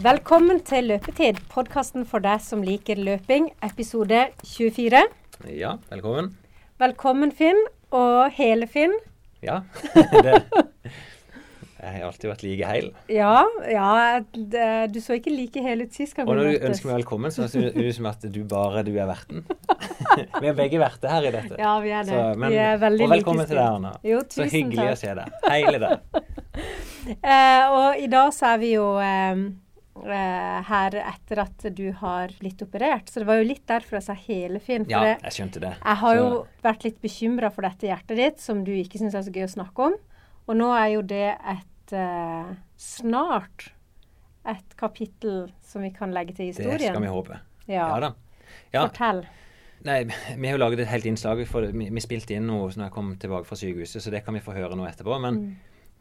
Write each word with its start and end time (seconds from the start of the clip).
Velkommen 0.00 0.62
til 0.64 0.86
Løpetid, 0.88 1.42
podkasten 1.52 2.06
for 2.08 2.24
deg 2.24 2.40
som 2.40 2.62
liker 2.64 2.96
løping, 2.96 3.50
episode 3.66 4.22
24. 4.48 5.02
Ja, 5.52 5.74
velkommen. 5.90 6.30
Velkommen, 6.80 7.34
Finn, 7.36 7.60
og 7.92 8.32
hele 8.32 8.64
Finn. 8.70 8.94
Ja. 9.44 9.58
Det, 10.20 10.40
jeg 11.80 11.94
har 11.96 12.10
alltid 12.10 12.28
vært 12.28 12.42
like 12.44 12.70
heil. 12.70 12.88
Ja, 13.08 13.44
ja 13.68 13.90
det, 14.32 14.64
du 14.92 14.98
så 15.00 15.16
ikke 15.16 15.32
like 15.32 15.62
hel 15.64 15.86
ut 15.86 15.94
sist 15.96 16.18
Og 16.20 16.28
når 16.28 16.48
du 16.50 16.66
ønsker 16.68 16.90
meg 16.90 16.98
velkommen, 16.98 17.32
så 17.32 17.46
ser 17.48 17.70
det 17.72 17.84
ut 17.86 17.96
som 17.96 18.08
at 18.10 18.26
du 18.28 18.40
bare 18.48 18.82
du 18.84 18.90
er 18.98 19.08
verten. 19.08 19.46
Vi 20.42 20.50
er 20.50 20.56
begge 20.58 20.80
verter 20.80 21.12
her 21.12 21.28
i 21.28 21.32
dette. 21.32 21.56
Ja, 21.60 21.78
vi 21.80 21.92
er 21.94 22.04
det. 22.04 22.12
Så, 22.16 22.38
men, 22.40 22.50
vi 22.50 22.58
er 22.60 22.80
veldig 22.82 23.04
like 23.04 23.06
og 23.06 23.12
velkommen 23.14 23.48
til 23.48 23.56
deg. 23.60 23.78
Anna. 23.78 23.92
Jo, 24.04 24.20
Så 24.28 24.44
hyggelig 24.44 24.60
hyggelig 24.64 24.92
å 24.92 24.98
se 25.00 25.14
deg. 25.20 25.36
Heile 25.46 25.80
deg. 25.84 26.22
Uh, 27.24 27.64
og 27.78 28.00
i 28.02 28.08
dag 28.12 28.32
så 28.36 28.50
er 28.50 28.60
vi 28.60 28.72
jo 28.74 28.86
eh, 29.00 29.30
eh, 29.30 29.44
her 30.04 30.94
etter 31.02 31.38
at 31.42 31.64
du 31.76 31.90
har 32.00 32.28
blitt 32.40 32.62
operert. 32.62 33.08
Så 33.10 33.20
det 33.20 33.26
var 33.28 33.40
jo 33.40 33.48
litt 33.48 33.66
derfor 33.68 33.98
jeg 33.98 34.06
sa 34.08 34.14
hele 34.14 34.60
Finn. 34.60 34.84
For 34.84 34.92
Ja, 34.92 35.16
jeg 35.22 35.32
skjønte 35.36 35.60
det. 35.60 35.74
jeg 35.84 35.96
har 36.02 36.16
jo 36.16 36.46
vært 36.62 36.84
litt 36.84 37.00
bekymra 37.02 37.50
for 37.52 37.62
dette 37.62 37.86
hjertet 37.90 38.16
ditt, 38.16 38.40
som 38.40 38.64
du 38.64 38.72
ikke 38.72 38.98
syns 38.98 39.14
er 39.14 39.22
så 39.26 39.30
gøy 39.34 39.44
å 39.44 39.52
snakke 39.56 39.78
om. 39.90 39.94
Og 40.48 40.56
nå 40.56 40.70
er 40.74 40.88
jo 40.94 41.02
det 41.02 41.36
et 41.38 41.92
eh, 41.92 42.54
snart 42.76 43.70
et 44.48 44.76
kapittel 44.80 45.50
som 45.62 45.82
vi 45.84 45.90
kan 45.92 46.10
legge 46.16 46.32
til 46.34 46.46
historien. 46.48 46.78
Det 46.80 46.88
skal 46.94 47.02
vi 47.04 47.12
håpe. 47.12 47.40
Ja. 47.68 47.88
Ja 47.92 48.00
da. 48.00 48.12
Ja, 48.72 48.86
Fortell. 48.88 49.24
nei, 49.84 50.04
vi 50.08 50.46
har 50.48 50.56
jo 50.56 50.62
laget 50.64 50.80
et 50.80 50.88
helt 50.88 51.04
innslag. 51.06 51.42
For 51.46 51.68
vi, 51.70 51.90
vi 51.92 52.00
spilte 52.02 52.34
inn 52.34 52.46
noe 52.48 52.70
når 52.72 52.86
jeg 52.88 52.94
kom 52.94 53.12
tilbake 53.20 53.46
fra 53.46 53.56
sykehuset, 53.60 54.02
så 54.02 54.10
det 54.10 54.24
kan 54.24 54.34
vi 54.34 54.40
få 54.42 54.54
høre 54.56 54.74
nå 54.78 54.86
etterpå. 54.88 55.20
Men 55.20 55.34
Mm. 55.40 55.56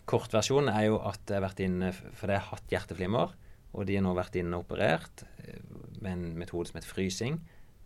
kortversjonen 0.09 0.71
er 0.73 0.87
jo 0.87 0.97
at 1.05 1.19
jeg 1.27 1.35
har 1.37 1.43
vært 1.49 1.59
inne 1.61 1.91
For 1.93 2.27
jeg 2.31 2.39
har 2.39 2.55
hatt 2.55 2.67
hjerteflimmer, 2.73 3.33
og 3.73 3.85
de 3.85 3.95
har 3.95 4.03
nå 4.03 4.13
vært 4.17 4.35
inne 4.41 4.57
og 4.57 4.65
operert 4.67 5.23
eh, 5.43 5.59
med 6.01 6.11
en 6.11 6.37
metode 6.39 6.67
som 6.67 6.79
heter 6.79 6.89
frysing. 6.89 7.39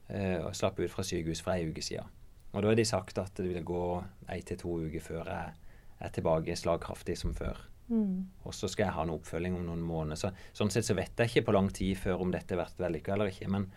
eh, 0.10 0.40
Og 0.46 0.54
slapp 0.56 0.80
ut 0.80 0.92
fra 0.92 1.04
sykehus 1.04 1.42
for 1.42 1.52
ei 1.54 1.68
uke 1.70 1.82
siden. 1.82 2.06
Og 2.54 2.62
da 2.62 2.68
har 2.70 2.76
de 2.76 2.86
sagt 2.86 3.18
at 3.18 3.34
det 3.36 3.50
vil 3.50 3.64
gå 3.66 4.04
ei 4.30 4.42
til 4.42 4.58
to 4.58 4.78
uker 4.86 5.02
før 5.02 5.26
jeg 5.26 5.54
er 6.00 6.10
tilbake 6.14 6.56
slagkraftig 6.56 7.18
som 7.18 7.34
før. 7.34 7.58
Mm. 7.90 8.28
Og 8.46 8.54
så 8.54 8.68
skal 8.70 8.86
jeg 8.86 8.94
ha 8.94 9.04
en 9.04 9.10
oppfølging 9.16 9.56
om 9.58 9.66
noen 9.66 9.82
måneder. 9.82 10.16
Så, 10.16 10.30
sånn 10.54 10.70
sett 10.72 10.86
så 10.86 10.94
vet 10.96 11.18
jeg 11.18 11.30
ikke 11.30 11.46
på 11.50 11.54
lang 11.56 11.70
tid 11.74 11.98
før 11.98 12.22
om 12.22 12.32
dette 12.32 12.54
har 12.56 12.64
vært 12.64 12.80
vellykka 12.80 13.14
eller 13.14 13.32
ikke. 13.34 13.50
Men 13.50 13.68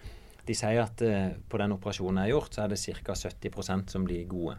de 0.46 0.54
sier 0.54 0.78
at 0.82 1.02
eh, 1.02 1.32
på 1.48 1.58
den 1.58 1.72
operasjonen 1.74 2.20
jeg 2.22 2.30
har 2.30 2.34
gjort, 2.36 2.52
så 2.54 2.62
er 2.64 2.68
det 2.68 2.78
ca. 3.02 3.14
70% 3.14 3.90
som 3.90 4.04
blir 4.04 4.26
gode. 4.30 4.58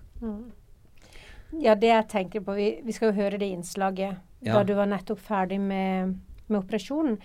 Ja, 1.61 1.76
det 1.80 1.88
jeg 1.88 2.08
tenker 2.11 2.44
på 2.44 2.56
Vi, 2.58 2.67
vi 2.84 2.92
skal 2.95 3.11
jo 3.14 3.22
høre 3.22 3.38
det 3.39 3.48
innslaget 3.54 4.17
Ja. 4.44 4.54
da 4.54 4.64
du 4.64 4.73
var 4.76 4.86
nettopp 4.86 5.20
ferdig 5.23 5.59
med, 5.64 6.17
med 6.52 6.62
operasjonen. 6.64 7.17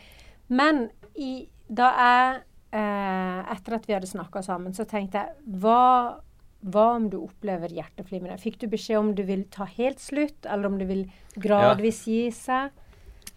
Men 0.52 0.86
i, 1.14 1.46
da 1.68 1.88
jeg 1.96 2.42
eh, 2.76 3.52
Etter 3.52 3.76
at 3.76 3.88
vi 3.88 3.96
hadde 3.96 4.10
snakka 4.10 4.42
sammen, 4.44 4.74
så 4.76 4.86
tenkte 4.88 5.22
jeg 5.22 5.58
hva, 5.62 6.22
hva 6.62 6.86
om 6.96 7.10
du 7.12 7.18
opplever 7.22 7.72
hjerteflimmer? 7.74 8.38
Fikk 8.40 8.60
du 8.62 8.68
beskjed 8.72 9.00
om 9.00 9.12
du 9.18 9.24
vil 9.28 9.44
ta 9.52 9.66
helt 9.76 10.00
slutt, 10.02 10.46
eller 10.46 10.70
om 10.70 10.80
du 10.80 10.86
vil 10.88 11.06
gradvis 11.36 12.04
gi 12.08 12.24
seg? 12.36 12.72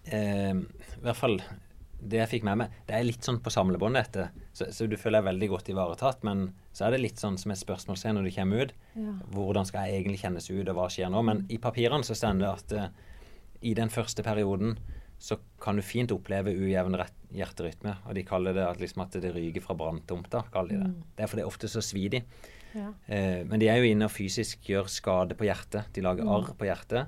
Eh, 0.06 0.56
I 0.56 1.04
hvert 1.04 1.20
fall 1.20 1.40
det 2.06 2.20
jeg 2.20 2.32
fikk 2.36 2.46
med 2.46 2.60
meg. 2.62 2.74
Det 2.86 2.96
er 2.96 3.06
litt 3.06 3.26
sånn 3.26 3.40
på 3.44 3.52
samlebånd, 3.54 3.98
dette. 3.98 4.28
Så, 4.56 4.68
så 4.74 4.88
du 4.90 4.98
føler 5.00 5.22
deg 5.22 5.30
veldig 5.30 5.50
godt 5.56 5.72
ivaretatt. 5.74 6.26
Men 6.28 6.48
så 6.76 6.88
er 6.88 6.96
det 6.96 7.02
litt 7.02 7.22
sånn 7.22 7.40
som 7.42 7.54
et 7.54 7.62
spørsmålstegn 7.62 8.20
når 8.20 8.28
du 8.28 8.34
kommer 8.36 8.66
ut. 8.66 8.76
Ja. 8.94 9.16
Hvordan 9.34 9.70
skal 9.70 9.88
jeg 9.88 10.02
egentlig 10.02 10.22
kjennes 10.22 10.50
ut, 10.52 10.68
og 10.68 10.76
hva 10.78 10.88
skjer 10.94 11.12
nå? 11.14 11.24
Men 11.26 11.46
i 11.50 11.60
papirene 11.62 12.06
så 12.06 12.18
står 12.18 12.42
det 12.42 12.52
at 12.52 12.76
eh, 12.78 12.92
i 13.66 13.74
den 13.78 13.92
første 13.94 14.26
perioden 14.26 14.78
så 15.20 15.38
kan 15.62 15.80
du 15.80 15.84
fint 15.86 16.12
oppleve 16.12 16.54
ujevn 16.54 16.98
hjerterytme. 17.36 17.96
Og 18.06 18.18
de 18.18 18.24
kaller 18.28 18.56
det 18.56 18.66
at, 18.66 18.82
liksom 18.82 19.06
at 19.06 19.18
det 19.24 19.32
ryker 19.36 19.64
fra 19.64 19.76
branntomta. 19.78 20.44
kaller 20.54 20.76
de 20.76 20.84
Det 20.84 21.04
Det 21.16 21.24
er 21.24 21.28
fordi 21.28 21.42
det 21.42 21.46
er 21.46 21.54
ofte 21.54 21.68
så 21.72 21.82
svidig. 21.82 22.24
Ja. 22.76 22.94
Eh, 23.08 23.44
men 23.48 23.60
de 23.60 23.70
er 23.72 23.80
jo 23.80 23.92
inne 23.92 24.06
og 24.10 24.12
fysisk 24.12 24.68
gjør 24.68 24.90
skade 24.92 25.36
på 25.36 25.48
hjertet. 25.48 25.94
De 25.94 26.02
lager 26.02 26.28
arr 26.28 26.54
på 26.54 26.68
hjertet. 26.68 27.08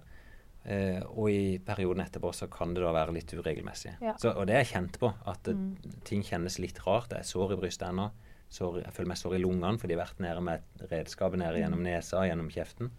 Eh, 0.67 0.99
og 1.15 1.29
i 1.31 1.59
perioden 1.63 2.03
etterpå 2.03 2.33
så 2.35 2.47
kan 2.51 2.73
det 2.75 2.83
da 2.83 2.93
være 2.95 3.13
litt 3.15 3.31
uregelmessig. 3.31 3.97
Ja. 4.03 4.15
Så, 4.19 4.33
og 4.33 4.47
det 4.47 4.55
er 4.55 4.65
jeg 4.65 4.73
kjent 4.73 4.97
på, 4.99 5.11
at 5.25 5.47
mm. 5.47 6.01
ting 6.07 6.23
kjennes 6.27 6.59
litt 6.59 6.79
rart. 6.87 7.11
Det 7.11 7.21
er 7.21 7.27
sår 7.27 7.55
i 7.55 7.59
brystet 7.59 7.87
ennå. 7.87 8.09
Sår, 8.51 8.81
jeg 8.85 8.95
føler 8.95 9.11
meg 9.11 9.19
sår 9.19 9.35
i 9.35 9.43
lungene 9.43 9.75
fordi 9.79 9.95
jeg 9.95 9.99
har 9.99 10.07
vært 10.07 10.21
nede 10.23 10.43
med 10.43 10.83
redskapet 10.91 11.39
nede 11.39 11.59
gjennom 11.59 11.83
nesa 11.83 12.23
gjennom 12.27 12.51
kjeften. 12.51 12.91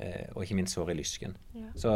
Eh, 0.00 0.28
og 0.34 0.44
ikke 0.44 0.56
minst 0.60 0.76
sår 0.76 0.92
i 0.92 0.98
lysken. 1.00 1.36
Ja. 1.56 1.72
Så 1.76 1.94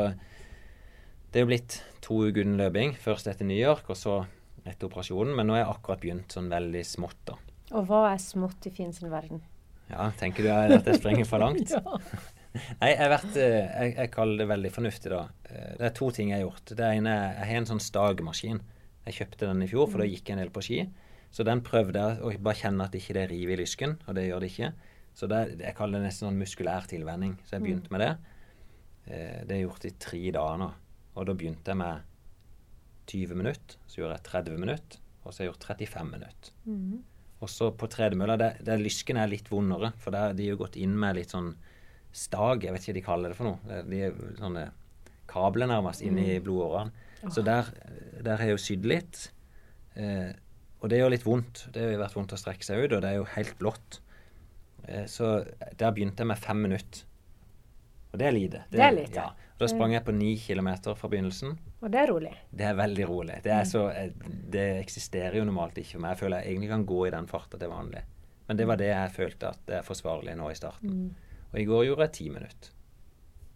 det 1.34 1.40
er 1.40 1.44
jo 1.44 1.50
blitt 1.50 1.80
to 2.04 2.20
uker 2.28 2.44
uten 2.44 2.54
løping. 2.60 2.92
Først 3.02 3.26
etter 3.26 3.46
New 3.48 3.58
York, 3.58 3.88
og 3.90 3.98
så 3.98 4.20
etter 4.64 4.86
operasjonen. 4.86 5.34
Men 5.34 5.48
nå 5.50 5.56
har 5.56 5.64
jeg 5.64 5.72
akkurat 5.74 6.00
begynt 6.04 6.34
sånn 6.36 6.46
veldig 6.52 6.84
smått, 6.86 7.18
da. 7.26 7.34
Og 7.74 7.88
hva 7.88 8.04
er 8.12 8.20
smått 8.22 8.68
i 8.68 8.72
Finn 8.72 8.92
sin 8.94 9.10
verden? 9.10 9.42
Ja, 9.90 10.06
tenker 10.16 10.46
du 10.46 10.50
at 10.54 10.86
jeg 10.88 11.00
sprenger 11.00 11.26
for 11.28 11.42
langt? 11.42 11.74
Nei, 12.80 12.92
jeg, 12.94 13.08
vært, 13.10 13.34
eh, 13.36 13.56
jeg, 13.66 13.94
jeg 13.98 14.10
kaller 14.14 14.38
det 14.40 14.46
veldig 14.52 14.70
fornuftig, 14.72 15.10
da. 15.10 15.24
Eh, 15.50 15.72
Det 15.80 15.88
er 15.88 15.96
to 15.98 16.10
ting 16.14 16.30
jeg 16.30 16.38
har 16.38 16.46
gjort. 16.46 16.70
Det 16.78 16.86
ene 17.00 17.10
er 17.18 17.32
jeg 17.40 17.48
har 17.50 17.58
en 17.64 17.68
sånn 17.72 17.82
stagmaskin. 17.82 18.60
Jeg 19.08 19.16
kjøpte 19.18 19.48
den 19.50 19.64
i 19.66 19.68
fjor, 19.68 19.90
for 19.90 20.00
da 20.00 20.06
gikk 20.08 20.30
jeg 20.30 20.36
en 20.38 20.44
del 20.44 20.52
på 20.54 20.62
ski. 20.64 20.78
Så 21.34 21.42
den 21.44 21.64
prøvde 21.66 21.98
jeg 21.98 22.22
å 22.22 22.30
bare 22.46 22.60
kjenne 22.62 22.86
at 22.86 22.94
ikke 22.94 23.16
det 23.18 23.26
river 23.32 23.58
i 23.58 23.64
lysken, 23.64 23.96
og 24.06 24.14
det 24.16 24.28
gjør 24.28 24.46
det 24.46 24.52
ikke. 24.54 24.70
Så 25.18 25.26
det, 25.30 25.40
jeg 25.66 25.74
kaller 25.76 25.98
det 25.98 26.06
nesten 26.12 26.28
sånn 26.30 26.38
muskulær 26.38 26.86
tilvenning. 26.90 27.34
Så 27.44 27.56
jeg 27.58 27.66
begynte 27.66 27.90
med 27.92 28.04
det. 28.06 28.12
Eh, 29.10 29.40
Det 29.50 29.56
er 29.58 29.64
gjort 29.66 29.84
i 29.90 29.94
tre 30.06 30.22
dager 30.38 30.62
nå. 30.62 30.70
Og 31.14 31.26
da 31.28 31.34
begynte 31.36 31.72
jeg 31.72 31.80
med 31.80 32.10
20 33.10 33.38
minutter, 33.38 33.80
så 33.86 34.00
gjorde 34.00 34.16
jeg 34.16 34.26
30 34.30 34.62
minutter, 34.62 35.02
og 35.22 35.28
så 35.30 35.40
har 35.40 35.46
jeg 35.46 35.52
gjort 35.52 35.68
35 35.70 36.10
minutter. 36.10 36.54
Mm. 36.64 37.02
Og 37.44 37.50
så 37.50 37.68
på 37.76 37.88
tredemølla, 37.92 38.36
der, 38.38 38.80
lysken 38.80 39.18
er 39.20 39.28
litt 39.30 39.50
vondere, 39.52 39.92
for 40.00 40.14
der 40.14 40.34
de 40.36 40.46
har 40.46 40.56
jo 40.56 40.62
gått 40.62 40.78
inn 40.80 40.94
med 40.98 41.18
litt 41.18 41.34
sånn 41.34 41.52
stag, 42.14 42.64
jeg 42.64 42.74
vet 42.74 42.84
ikke 42.84 42.92
hva 42.92 42.98
de 42.98 43.04
kaller 43.08 43.32
det 43.32 43.38
for 43.38 43.50
noe. 43.50 43.82
De 43.90 44.00
er 44.06 44.16
sånne 44.38 44.68
kabler 45.30 45.68
nærmest 45.68 46.04
inn 46.06 46.18
i 46.20 46.38
blodårene. 46.42 46.94
Så 47.32 47.42
der, 47.44 47.68
der 48.20 48.38
har 48.38 48.48
jeg 48.48 48.56
jo 48.56 48.62
sydd 48.62 48.88
litt. 48.88 49.20
Eh, 49.96 50.30
og 50.82 50.90
det 50.92 51.00
gjør 51.00 51.14
litt 51.14 51.24
vondt. 51.24 51.64
Det 51.72 51.80
har 51.80 51.94
jo 51.94 52.02
vært 52.02 52.16
vondt 52.18 52.34
å 52.36 52.38
strekke 52.40 52.66
seg 52.66 52.84
ut, 52.84 52.92
og 52.92 53.00
det 53.04 53.10
er 53.10 53.18
jo 53.18 53.28
helt 53.34 53.54
blått. 53.60 54.00
Eh, 54.84 55.06
så 55.10 55.38
der 55.80 55.94
begynte 55.96 56.24
jeg 56.24 56.30
med 56.30 56.40
fem 56.40 56.60
minutter. 56.66 57.06
Og 58.12 58.20
det 58.20 58.28
er 58.28 58.36
lite. 58.36 58.62
Det 58.70 58.84
er 58.84 58.94
lite. 58.94 59.24
Ja. 59.24 59.43
Da 59.58 59.68
sprang 59.70 59.92
jeg 59.94 60.02
på 60.02 60.12
ni 60.14 60.32
kilometer 60.40 60.96
fra 60.98 61.08
begynnelsen. 61.10 61.52
Og 61.80 61.90
det 61.92 62.00
er 62.00 62.10
rolig. 62.10 62.32
Det 62.50 62.66
er 62.66 62.74
veldig 62.78 63.04
rolig. 63.06 63.36
Det, 63.44 63.52
er 63.54 63.68
så, 63.70 63.84
eh, 63.94 64.10
det 64.50 64.64
eksisterer 64.80 65.38
jo 65.38 65.44
normalt 65.46 65.78
ikke 65.78 65.94
for 65.94 66.04
meg. 66.04 66.16
Jeg 66.16 66.22
føler 66.24 66.42
jeg 66.42 66.54
egentlig 66.54 66.70
kan 66.72 66.86
gå 66.88 66.98
i 67.06 67.12
den 67.14 67.28
farta 67.30 67.60
til 67.60 67.70
vanlig. 67.70 68.02
Men 68.48 68.58
det 68.58 68.66
var 68.68 68.80
det 68.80 68.90
jeg 68.90 69.12
følte 69.14 69.52
at 69.54 69.62
det 69.68 69.78
er 69.78 69.86
forsvarlig 69.86 70.34
nå 70.36 70.50
i 70.50 70.58
starten. 70.58 71.06
Og 71.52 71.60
i 71.60 71.68
går 71.68 71.86
gjorde 71.86 72.08
jeg 72.08 72.16
ti 72.18 72.26
minutter. 72.34 72.74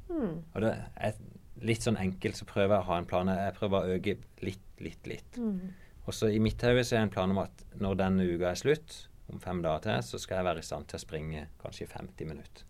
Mm. 0.09 0.39
Og 0.55 0.63
det 0.65 0.73
er 1.09 1.19
litt 1.67 1.85
sånn 1.85 1.99
enkelt 2.01 2.39
så 2.39 2.47
prøver 2.49 2.77
jeg 2.77 2.87
å 2.87 2.89
ha 2.93 3.03
en 3.03 3.11
plan. 3.11 3.35
Jeg 3.35 3.59
prøver 3.59 3.79
å 3.79 3.99
øke 3.99 4.17
litt, 4.47 4.65
litt, 4.85 5.11
litt. 5.11 5.43
Mm. 5.43 5.75
Og 6.07 6.17
så 6.17 6.31
i 6.33 6.41
mitt 6.41 6.63
hode 6.65 6.87
så 6.87 6.97
er 6.97 7.05
en 7.05 7.13
plan 7.13 7.35
om 7.35 7.43
at 7.43 7.67
når 7.83 7.99
denne 8.01 8.31
uka 8.31 8.53
er 8.53 8.61
slutt, 8.63 9.03
om 9.29 9.43
fem 9.43 9.59
dager 9.61 9.85
til, 9.85 10.07
så 10.07 10.23
skal 10.23 10.41
jeg 10.41 10.49
være 10.49 10.63
i 10.63 10.67
stand 10.71 10.89
til 10.89 10.97
å 10.97 11.03
springe 11.03 11.43
kanskje 11.61 11.91
50 11.91 12.31
minutter. 12.31 12.65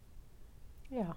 Ja. 0.91 1.13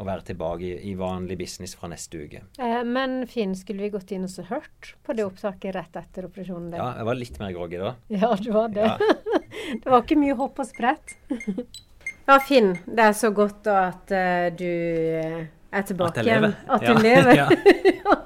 Og 0.00 0.08
være 0.08 0.24
tilbake 0.30 0.64
i, 0.64 0.72
i 0.88 0.94
vanlig 0.96 1.36
business 1.42 1.74
fra 1.76 1.90
neste 1.92 2.22
uke. 2.24 2.40
Eh, 2.58 2.80
men 2.88 3.22
Finn, 3.28 3.52
skulle 3.58 3.84
vi 3.84 3.90
gått 3.92 4.12
inn 4.16 4.24
og 4.24 4.32
så 4.32 4.46
hørt 4.48 4.94
på 5.04 5.16
det 5.16 5.26
opptaket 5.26 5.76
rett 5.76 5.98
etter 6.00 6.28
operasjonen 6.30 6.70
din? 6.72 6.80
Ja, 6.80 6.94
jeg 6.96 7.08
var 7.10 7.18
litt 7.20 7.40
mer 7.42 7.52
groggy 7.52 7.80
da. 7.82 7.94
Ja, 8.22 8.32
det 8.40 8.54
var 8.54 8.72
det. 8.72 8.88
Ja. 8.88 9.40
det 9.82 9.92
var 9.92 10.04
ikke 10.04 10.20
mye 10.22 10.36
hopp 10.38 10.62
og 10.64 10.68
sprett. 10.70 11.16
ja, 12.30 12.38
Finn, 12.40 12.72
det 12.86 13.10
er 13.10 13.18
så 13.18 13.32
godt 13.36 13.64
da 13.68 13.78
at 13.90 14.14
uh, 14.16 14.48
du 14.56 14.70
eh, 14.70 15.42
er 15.72 15.84
tilbake 15.88 16.22
At 16.22 16.26
jeg 16.26 16.40
lever. 16.40 16.56
igjen. 16.56 16.72
At 16.72 16.88
du 16.88 17.04
lever. 17.04 17.34
Ja. 17.42 18.16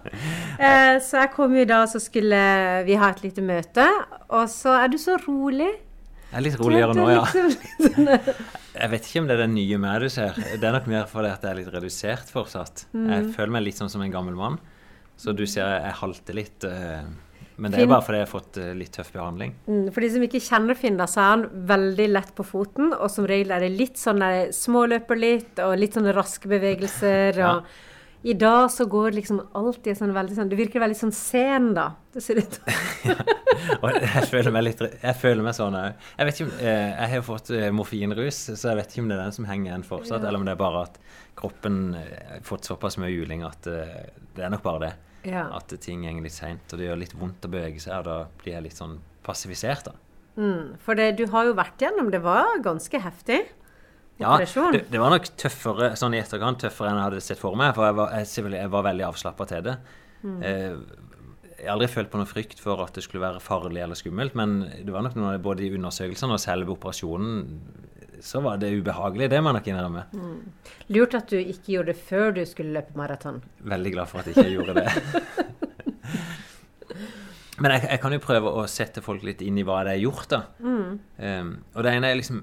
Eh, 0.56 0.94
så 1.04 1.20
jeg 1.20 1.32
kom 1.34 1.52
jo 1.56 1.64
da, 1.68 1.82
så 1.90 2.00
skulle 2.00 2.38
vi 2.86 2.96
ha 2.96 3.10
et 3.12 3.22
lite 3.24 3.44
møte. 3.44 3.84
Og 4.32 4.46
så 4.50 4.78
er 4.80 4.92
du 4.92 4.96
så 5.00 5.18
rolig. 5.26 5.68
Jeg 6.30 6.38
er 6.40 6.46
litt 6.46 6.56
roligere 6.60 6.94
nå, 6.96 7.10
ja. 7.12 8.16
Jeg 8.76 8.90
vet 8.92 9.06
ikke 9.08 9.20
om 9.22 9.26
det 9.28 9.34
er 9.36 9.42
den 9.46 9.54
nye 9.56 9.78
meg 9.82 10.00
du 10.04 10.08
ser. 10.12 10.32
Det 10.36 10.64
er 10.64 10.72
nok 10.76 10.86
mer 10.92 11.06
fordi 11.10 11.30
at 11.32 11.42
jeg 11.46 11.50
er 11.54 11.60
litt 11.62 11.72
redusert 11.74 12.32
fortsatt. 12.32 12.86
Mm. 12.92 13.06
Jeg 13.12 13.30
føler 13.36 13.54
meg 13.56 13.64
litt 13.66 13.78
sånn 13.80 13.90
som 13.92 14.02
en 14.04 14.12
gammel 14.12 14.36
mann. 14.38 14.58
Så 15.16 15.32
du 15.36 15.46
ser 15.48 15.70
jeg 15.80 15.94
halter 16.02 16.36
litt. 16.36 16.64
eh, 16.68 17.06
Men 17.56 17.72
det 17.72 17.80
er 17.80 17.88
bare 17.88 18.04
fordi 18.04 18.18
jeg 18.20 18.26
har 18.26 18.32
fått 18.32 18.58
eh, 18.60 18.74
litt 18.76 18.92
tøff 18.92 19.12
behandling. 19.14 19.54
Mm, 19.66 19.86
For 19.94 20.04
de 20.04 20.10
som 20.12 20.22
ikke 20.26 20.42
kjenner 20.44 20.76
Finn, 20.76 20.98
da, 21.00 21.06
så 21.08 21.22
er 21.22 21.30
han 21.32 21.44
veldig 21.72 22.08
lett 22.12 22.34
på 22.36 22.44
foten. 22.44 22.92
Og 22.92 23.08
som 23.10 23.24
regel 23.26 23.54
er 23.56 23.64
det 23.64 23.70
litt 23.78 23.96
sånn 23.96 24.20
der 24.20 24.50
småløper 24.52 25.16
litt, 25.16 25.58
og 25.64 25.72
litt 25.80 25.96
sånne 25.96 26.12
raske 26.16 26.50
bevegelser. 26.52 27.40
Ja. 27.40 27.54
I 28.26 28.34
dag 28.34 28.70
så 28.74 28.86
går 28.90 29.10
det 29.12 29.20
liksom 29.20 29.38
alltid 29.54 29.98
sånn 29.98 30.12
veldig 30.16 30.34
sånn 30.34 30.48
Du 30.50 30.56
virker 30.58 30.82
veldig 30.82 30.98
sånn 30.98 31.12
sen, 31.14 31.68
da. 31.76 31.84
Det 32.14 32.22
ser 32.24 32.40
ut 32.40 32.56
Og 33.84 33.92
jeg 34.02 34.24
føler 34.32 34.54
meg 34.54 34.64
litt 34.66 34.82
Jeg 34.82 35.14
føler 35.20 35.46
meg 35.46 35.54
sånn 35.56 35.76
òg. 35.78 36.00
Jeg 36.18 36.28
vet 36.28 36.40
ikke 36.40 36.48
om 36.48 36.54
eh, 36.58 36.90
Jeg 36.96 37.12
har 37.12 37.24
fått 37.26 37.52
eh, 37.54 37.68
morfinrus, 37.74 38.40
så 38.58 38.72
jeg 38.72 38.80
vet 38.80 38.94
ikke 38.94 39.04
om 39.04 39.10
det 39.12 39.18
er 39.18 39.22
den 39.28 39.36
som 39.36 39.46
henger 39.48 39.70
igjen 39.70 39.86
fortsatt, 39.86 40.22
Ja. 40.22 40.28
eller 40.30 40.40
om 40.42 40.46
det 40.48 40.56
er 40.56 40.60
bare 40.64 40.82
at 40.88 40.98
kroppen 41.38 41.78
eh, 41.98 42.16
har 42.32 42.42
fått 42.46 42.66
såpass 42.68 42.98
mye 43.02 43.12
juling 43.14 43.44
at 43.46 43.66
det 43.66 44.42
er 44.42 44.50
nok 44.52 44.64
bare 44.64 44.82
det. 44.86 44.92
Ja. 45.30 45.46
At 45.56 45.72
ting 45.82 46.04
går 46.06 46.22
litt 46.24 46.34
seint, 46.36 46.66
og 46.72 46.78
det 46.80 46.88
gjør 46.88 47.00
litt 47.02 47.14
vondt 47.18 47.46
å 47.46 47.52
bevege 47.52 47.82
seg, 47.82 47.98
og 48.00 48.08
da 48.08 48.18
blir 48.42 48.56
jeg 48.56 48.66
litt 48.68 48.78
sånn 48.78 48.98
passivisert, 49.26 49.88
da. 49.88 49.94
Mm, 50.36 50.76
for 50.82 50.98
det, 50.98 51.12
du 51.18 51.24
har 51.32 51.46
jo 51.48 51.54
vært 51.56 51.80
gjennom 51.80 52.10
Det 52.12 52.20
var 52.20 52.58
ganske 52.64 53.00
heftig. 53.00 53.46
Ja, 54.16 54.36
det, 54.40 54.86
det 54.88 55.00
var 55.00 55.12
nok 55.12 55.26
tøffere 55.36 55.90
sånn 56.00 56.14
i 56.16 56.20
etterkant, 56.22 56.62
tøffere 56.62 56.88
enn 56.88 57.00
jeg 57.00 57.08
hadde 57.10 57.24
sett 57.24 57.40
for 57.40 57.58
meg. 57.58 57.74
For 57.76 57.84
jeg 57.84 57.96
var, 57.98 58.14
jeg, 58.16 58.54
jeg 58.56 58.72
var 58.72 58.86
veldig 58.86 59.04
avslappa 59.10 59.48
til 59.50 59.66
det. 59.66 59.76
Mm. 60.26 60.38
jeg 60.40 61.66
har 61.66 61.74
aldri 61.74 61.86
følt 61.92 62.08
på 62.10 62.18
noe 62.18 62.26
frykt 62.26 62.58
for 62.58 62.80
at 62.82 62.96
det 62.96 63.04
skulle 63.04 63.22
være 63.22 63.42
farlig 63.44 63.82
eller 63.84 63.98
skummelt, 63.98 64.34
men 64.34 64.62
det 64.72 64.88
var 64.90 65.04
nok 65.04 65.14
noe 65.18 65.28
av 65.28 65.36
det 65.36 65.42
både 65.44 65.66
i 65.66 65.68
undersøkelsene 65.76 66.34
og 66.34 66.42
selve 66.42 66.72
operasjonen 66.72 67.44
så 68.24 68.40
var 68.40 68.56
det 68.56 68.72
ubehagelig. 68.72 69.28
Det 69.30 69.40
må 69.42 69.52
jeg 69.52 69.58
nok 69.58 69.68
innrømme. 69.70 70.02
Lurt 70.96 71.16
at 71.18 71.30
du 71.30 71.36
ikke 71.38 71.76
gjorde 71.76 71.92
det 71.92 72.00
før 72.08 72.32
du 72.36 72.42
skulle 72.48 72.72
løpe 72.76 72.96
maraton. 72.98 73.42
Veldig 73.60 73.92
glad 73.92 74.10
for 74.10 74.22
at 74.22 74.30
jeg 74.30 74.40
ikke 74.40 74.54
gjorde 74.56 74.74
det. 74.80 74.88
Men 77.62 77.72
jeg, 77.72 77.86
jeg 77.88 78.00
kan 78.02 78.12
jo 78.12 78.20
prøve 78.20 78.52
å 78.52 78.64
sette 78.68 79.02
folk 79.04 79.22
litt 79.24 79.44
inn 79.44 79.56
i 79.60 79.64
hva 79.64 79.82
det 79.86 79.96
er 79.96 80.02
gjort, 80.02 80.28
da. 80.32 80.42
Um, 80.60 81.52
og 81.72 81.86
det 81.86 81.94
ene 81.96 82.10
er 82.10 82.18
liksom 82.18 82.42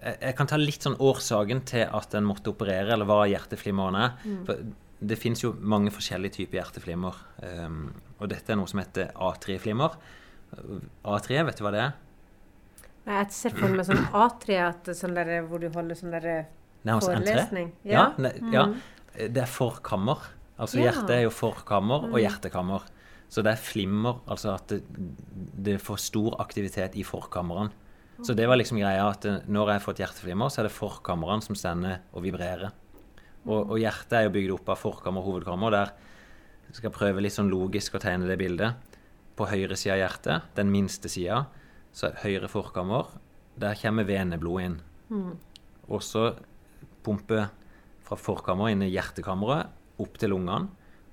jeg, 0.00 0.34
kan 0.38 0.48
ta 0.48 0.56
litt 0.60 0.84
sånn 0.86 0.96
årsaken 1.00 1.64
til 1.68 1.84
at 1.86 2.14
en 2.16 2.24
måtte 2.28 2.52
operere, 2.52 2.94
eller 2.94 3.08
hva 3.08 3.24
hjerteflimmeren 3.28 3.98
er. 4.00 4.14
For 4.46 4.62
det 5.00 5.16
fins 5.20 5.42
jo 5.44 5.54
mange 5.60 5.92
forskjellige 5.94 6.38
typer 6.40 6.60
hjerteflimmer. 6.60 7.16
Um, 7.44 7.82
og 8.18 8.28
dette 8.32 8.52
er 8.52 8.58
noe 8.60 8.68
som 8.68 8.82
heter 8.82 9.12
A3-flimmer. 9.16 9.96
A3, 11.06 11.42
vet 11.46 11.60
du 11.60 11.64
hva 11.64 11.72
det 11.74 11.82
er? 11.86 11.92
Nei, 13.06 13.18
Jeg 13.22 13.32
ser 13.32 13.54
for 13.56 13.72
meg 13.72 13.86
sånn 13.88 14.02
A3, 14.12 14.56
at 14.66 14.90
sånn 14.98 15.16
der, 15.16 15.30
hvor 15.48 15.62
du 15.62 15.68
holder 15.72 15.98
sånn 15.98 16.12
der 16.16 16.26
er 16.28 16.42
N3. 16.84 17.00
forelesning. 17.06 17.72
Ja, 17.88 18.10
ne, 18.20 18.34
ja. 18.52 18.66
Det 19.16 19.44
er 19.44 19.50
forkammer. 19.50 20.28
Altså 20.60 20.78
Ja. 20.80 20.90
hjertet 20.90 21.10
er 21.16 21.22
jo 21.24 21.30
forkammer 21.32 22.10
og 22.10 22.18
hjertekammer. 22.20 22.84
Så 23.30 23.44
det 23.46 23.52
er 23.52 23.62
flimmer, 23.62 24.20
altså 24.26 24.56
at 24.56 24.66
det, 24.68 24.82
det 25.64 25.80
får 25.80 26.00
stor 26.02 26.36
aktivitet 26.42 26.96
i 26.98 27.04
forkammeren. 27.06 27.70
Så 28.22 28.34
det 28.36 28.46
var 28.50 28.58
liksom 28.60 28.80
greia 28.80 29.06
at 29.08 29.24
eh, 29.24 29.40
når 29.48 29.72
jeg 29.72 29.78
har 29.78 29.84
fått 29.84 30.00
hjerteflimmer, 30.02 30.52
så 30.52 30.60
er 30.60 30.68
det 30.68 30.76
forkammeren 30.76 31.42
som 31.44 31.56
stender 31.56 32.02
og 32.12 32.24
vibrerer. 32.26 32.72
Og, 33.46 33.72
og 33.72 33.76
hjertet 33.80 34.18
er 34.18 34.26
jo 34.26 34.34
bygd 34.34 34.54
opp 34.58 34.72
av 34.74 34.80
forkammer 34.82 35.24
og 35.24 35.30
hovedkammer. 35.30 35.72
Der 35.72 35.94
jeg 36.70 36.78
skal 36.82 36.92
prøve 36.94 37.22
litt 37.24 37.34
sånn 37.34 37.50
logisk 37.50 37.96
å 37.96 38.02
tegne 38.02 38.28
det 38.28 38.36
bildet. 38.38 38.76
På 39.38 39.48
høyre 39.48 39.78
side 39.78 39.96
av 39.96 40.02
hjertet, 40.02 40.50
den 40.58 40.68
minste 40.70 41.08
sida, 41.10 41.46
så 41.96 42.12
høyre 42.22 42.50
forkammer. 42.52 43.08
Der 43.58 43.78
kommer 43.80 44.06
veneblodet 44.06 44.66
inn. 44.68 44.76
Og 45.88 46.04
så 46.04 46.28
pumper 47.02 47.48
fra 48.06 48.18
forkammeret 48.20 48.76
inn 48.76 48.84
i 48.86 48.92
hjertekammeret 48.92 49.72
opp 50.00 50.20
til 50.20 50.34
lungene. 50.34 50.68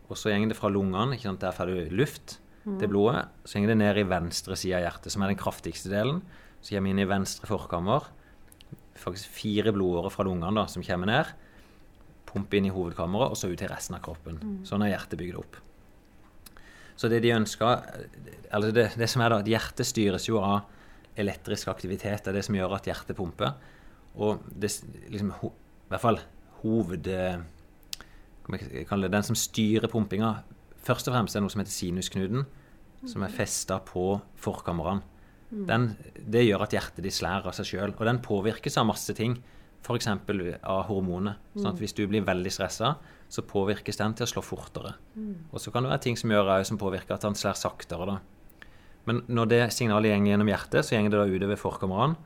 Og 0.08 0.20
så 0.20 0.32
går 0.32 0.52
det 0.52 0.60
fra 0.60 0.70
lungene, 0.72 1.16
ikke 1.16 1.30
sant, 1.32 1.42
der 1.44 1.56
får 1.56 1.72
du 1.72 1.96
luft 1.96 2.38
til 2.68 2.92
blodet. 2.92 3.26
Så 3.48 3.64
går 3.64 3.74
det 3.74 3.80
ned 3.80 3.98
i 3.98 4.06
venstre 4.08 4.56
side 4.60 4.78
av 4.78 4.86
hjertet, 4.86 5.12
som 5.14 5.24
er 5.24 5.34
den 5.34 5.40
kraftigste 5.40 5.92
delen. 5.92 6.22
Så 6.68 6.76
kommer 6.76 6.90
vi 6.90 6.98
inn 6.98 7.00
i 7.00 7.08
venstre 7.08 7.48
forkammer. 7.48 8.10
Faktisk 9.00 9.32
fire 9.32 9.72
blodårer 9.72 10.12
fra 10.12 10.26
lungene 10.28 10.52
da, 10.60 10.66
som 10.68 10.84
kommer 10.84 11.08
ned. 11.08 11.30
Pumper 12.28 12.60
inn 12.60 12.68
i 12.68 12.74
hovedkammeret, 12.76 13.32
og 13.32 13.40
så 13.40 13.48
ut 13.48 13.62
til 13.62 13.72
resten 13.72 13.96
av 13.96 14.02
kroppen. 14.04 14.42
Sånn 14.68 14.84
er 14.84 14.92
hjertet 14.92 15.22
bygd 15.22 15.38
opp. 15.40 15.56
Så 17.00 17.08
det 17.08 17.22
de 17.24 17.32
ønsker 17.32 17.86
Eller 18.52 18.74
det, 18.74 18.88
det 19.00 19.08
som 19.08 19.22
er 19.24 19.32
da, 19.32 19.40
at 19.40 19.48
hjertet 19.48 19.88
styres 19.88 20.28
jo 20.28 20.42
av 20.44 20.68
elektrisk 21.16 21.72
aktivitet. 21.72 22.26
Det 22.26 22.34
er 22.34 22.40
det 22.42 22.46
som 22.50 22.60
gjør 22.60 22.76
at 22.76 22.92
hjertet 22.92 23.16
pumper. 23.16 23.56
Og 24.20 24.44
det 24.52 24.74
liksom 25.08 25.32
ho, 25.40 25.54
I 25.88 25.94
hvert 25.94 26.04
fall 26.04 26.20
hoved... 26.66 27.08
jeg 27.08 28.88
det, 28.92 29.12
Den 29.12 29.24
som 29.24 29.40
styrer 29.40 29.88
pumpinga, 29.88 30.42
først 30.84 31.08
og 31.08 31.16
fremst 31.16 31.36
er 31.36 31.48
noe 31.48 31.54
som 31.54 31.64
heter 31.64 31.72
sinusknuten, 31.72 32.44
som 33.08 33.24
er 33.24 33.32
festa 33.32 33.80
på 33.80 34.18
forkamrene. 34.36 35.16
Den, 35.50 35.92
det 36.20 36.44
gjør 36.44 36.66
at 36.66 36.74
hjertet 36.76 37.06
ditt 37.06 37.16
slår 37.16 37.48
av 37.48 37.56
seg 37.56 37.70
sjøl. 37.70 37.94
Og 37.96 38.08
den 38.08 38.20
påvirkes 38.24 38.78
av 38.80 38.88
masse 38.90 39.14
ting, 39.16 39.38
f.eks. 39.86 40.10
av 40.10 40.82
hormoner. 40.90 41.38
Sånn 41.56 41.72
at 41.72 41.80
hvis 41.80 41.96
du 41.96 42.04
blir 42.10 42.26
veldig 42.28 42.52
stressa, 42.52 42.96
så 43.32 43.44
påvirkes 43.48 44.00
den 44.00 44.16
til 44.18 44.28
å 44.28 44.32
slå 44.34 44.44
fortere. 44.44 44.96
Og 45.52 45.62
så 45.64 45.72
kan 45.72 45.86
det 45.86 45.92
være 45.94 46.04
ting 46.08 46.18
som 46.20 46.32
gjør 46.32 46.52
som 46.68 46.80
påvirker 46.80 47.16
at 47.16 47.28
han 47.28 47.36
slår 47.36 47.60
saktere. 47.60 48.08
da. 48.08 48.18
Men 49.08 49.24
når 49.28 49.52
det 49.52 49.62
signalet 49.72 50.18
går 50.18 50.34
gjennom 50.34 50.52
hjertet, 50.52 50.86
så 50.86 51.00
går 51.00 51.14
det 51.14 51.22
da 51.22 51.28
utover 51.32 51.60
forkammeren. 51.60 52.18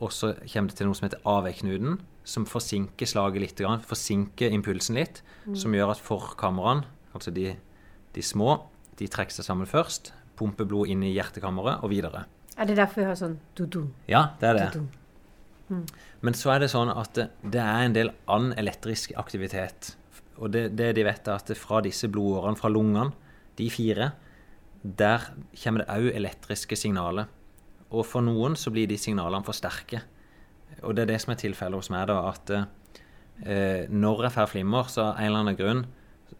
Og 0.00 0.12
så 0.16 0.32
kommer 0.48 0.72
det 0.72 0.78
til 0.78 0.88
noe 0.88 0.96
som 0.96 1.04
heter 1.04 1.20
AV-knuten, 1.28 1.98
som 2.24 2.46
forsinker 2.48 3.08
slaget 3.08 3.42
litt, 3.42 3.60
forsinker 3.84 4.54
impulsen 4.56 4.96
litt, 4.96 5.20
som 5.52 5.74
gjør 5.76 5.92
at 5.92 6.00
forkammeren, 6.00 6.86
altså 7.12 7.32
de, 7.36 7.50
de 8.16 8.24
små, 8.24 8.62
de 8.96 9.08
trekker 9.12 9.36
seg 9.36 9.44
sammen 9.44 9.68
først, 9.68 10.14
pumper 10.40 10.68
blod 10.68 10.90
inn 10.90 11.04
i 11.06 11.12
hjertekammeret 11.14 11.84
og 11.84 11.92
videre. 11.92 12.24
Er 12.56 12.68
det 12.68 12.80
derfor 12.80 13.04
vi 13.04 13.08
har 13.08 13.20
sånn 13.20 13.38
du-du? 13.56 13.84
Ja, 14.10 14.30
det 14.40 14.50
er 14.50 14.58
det. 14.58 14.70
do-do? 14.74 14.88
Men 16.20 16.36
så 16.36 16.54
er 16.54 16.64
det 16.64 16.70
sånn 16.72 16.90
at 16.92 17.14
det, 17.16 17.60
er 17.62 17.84
en 17.84 17.94
del 17.94 18.12
annen 18.30 18.56
elektrisk 18.58 19.14
aktivitet. 19.20 19.94
Og 20.40 20.50
det, 20.54 20.70
det 20.76 20.92
de 20.98 21.04
vet 21.06 21.28
er 21.28 21.38
at 21.38 21.52
fra 21.58 21.80
disse 21.84 22.10
blodårene 22.10 22.58
fra 22.58 22.70
lungene, 22.72 23.12
de 23.58 23.68
fire, 23.72 24.10
der 24.82 25.28
kommer 25.62 25.84
det 25.84 25.92
òg 25.92 26.08
elektriske 26.16 26.78
signaler. 26.78 27.28
Og 27.90 28.06
for 28.06 28.24
noen 28.24 28.56
så 28.58 28.72
blir 28.72 28.88
de 28.90 28.98
signalene 29.00 29.46
for 29.46 29.56
sterke. 29.56 30.02
Og 30.86 30.94
det 30.96 31.04
er 31.04 31.12
det 31.12 31.20
som 31.22 31.34
er 31.34 31.40
tilfellet 31.40 31.82
hos 31.82 31.90
meg, 31.92 32.06
da, 32.08 32.20
at 32.30 32.52
eh, 32.56 33.88
når 33.90 34.26
jeg 34.26 34.36
får 34.36 34.52
flimmer, 34.54 34.92
så 34.92 35.10
av 35.10 35.18
en 35.18 35.28
eller 35.28 35.44
annen 35.44 35.58
grunn 35.58 35.82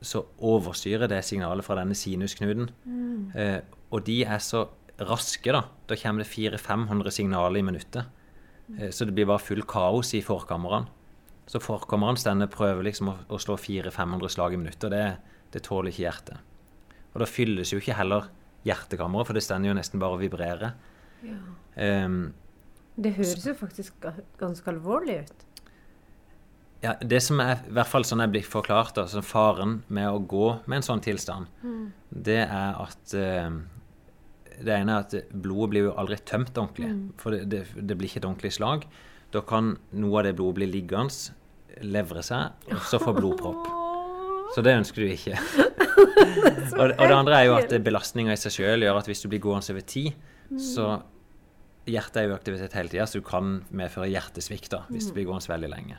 så 0.06 0.22
overstyrer 0.46 1.10
det 1.10 1.18
signalet 1.26 1.66
fra 1.66 1.76
denne 1.80 1.96
sinusknuten. 1.98 2.70
Eh, 3.34 3.58
og 3.90 4.04
de 4.06 4.20
er 4.24 4.38
så 4.38 4.64
raske, 5.00 5.52
da. 5.52 5.64
Da 5.88 5.96
kommer 5.96 6.22
det 6.24 6.30
400-500 6.30 7.10
signaler 7.10 7.58
i 7.58 7.62
minuttet. 7.66 8.06
Eh, 8.78 8.90
Så 8.90 9.04
det 9.08 9.14
blir 9.16 9.26
bare 9.26 9.40
full 9.42 9.62
kaos 9.66 10.12
i 10.14 10.20
forkammerne. 10.22 10.86
Så 11.50 11.58
forkammeren 11.60 12.16
stender 12.20 12.46
prøver 12.46 12.84
liksom 12.86 13.08
å, 13.10 13.16
å 13.28 13.38
slå 13.42 13.56
400-500 13.58 14.28
slag 14.30 14.54
i 14.54 14.60
minuttet, 14.60 14.84
og 14.84 14.90
det, 14.94 15.16
det 15.52 15.62
tåler 15.66 15.90
ikke 15.90 16.04
hjertet. 16.04 16.38
Og 17.14 17.18
da 17.24 17.26
fylles 17.26 17.72
jo 17.72 17.80
ikke 17.80 17.96
heller 17.98 18.28
hjertekammeret, 18.68 19.26
for 19.26 19.34
det 19.34 19.42
stender 19.42 19.72
jo 19.72 19.74
nesten 19.80 19.98
bare 19.98 20.14
og 20.14 20.20
vibrerer. 20.22 20.76
Ehm, 21.76 22.32
Det 22.96 23.14
høres 23.16 23.46
jo 23.46 23.54
faktisk 23.56 23.94
ganske 24.38 24.68
alvorlig 24.70 25.22
ut. 25.24 25.46
ja, 26.82 26.94
det 27.00 27.20
som 27.22 27.40
er, 27.40 27.58
i 27.68 27.72
hvert 27.76 27.86
fall 27.90 28.04
sånn 28.08 28.20
jeg 28.24 28.30
blir 28.32 28.42
forklart, 28.46 28.96
altså 29.02 29.20
faren 29.22 29.82
med 29.88 30.08
å 30.08 30.20
gå 30.26 30.46
med 30.66 30.76
en 30.78 30.82
sånn 30.86 31.02
tilstand, 31.04 31.46
det 32.10 32.38
er 32.46 32.78
at 32.80 33.14
eh, 33.14 33.50
Det 34.60 34.74
ene 34.74 34.96
er 34.96 35.06
at 35.06 35.32
blodet 35.32 35.70
blir 35.72 35.88
jo 35.88 35.96
aldri 36.00 36.18
tømt 36.28 36.56
ordentlig. 36.58 36.90
For 37.20 37.34
det, 37.34 37.44
det, 37.52 37.64
det 37.76 37.96
blir 37.98 38.10
ikke 38.10 38.22
et 38.22 38.28
ordentlig 38.28 38.54
slag. 38.56 38.88
Da 39.34 39.44
kan 39.46 39.74
noe 39.96 40.20
av 40.20 40.28
det 40.28 40.36
blodet 40.38 40.60
bli 40.60 40.70
liggende, 40.70 41.36
levre 41.86 42.24
seg, 42.26 42.66
og 42.70 42.82
så 42.90 43.00
få 43.02 43.14
blodpropp. 43.16 43.68
Så 44.50 44.64
det 44.66 44.72
ønsker 44.74 45.04
du 45.04 45.12
ikke. 45.12 45.38
og, 46.80 46.90
og 46.90 47.04
det 47.04 47.14
andre 47.14 47.36
er 47.38 47.46
jo 47.46 47.56
at 47.58 47.72
belastninga 47.84 48.34
i 48.34 48.40
seg 48.40 48.56
sjøl 48.56 48.84
gjør 48.84 48.98
at 48.98 49.08
hvis 49.10 49.22
du 49.22 49.28
blir 49.30 49.42
gående 49.44 49.74
over 49.74 49.86
tid, 49.86 50.12
så 50.58 50.90
Hjertet 51.90 52.18
er 52.20 52.26
jo 52.28 52.34
aktivitet 52.36 52.74
hele 52.76 52.90
tida, 52.92 53.06
så 53.08 53.18
du 53.18 53.24
kan 53.26 53.62
medføre 53.74 54.10
hjertesvikt 54.12 54.68
da, 54.74 54.82
hvis 54.92 55.08
du 55.08 55.14
blir 55.16 55.24
gående 55.30 55.48
veldig 55.48 55.70
lenge. 55.72 55.96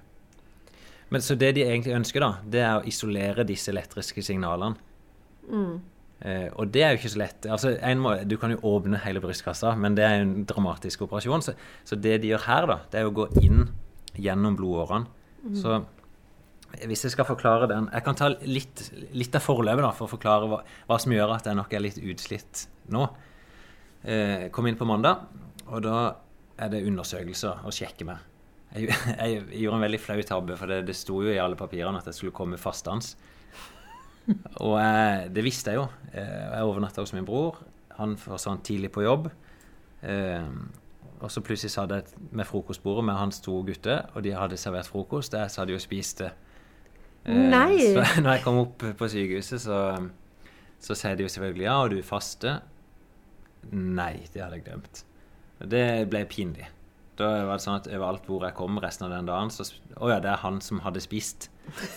Men 1.11 1.23
Så 1.25 1.35
det 1.35 1.55
de 1.57 1.65
egentlig 1.65 1.95
ønsker, 1.97 2.23
da, 2.23 2.29
det 2.45 2.61
er 2.63 2.75
å 2.77 2.85
isolere 2.87 3.43
disse 3.47 3.73
elektriske 3.73 4.23
signalene. 4.23 4.77
Eh, 6.21 6.49
og 6.53 6.69
det 6.73 6.83
er 6.85 6.93
jo 6.93 7.01
ikke 7.01 7.13
så 7.15 7.21
lett. 7.23 7.47
Altså, 7.49 7.71
en 7.81 8.03
må, 8.03 8.13
du 8.29 8.35
kan 8.41 8.53
jo 8.53 8.59
åpne 8.71 8.99
hele 9.05 9.23
brystkassa, 9.23 9.73
men 9.79 9.97
det 9.97 10.05
er 10.05 10.19
jo 10.19 10.27
en 10.27 10.35
dramatisk 10.49 11.07
operasjon. 11.07 11.45
Så, 11.45 11.55
så 11.87 11.97
det 11.97 12.19
de 12.21 12.33
gjør 12.33 12.45
her, 12.45 12.69
da, 12.69 12.77
det 12.93 13.01
er 13.01 13.09
å 13.09 13.15
gå 13.15 13.27
inn 13.41 13.65
gjennom 14.21 14.57
blodårene. 14.59 15.19
Så 15.57 15.79
hvis 16.85 17.03
jeg 17.03 17.11
skal 17.15 17.25
forklare 17.27 17.65
den 17.67 17.87
Jeg 17.91 18.03
kan 18.05 18.15
ta 18.15 18.27
litt, 18.45 18.83
litt 19.17 19.33
av 19.35 19.43
forløpet 19.43 19.83
da, 19.83 19.91
for 19.95 20.07
å 20.07 20.11
forklare 20.11 20.47
hva, 20.47 20.59
hva 20.87 20.97
som 21.01 21.11
gjør 21.11 21.33
at 21.35 21.49
jeg 21.49 21.57
nok 21.57 21.73
er 21.73 21.83
litt 21.83 21.97
utslitt 21.99 22.65
nå. 22.93 23.07
Eh, 24.01 24.47
kom 24.53 24.67
inn 24.69 24.77
på 24.79 24.87
mandag, 24.87 25.25
og 25.67 25.83
da 25.85 25.97
er 26.61 26.71
det 26.73 26.83
undersøkelser 26.87 27.65
å 27.67 27.73
sjekke 27.73 28.07
meg. 28.07 28.21
Jeg, 28.75 28.87
jeg, 29.19 29.43
gjorde 29.61 29.79
en 29.79 29.85
veldig 29.87 30.01
flau 30.01 30.21
tabbe, 30.25 30.57
for 30.59 30.71
det, 30.71 30.83
det 30.87 30.97
sto 30.97 31.21
jo 31.25 31.33
i 31.33 31.41
alle 31.41 31.59
papirene 31.59 32.01
at 32.01 32.09
jeg 32.09 32.19
skulle 32.19 32.37
komme 32.37 32.61
fastans. 32.61 33.15
Og 34.61 34.75
jeg, 34.79 35.31
det 35.35 35.43
visste 35.43 35.71
jeg 35.73 35.79
jo. 35.81 35.87
Eh, 36.13 36.51
Jeg 36.53 36.67
overnatta 36.67 37.01
hos 37.01 37.13
min 37.13 37.25
bror. 37.25 37.57
Han 37.97 38.15
forsvant 38.17 38.63
tidlig 38.67 38.91
på 38.93 39.03
jobb. 39.03 39.29
Eh, 40.03 40.45
og 41.21 41.29
så 41.29 41.41
plutselig 41.45 41.71
satt 41.75 41.91
jeg 41.93 42.03
med 42.33 42.47
frokostbordet 42.49 43.03
med 43.05 43.13
hans 43.17 43.41
to 43.45 43.59
gutter, 43.67 44.07
og 44.15 44.23
de 44.25 44.31
hadde 44.33 44.57
servert 44.57 44.87
frokost. 44.89 45.33
Jeg 45.37 45.51
satt 45.53 45.69
jo 45.69 45.77
og 45.77 45.83
spiste. 45.83 46.31
Eh, 47.25 47.37
Nei! 47.51 47.77
Så 47.93 48.21
når 48.23 48.31
jeg 48.37 48.43
kom 48.45 48.57
opp 48.63 48.85
på 48.97 49.07
sykehuset, 49.11 49.61
så, 49.61 49.79
så 50.81 50.97
sier 50.97 51.15
de 51.19 51.27
jo 51.27 51.29
selvfølgelig 51.29 51.67
ja, 51.67 51.75
og 51.83 51.91
du 51.93 51.99
faster. 52.05 52.61
Nei, 53.71 54.15
det 54.33 54.41
hadde 54.41 54.57
jeg 54.57 54.65
glemt. 54.65 55.03
Og 55.61 55.69
Det 55.69 55.83
ble 56.09 56.23
pinlig. 56.25 56.65
Da 57.19 57.27
var 57.45 57.59
det 57.59 57.65
sånn 57.67 57.77
at 57.77 57.89
overalt 57.91 58.25
hvor 58.25 58.41
jeg 58.47 58.55
kom 58.57 58.79
resten 58.81 59.05
av 59.05 59.11
den 59.13 59.27
dagen, 59.29 59.51
så 59.53 59.67
Å 60.01 60.09
ja, 60.09 60.19
det 60.23 60.31
er 60.31 60.41
han 60.41 60.57
som 60.65 60.79
hadde 60.81 61.03
spist. 61.03 61.49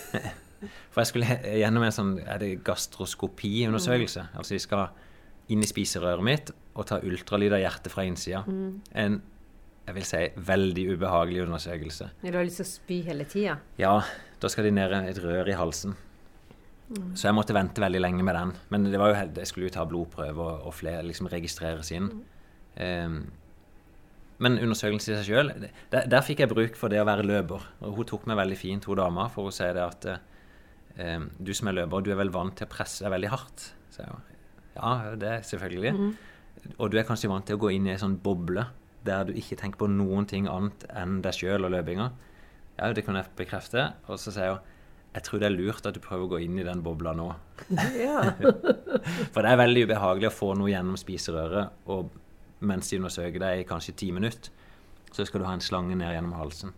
For 0.95 1.03
jeg 1.03 1.13
skulle 1.13 1.39
gjennom 1.61 1.87
en 1.87 1.95
sånn 1.95 2.15
er 2.23 2.41
det 2.43 2.51
gastroskopiundersøkelse. 2.67 4.27
Mm. 4.29 4.41
Altså 4.41 4.57
de 4.57 4.63
skal 4.65 4.89
inn 5.53 5.65
i 5.65 5.69
spiserøret 5.69 6.25
mitt 6.25 6.53
og 6.75 6.89
ta 6.89 6.99
ultralyd 7.05 7.55
av 7.55 7.63
hjertet 7.63 7.93
fra 7.93 8.07
innsida. 8.09 8.43
Mm. 8.49 8.75
En 9.05 9.23
jeg 9.85 9.99
vil 9.99 10.07
si 10.09 10.21
veldig 10.49 10.85
ubehagelig 10.95 11.43
undersøkelse. 11.45 12.07
Du 12.23 12.33
har 12.33 12.47
lyst 12.47 12.63
til 12.63 12.65
å 12.65 12.71
spy 12.71 12.99
hele 13.05 13.27
tida? 13.29 13.59
Ja, 13.77 13.99
da 14.41 14.49
skal 14.49 14.65
de 14.65 14.73
ned 14.73 14.95
et 14.97 15.21
rør 15.21 15.51
i 15.53 15.57
halsen. 15.59 15.93
Mm. 16.89 17.13
Så 17.17 17.29
jeg 17.29 17.37
måtte 17.37 17.57
vente 17.57 17.85
veldig 17.85 18.01
lenge 18.01 18.25
med 18.25 18.37
den. 18.37 18.53
Men 18.73 18.89
det 18.89 19.01
var 19.01 19.13
jo, 19.13 19.19
jeg 19.37 19.51
skulle 19.51 19.69
jo 19.69 19.75
ta 19.77 19.85
blodprøve 19.89 20.41
og, 20.41 20.69
og 20.71 20.77
flere 20.77 21.05
liksom 21.05 21.29
registreres 21.33 21.93
inn. 21.97 22.09
Um, 22.81 23.19
men 24.43 24.59
undersøkelsen 24.59 25.15
i 25.15 25.19
seg 25.21 25.29
sjøl, 25.29 25.53
der, 25.93 26.09
der 26.11 26.25
fikk 26.27 26.43
jeg 26.43 26.51
bruk 26.51 26.79
for 26.79 26.93
det 26.93 27.03
å 27.03 27.07
være 27.09 27.27
løper. 27.27 27.69
Og 27.85 28.01
hun 28.01 28.09
tok 28.09 28.25
meg 28.31 28.41
veldig 28.41 28.59
fint, 28.59 28.89
hun 28.89 28.99
dama, 28.99 29.29
for 29.33 29.51
å 29.51 29.55
si 29.55 29.69
det 29.77 29.85
at 29.85 30.09
eh, 30.11 30.23
du 30.95 31.51
som 31.57 31.71
er 31.71 31.75
løper, 31.81 32.05
du 32.07 32.13
er 32.15 32.21
vel 32.21 32.31
vant 32.35 32.55
til 32.55 32.69
å 32.69 32.71
presse 32.71 33.03
deg 33.03 33.11
veldig 33.15 33.31
hardt? 33.33 33.65
Så 33.91 34.05
jeg, 34.05 34.37
ja, 34.77 34.93
det 35.19 35.31
er 35.31 35.47
selvfølgelig. 35.47 35.95
Og 36.79 36.91
du 36.93 36.99
er 36.99 37.07
kanskje 37.09 37.31
vant 37.33 37.47
til 37.49 37.59
å 37.59 37.63
gå 37.65 37.73
inn 37.75 37.89
i 37.89 37.95
ei 37.95 38.01
sånn 38.01 38.19
boble 38.23 38.69
der 39.05 39.27
du 39.29 39.35
ikke 39.37 39.59
tenker 39.61 39.83
på 39.83 39.89
noen 39.91 40.25
ting 40.31 40.47
annet 40.49 40.87
enn 40.97 41.19
deg 41.25 41.37
sjøl 41.37 41.67
og 41.67 41.75
løpinga. 41.75 42.07
Ja, 42.79 42.93
det 42.95 43.05
kan 43.07 43.19
jeg 43.19 43.29
bekrefte. 43.37 43.91
Og 44.09 44.21
så 44.23 44.33
sier 44.35 44.57
hun 44.57 44.71
jeg 45.15 45.23
tror 45.29 45.39
det 45.39 45.47
er 45.47 45.55
lurt 45.55 45.87
at 45.87 45.95
du 45.95 46.03
prøver 46.03 46.27
å 46.27 46.31
gå 46.33 46.39
inn 46.43 46.57
i 46.59 46.65
den 46.67 46.81
bobla 46.83 47.13
nå. 47.15 47.29
Ja. 47.95 48.33
For 49.33 49.45
det 49.45 49.53
er 49.53 49.61
veldig 49.61 49.85
ubehagelig 49.87 50.27
å 50.27 50.35
få 50.35 50.49
noe 50.59 50.73
gjennom 50.73 50.99
spiserøret, 50.99 51.77
og 51.87 52.11
mens 52.67 52.91
de 52.91 52.99
undersøker 52.99 53.39
deg 53.39 53.61
i 53.61 53.69
kanskje 53.69 53.95
ti 54.01 54.09
minutter, 54.15 54.51
så 55.15 55.23
skal 55.23 55.45
du 55.45 55.47
ha 55.47 55.53
en 55.55 55.63
slange 55.63 55.95
ned 55.95 56.11
gjennom 56.17 56.35
halsen. 56.35 56.75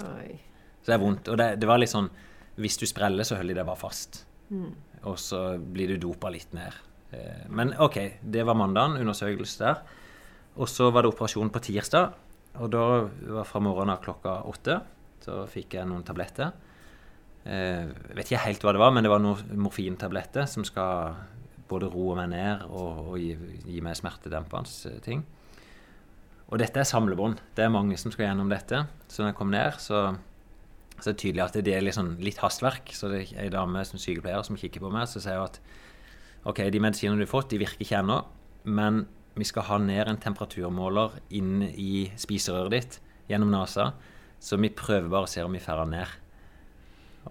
Oi. 0.00 0.38
Så 0.80 0.88
det 0.88 0.96
er 0.96 1.02
vondt. 1.02 1.28
Og 1.28 1.36
det, 1.36 1.50
det 1.60 1.68
var 1.68 1.82
litt 1.82 1.92
sånn 1.92 2.08
Hvis 2.58 2.78
du 2.80 2.86
spreller, 2.90 3.26
så 3.26 3.38
holder 3.38 3.54
de 3.54 3.60
deg 3.60 3.68
bare 3.68 3.80
fast. 3.80 4.24
Mm. 4.50 4.72
Og 5.06 5.18
så 5.22 5.42
blir 5.62 5.94
du 5.94 6.02
dopa 6.08 6.30
litt 6.34 6.52
ned. 6.56 6.74
Eh, 7.14 7.46
Men 7.48 7.74
OK, 7.78 7.98
det 8.22 8.44
var 8.46 8.58
mandagen. 8.58 8.98
Undersøkelse 9.00 9.64
der. 9.64 9.82
Og 10.58 10.68
så 10.68 10.90
var 10.90 11.04
det 11.06 11.12
operasjon 11.12 11.52
på 11.54 11.62
tirsdag. 11.62 12.12
Og 12.58 12.70
da 12.74 12.84
var 13.38 13.46
fra 13.46 13.62
morgenen 13.62 13.94
av 13.94 14.02
klokka 14.02 14.40
åtte. 14.50 14.80
Så 15.22 15.44
fikk 15.50 15.78
jeg 15.78 15.86
noen 15.86 16.02
tabletter. 16.06 16.52
Jeg 17.48 17.94
vet 18.16 18.26
ikke 18.26 18.42
helt 18.42 18.64
hva 18.66 18.72
det 18.74 18.80
var, 18.82 18.90
men 18.92 19.06
det 19.06 19.10
var 19.12 19.22
noen 19.22 19.60
morfintabletter 19.62 20.44
som 20.50 20.66
skal 20.66 21.14
både 21.68 21.88
roe 21.92 22.16
meg 22.18 22.30
ned 22.32 22.64
og, 22.68 23.12
og 23.12 23.16
gi, 23.20 23.30
gi 23.68 23.80
meg 23.84 23.96
smertedempende 23.96 24.90
eh, 24.90 24.98
ting. 25.04 25.22
Og 26.48 26.60
dette 26.60 26.80
er 26.80 26.88
samlebånd. 26.88 27.40
Det 27.56 27.66
er 27.66 27.72
mange 27.72 27.96
som 28.00 28.12
skal 28.12 28.30
gjennom 28.30 28.48
dette. 28.52 28.82
Så 29.08 29.22
når 29.22 29.32
jeg 29.32 29.38
kom 29.38 29.50
ned, 29.52 29.76
så, 29.84 30.02
så 30.98 31.10
er 31.10 31.14
det 31.14 31.22
tydelig 31.22 31.44
at 31.44 31.58
det 31.64 31.74
er 31.74 31.90
sånn, 31.94 32.16
litt 32.22 32.40
hastverk. 32.42 32.90
Så 32.94 33.10
det 33.12 33.20
er 33.28 33.46
ei 33.46 33.52
dame 33.54 33.84
som 33.86 34.00
sykepleier 34.02 34.42
som 34.46 34.58
kikker 34.58 34.82
på 34.82 34.90
meg, 34.92 35.06
så 35.10 35.22
sier 35.22 35.44
at 35.44 35.60
OK, 36.48 36.62
de 36.72 36.82
medisinene 36.82 37.20
du 37.20 37.26
har 37.26 37.30
fått, 37.30 37.50
de 37.52 37.60
virker 37.62 37.84
ikke 37.84 38.00
ennå, 38.00 38.22
men 38.68 39.04
vi 39.38 39.46
skal 39.46 39.66
ha 39.68 39.78
ned 39.82 40.10
en 40.10 40.20
temperaturmåler 40.20 41.18
inn 41.38 41.62
i 41.68 42.08
spiserøret 42.18 42.74
ditt 42.74 42.98
gjennom 43.30 43.52
nesa, 43.52 43.92
så 44.42 44.58
vi 44.58 44.70
prøver 44.74 45.10
bare 45.12 45.28
å 45.28 45.30
se 45.30 45.44
om 45.44 45.54
vi 45.54 45.62
får 45.62 45.84
den 45.84 45.94
ned. 45.98 46.16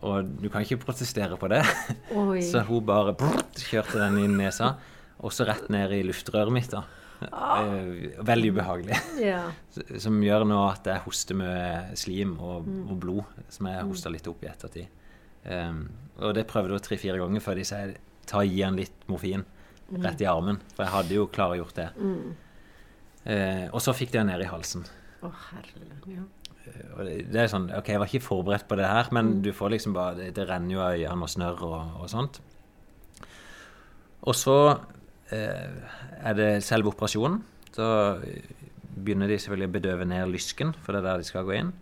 Og 0.05 0.29
du 0.43 0.47
kan 0.53 0.63
ikke 0.63 0.83
protestere 0.83 1.39
på 1.39 1.49
det. 1.51 1.63
Oi. 2.13 2.41
Så 2.51 2.61
hun 2.67 2.83
bare 2.85 3.15
brrrt, 3.17 3.57
kjørte 3.65 3.97
den 3.97 4.19
inn 4.21 4.35
i 4.35 4.43
nesa, 4.43 4.75
og 5.17 5.33
så 5.33 5.47
rett 5.47 5.71
ned 5.73 5.95
i 5.95 6.03
luftrøret 6.05 6.53
mitt. 6.53 6.69
da. 6.69 6.83
Eh, 7.21 8.21
Veldig 8.27 8.51
ubehagelig. 8.53 8.97
Yeah. 9.17 9.51
Som 10.03 10.19
gjør 10.23 10.45
nå 10.49 10.59
at 10.67 10.87
jeg 10.89 11.03
hoster 11.05 11.37
med 11.39 11.95
slim 11.97 12.35
og, 12.37 12.67
og 12.87 12.95
blod, 13.01 13.43
som 13.49 13.69
jeg 13.71 13.87
hosta 13.89 14.11
litt 14.13 14.27
opp 14.29 14.43
i 14.45 14.51
ettertid. 14.51 14.93
Um, 15.47 15.85
og 16.19 16.33
det 16.35 16.43
prøvde 16.49 16.75
jeg 16.75 16.83
tre-fire 16.83 17.21
ganger 17.21 17.43
før 17.43 17.55
de 17.59 17.63
sier 17.67 17.93
ta 18.27 18.41
gi 18.43 18.59
han 18.65 18.75
litt 18.75 19.05
morfin 19.07 19.45
rett 20.03 20.21
i 20.21 20.27
armen. 20.27 20.59
For 20.75 20.83
jeg 20.83 20.93
hadde 20.93 21.15
jo 21.15 21.27
klargjort 21.31 21.77
det. 21.77 21.87
Eh, 23.27 23.67
og 23.71 23.79
så 23.83 23.95
fikk 23.95 24.13
de 24.13 24.21
han 24.21 24.29
ned 24.31 24.43
i 24.43 24.49
halsen. 24.49 24.83
Å, 25.23 25.31
herregud. 25.51 26.09
Ja. 26.11 26.25
Og 26.97 27.07
det, 27.07 27.39
er 27.39 27.47
sånn, 27.47 27.69
ok, 27.71 27.93
Jeg 27.93 28.01
var 28.01 28.09
ikke 28.11 28.25
forberedt 28.25 28.67
på 28.67 28.75
det 28.75 28.87
her, 28.89 29.07
men 29.15 29.37
du 29.43 29.53
får 29.55 29.71
liksom 29.77 29.93
bare, 29.95 30.17
det, 30.19 30.33
det 30.35 30.47
renner 30.49 30.75
jo 30.75 30.83
av 30.83 30.97
øynene 30.97 31.23
og 31.27 31.31
snørr 31.31 31.63
og, 31.63 31.93
og 32.03 32.09
sånt. 32.11 32.41
Og 34.27 34.35
så 34.35 34.57
eh, 34.67 34.96
er 35.31 36.33
det 36.37 36.63
selve 36.63 36.91
operasjonen. 36.93 37.41
Så 37.75 37.87
begynner 38.97 39.29
de 39.29 39.37
selvfølgelig 39.37 39.69
å 39.69 39.75
bedøve 39.75 40.05
ned 40.09 40.31
lysken, 40.33 40.71
for 40.83 40.93
det 40.95 41.03
er 41.03 41.07
der 41.11 41.21
de 41.23 41.27
skal 41.29 41.45
gå 41.47 41.57
inn. 41.59 41.73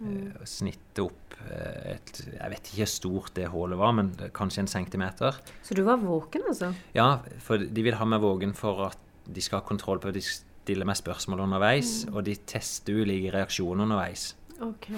Mm. 0.00 0.30
og 0.40 0.46
snitte 0.48 1.02
opp 1.04 1.34
eh, 1.44 1.96
et 1.98 2.20
Jeg 2.32 2.50
vet 2.54 2.68
ikke 2.70 2.78
hvor 2.78 2.88
stort 2.88 3.34
det 3.36 3.48
hullet 3.52 3.76
var, 3.76 3.90
men 3.92 4.06
kanskje 4.32 4.62
en 4.62 4.70
centimeter. 4.70 5.36
Så 5.66 5.74
du 5.76 5.82
var 5.84 5.98
våken, 6.00 6.46
altså? 6.48 6.70
Ja, 6.96 7.18
for 7.44 7.60
de 7.60 7.82
vil 7.84 7.98
ha 7.98 8.06
meg 8.08 8.22
våken 8.24 8.54
for 8.56 8.80
at 8.86 8.96
de 9.28 9.42
skal 9.44 9.60
ha 9.60 9.66
kontroll 9.68 10.00
på 10.00 10.08
at 10.08 10.16
de 10.16 10.22
stiller 10.24 10.88
meg 10.88 10.96
spørsmål 10.96 11.42
underveis, 11.44 12.06
og 12.14 12.24
de 12.24 12.32
tester 12.48 12.96
ulike 13.02 13.34
reaksjoner 13.34 13.84
underveis. 13.84 14.30
Okay. 14.70 14.96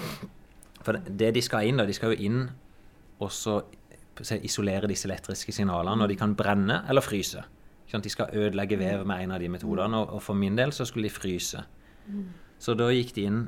For 0.87 0.92
det- 1.00 1.16
det 1.18 1.32
de 1.35 1.42
skal 1.42 1.66
inn, 1.66 1.78
da, 1.82 1.87
de 1.88 1.92
skal 1.99 2.14
jo 2.14 2.23
inn 2.23 2.50
og 3.18 3.30
så 3.30 3.59
isolere 4.42 4.87
disse 4.87 5.09
elektriske 5.09 5.50
signalene, 5.56 6.02
og 6.04 6.09
de 6.09 6.16
kan 6.21 6.37
brenne 6.38 6.85
eller 6.88 7.02
fryse. 7.02 7.42
Ikke 7.92 7.99
at 8.00 8.04
De 8.06 8.11
skal 8.12 8.30
ødelegge 8.32 8.78
vevet 8.80 9.04
med 9.06 9.20
en 9.26 9.32
av 9.37 9.40
de 9.42 9.49
metodene, 9.52 9.99
og, 10.00 10.14
og 10.16 10.22
for 10.25 10.32
min 10.38 10.56
del 10.56 10.70
så 10.72 10.87
skulle 10.88 11.11
de 11.11 11.12
fryse. 11.12 11.61
Så 12.62 12.75
da 12.78 12.87
gikk 12.88 13.11
de 13.18 13.25
inn 13.28 13.40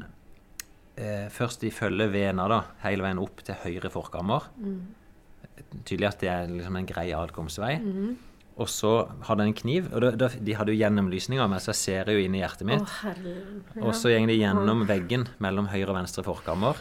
eh, 1.00 1.30
Først 1.32 1.62
de 1.64 1.70
følger 1.72 2.10
vena 2.12 2.44
da, 2.50 2.58
hele 2.84 3.02
veien 3.06 3.18
opp 3.22 3.40
til 3.46 3.56
høyre 3.64 3.88
forkammer. 3.90 4.44
Tydelig 5.86 6.08
at 6.10 6.20
det 6.20 6.28
er 6.30 6.52
liksom 6.52 6.76
en 6.76 6.86
grei 6.88 7.08
adkomstvei. 7.16 7.78
Og 8.60 8.68
så 8.70 8.90
hadde 9.26 9.42
jeg 9.46 9.50
en 9.54 9.56
kniv, 9.58 9.88
og 9.96 10.04
da, 10.04 10.10
da, 10.14 10.28
de 10.28 10.54
hadde 10.54 10.70
jo 10.74 10.78
gjennomlysning 10.78 11.40
av 11.42 11.48
meg, 11.50 11.62
så 11.64 11.72
jeg 11.72 11.80
ser 11.80 12.12
jo 12.12 12.20
inn 12.22 12.36
i 12.36 12.42
hjertet 12.44 12.68
mitt. 12.68 12.84
Å, 12.84 13.14
Ja. 13.74 13.82
Og 13.88 13.94
så 13.98 14.12
går 14.12 14.28
de 14.30 14.36
gjennom 14.38 14.84
veggen 14.86 15.24
mellom 15.42 15.66
høyre 15.72 15.88
og 15.90 15.96
venstre 16.02 16.22
forkammer 16.22 16.78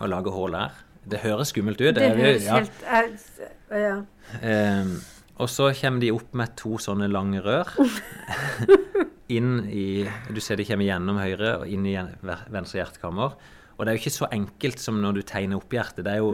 og 0.00 0.08
lager 0.10 0.34
hull 0.34 0.52
der. 0.58 0.74
Det 1.08 1.22
høres 1.22 1.48
skummelt 1.54 1.80
ut. 1.80 1.94
Det 1.96 2.10
jo- 2.10 2.18
høres 2.20 2.44
ja. 2.44 2.58
helt 2.58 2.82
jeg- 2.84 3.54
Ja. 3.70 4.02
Ehm, 4.42 5.00
og 5.40 5.48
så 5.50 5.70
kommer 5.76 6.02
de 6.04 6.12
opp 6.14 6.34
med 6.36 6.52
to 6.60 6.76
sånne 6.82 7.08
lange 7.10 7.40
rør. 7.44 7.72
inn 9.30 9.64
i 9.70 10.04
Du 10.30 10.40
ser 10.42 10.58
de 10.60 10.66
kommer 10.68 10.86
gjennom 10.86 11.20
høyre 11.20 11.56
og 11.62 11.70
inn 11.70 11.86
i 11.88 11.96
venstre 12.50 12.80
hjertekammer. 12.80 13.36
Og 13.80 13.86
det 13.86 13.92
er 13.92 13.96
jo 13.96 14.02
ikke 14.02 14.12
så 14.12 14.28
enkelt 14.34 14.82
som 14.82 14.98
når 15.00 15.16
du 15.16 15.20
tegner 15.24 15.56
opp 15.56 15.72
hjertet. 15.72 16.04
Det 16.04 16.12
er 16.12 16.20
jo, 16.20 16.32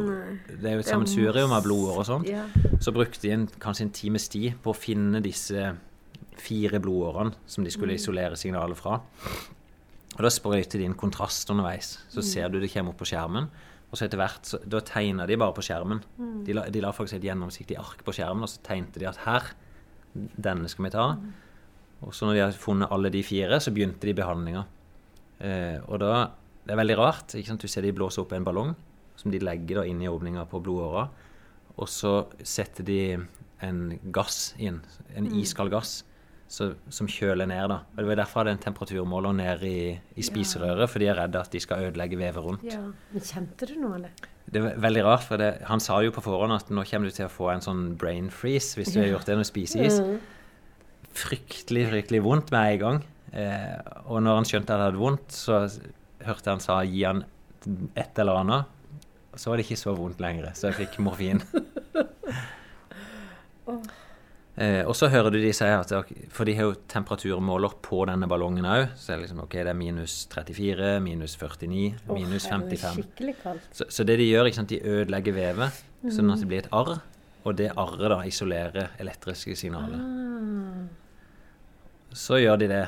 det 0.49 0.67
er 0.67 0.79
jo 0.79 0.83
et 0.83 0.89
sammensurium 0.89 1.53
av 1.55 1.63
blodårer 1.63 2.01
og 2.03 2.09
sånt. 2.09 2.31
Ja. 2.31 2.43
Så 2.83 2.95
brukte 2.95 3.23
de 3.23 3.35
en, 3.37 3.45
kanskje 3.63 3.87
en 3.87 3.93
times 3.95 4.27
tid 4.33 4.57
på 4.65 4.73
å 4.73 4.79
finne 4.79 5.23
disse 5.23 5.69
fire 6.43 6.81
blodårene 6.83 7.37
som 7.49 7.65
de 7.65 7.71
skulle 7.73 7.95
isolere 7.95 8.39
signalet 8.41 8.81
fra. 8.81 8.99
Og 10.17 10.25
da 10.25 10.33
sprøyter 10.33 10.81
de 10.81 10.89
inn 10.89 10.99
kontrast 10.99 11.51
underveis. 11.53 12.01
Så 12.11 12.25
ser 12.27 12.51
du 12.51 12.59
det 12.59 12.73
kommer 12.73 12.97
opp 12.97 12.99
på 13.05 13.09
skjermen. 13.13 13.47
Og 13.91 13.99
så 13.99 14.07
etter 14.07 14.19
hvert, 14.19 14.47
så, 14.49 14.59
da 14.67 14.81
tegna 14.83 15.27
de 15.29 15.39
bare 15.39 15.55
på 15.55 15.63
skjermen. 15.65 16.01
De, 16.47 16.55
la, 16.57 16.67
de 16.73 16.83
la 16.83 16.91
faktisk 16.95 17.21
et 17.21 17.29
gjennomsiktig 17.29 17.77
ark 17.79 18.03
på 18.07 18.15
skjermen, 18.17 18.43
og 18.43 18.51
så 18.51 18.63
tegnte 18.67 18.99
de 19.03 19.07
at 19.09 19.21
her, 19.27 19.53
denne 20.15 20.69
skal 20.69 20.89
vi 20.89 20.95
ta. 20.95 21.07
Og 22.03 22.15
så 22.15 22.27
når 22.27 22.35
de 22.35 22.43
hadde 22.45 22.61
funnet 22.61 22.93
alle 22.93 23.13
de 23.15 23.23
fire, 23.25 23.61
så 23.63 23.73
begynte 23.73 24.09
de 24.09 24.17
behandlinga. 24.17 24.67
Eh, 25.39 25.79
og 25.87 26.01
da 26.01 26.31
Det 26.67 26.73
er 26.75 26.83
veldig 26.83 26.99
rart. 26.99 27.35
ikke 27.35 27.47
sant? 27.47 27.63
Du 27.63 27.69
ser 27.69 27.83
de 27.83 27.93
blåser 27.95 28.23
opp 28.25 28.33
en 28.33 28.43
ballong 28.45 28.75
som 29.15 29.31
de 29.31 29.39
legger 29.39 29.81
da 29.81 29.85
inn 29.87 30.03
i 30.03 30.09
åpninga 30.11 30.49
på 30.51 30.59
blodåra. 30.61 31.09
Og 31.79 31.89
så 31.89 32.27
setter 32.43 32.85
de 32.85 33.01
en 33.63 33.99
gass 34.11 34.55
inn, 34.59 34.81
en 35.15 35.29
iskald 35.39 35.71
gass, 35.71 36.03
så, 36.49 36.71
som 36.93 37.09
kjøler 37.11 37.49
ned. 37.51 37.69
da. 37.73 37.81
Og 37.91 37.97
Det 37.99 38.07
var 38.07 38.21
derfor 38.21 38.41
jeg 38.41 38.45
hadde 38.47 38.55
en 38.57 38.65
temperaturmåler 38.65 39.33
ned 39.41 39.63
i, 39.67 39.79
i 40.17 40.23
spiserøret, 40.27 40.89
for 40.91 41.03
de 41.03 41.09
er 41.11 41.19
redde 41.19 41.41
at 41.41 41.51
de 41.53 41.61
skal 41.61 41.89
ødelegge 41.89 42.19
vevet 42.21 42.45
rundt. 42.45 42.65
ja. 42.67 42.81
Men 43.13 43.25
kjente 43.27 43.67
du 43.67 43.75
noe, 43.81 43.99
eller? 43.99 44.11
Det 44.47 44.61
er 44.63 44.77
veldig 44.79 45.03
rart, 45.03 45.25
for 45.27 45.43
det, 45.43 45.49
han 45.67 45.81
sa 45.83 45.99
jo 46.05 46.13
på 46.15 46.23
forhånd 46.23 46.55
at 46.55 46.69
nå 46.71 46.85
kommer 46.87 47.11
du 47.11 47.15
til 47.17 47.27
å 47.27 47.33
få 47.33 47.49
en 47.51 47.65
sånn 47.65 47.97
brain 47.99 48.29
freeze 48.31 48.79
hvis 48.79 48.93
du 48.95 49.01
har 49.01 49.09
gjort 49.11 49.27
det 49.27 49.35
når 49.35 49.43
du 49.43 49.49
spiser 49.49 49.89
is. 49.89 49.97
Fryktelig, 51.17 51.89
fryktelig 51.91 52.21
vondt 52.23 52.53
med 52.55 52.77
en 52.77 52.83
gang. 52.85 53.01
Eh, 53.35 53.75
og 54.07 54.23
når 54.23 54.39
han 54.39 54.47
skjønte 54.47 54.71
at 54.71 54.79
det 54.79 54.87
hadde 54.93 55.03
vondt, 55.03 55.35
så 55.35 55.65
hørte 56.29 56.53
han 56.55 56.63
sa 56.63 56.79
gi 56.87 57.03
han 57.09 57.25
et 57.99 58.23
eller 58.23 58.39
annet. 58.45 58.71
Så 59.35 59.51
var 59.51 59.59
det 59.59 59.67
ikke 59.67 59.81
så 59.83 59.97
vondt 59.99 60.23
lenger, 60.23 60.53
så 60.55 60.71
jeg 60.71 60.79
fikk 60.85 61.01
morfin. 61.03 61.43
Eh, 64.57 64.81
og 64.89 64.95
så 64.97 65.11
hører 65.13 65.35
du 65.35 65.37
de 65.37 65.51
si 65.53 65.67
at 65.69 65.91
For 66.33 66.49
de 66.49 66.55
har 66.57 66.71
jo 66.71 66.77
temperaturmåler 66.89 67.75
på 67.85 67.99
denne 68.09 68.29
ballongen 68.31 68.65
òg. 68.65 68.95
Så 68.97 69.13
er 69.13 69.19
det 69.19 69.27
liksom, 69.27 69.43
ok, 69.45 69.59
det 69.59 69.73
er 69.73 69.77
minus 69.77 70.15
34, 70.33 70.95
minus 71.05 71.37
49, 71.37 71.83
minus 72.09 72.47
Åh, 72.49 72.55
herregud, 72.55 72.79
55. 72.81 73.03
Skikkelig 73.03 73.37
kaldt. 73.43 73.69
Så, 73.77 73.89
så 73.93 74.07
det 74.09 74.17
de 74.23 74.31
gjør, 74.31 74.49
ikke 74.49 74.61
sant, 74.63 74.73
de 74.73 74.81
ødelegger 74.81 75.37
vevet, 75.37 75.83
sånn 76.09 76.33
at 76.33 76.41
det 76.41 76.51
blir 76.53 76.65
et 76.65 76.73
arr. 76.73 76.97
Og 77.47 77.59
det 77.61 77.69
arret 77.79 78.09
da 78.11 78.23
isolerer 78.27 78.97
elektriske 79.03 79.55
signaler. 79.61 80.01
Ah. 80.01 80.87
Så 82.17 82.41
gjør 82.41 82.65
de 82.65 82.71
det 82.73 82.87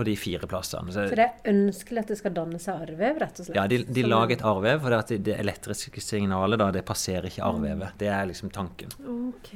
på 0.00 0.06
de 0.08 0.16
fire 0.16 0.48
plassene. 0.48 0.88
Så 0.94 1.04
det 1.12 1.26
er 1.26 1.52
ønskelig 1.52 2.00
at 2.00 2.10
det 2.14 2.16
skal 2.22 2.32
danne 2.32 2.58
seg 2.62 2.80
arrvev, 2.80 3.20
rett 3.20 3.42
og 3.42 3.44
slett? 3.44 3.58
Ja, 3.58 3.68
de, 3.68 3.82
de 3.84 4.04
lager 4.08 4.38
et 4.38 4.44
arrvev, 4.48 4.80
for 4.80 4.94
det, 4.94 5.04
at 5.04 5.24
det 5.28 5.36
elektriske 5.42 6.00
signalet 6.00 6.62
da, 6.62 6.70
det 6.72 6.86
passerer 6.88 7.28
ikke 7.28 7.44
arrvevet. 7.44 7.98
Det 8.00 8.08
er 8.08 8.30
liksom 8.30 8.48
tanken. 8.54 8.94
Ok. 9.04 9.52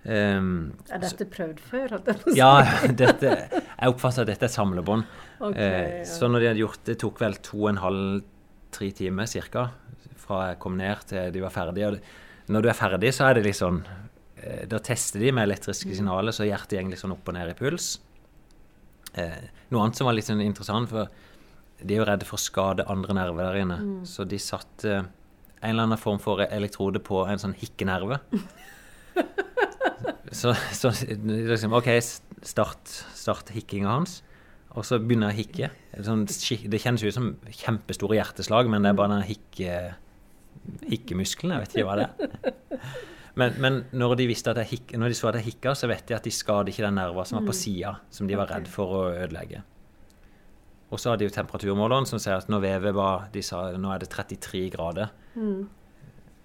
Um, 0.00 0.72
Er 0.88 1.02
dette 1.02 1.26
prøvd 1.28 1.58
før? 1.60 1.92
ja, 2.32 2.62
dette, 3.02 3.32
jeg 3.52 3.90
oppfatter 3.92 4.24
at 4.24 4.30
dette 4.32 4.46
er 4.48 4.52
samlebånd. 4.54 5.04
Okay, 5.40 5.60
Eh, 5.60 5.98
ja. 6.00 6.04
Så 6.08 6.28
når 6.30 6.40
de 6.40 6.48
hadde 6.50 6.62
gjort 6.62 6.84
det, 6.88 6.98
tok 7.02 7.20
vel 7.20 7.36
to 7.44 7.58
og 7.66 7.68
en 7.74 7.80
halv, 7.82 8.22
tre 8.72 8.88
timer 8.96 9.28
cirka, 9.28 9.66
fra 10.16 10.50
jeg 10.50 10.60
kom 10.62 10.76
ned 10.78 11.04
til 11.10 11.32
de 11.34 11.42
var 11.44 11.52
ferdige. 11.52 11.90
Og 11.92 12.54
når 12.54 12.62
du 12.64 12.68
er 12.72 12.78
ferdig, 12.78 13.12
så 13.12 13.28
er 13.28 13.34
det 13.36 13.44
litt 13.48 13.58
sånn 13.58 13.82
eh, 14.40 14.64
Da 14.70 14.78
tester 14.78 15.20
de 15.20 15.32
med 15.36 15.48
elektriske 15.48 15.92
signaler, 15.96 16.32
så 16.32 16.46
hjertet 16.48 16.78
går 16.80 16.94
litt 16.94 17.02
sånn 17.02 17.12
opp 17.16 17.28
og 17.28 17.36
ned 17.36 17.50
i 17.52 17.58
puls. 17.58 17.98
Eh, 19.18 19.40
noe 19.70 19.82
annet 19.84 19.98
som 19.98 20.06
var 20.08 20.14
litt 20.16 20.28
sånn 20.30 20.40
interessant, 20.44 20.88
for 20.88 21.10
de 21.80 21.94
er 21.96 22.00
jo 22.02 22.06
redde 22.08 22.28
for 22.28 22.38
å 22.38 22.42
skade 22.44 22.84
andre 22.92 23.16
nerver 23.16 23.50
der 23.50 23.60
inne. 23.64 23.78
Så 24.08 24.24
de 24.28 24.38
satte 24.40 25.00
en 25.60 25.70
eller 25.74 25.86
annen 25.88 26.00
form 26.00 26.20
for 26.22 26.40
elektrode 26.46 27.00
på 27.04 27.24
en 27.28 27.40
sånn 27.42 27.56
hikkenerve. 27.58 28.20
så, 30.32 30.54
så 30.76 30.92
liksom 31.12 31.76
OK, 31.76 31.88
start, 32.46 32.92
start 33.16 33.52
hikkinga 33.54 33.90
hans. 33.90 34.20
Og 34.78 34.86
så 34.86 35.00
begynner 35.02 35.32
jeg 35.32 35.34
å 35.34 35.40
hikke. 35.40 35.70
Sånn, 36.06 36.26
det 36.70 36.80
kjennes 36.82 37.02
ut 37.02 37.16
som 37.16 37.32
kjempestore 37.50 38.20
hjerteslag, 38.20 38.70
men 38.70 38.86
det 38.86 38.92
er 38.92 38.98
bare 39.00 39.16
den 39.16 39.26
hikke, 39.26 39.78
hikkemuskelen. 40.92 41.56
Jeg 41.56 41.64
vet 41.64 41.74
ikke 41.74 41.88
hva 41.88 41.96
det 41.98 42.06
er. 42.10 42.92
Men, 43.38 43.54
men 43.62 43.76
når, 43.94 44.16
de 44.18 44.26
hik, 44.68 44.92
når 44.98 45.12
de 45.12 45.16
så 45.16 45.28
at 45.30 45.38
jeg 45.38 45.52
hikka, 45.52 45.74
så 45.78 45.88
vet 45.90 46.02
de 46.08 46.16
at 46.16 46.26
de 46.26 46.32
skader 46.34 46.72
ikke 46.72 46.82
den 46.84 46.98
nerva 46.98 47.24
som 47.24 47.38
var 47.38 47.46
på 47.48 47.56
sida, 47.56 47.94
som 48.12 48.28
de 48.28 48.36
var 48.36 48.50
redd 48.50 48.66
for 48.68 48.96
å 48.98 49.02
ødelegge. 49.14 49.62
Og 50.90 50.98
så 50.98 51.12
hadde 51.12 51.22
de 51.22 51.28
jo 51.28 51.34
temperaturmåleren 51.36 52.08
som 52.10 52.18
sier 52.20 52.40
at 52.40 52.50
når 52.50 52.64
vevet 52.64 52.96
var 52.96 53.28
De 53.30 53.42
sa 53.46 53.68
nå 53.78 53.92
er 53.94 54.02
det 54.02 54.10
33 54.10 54.64
grader. 54.74 55.12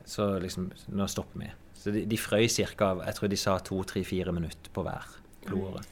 Så 0.05 0.27
liksom 0.39 0.69
Nå 0.93 1.07
stopper 1.09 1.41
vi. 1.41 1.51
Så 1.77 1.91
de, 1.93 2.05
de 2.09 2.17
frøy 2.17 2.47
ca. 2.49 2.91
Jeg 3.05 3.17
tror 3.17 3.31
de 3.31 3.39
sa 3.39 3.57
to-tre-fire 3.61 4.33
minutter 4.33 4.71
på 4.73 4.83
hver 4.85 5.05
blodåre. 5.45 5.83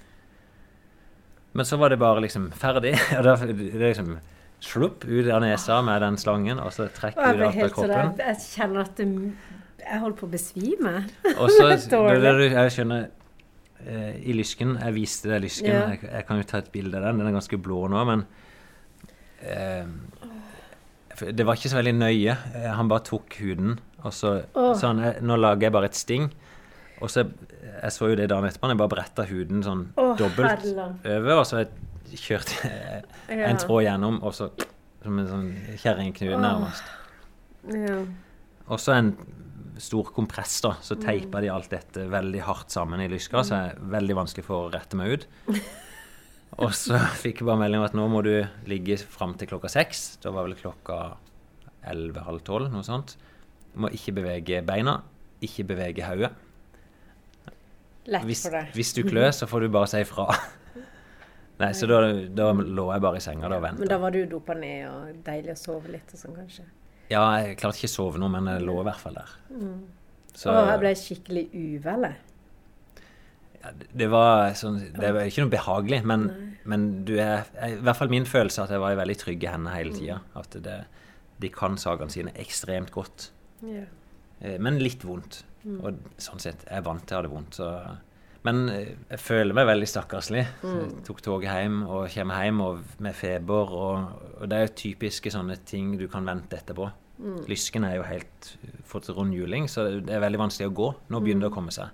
Men 1.53 1.65
så 1.69 1.77
var 1.77 1.93
det 1.93 1.99
bare 2.01 2.21
liksom 2.25 2.51
ferdig. 2.57 2.95
Og 3.19 3.25
da 3.27 3.35
det 3.45 3.73
liksom 3.81 4.15
slupp 4.63 5.03
ut 5.05 5.27
av 5.27 5.41
nesa 5.43 5.81
med 5.83 6.01
den 6.01 6.17
slangen, 6.17 6.59
og 6.63 6.71
så 6.71 6.85
trekk 6.95 7.17
ut 7.17 7.41
av 7.43 7.51
sånn 7.51 7.73
kroppen. 7.75 8.13
Jeg 8.21 8.37
kjenner 8.45 8.85
at 8.85 9.01
jeg 9.83 9.99
holder 9.99 10.15
på 10.21 10.29
å 10.29 10.31
besvime. 10.31 10.93
Og 11.41 11.51
så 11.51 11.67
Jeg 11.73 12.71
skjønner 12.71 13.09
eh, 13.83 14.13
I 14.23 14.35
lysken 14.37 14.77
Jeg 14.79 14.95
viste 14.95 15.31
deg 15.33 15.43
lysken. 15.43 15.67
Ja. 15.73 15.81
Jeg, 15.91 16.05
jeg 16.07 16.27
kan 16.29 16.39
jo 16.39 16.47
ta 16.47 16.61
et 16.63 16.71
bilde 16.73 16.99
av 17.01 17.09
den. 17.09 17.19
Den 17.19 17.29
er 17.31 17.35
ganske 17.35 17.59
blå 17.59 17.81
nå, 17.91 18.03
men 18.07 18.23
eh, 19.43 19.91
Det 21.27 21.45
var 21.45 21.59
ikke 21.59 21.73
så 21.73 21.81
veldig 21.81 21.95
nøye. 21.99 22.37
Eh, 22.55 22.69
Han 22.79 22.91
bare 22.91 23.05
tok 23.11 23.35
huden, 23.43 23.75
og 24.03 24.13
så 24.15 24.33
oh. 24.59 24.73
sånn, 24.77 25.01
eh, 25.03 25.21
Nå 25.23 25.37
lager 25.39 25.67
jeg 25.67 25.75
bare 25.75 25.89
et 25.91 25.97
sting. 25.97 26.29
Og 27.03 27.11
så 27.11 27.25
Jeg 27.25 27.91
så 27.95 28.09
jo 28.11 28.17
det 28.19 28.29
dagen 28.31 28.47
etterpå. 28.47 28.69
Jeg 28.71 28.79
bare 28.79 28.93
bretta 28.93 29.25
huden 29.27 29.63
sånn 29.65 29.85
oh, 29.99 30.13
dobbelt 30.19 30.49
herland. 30.51 31.03
over, 31.03 31.41
og 31.41 31.47
så 31.49 31.63
kjørte 32.13 32.59
jeg 32.61 33.03
Ja. 33.39 33.47
en 33.49 33.59
tråd 33.59 33.85
gjennom, 33.87 34.19
og 34.23 34.35
så 34.35 34.51
som 35.03 35.19
en 35.19 35.27
sånn 35.27 35.47
kjerringknut 35.81 36.39
nærmest. 36.39 36.91
Ja. 37.71 37.97
Og 38.71 38.79
så 38.79 38.93
en 38.95 39.13
stor 39.81 40.11
kompress, 40.15 40.59
da. 40.63 40.75
Så 40.85 40.95
teipa 41.01 41.41
de 41.43 41.49
alt 41.51 41.71
dette 41.73 42.05
veldig 42.11 42.43
hardt 42.45 42.71
sammen 42.71 43.01
i 43.03 43.09
lyska, 43.11 43.41
så 43.43 43.57
er 43.57 43.73
det 43.73 43.89
veldig 43.95 44.17
vanskelig 44.21 44.45
for 44.47 44.67
å 44.67 44.71
rette 44.73 44.99
meg 44.99 45.17
ut. 45.17 45.27
Og 46.61 46.69
så 46.77 46.99
fikk 47.17 47.41
jeg 47.41 47.47
bare 47.49 47.63
melding 47.63 47.81
om 47.81 47.87
at 47.87 47.95
nå 47.97 48.03
må 48.13 48.21
du 48.25 48.35
ligge 48.69 48.99
fram 49.09 49.33
til 49.39 49.49
klokka 49.49 49.71
seks. 49.73 50.03
Da 50.21 50.29
var 50.35 50.45
vel 50.45 50.57
klokka 50.59 51.15
elleve-halv 51.89 52.43
tolv, 52.45 52.69
noe 52.71 52.85
sånt. 52.85 53.15
Må 53.75 53.89
ikke 53.89 54.13
bevege 54.19 54.61
beina, 54.65 54.99
ikke 55.41 55.63
bevege 55.67 56.03
hodet. 56.05 56.31
Hvis, 58.27 58.43
hvis 58.75 58.91
du 58.97 59.03
klør, 59.07 59.31
så 59.31 59.47
får 59.47 59.63
du 59.63 59.69
bare 59.71 59.87
si 59.87 60.01
ifra. 60.03 60.25
Nei, 61.61 61.69
så 61.77 61.87
da, 61.87 61.99
da 62.35 62.49
lå 62.57 62.89
jeg 62.91 63.03
bare 63.05 63.19
i 63.19 63.23
senga 63.23 63.47
da 63.47 63.59
og 63.61 63.65
Men 63.79 63.87
da 63.87 63.97
var 64.01 64.11
du 64.11 64.23
dopa 64.27 64.55
ned 64.57 64.87
og 64.89 65.19
deilig 65.23 65.53
å 65.53 65.59
sove 65.61 65.93
litt 65.93 66.09
og 66.11 66.19
sånn, 66.19 66.35
kanskje? 66.35 66.65
Ja, 67.13 67.21
jeg 67.43 67.57
klarte 67.61 67.77
ikke 67.79 67.91
å 67.91 67.93
sove 67.93 68.19
nå, 68.19 68.27
men 68.33 68.49
jeg 68.51 68.65
lå 68.65 68.75
i 68.81 68.85
hvert 68.89 68.99
fall 68.99 69.15
der. 69.19 69.35
Så 70.33 70.49
Og 70.51 70.67
jeg 70.71 70.79
ble 70.81 70.93
skikkelig 70.97 71.43
uvel, 71.53 72.07
ja, 73.63 73.71
det- 73.79 73.87
det 73.95 74.09
var 74.11 74.49
sånn 74.59 74.79
Det 74.91 75.13
var 75.13 75.21
ikke 75.29 75.43
noe 75.45 75.51
behagelig, 75.53 76.03
men, 76.03 76.25
men 76.65 77.05
du 77.05 77.13
er 77.17 77.45
I 77.69 77.75
hvert 77.79 77.95
fall 77.95 78.09
min 78.11 78.25
følelse 78.25 78.63
at 78.65 78.69
jeg 78.73 78.79
var 78.81 78.91
i 78.91 78.99
veldig 78.99 79.15
trygge 79.21 79.51
hender 79.53 79.71
hele 79.77 79.93
tida. 79.95 80.17
At 80.35 80.49
det, 80.65 80.79
de 81.39 81.49
kan 81.49 81.77
sagene 81.77 82.11
sine 82.11 82.33
ekstremt 82.35 82.91
godt. 82.91 83.29
Eh, 83.63 84.57
Men 84.59 84.79
litt 84.81 85.03
vondt. 85.07 85.43
Og 85.63 86.01
sånn 86.19 86.41
sett, 86.43 86.65
jeg 86.67 86.75
er 86.81 86.83
vant 86.83 87.05
til 87.07 87.15
å 87.15 87.19
ha 87.21 87.23
det 87.23 87.31
vondt, 87.31 87.59
så 87.61 87.69
Men 88.43 88.65
eh, 88.67 88.89
jeg 89.13 89.21
føler 89.23 89.55
meg 89.55 89.69
veldig 89.69 89.87
stakkarslig. 89.87 90.43
Mm. 90.63 90.97
Tok 91.07 91.21
toget 91.23 91.53
hjem 91.53 91.77
og 91.87 92.09
kommer 92.11 92.43
hjem 92.43 92.59
og 92.65 92.81
med 92.99 93.15
feber, 93.15 93.71
og, 93.71 94.25
og 94.41 94.49
det 94.51 94.57
er 94.57 94.67
jo 94.67 94.73
typiske 94.81 95.31
sånne 95.31 95.55
ting 95.63 95.93
du 95.95 96.09
kan 96.11 96.27
vente 96.27 96.59
etterpå. 96.59 96.89
Lysken 97.47 97.85
er 97.87 97.95
jo 97.99 98.03
helt 98.03 98.49
fått 98.89 99.07
rundhjuling, 99.13 99.69
så 99.71 99.85
det 100.03 100.11
er 100.11 100.23
veldig 100.23 100.41
vanskelig 100.41 100.67
å 100.71 100.75
gå. 100.75 100.89
Nå 101.13 101.21
begynner 101.23 101.45
det 101.45 101.51
å 101.53 101.55
komme 101.55 101.71
seg. 101.71 101.93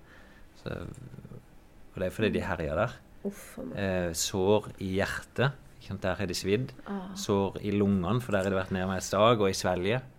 Så, 0.64 0.74
og 0.80 2.00
det 2.00 2.08
er 2.08 2.16
fordi 2.16 2.32
de 2.34 2.46
herjer 2.48 2.80
der. 2.82 2.96
Uff. 3.28 3.44
Eh, 3.76 4.10
sår 4.16 4.72
i 4.82 4.94
hjertet, 4.96 5.68
der 5.90 6.18
har 6.18 6.30
de 6.30 6.38
svidd. 6.38 6.72
Ah. 6.90 7.12
Sår 7.20 7.60
i 7.66 7.76
lungene, 7.76 8.20
for 8.24 8.34
der 8.34 8.48
har 8.48 8.54
det 8.54 8.58
vært 8.58 8.74
nede 8.74 8.88
med 8.90 9.02
et 9.02 9.06
stag, 9.06 9.42
og 9.42 9.52
i 9.52 9.58
svelget. 9.58 10.18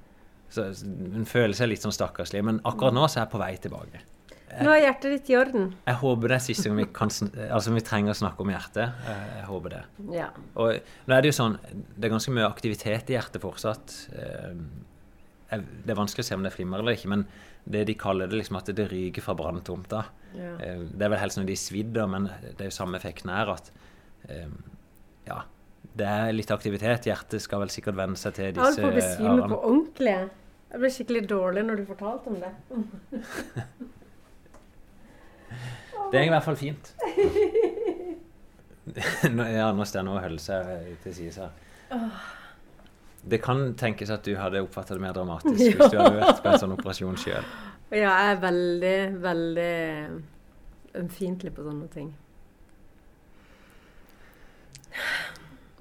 Så 0.51 0.65
hun 1.15 1.27
føler 1.31 1.55
seg 1.55 1.69
litt 1.71 1.83
sånn 1.85 1.95
stakkarslig, 1.95 2.43
men 2.45 2.59
akkurat 2.67 2.95
nå 2.97 3.05
så 3.09 3.21
er 3.21 3.25
jeg 3.27 3.33
på 3.37 3.39
vei 3.43 3.53
tilbake. 3.63 4.01
Nå 4.67 4.73
er 4.75 4.81
hjertet 4.83 5.13
ditt 5.15 5.29
i 5.31 5.37
orden. 5.39 5.69
Jeg 5.87 5.95
håper 6.01 6.33
det 6.33 6.37
er 6.41 6.43
siste 6.43 6.67
gang 6.67 6.81
vi, 6.81 6.87
kan, 6.91 7.13
altså 7.55 7.71
vi 7.71 7.83
trenger 7.87 8.11
å 8.11 8.19
snakke 8.19 8.43
om 8.43 8.51
hjertet. 8.51 8.97
Jeg, 9.07 9.29
jeg 9.37 9.45
håper 9.47 9.75
det. 9.77 9.83
Ja. 10.17 10.27
Og 10.59 10.81
nå 11.07 11.15
er 11.15 11.23
det 11.23 11.31
jo 11.31 11.37
sånn, 11.39 11.55
det 11.71 12.09
er 12.09 12.15
ganske 12.17 12.35
mye 12.35 12.49
aktivitet 12.51 13.13
i 13.13 13.15
hjertet 13.15 13.45
fortsatt. 13.45 13.95
Eh, 14.11 14.57
Det 15.51 15.91
er 15.95 15.99
vanskelig 15.99 16.23
å 16.23 16.29
se 16.29 16.35
om 16.39 16.43
det 16.47 16.53
flimrer 16.55 16.83
eller 16.83 16.95
ikke, 16.99 17.09
men 17.11 17.25
det 17.71 17.85
de 17.87 17.95
kaller 17.99 18.27
det 18.31 18.39
liksom 18.41 18.59
at 18.59 18.69
det 18.75 18.89
ryker 18.91 19.23
fra 19.23 19.35
branntomta. 19.39 20.03
Ja. 20.35 20.57
Eh, 20.59 20.83
Det 20.99 21.07
er 21.07 21.15
vel 21.15 21.23
helst 21.23 21.39
når 21.39 21.47
de 21.47 21.57
svidder, 21.63 22.11
men 22.11 22.27
det 22.43 22.59
er 22.67 22.71
jo 22.73 22.75
samme 22.75 22.99
effekten 22.99 23.31
her. 23.31 23.51
at 23.55 23.71
eh, 24.29 24.47
ja, 25.31 25.41
det 25.95 26.07
er 26.11 26.33
litt 26.35 26.51
aktivitet. 26.51 27.07
Hjertet 27.07 27.41
skal 27.43 27.61
vel 27.63 27.71
sikkert 27.71 27.95
venne 27.99 28.19
seg 28.19 28.35
til 28.35 28.51
Jeg 28.51 28.59
holdt 28.59 28.83
på 28.83 28.93
besvime 28.99 29.49
på 29.49 29.63
ordentlig. 29.63 30.19
Jeg. 30.71 30.81
Ble 30.81 30.91
skikkelig 30.95 31.23
dårlig 31.31 31.65
når 31.67 31.81
du 31.81 31.87
fortalte 31.89 32.31
om 32.31 32.41
det. 32.41 32.53
Det 36.11 36.19
er 36.19 36.27
i 36.27 36.33
hvert 36.33 36.47
fall 36.47 36.59
fint. 36.61 36.95
Ja, 38.91 39.69
nå 39.77 39.85
står 39.87 40.07
holder 40.09 40.41
seg 40.43 40.87
til 41.05 41.15
side 41.15 41.45
her. 41.45 42.07
Det 43.31 43.39
kan 43.45 43.75
tenkes 43.79 44.11
at 44.11 44.25
du 44.27 44.33
hadde 44.39 44.63
oppfattet 44.65 44.97
det 44.97 45.03
mer 45.05 45.13
dramatisk 45.15 45.61
hvis 45.61 45.93
du 45.93 45.99
hadde 46.01 46.17
vært 46.17 46.41
på 46.43 46.51
en 46.51 46.63
sånn 46.63 46.73
operasjon 46.75 47.19
sjøl. 47.21 47.47
Ja, 47.93 47.99
jeg 48.01 48.33
er 48.33 48.41
veldig, 48.43 48.97
veldig 49.23 49.75
ømfintlig 51.03 51.53
på 51.55 51.67
sånne 51.67 51.91
ting. 51.93 52.09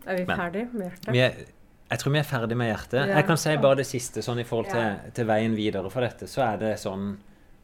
Er 0.06 0.20
vi 0.20 0.26
ferdige 0.28 0.68
med 0.74 0.90
hjertet? 0.90 1.56
Jeg 1.90 2.00
tror 2.00 2.14
vi 2.14 2.20
er 2.20 2.28
ferdig 2.28 2.58
med 2.58 2.70
hjertet. 2.70 3.00
Ja. 3.02 3.16
Jeg 3.18 3.26
kan 3.26 3.38
si 3.42 3.56
bare 3.58 3.80
det 3.80 3.88
siste 3.90 4.22
sånn 4.22 4.40
i 4.40 4.46
forhold 4.46 4.70
til, 4.70 4.80
Ja. 4.82 5.10
til 5.14 5.26
veien 5.26 5.56
videre 5.58 5.90
for 5.90 6.02
dette. 6.06 6.28
Så 6.30 6.42
er 6.46 6.58
det 6.62 6.76
sånn 6.80 7.18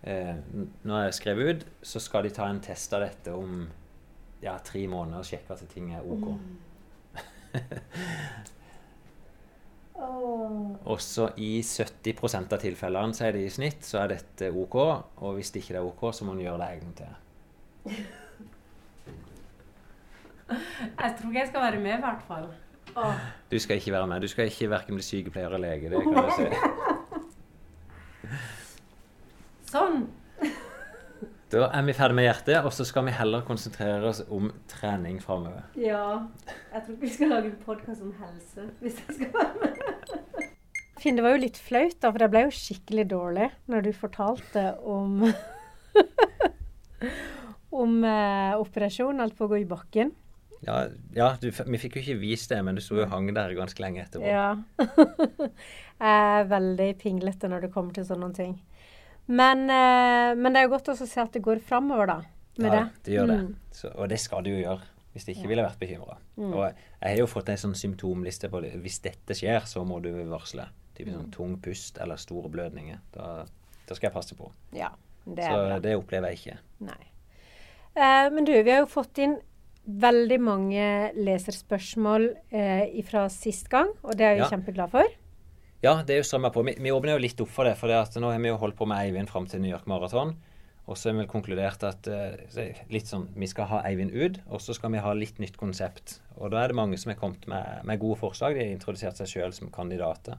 eh, 0.03 0.35
Når 0.83 1.03
jeg 1.05 1.13
skrev 1.19 1.37
ut, 1.49 1.65
så 1.85 1.99
skal 2.01 2.23
de 2.23 2.29
ta 2.33 2.47
en 2.49 2.59
test 2.61 2.93
av 2.93 3.01
dette 3.05 3.33
om 3.33 3.67
ja, 4.41 4.57
tre 4.65 4.87
måneder 4.87 5.19
og 5.19 5.25
sjekke 5.25 5.53
at 5.53 5.63
ting 5.69 5.93
er 5.93 6.01
OK. 6.05 6.27
Åh. 9.95 10.75
Også 10.91 11.29
i 11.39 11.61
70% 11.63 12.51
av 12.53 12.59
tilfellene, 12.59 13.13
sier 13.15 13.31
de 13.31 13.45
i 13.45 13.49
snitt, 13.53 13.85
så 13.87 14.01
er 14.03 14.07
dette 14.17 14.49
OK. 14.51 14.75
Og 15.23 15.37
hvis 15.37 15.51
det 15.55 15.63
ikke 15.63 15.77
er 15.79 15.87
OK, 15.87 16.03
så 16.13 16.25
må 16.27 16.35
en 16.35 16.43
gjøre 16.43 16.59
det 16.59 16.67
en 16.73 16.79
gang 16.83 16.95
til. 16.99 17.11
Jeg 20.45 21.15
tror 21.17 21.31
ikke 21.31 21.39
jeg 21.39 21.47
skal 21.49 21.63
være 21.63 21.79
med, 21.81 21.95
i 21.97 22.01
hvert 22.03 22.21
fall. 22.27 22.43
Du 23.51 23.59
skal 23.59 23.75
ikke 23.81 23.91
være 23.91 24.07
med. 24.07 24.21
Du 24.23 24.27
skal 24.31 24.47
ikke 24.51 24.69
verken 24.71 24.95
bli 24.95 25.03
sykepleier 25.03 25.47
eller 25.51 25.67
lege. 25.67 25.89
Det 25.91 25.99
kan 26.03 26.13
jeg 26.15 26.31
si. 26.39 26.45
Sånn. 29.75 30.05
Da 31.51 31.67
er 31.75 31.83
vi 31.85 31.93
ferdig 31.95 32.15
med 32.17 32.25
hjertet, 32.25 32.57
og 32.65 32.73
så 32.73 32.83
skal 32.87 33.05
vi 33.05 33.11
heller 33.15 33.43
konsentrere 33.45 34.07
oss 34.09 34.21
om 34.33 34.47
trening 34.71 35.19
framover. 35.23 35.63
Ja. 35.77 36.27
Jeg 36.71 36.81
tror 36.81 36.93
ikke 36.95 37.05
vi 37.05 37.13
skal 37.13 37.29
lage 37.31 37.47
en 37.51 37.59
podkast 37.65 38.01
om 38.03 38.13
helse 38.19 38.61
hvis 38.81 38.95
jeg 39.03 39.11
skal 39.19 39.29
være 39.35 39.55
med. 39.61 39.73
Finn, 41.03 41.17
det 41.19 41.25
var 41.25 41.31
jo 41.35 41.43
litt 41.43 41.59
flaut, 41.61 41.97
da, 42.01 42.07
for 42.09 42.19
jeg 42.23 42.31
ble 42.33 42.41
jo 42.47 42.53
skikkelig 42.55 43.05
dårlig 43.11 43.47
når 43.71 43.79
du 43.85 43.91
fortalte 43.93 44.61
om 44.81 45.11
Om 47.75 47.91
eh, 48.07 48.53
operasjonen, 48.55 49.19
alt 49.21 49.35
på 49.35 49.43
å 49.45 49.49
gå 49.51 49.57
i 49.59 49.67
bakken. 49.67 50.13
Ja, 50.65 50.87
ja 51.13 51.27
du, 51.41 51.49
vi 51.51 51.77
fikk 51.81 51.95
jo 51.97 52.01
ikke 52.01 52.19
vist 52.21 52.49
det, 52.49 52.57
men 52.65 52.75
du 52.75 52.81
sto 52.81 52.95
jo 52.97 53.05
hang 53.11 53.27
der 53.35 53.53
ganske 53.57 53.81
lenge 53.83 54.01
etterpå. 54.05 54.25
Ja. 54.25 54.55
jeg 55.99 56.39
er 56.39 56.47
veldig 56.49 56.89
pinglete 57.01 57.49
når 57.51 57.67
det 57.67 57.73
kommer 57.75 57.93
til 57.95 58.07
sånne 58.07 58.31
ting. 58.35 58.55
Men, 59.27 59.65
eh, 59.69 60.33
men 60.37 60.53
det 60.53 60.61
er 60.61 60.67
jo 60.67 60.73
godt 60.75 60.91
å 60.93 60.97
se 60.99 61.21
at 61.21 61.33
det 61.33 61.41
går 61.45 61.61
framover, 61.65 62.09
da. 62.11 62.17
Med 62.57 62.69
ja, 62.71 62.75
det. 62.83 63.03
det 63.07 63.15
gjør 63.15 63.29
det. 63.31 63.37
Mm. 63.43 63.55
Så, 63.75 63.89
og 63.95 64.09
det 64.11 64.19
skal 64.21 64.43
det 64.45 64.53
jo 64.55 64.61
gjøre. 64.63 64.91
Hvis 65.15 65.23
det 65.25 65.35
ikke 65.37 65.45
Ja. 65.45 65.49
ville 65.53 65.63
vært 65.63 65.79
bekymra. 65.79 66.17
Mm. 66.35 66.49
Og 66.53 66.63
jeg 66.65 67.09
har 67.09 67.17
jo 67.21 67.25
fått 67.31 67.49
en 67.49 67.57
sånn 67.61 67.75
symptomliste 67.79 68.49
på 68.51 68.59
det. 68.65 68.73
Hvis 68.83 68.97
dette 69.03 69.33
skjer, 69.37 69.61
så 69.63 69.85
må 69.87 70.01
du 70.03 70.09
varsle. 70.27 70.65
Typisk 70.95 71.15
Mm. 71.15 71.21
sånn 71.21 71.31
tung 71.31 71.57
pust 71.63 71.97
eller 72.03 72.15
store 72.19 72.49
blødninger. 72.51 72.99
Da, 73.13 73.45
da 73.87 73.95
skal 73.95 74.09
jeg 74.09 74.13
passe 74.13 74.35
på. 74.35 74.51
Ja, 74.75 74.89
det 75.25 75.43
Så 75.47 75.55
bra. 75.55 75.79
det 75.79 75.95
opplever 75.95 76.31
jeg 76.33 76.39
ikke. 76.41 76.57
Nei. 76.81 77.03
Eh, 77.95 78.29
men 78.29 78.43
du, 78.43 78.51
vi 78.63 78.71
har 78.71 78.81
jo 78.83 78.91
fått 78.91 79.17
inn 79.23 79.37
veldig 79.87 80.37
mange 80.41 80.85
leserspørsmål 81.15 82.25
eh, 82.51 83.03
fra 83.07 83.27
sist 83.29 83.69
gang, 83.69 83.91
og 84.03 84.17
det 84.17 84.25
er 84.25 84.35
jeg 84.35 84.45
Ja. 84.45 84.49
kjempeglad 84.49 84.89
for. 84.91 85.05
Ja, 85.83 86.01
det 86.01 86.15
er 86.15 86.17
jo 86.23 86.23
strømmer 86.29 86.51
på. 86.51 86.63
Vi, 86.65 86.73
vi 86.81 86.91
åpner 86.91 87.13
jo 87.13 87.21
litt 87.21 87.39
opp 87.41 87.49
for 87.49 87.63
det. 87.67 87.75
For 87.77 87.87
det 87.87 87.95
at 87.99 88.15
nå 88.17 88.31
har 88.31 88.39
vi 88.41 88.49
jo 88.49 88.57
holdt 88.57 88.75
på 88.77 88.87
med 88.89 88.97
Eivind 88.97 89.29
fram 89.29 89.45
til 89.45 89.61
New 89.61 89.69
York 89.69 89.85
Marathon. 89.85 90.35
Og 90.87 90.97
så 90.97 91.09
har 91.09 91.13
vi 91.15 91.19
vel 91.23 91.29
konkludert 91.29 91.83
at 91.83 92.07
eh, 92.07 92.73
litt 92.89 93.07
sånn, 93.09 93.27
vi 93.35 93.47
skal 93.49 93.65
ha 93.69 93.81
Eivind 93.85 94.11
ut, 94.13 94.39
og 94.49 94.61
så 94.61 94.73
skal 94.73 94.91
vi 94.93 95.01
ha 95.01 95.13
litt 95.13 95.37
nytt 95.41 95.57
konsept. 95.57 96.19
Og 96.37 96.51
da 96.51 96.63
er 96.63 96.67
det 96.73 96.75
mange 96.77 96.97
som 96.97 97.09
har 97.11 97.17
kommet 97.19 97.45
med, 97.47 97.85
med 97.85 97.99
gode 98.01 98.17
forslag. 98.21 98.53
De 98.55 98.65
har 98.65 98.73
introdusert 98.73 99.17
seg 99.17 99.27
sjøl 99.29 99.53
som 99.53 99.69
kandidater. 99.73 100.37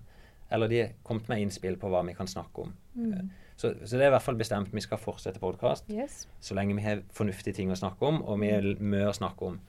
Eller 0.50 0.68
de 0.70 0.80
har 0.80 0.92
kommet 1.02 1.28
med 1.28 1.42
innspill 1.42 1.76
på 1.78 1.90
hva 1.90 2.04
vi 2.06 2.14
kan 2.14 2.26
snakke 2.30 2.62
om. 2.66 2.74
Mm. 2.94 3.30
Så, 3.57 3.71
så 3.88 3.97
det 3.97 4.03
er 4.05 4.11
i 4.11 4.14
hvert 4.14 4.23
fall 4.23 4.37
bestemt. 4.37 4.69
Vi 4.73 4.81
skal 4.85 4.99
fortsette 5.01 5.40
podkast 5.40 5.88
Yes. 5.88 6.27
så 6.45 6.55
lenge 6.55 6.75
vi 6.77 6.83
har 6.85 7.01
fornuftige 7.16 7.55
ting 7.57 7.71
å 7.73 7.77
snakke 7.79 8.03
om, 8.05 8.23
og 8.23 8.40
vi 8.40 8.51
har 8.53 8.62
mye 8.81 9.09
å 9.09 9.14
snakke 9.16 9.47
om. 9.49 9.61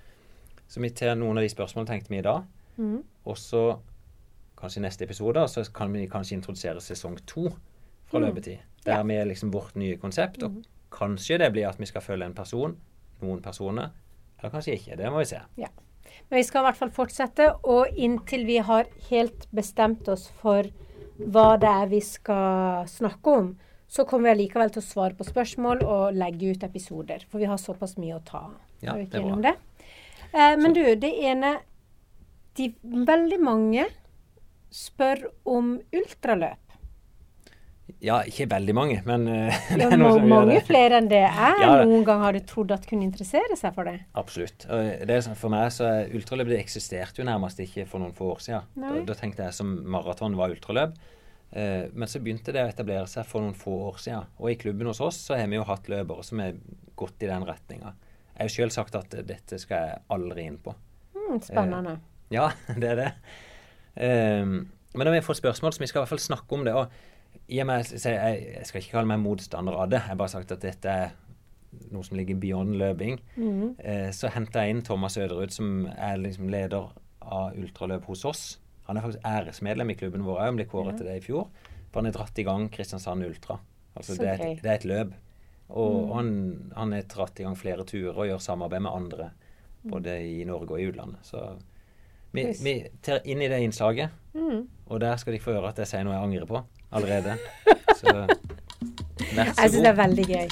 Så 0.67 0.81
vi 0.83 0.89
tar 0.89 1.15
noen 1.15 1.37
av 1.39 1.45
de 1.45 1.49
spørsmålene 1.53 1.87
tenkte 1.87 2.09
vi 2.11 2.17
i 2.19 2.25
dag. 2.25 2.43
Mm. 2.77 2.97
Og 3.25 3.37
så 3.39 3.61
kanskje 4.59 4.81
i 4.81 4.83
neste 4.83 5.05
episode 5.07 5.45
så 5.47 5.63
kan 5.73 5.93
vi 5.93 6.07
kanskje 6.11 6.35
introdusere 6.35 6.81
sesong 6.83 7.15
to 7.25 7.47
fra 8.09 8.19
Mm. 8.19 8.25
løpetid. 8.27 8.59
Der 8.85 9.03
vi 9.03 9.15
er 9.15 9.25
liksom 9.25 9.51
vårt 9.53 9.75
nye 9.75 9.95
konsept. 9.97 10.43
Og 10.43 10.63
kanskje 10.91 11.37
det 11.39 11.51
blir 11.53 11.67
at 11.69 11.79
vi 11.79 11.85
skal 11.85 12.01
følge 12.01 12.25
en 12.25 12.33
person, 12.33 12.75
noen 13.21 13.41
personer. 13.41 13.89
Eller 14.39 14.51
kanskje 14.51 14.73
ikke. 14.75 14.97
Det 14.97 15.09
må 15.11 15.17
vi 15.19 15.25
se. 15.25 15.39
Ja. 15.57 15.67
Men 16.29 16.37
vi 16.39 16.43
skal 16.43 16.61
i 16.61 16.67
hvert 16.67 16.77
fall 16.77 16.89
fortsette, 16.91 17.53
og 17.63 17.87
inntil 17.95 18.45
vi 18.45 18.57
har 18.57 18.85
helt 19.09 19.47
bestemt 19.55 20.07
oss 20.09 20.27
for 20.41 20.63
hva 21.19 21.57
det 21.59 21.69
er 21.69 21.87
vi 21.87 21.99
skal 22.01 22.85
snakke 22.87 23.27
om, 23.37 23.57
så 23.87 24.05
kommer 24.05 24.29
vi 24.29 24.35
allikevel 24.35 24.71
til 24.73 24.83
å 24.83 24.85
svare 24.85 25.15
på 25.15 25.25
spørsmål 25.27 25.81
og 25.87 26.17
legge 26.17 26.51
ut 26.51 26.65
episoder. 26.67 27.23
For 27.31 27.39
vi 27.39 27.47
har 27.47 27.59
såpass 27.61 27.95
mye 28.01 28.17
å 28.17 28.23
ta 28.25 28.43
av. 28.49 28.59
Ja, 28.83 28.97
det 28.99 29.15
er 29.15 29.23
bra. 29.23 29.39
det? 29.47 29.55
Eh, 30.33 30.53
men 30.59 30.75
du, 30.75 30.83
det 30.99 31.13
ene 31.31 31.57
de, 32.57 32.71
Veldig 32.83 33.39
mange 33.41 33.87
spør 34.73 35.29
om 35.47 35.77
ultraløp. 35.95 36.63
Ja, 38.03 38.19
ikke 38.27 38.49
veldig 38.51 38.73
mange, 38.75 38.97
men 39.07 39.23
eh, 39.31 39.55
det 39.79 39.87
er 39.87 39.95
noe 39.95 40.11
som 40.11 40.19
som 40.19 40.27
gjør 40.27 40.33
mange 40.33 40.57
det. 40.57 40.65
flere 40.67 40.99
enn 40.99 41.07
det 41.09 41.23
er. 41.23 41.61
Ja, 41.63 41.77
noen 41.87 42.03
gang 42.05 42.25
hadde 42.25 42.43
trodd 42.49 42.73
at 42.75 42.85
kunne 42.89 43.07
interessere 43.07 43.55
seg 43.57 43.73
for 43.77 43.87
det. 43.87 44.01
Absolutt. 44.19 44.67
Det 44.67 45.21
for 45.39 45.53
meg 45.53 45.71
så 45.73 45.87
er 45.87 46.11
ultraløp 46.17 46.51
det 46.51 46.59
eksisterte 46.59 47.23
jo 47.23 47.29
nærmest 47.29 47.63
ikke 47.63 47.87
for 47.89 48.03
noen 48.03 48.13
få 48.17 48.33
år 48.35 48.43
siden. 48.43 48.67
Da, 48.83 48.97
da 49.07 49.15
tenkte 49.17 49.47
jeg 49.47 49.55
som 49.57 49.71
maraton 49.95 50.35
var 50.37 50.51
ultraløp. 50.53 50.99
Eh, 51.51 51.87
men 51.93 52.09
så 52.11 52.19
begynte 52.23 52.53
det 52.55 52.65
å 52.65 52.71
etablere 52.71 53.07
seg 53.09 53.27
for 53.27 53.43
noen 53.43 53.57
få 53.57 53.75
år 53.87 54.01
siden. 54.03 54.31
Og 54.41 54.51
i 54.51 54.59
klubben 54.59 54.89
hos 54.91 55.01
oss 55.03 55.19
så 55.29 55.37
har 55.39 55.49
vi 55.49 55.59
jo 55.59 55.67
hatt 55.67 55.89
løpere 55.91 56.25
som 56.27 56.43
har 56.43 56.57
gått 56.99 57.23
i 57.23 57.31
den 57.31 57.47
retninga. 57.47 57.93
Jeg 58.33 58.39
har 58.39 58.49
jo 58.49 58.55
sjøl 58.57 58.73
sagt 58.75 58.97
at 58.99 59.15
eh, 59.17 59.27
dette 59.27 59.59
skal 59.61 59.85
jeg 59.85 60.01
aldri 60.13 60.47
inn 60.49 60.59
på. 60.63 60.75
Mm, 61.15 61.37
spennende. 61.45 61.99
Ja, 62.33 62.49
det 62.81 62.89
er 62.93 63.03
det. 63.03 63.11
Eh, 63.95 64.43
men 64.97 65.05
da 65.05 65.13
vi 65.13 65.23
fått 65.25 65.41
spørsmål, 65.41 65.75
så 65.75 65.83
vi 65.83 65.91
skal 65.91 66.01
i 66.01 66.05
hvert 66.05 66.15
fall 66.15 66.25
snakke 66.25 66.57
om 66.57 66.65
det. 66.67 66.75
Og 66.75 67.47
i 67.47 67.61
og 67.63 67.69
med, 67.69 67.87
jeg, 67.93 68.43
jeg 68.57 68.67
skal 68.67 68.83
ikke 68.83 68.97
kalle 68.97 69.11
meg 69.13 69.23
motstander 69.23 69.77
av 69.77 69.89
det, 69.91 70.01
jeg 70.01 70.11
har 70.11 70.19
bare 70.19 70.33
sagt 70.33 70.51
at 70.55 70.63
dette 70.63 70.91
er 70.91 71.15
noe 71.93 72.05
som 72.05 72.17
ligger 72.17 72.39
beyond 72.39 72.77
løping. 72.79 73.19
Mm. 73.35 73.75
Eh, 73.79 74.07
så 74.15 74.31
henta 74.33 74.63
jeg 74.63 74.75
inn 74.75 74.85
Thomas 74.87 75.17
Øderud, 75.19 75.53
som 75.53 75.85
er 75.93 76.19
liksom 76.21 76.49
leder 76.51 76.89
av 77.21 77.57
ultraløp 77.57 78.07
hos 78.09 78.23
oss. 78.27 78.43
Han 78.87 78.97
er 78.97 79.01
faktisk 79.05 79.23
æresmedlem 79.25 79.89
i 79.91 79.95
klubben 79.99 80.23
vår 80.25 80.39
òg, 80.47 80.55
ble 80.55 80.65
kåret 80.65 80.93
Ja. 80.93 80.97
til 80.97 81.05
det 81.07 81.15
i 81.17 81.25
fjor. 81.25 81.47
For 81.91 81.99
han 82.01 82.05
har 82.05 82.13
dratt 82.17 82.39
i 82.39 82.43
gang 82.43 82.69
Kristiansand 82.71 83.23
Ultra. 83.25 83.59
Altså 83.95 84.15
det 84.17 84.27
er, 84.27 84.41
et, 84.45 84.61
det 84.63 84.69
er 84.71 84.75
et 84.75 84.85
løp. 84.85 85.13
Og 85.69 86.03
Mm. 86.07 86.11
han, 86.15 86.27
han 86.75 86.91
har 86.93 87.01
dratt 87.11 87.39
i 87.39 87.43
gang 87.43 87.55
flere 87.57 87.83
turer 87.83 88.15
og 88.17 88.27
gjør 88.27 88.39
samarbeid 88.39 88.81
med 88.81 88.91
andre, 88.91 89.29
både 89.89 90.13
i 90.23 90.43
Norge 90.47 90.71
og 90.71 90.79
i 90.81 90.85
utlandet. 90.87 91.19
Så 91.23 91.41
vi, 92.33 92.45
vi 92.63 92.75
tar 93.03 93.19
inn 93.25 93.41
i 93.41 93.47
det 93.47 93.59
innslaget, 93.63 94.09
Mm. 94.33 94.67
og 94.87 94.99
der 95.01 95.15
skal 95.17 95.33
de 95.33 95.39
få 95.39 95.51
høre 95.57 95.69
at 95.69 95.77
jeg 95.77 95.87
sier 95.87 96.03
noe 96.03 96.13
jeg 96.13 96.23
angrer 96.23 96.45
på 96.45 96.63
allerede. 96.91 97.37
Så 97.97 98.13
vær 99.35 99.51
så 99.51 99.63
Jeg 99.63 99.71
syns 99.71 99.81
det 99.81 99.87
er 99.87 99.97
veldig 99.97 100.25
gøy. 100.27 100.47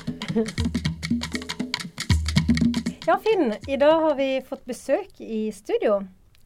Ja, 3.08 3.16
Finn. 3.22 3.54
I 3.70 3.78
dag 3.78 4.00
har 4.02 4.16
vi 4.18 4.30
fått 4.48 4.64
besøk 4.66 5.20
i 5.22 5.52
studio. 5.54 6.00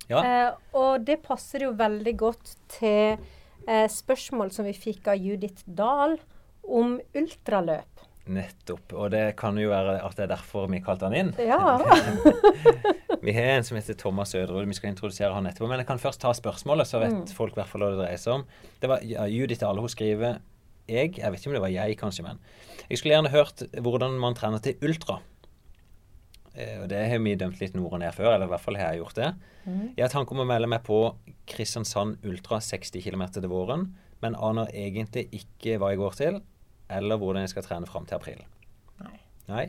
Ja. 0.09 0.23
Eh, 0.25 0.51
og 0.79 1.05
det 1.05 1.19
passer 1.25 1.67
jo 1.67 1.73
veldig 1.77 2.15
godt 2.17 2.55
til 2.79 3.17
eh, 3.67 3.87
spørsmål 3.93 4.51
som 4.55 4.65
vi 4.65 4.73
fikk 4.73 5.07
av 5.13 5.17
Judith 5.21 5.63
Dahl 5.67 6.17
om 6.65 6.97
ultraløp. 7.17 7.85
Nettopp. 8.29 8.93
Og 8.93 9.09
det 9.13 9.23
kan 9.39 9.57
jo 9.57 9.71
være 9.71 9.95
at 10.05 10.15
det 10.17 10.27
er 10.27 10.31
derfor 10.35 10.67
vi 10.69 10.81
kalte 10.85 11.07
han 11.09 11.15
inn. 11.17 11.31
Ja. 11.41 11.79
Vi 13.19 13.33
har 13.35 13.49
en 13.57 13.65
som 13.67 13.75
heter 13.75 13.97
Thomas 13.99 14.31
Øderud. 14.37 14.63
Vi 14.69 14.75
skal 14.77 14.93
introdusere 14.93 15.33
han 15.35 15.47
etterpå. 15.49 15.67
Men 15.67 15.81
jeg 15.81 15.87
kan 15.89 15.99
først 15.99 16.21
ta 16.23 16.29
spørsmålet, 16.37 16.87
så 16.87 17.01
vet 17.01 17.11
Mm. 17.11 17.25
folk 17.35 17.51
i 17.51 17.59
hvert 17.59 17.67
fall 17.67 17.81
hva 17.83 17.89
det 17.91 17.99
dreier 17.99 18.21
seg 18.21 18.33
om. 18.37 18.45
Det 18.79 18.87
var 18.87 19.01
ja, 19.03 19.25
Judith 19.27 19.59
Dahl. 19.59 19.81
Hun 19.81 19.91
skriver 19.91 20.37
jeg, 20.87 21.17
jeg 21.17 21.31
vet 21.33 21.39
ikke 21.41 21.49
om 21.51 21.57
det 21.57 21.61
var 21.65 21.73
jeg, 21.73 21.97
kanskje, 21.99 22.23
men 22.23 22.39
jeg 22.89 22.97
skulle 23.01 23.13
gjerne 23.17 23.33
hørt 23.33 23.65
hvordan 23.75 24.15
man 24.23 24.37
trener 24.39 24.61
til 24.63 24.77
ultra. 24.87 25.19
Eh, 26.55 26.77
og 26.81 26.87
Det 26.89 26.99
har 27.11 27.19
vi 27.23 27.35
dømt 27.35 27.59
litt 27.61 27.75
nord 27.77 27.97
og 27.97 28.01
ned 28.03 28.13
før, 28.15 28.33
eller 28.35 28.47
i 28.47 28.53
hvert 28.53 28.63
fall 28.63 28.77
har 28.79 28.93
jeg 28.93 29.03
gjort 29.03 29.19
det. 29.19 29.33
Mm. 29.65 29.83
Jeg 29.97 30.03
har 30.03 30.13
tanke 30.13 30.33
om 30.35 30.43
å 30.43 30.47
melde 30.49 30.69
meg 30.71 30.83
på 30.87 30.99
Kristiansand 31.49 32.25
Ultra 32.25 32.59
60 32.63 33.03
km 33.05 33.27
til 33.35 33.49
våren, 33.51 33.89
men 34.23 34.35
aner 34.35 34.71
egentlig 34.75 35.27
ikke 35.35 35.77
hva 35.79 35.93
jeg 35.93 36.01
går 36.01 36.17
til, 36.19 36.41
eller 36.89 37.21
hvordan 37.21 37.45
jeg 37.45 37.53
skal 37.53 37.67
trene 37.67 37.89
fram 37.89 38.07
til 38.09 38.17
april. 38.17 38.43
Nei. 39.03 39.19
Nei. 39.51 39.65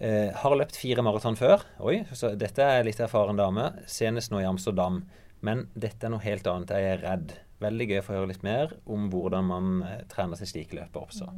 Eh, 0.00 0.32
har 0.32 0.56
løpt 0.56 0.78
fire 0.80 1.04
maraton 1.04 1.36
før. 1.36 1.66
Oi, 1.84 2.00
så 2.16 2.32
dette 2.40 2.64
er 2.64 2.86
litt 2.86 3.02
erfaren 3.04 3.38
dame. 3.38 3.68
Senest 3.86 4.32
nå 4.32 4.40
i 4.40 4.48
Amsterdam. 4.48 5.02
Men 5.44 5.66
dette 5.76 6.08
er 6.08 6.14
noe 6.14 6.24
helt 6.24 6.48
annet. 6.48 6.72
Jeg 6.72 6.94
er 6.94 7.04
redd. 7.04 7.34
Veldig 7.60 7.86
gøy 7.90 7.98
å 8.00 8.04
få 8.06 8.16
høre 8.16 8.30
litt 8.32 8.44
mer 8.44 8.72
om 8.88 9.10
hvordan 9.12 9.44
man 9.50 9.82
eh, 9.84 10.00
trener 10.08 10.40
til 10.40 10.48
slike 10.48 10.78
løper 10.80 11.04
også. 11.04 11.28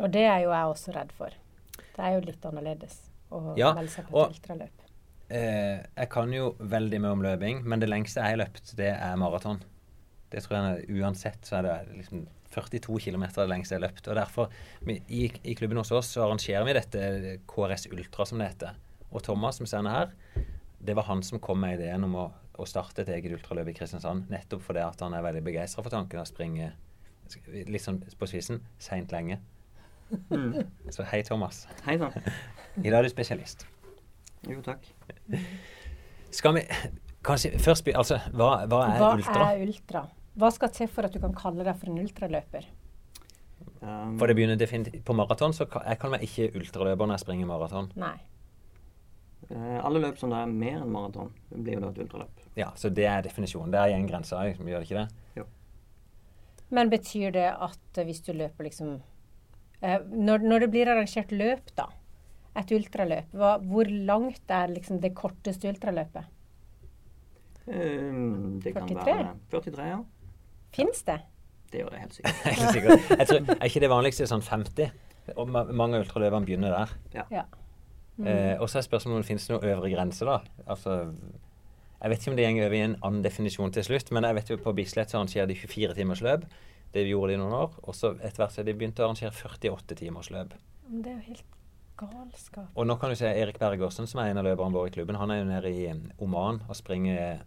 Og 0.00 0.12
det 0.12 0.26
er 0.28 0.44
jo 0.44 0.52
jeg 0.52 0.76
også 0.76 0.92
redd 0.96 1.16
for. 1.16 1.40
Det 1.80 2.04
er 2.04 2.14
jo 2.18 2.26
litt 2.28 2.44
annerledes 2.48 3.00
å 3.32 3.56
Ja, 3.58 3.72
melde 3.76 3.92
seg 3.94 4.08
på 4.10 4.26
et 4.26 4.36
ultraløp. 4.36 4.86
Eh, 5.32 5.80
jeg 5.80 6.08
kan 6.12 6.32
jo 6.34 6.52
veldig 6.60 7.00
mye 7.00 7.16
om 7.16 7.24
løping, 7.24 7.62
men 7.64 7.80
det 7.80 7.88
lengste 7.88 8.20
jeg 8.20 8.34
har 8.34 8.42
løpt, 8.42 8.74
det 8.76 8.90
er 8.92 9.18
maraton. 9.20 9.62
Det 10.32 10.42
tror 10.44 10.58
jeg 10.58 11.00
uansett 11.00 11.48
så 11.48 11.58
er 11.58 11.68
det 11.68 11.76
liksom 12.02 12.26
42 12.52 12.98
km 13.06 13.24
det 13.36 13.48
lengste 13.48 13.74
jeg 13.74 13.80
har 13.80 13.86
løpt. 13.88 14.08
Og 14.12 14.18
derfor, 14.18 14.52
i, 14.88 15.24
i 15.28 15.54
klubben 15.56 15.80
hos 15.80 15.92
oss 15.94 16.12
så 16.14 16.26
arrangerer 16.26 16.66
vi 16.68 16.76
dette 16.76 17.36
KRS 17.48 17.88
Ultra, 17.92 18.26
som 18.28 18.40
det 18.42 18.50
heter. 18.52 18.76
Og 19.12 19.24
Thomas, 19.24 19.60
som 19.60 19.68
sender 19.68 19.96
her, 19.96 20.46
det 20.82 20.96
var 20.98 21.08
han 21.08 21.22
som 21.24 21.40
kom 21.40 21.60
med 21.62 21.78
ideen 21.78 22.04
om 22.04 22.16
å, 22.18 22.26
å 22.60 22.68
starte 22.68 23.04
et 23.04 23.12
eget 23.14 23.36
ultraløp 23.36 23.70
i 23.72 23.76
Kristiansand. 23.76 24.28
Nettopp 24.32 24.64
fordi 24.66 24.84
at 24.84 25.04
han 25.04 25.16
er 25.16 25.24
veldig 25.24 25.44
begeistra 25.46 25.84
for 25.84 25.94
tanken 25.94 26.20
av 26.20 26.26
å 26.26 26.32
springe 26.32 26.72
litt 27.52 27.84
sånn 27.84 28.02
på 28.02 28.28
spissen 28.28 28.60
seint 28.82 29.12
lenge. 29.14 29.38
Mm. 30.28 30.66
Så 30.92 31.06
hei, 31.08 31.22
Thomas. 31.24 31.64
Hei 31.86 31.96
sann. 32.00 32.12
I 32.80 32.88
dag 32.88 32.98
er 33.02 33.06
du 33.08 33.12
spesialist. 33.12 33.66
Jo, 34.48 34.60
takk. 34.64 34.86
Skal 36.32 36.56
vi 36.56 36.62
kanskje 37.22 37.52
først 37.60 37.88
Altså, 37.94 38.18
hva, 38.32 38.64
hva 38.66 38.80
er 38.88 38.98
Hva 38.98 39.10
ultra? 39.16 39.48
er 39.52 39.66
ultra? 39.66 40.06
Hva 40.38 40.50
skal 40.54 40.72
til 40.72 40.88
for 40.88 41.06
at 41.06 41.12
du 41.12 41.20
kan 41.20 41.34
kalle 41.36 41.66
deg 41.66 41.76
for 41.76 41.92
en 41.92 42.00
ultraløper? 42.02 42.66
Um, 43.82 44.16
For 44.18 44.30
det 44.30 44.36
begynner 44.38 44.58
definitivt 44.58 45.04
På 45.04 45.14
maraton 45.14 45.52
så 45.54 45.66
kan 45.70 45.84
jeg 45.86 45.98
kaller 45.98 46.16
meg 46.16 46.26
ikke 46.26 46.48
ultraløper 46.58 47.06
når 47.06 47.18
jeg 47.18 47.24
springer 47.26 47.50
maraton. 47.50 47.90
Nei. 47.98 48.16
Uh, 49.50 49.78
alle 49.84 50.00
løp 50.06 50.18
som 50.18 50.32
det 50.32 50.38
er 50.38 50.50
mer 50.50 50.78
enn 50.80 50.92
maraton, 50.94 51.32
blir 51.52 51.76
jo 51.76 51.84
da 51.84 51.90
et 51.92 52.02
ultraløp. 52.06 52.44
Ja, 52.56 52.70
Så 52.78 52.88
det 52.94 53.04
er 53.10 53.24
definisjonen. 53.26 53.72
Det 53.74 53.80
er 53.82 53.96
en 53.96 54.08
grense 54.08 54.38
òg, 54.38 54.56
gjør 54.56 54.80
det 54.80 54.88
ikke 54.88 55.02
det? 55.02 55.08
Men 56.72 56.88
betyr 56.88 57.34
det 57.34 57.50
at 57.52 57.98
eh, 58.00 58.06
hvis 58.08 58.22
du 58.24 58.32
løper 58.32 58.64
liksom 58.64 58.94
uh, 58.96 59.98
når, 60.08 60.46
når 60.46 60.64
det 60.64 60.68
blir 60.72 60.88
arrangert 60.88 61.34
løp, 61.36 61.68
da, 61.76 61.90
et 62.60 62.72
ultraløp, 62.76 63.32
hva, 63.36 63.56
hvor 63.64 63.88
langt 63.88 64.52
er 64.52 64.72
liksom 64.74 65.00
det 65.00 65.14
korteste 65.16 65.70
ultraløpet? 65.70 66.28
Um, 67.66 68.58
det 68.60 68.74
kan 68.74 68.88
43? 68.90 69.06
være 69.06 69.34
43, 69.54 69.86
ja. 69.86 70.00
Fins 70.74 71.04
det? 71.06 71.20
Det 71.72 71.80
gjør 71.80 71.94
det 71.94 72.02
helt 72.02 72.18
sikkert. 72.18 72.44
Jeg 72.50 72.74
sikkert. 72.76 73.10
Jeg 73.18 73.28
tror, 73.28 73.54
er 73.54 73.70
ikke 73.70 73.82
det 73.84 73.90
vanligste 73.92 74.28
sånn 74.28 74.44
50? 74.44 74.92
Og 75.38 75.48
mange 75.48 76.02
av 76.02 76.42
begynner 76.44 76.74
der. 76.74 76.94
Ja. 77.14 77.44
Eh, 78.20 78.58
og 78.60 78.68
så 78.68 78.80
er 78.80 78.84
spørsmålet 78.84 79.16
om 79.16 79.22
det 79.22 79.30
finnes 79.30 79.46
noen 79.48 79.64
øvre 79.70 79.92
grense, 79.92 80.26
da. 80.28 80.42
Altså, 80.66 80.98
jeg 82.02 82.10
vet 82.10 82.20
ikke 82.20 82.32
om 82.32 82.36
det 82.36 82.50
går 82.50 82.66
over 82.66 82.76
i 82.76 82.82
en 82.82 82.98
annen 82.98 83.24
definisjon 83.24 83.72
til 83.72 83.86
slutt, 83.86 84.10
men 84.12 84.26
jeg 84.26 84.36
vet 84.36 84.52
jo 84.52 84.58
på 84.60 84.74
Bislett 84.76 85.12
så 85.12 85.20
arrangerer 85.20 85.48
de 85.48 85.56
24 85.56 85.96
timers 85.96 86.22
løp. 86.26 86.44
Det 86.92 87.06
gjorde 87.08 87.32
de 87.32 87.40
noen 87.40 87.56
år. 87.56 87.78
Og 87.86 87.96
så 87.96 88.12
etter 88.18 88.42
hvert 88.42 88.52
så 88.52 88.60
har 88.60 88.68
de 88.68 88.76
begynt 88.76 89.00
å 89.00 89.06
arrangere 89.06 89.32
48 89.32 89.96
timers 90.02 90.28
løp. 90.34 90.56
Det 90.90 91.08
er 91.08 91.14
jo 91.14 91.28
helt 91.30 91.44
galskap. 92.10 92.68
Og 92.74 92.86
nå 92.88 92.96
kan 93.00 93.12
du 93.12 93.18
se 93.18 93.30
Erik 93.30 93.58
Bergersen, 93.62 94.08
som 94.10 94.20
er 94.22 94.32
en 94.32 94.40
av 94.40 94.46
løperne 94.46 94.74
våre 94.74 94.90
i 94.90 94.94
klubben, 94.94 95.18
han 95.20 95.30
er 95.30 95.42
jo 95.42 95.48
nede 95.48 95.72
i 95.72 95.86
Oman 96.22 96.62
og 96.68 96.78
springer 96.78 97.42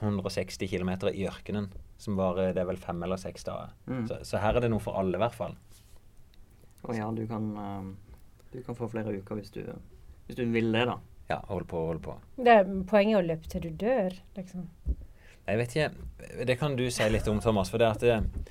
160 0.00 0.68
km 0.70 0.92
i 1.12 1.26
ørkenen. 1.30 1.70
Som 2.02 2.18
varer 2.18 2.54
det 2.56 2.64
er 2.64 2.66
vel 2.66 2.80
fem 2.82 3.02
eller 3.06 3.20
seks 3.20 3.46
dager. 3.46 3.74
Mm. 3.86 4.06
Så, 4.10 4.18
så 4.26 4.40
her 4.42 4.58
er 4.58 4.64
det 4.64 4.72
noe 4.72 4.82
for 4.82 4.98
alle, 4.98 5.14
i 5.14 5.22
hvert 5.22 5.36
fall. 5.36 5.54
Å 6.82 6.96
ja, 6.96 7.06
du 7.14 7.22
kan, 7.30 7.48
eh, 7.62 8.16
du 8.50 8.58
kan 8.66 8.78
få 8.78 8.88
flere 8.90 9.14
uker 9.14 9.38
hvis 9.38 9.54
du, 9.54 9.62
hvis 10.26 10.38
du 10.40 10.42
vil 10.50 10.72
det, 10.74 10.86
da. 10.90 10.98
Ja, 11.30 11.38
hold 11.48 11.68
på, 11.70 11.84
hold 11.86 12.02
på. 12.02 12.16
Det 12.36 12.56
er 12.58 12.72
poenget 12.90 13.20
å 13.20 13.24
løpe 13.24 13.48
til 13.48 13.68
du 13.68 13.70
dør, 13.84 14.16
liksom. 14.36 14.66
Jeg 15.42 15.58
vet 15.58 15.72
ikke 15.74 16.46
Det 16.46 16.54
kan 16.58 16.76
du 16.78 16.84
si 16.90 17.06
litt 17.10 17.28
om, 17.30 17.40
Thomas. 17.42 17.70
For 17.70 17.82
det, 17.82 17.88
at 17.96 18.50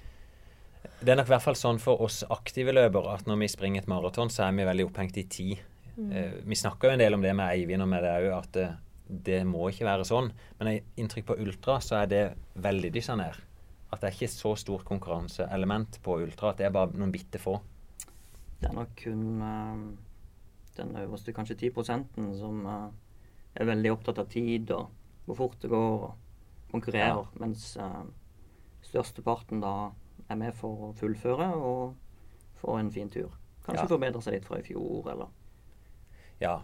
det, 0.82 1.12
er 1.12 1.20
nok 1.20 1.30
i 1.30 1.34
hvert 1.34 1.46
fall 1.46 1.58
sånn 1.60 1.82
for 1.82 2.02
oss 2.06 2.22
aktive 2.34 2.74
løpere 2.74 3.18
at 3.18 3.28
når 3.30 3.44
vi 3.44 3.50
springer 3.52 3.84
et 3.84 3.92
maraton, 3.92 4.32
så 4.34 4.48
er 4.48 4.56
vi 4.58 4.68
veldig 4.68 4.88
opphengt 4.88 5.20
i 5.22 5.26
tid. 5.30 5.62
Eh, 5.98 6.40
vi 6.48 6.58
snakker 6.58 6.90
jo 6.90 6.96
en 6.96 7.04
del 7.04 7.18
om 7.18 7.24
det 7.26 7.34
med 7.38 7.52
Eivind 7.52 7.86
og 7.86 7.90
med 7.92 8.06
det 8.06 8.14
òg, 8.24 8.30
at 8.38 8.52
det, 8.58 8.68
det 9.30 9.42
må 9.48 9.68
ikke 9.70 9.88
være 9.90 10.08
sånn. 10.08 10.32
Men 10.60 10.72
i 10.74 10.78
inntrykk 11.02 11.32
på 11.32 11.40
ultra 11.44 11.80
så 11.84 12.00
er 12.02 12.12
det 12.12 12.24
veldig 12.62 12.94
dyssa 12.96 13.18
ned. 13.20 13.38
At 13.92 14.02
det 14.02 14.10
er 14.10 14.16
ikke 14.16 14.32
så 14.32 14.56
stort 14.60 14.88
konkurranseelement 14.88 16.00
på 16.04 16.22
ultra. 16.24 16.54
At 16.54 16.62
det 16.62 16.70
er 16.70 16.76
bare 16.76 16.96
noen 16.96 17.12
bitte 17.14 17.42
få. 17.42 17.58
Det 18.62 18.70
er 18.70 18.78
nok 18.78 18.96
kun 19.02 19.44
eh, 19.46 19.86
den 20.78 20.96
øverste 21.04 21.36
kanskje 21.36 21.58
10% 21.70 22.20
som 22.40 22.66
eh, 22.66 22.90
er 23.60 23.68
veldig 23.68 23.94
opptatt 23.98 24.22
av 24.22 24.30
tid 24.32 24.72
og 24.76 24.90
hvor 25.26 25.38
fort 25.38 25.62
det 25.62 25.72
går 25.72 26.06
og 26.08 26.12
konkurrerer. 26.72 27.28
Mens 27.42 27.74
uh, 27.80 28.04
størsteparten 28.86 29.62
da 29.64 29.92
er 30.32 30.36
med 30.40 30.54
for 30.58 30.90
å 30.90 30.94
fullføre 30.98 31.48
og 31.56 31.96
få 32.62 32.80
en 32.80 32.92
fin 32.92 33.10
tur. 33.10 33.30
Kanskje 33.66 33.84
Ja. 33.84 33.88
forbedre 33.88 34.22
seg 34.24 34.34
litt 34.34 34.46
fra 34.46 34.58
i 34.60 34.62
fjor, 34.64 35.08
eller 35.12 35.28
Ja. 36.40 36.62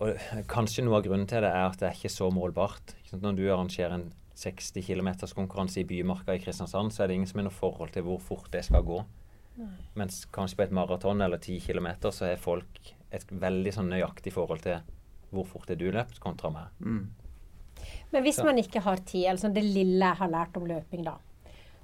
Og 0.00 0.16
kanskje 0.48 0.82
noe 0.84 0.96
av 0.96 1.04
grunnen 1.04 1.26
til 1.28 1.42
det 1.44 1.50
er 1.52 1.66
at 1.68 1.78
det 1.78 1.88
er 1.90 1.94
ikke 1.94 2.10
så 2.10 2.30
målbart. 2.32 2.94
Når 3.12 3.36
du 3.36 3.42
arrangerer 3.52 3.92
en 3.92 4.12
60 4.34 4.82
km 4.82 5.08
konkurranse 5.34 5.78
i 5.82 5.84
Bymarka 5.84 6.32
i 6.34 6.38
Kristiansand, 6.38 6.90
så 6.92 7.02
er 7.04 7.08
det 7.08 7.14
ingen 7.18 7.26
som 7.28 7.38
har 7.40 7.44
noe 7.50 7.52
forhold 7.52 7.92
til 7.92 8.02
hvor 8.06 8.20
fort 8.20 8.50
det 8.50 8.64
skal 8.64 8.82
gå. 8.82 9.04
Mens 9.98 10.24
kanskje 10.32 10.56
på 10.56 10.62
et 10.62 10.70
maraton 10.72 11.20
eller 11.20 11.38
10 11.38 11.60
km 11.60 11.88
så 12.14 12.28
har 12.30 12.36
folk 12.36 12.94
et 13.12 13.26
veldig 13.26 13.72
sånn 13.74 13.90
nøyaktig 13.90 14.32
forhold 14.32 14.62
til 14.62 14.80
hvor 15.32 15.44
fort 15.46 15.70
er 15.70 15.76
du 15.76 15.90
løpt 15.92 16.20
kontra 16.20 16.50
meg. 16.50 16.68
mm. 16.80 17.06
Men 18.12 18.22
hvis 18.24 18.36
Så- 18.36 18.44
man 18.44 18.56
ikke 18.56 18.80
har 18.82 18.96
tid, 18.96 19.26
eller 19.26 19.36
sånn 19.38 19.54
det 19.54 19.62
lille 19.64 20.00
jeg 20.00 20.16
har 20.16 20.28
lært 20.28 20.56
om 20.56 20.64
løping, 20.66 21.04
da. 21.04 21.18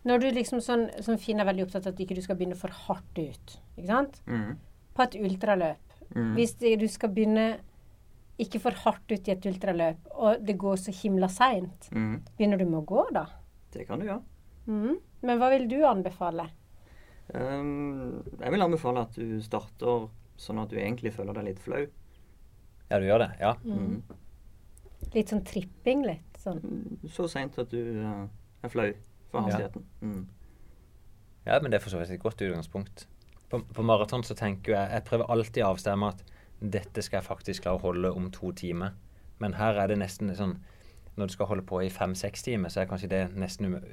Når 0.05 0.21
du 0.21 0.27
liksom 0.37 0.61
sånn, 0.61 0.88
sånn 1.01 1.19
Finn 1.19 1.40
er 1.40 1.47
veldig 1.49 1.64
opptatt 1.64 1.87
av 1.87 1.95
at 1.95 2.01
ikke 2.05 2.14
du 2.19 2.21
skal 2.25 2.37
begynne 2.37 2.57
for 2.61 2.69
hardt 2.69 3.19
ut. 3.19 3.55
Ikke 3.79 3.87
sant? 3.88 4.19
Mm. 4.29 4.59
På 4.95 5.03
et 5.07 5.14
ultraløp. 5.17 5.95
Mm. 6.14 6.35
Hvis 6.37 6.53
du 6.61 6.85
skal 6.93 7.09
begynne 7.14 7.47
ikke 8.38 8.61
for 8.61 8.77
hardt 8.85 9.11
ut 9.14 9.29
i 9.29 9.33
et 9.33 9.47
ultraløp, 9.47 9.97
og 10.12 10.45
det 10.45 10.59
går 10.59 10.77
så 10.77 10.93
himla 10.93 11.29
seint, 11.31 11.88
Mm. 11.93 12.21
begynner 12.37 12.59
du 12.59 12.64
med 12.67 12.81
å 12.83 12.85
gå 12.85 13.07
da? 13.12 13.27
Det 13.73 13.87
kan 13.87 13.99
du 13.99 14.07
gjøre. 14.07 14.23
Mm. 14.67 14.99
Men 15.23 15.38
hva 15.38 15.49
vil 15.51 15.69
du 15.69 15.79
anbefale? 15.87 16.49
Um, 17.33 18.23
jeg 18.40 18.53
vil 18.53 18.62
anbefale 18.62 19.01
at 19.07 19.14
du 19.17 19.40
starter 19.40 20.09
sånn 20.37 20.61
at 20.61 20.69
du 20.69 20.77
egentlig 20.77 21.12
føler 21.14 21.33
deg 21.38 21.45
litt 21.45 21.62
flau. 21.62 21.87
Ja, 22.90 22.99
du 23.01 23.07
gjør 23.07 23.19
det? 23.25 23.31
Ja. 23.40 23.55
Mm. 23.64 24.03
Litt 25.14 25.31
sånn 25.33 25.45
tripping, 25.47 26.05
litt 26.05 26.37
sånn. 26.43 26.61
Mm, 26.61 27.09
Så 27.11 27.27
seint 27.31 27.57
at 27.59 27.71
du 27.71 27.81
uh, 28.05 28.27
er 28.62 28.69
flau 28.73 28.90
for 29.42 29.61
Ja. 29.61 29.68
Mm. 30.03 30.27
Ja, 31.47 31.59
men 31.61 31.70
det 31.70 31.79
er 31.79 31.85
for 31.85 31.90
så 31.92 31.99
vidt 32.01 32.11
et 32.11 32.23
godt 32.23 32.40
utgangspunkt. 32.40 33.07
På, 33.51 33.61
på 33.61 33.83
maraton 33.85 34.23
så 34.25 34.35
tenker 34.35 34.73
jeg 34.73 34.90
Jeg 34.90 35.05
prøver 35.05 35.31
alltid 35.31 35.62
å 35.62 35.75
avstemme 35.75 36.09
at 36.09 36.23
dette 36.61 37.03
skal 37.03 37.18
jeg 37.20 37.27
faktisk 37.29 37.62
klare 37.66 37.77
å 37.77 37.83
holde 37.83 38.12
om 38.16 38.31
to 38.31 38.53
timer. 38.53 38.94
Men 39.38 39.53
her 39.59 39.77
er 39.83 39.88
det 39.88 39.99
nesten 40.01 40.31
sånn 40.35 40.59
Når 41.16 41.27
du 41.27 41.33
skal 41.33 41.47
holde 41.47 41.62
på 41.62 41.83
i 41.85 41.90
fem-seks 41.90 42.42
timer, 42.42 42.68
så 42.68 42.81
er 42.81 42.87
kanskje 42.90 43.09
det 43.09 43.37
nesten 43.37 43.66
um- 43.75 43.85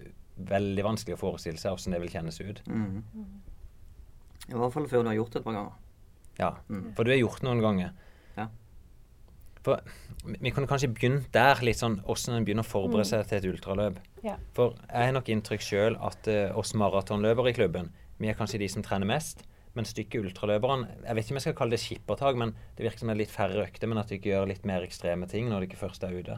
veldig 0.41 0.83
vanskelig 0.83 1.13
å 1.13 1.19
forestille 1.21 1.59
seg 1.59 1.75
hvordan 1.75 1.93
det 1.93 1.99
vil 2.01 2.09
kjennes 2.09 2.39
ut. 2.41 2.61
Mm. 2.65 3.03
I 4.49 4.53
hvert 4.57 4.73
fall 4.73 4.87
før 4.89 5.03
du 5.03 5.09
har 5.11 5.15
gjort 5.19 5.33
det 5.35 5.39
et 5.39 5.45
par 5.45 5.53
ganger. 5.53 5.71
Ja, 6.39 6.51
Mm. 6.69 6.93
For 6.95 7.03
du 7.03 7.11
har 7.11 7.19
gjort 7.19 7.43
noen 7.43 7.61
ganger. 7.61 7.91
For 9.65 9.81
vi 10.41 10.51
kunne 10.53 10.69
kanskje 10.69 10.89
begynt 10.93 11.29
der, 11.33 11.61
litt 11.65 11.77
sånn 11.81 11.99
hvordan 12.05 12.39
en 12.39 12.45
begynner 12.47 12.65
å 12.65 12.69
forberede 12.71 13.05
seg 13.09 13.27
til 13.29 13.37
et 13.39 13.47
ultraløp. 13.51 13.99
Ja. 14.25 14.35
For 14.57 14.75
jeg 14.87 15.09
har 15.09 15.15
nok 15.15 15.29
inntrykk 15.33 15.65
sjøl 15.65 15.97
at 16.01 16.29
uh, 16.29 16.57
oss 16.57 16.73
maratonløpere 16.77 17.53
i 17.53 17.57
klubben, 17.57 17.91
vi 18.21 18.29
er 18.29 18.37
kanskje 18.37 18.59
de 18.61 18.69
som 18.69 18.85
trener 18.85 19.09
mest. 19.09 19.45
Men 19.71 19.85
stykket 19.87 20.19
ultraløperen 20.25 20.81
Jeg 21.05 21.15
vet 21.15 21.23
ikke 21.23 21.31
om 21.31 21.37
jeg 21.39 21.43
skal 21.45 21.53
kalle 21.55 21.71
det 21.77 21.79
skippertak, 21.79 22.35
men 22.35 22.49
det 22.75 22.83
virker 22.83 22.99
som 22.99 23.07
det 23.07 23.13
er 23.15 23.21
litt 23.21 23.31
færre 23.31 23.61
økter, 23.63 23.87
men 23.87 24.01
at 24.01 24.09
du 24.09 24.17
ikke 24.17 24.33
gjør 24.33 24.49
litt 24.49 24.65
mer 24.67 24.83
ekstreme 24.83 25.29
ting 25.31 25.47
når 25.47 25.63
du 25.63 25.67
ikke 25.69 25.79
først 25.79 26.03
er 26.03 26.17
ute. 26.17 26.35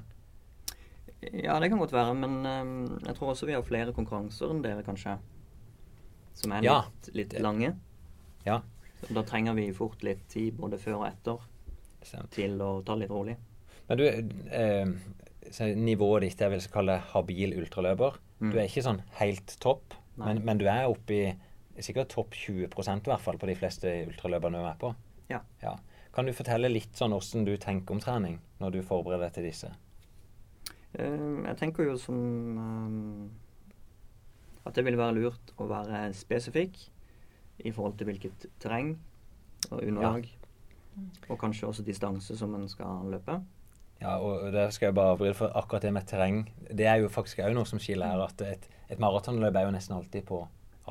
Ja, 1.32 1.56
det 1.64 1.72
kan 1.72 1.80
godt 1.82 1.96
være, 1.96 2.14
men 2.20 2.44
um, 2.46 3.00
jeg 3.08 3.16
tror 3.18 3.32
også 3.32 3.48
vi 3.50 3.56
har 3.56 3.64
flere 3.66 3.96
konkurranser 3.96 4.52
enn 4.54 4.62
dere, 4.62 4.84
kanskje. 4.86 5.16
Som 6.38 6.54
er 6.54 6.64
Ja. 6.68 6.78
litt, 6.84 7.10
litt 7.16 7.36
lange. 7.42 7.74
Ja. 8.46 8.60
Så 9.02 9.16
da 9.18 9.24
trenger 9.28 9.56
vi 9.58 9.70
fort 9.76 10.04
litt 10.04 10.28
tid 10.30 10.58
både 10.60 10.78
før 10.78 11.02
og 11.02 11.08
etter. 11.10 11.42
Til 12.34 12.62
å 12.64 12.76
ta 12.86 12.96
det 12.96 13.06
litt 13.06 13.14
rolig. 13.14 13.38
Men 13.90 14.00
du, 14.00 14.06
eh, 14.54 15.74
nivået 15.76 16.28
ditt 16.28 16.44
jeg 16.44 16.54
vil 16.54 16.68
kalle 16.74 17.00
habil 17.14 17.56
ultraløper. 17.60 18.20
Mm. 18.40 18.52
Du 18.52 18.60
er 18.60 18.68
ikke 18.68 18.86
sånn 18.86 19.02
helt 19.20 19.56
topp, 19.64 19.96
men, 20.20 20.44
men 20.46 20.60
du 20.62 20.68
er 20.70 20.88
oppe 20.92 21.18
i 21.18 21.82
sikkert 21.82 22.12
topp 22.14 22.36
20% 22.38 23.08
i 23.08 23.12
hvert 23.12 23.24
fall 23.24 23.40
på 23.42 23.50
de 23.50 23.56
fleste 23.58 23.90
ultraløperne 24.08 24.62
du 24.62 24.70
er 24.70 24.80
på. 24.82 24.94
Ja. 25.32 25.42
Kan 26.14 26.28
du 26.28 26.34
fortelle 26.36 26.70
litt 26.70 26.94
sånn 26.98 27.16
hvordan 27.16 27.48
du 27.48 27.56
tenker 27.58 27.96
om 27.96 28.02
trening 28.04 28.38
når 28.62 28.76
du 28.76 28.84
forbereder 28.86 29.26
deg 29.26 29.38
til 29.38 29.48
disse? 29.50 29.72
Ehm, 31.02 31.42
jeg 31.48 31.58
tenker 31.58 31.88
jo 31.88 31.96
som 31.98 32.20
ehm, 32.62 33.32
at 34.64 34.78
det 34.78 34.86
vil 34.86 35.00
være 35.00 35.18
lurt 35.18 35.56
å 35.58 35.68
være 35.72 36.06
spesifikk 36.18 36.78
i 37.64 37.74
forhold 37.74 37.98
til 37.98 38.12
hvilket 38.12 38.48
terreng 38.62 38.94
og 39.72 39.82
underlag. 39.82 40.30
Og 41.30 41.38
kanskje 41.40 41.68
også 41.70 41.86
distanse 41.86 42.38
som 42.38 42.56
en 42.56 42.68
skal 42.70 43.08
løpe. 43.12 43.40
Ja, 44.02 44.18
og 44.20 44.52
der 44.52 44.72
skal 44.76 44.90
jeg 44.90 44.98
bare 44.98 45.14
avbryte, 45.16 45.38
for 45.38 45.54
akkurat 45.56 45.86
det 45.86 45.94
med 45.96 46.08
terreng, 46.10 46.44
det 46.68 46.88
er 46.90 47.00
jo 47.00 47.12
faktisk 47.12 47.40
òg 47.40 47.54
noe 47.56 47.68
som 47.70 47.80
skiller 47.80 48.12
her. 48.12 48.24
At 48.26 48.42
et, 48.44 48.68
et 48.92 49.00
maratonløp 49.00 49.56
er 49.56 49.68
jo 49.68 49.74
nesten 49.76 49.96
alltid 49.96 50.28
på 50.28 50.42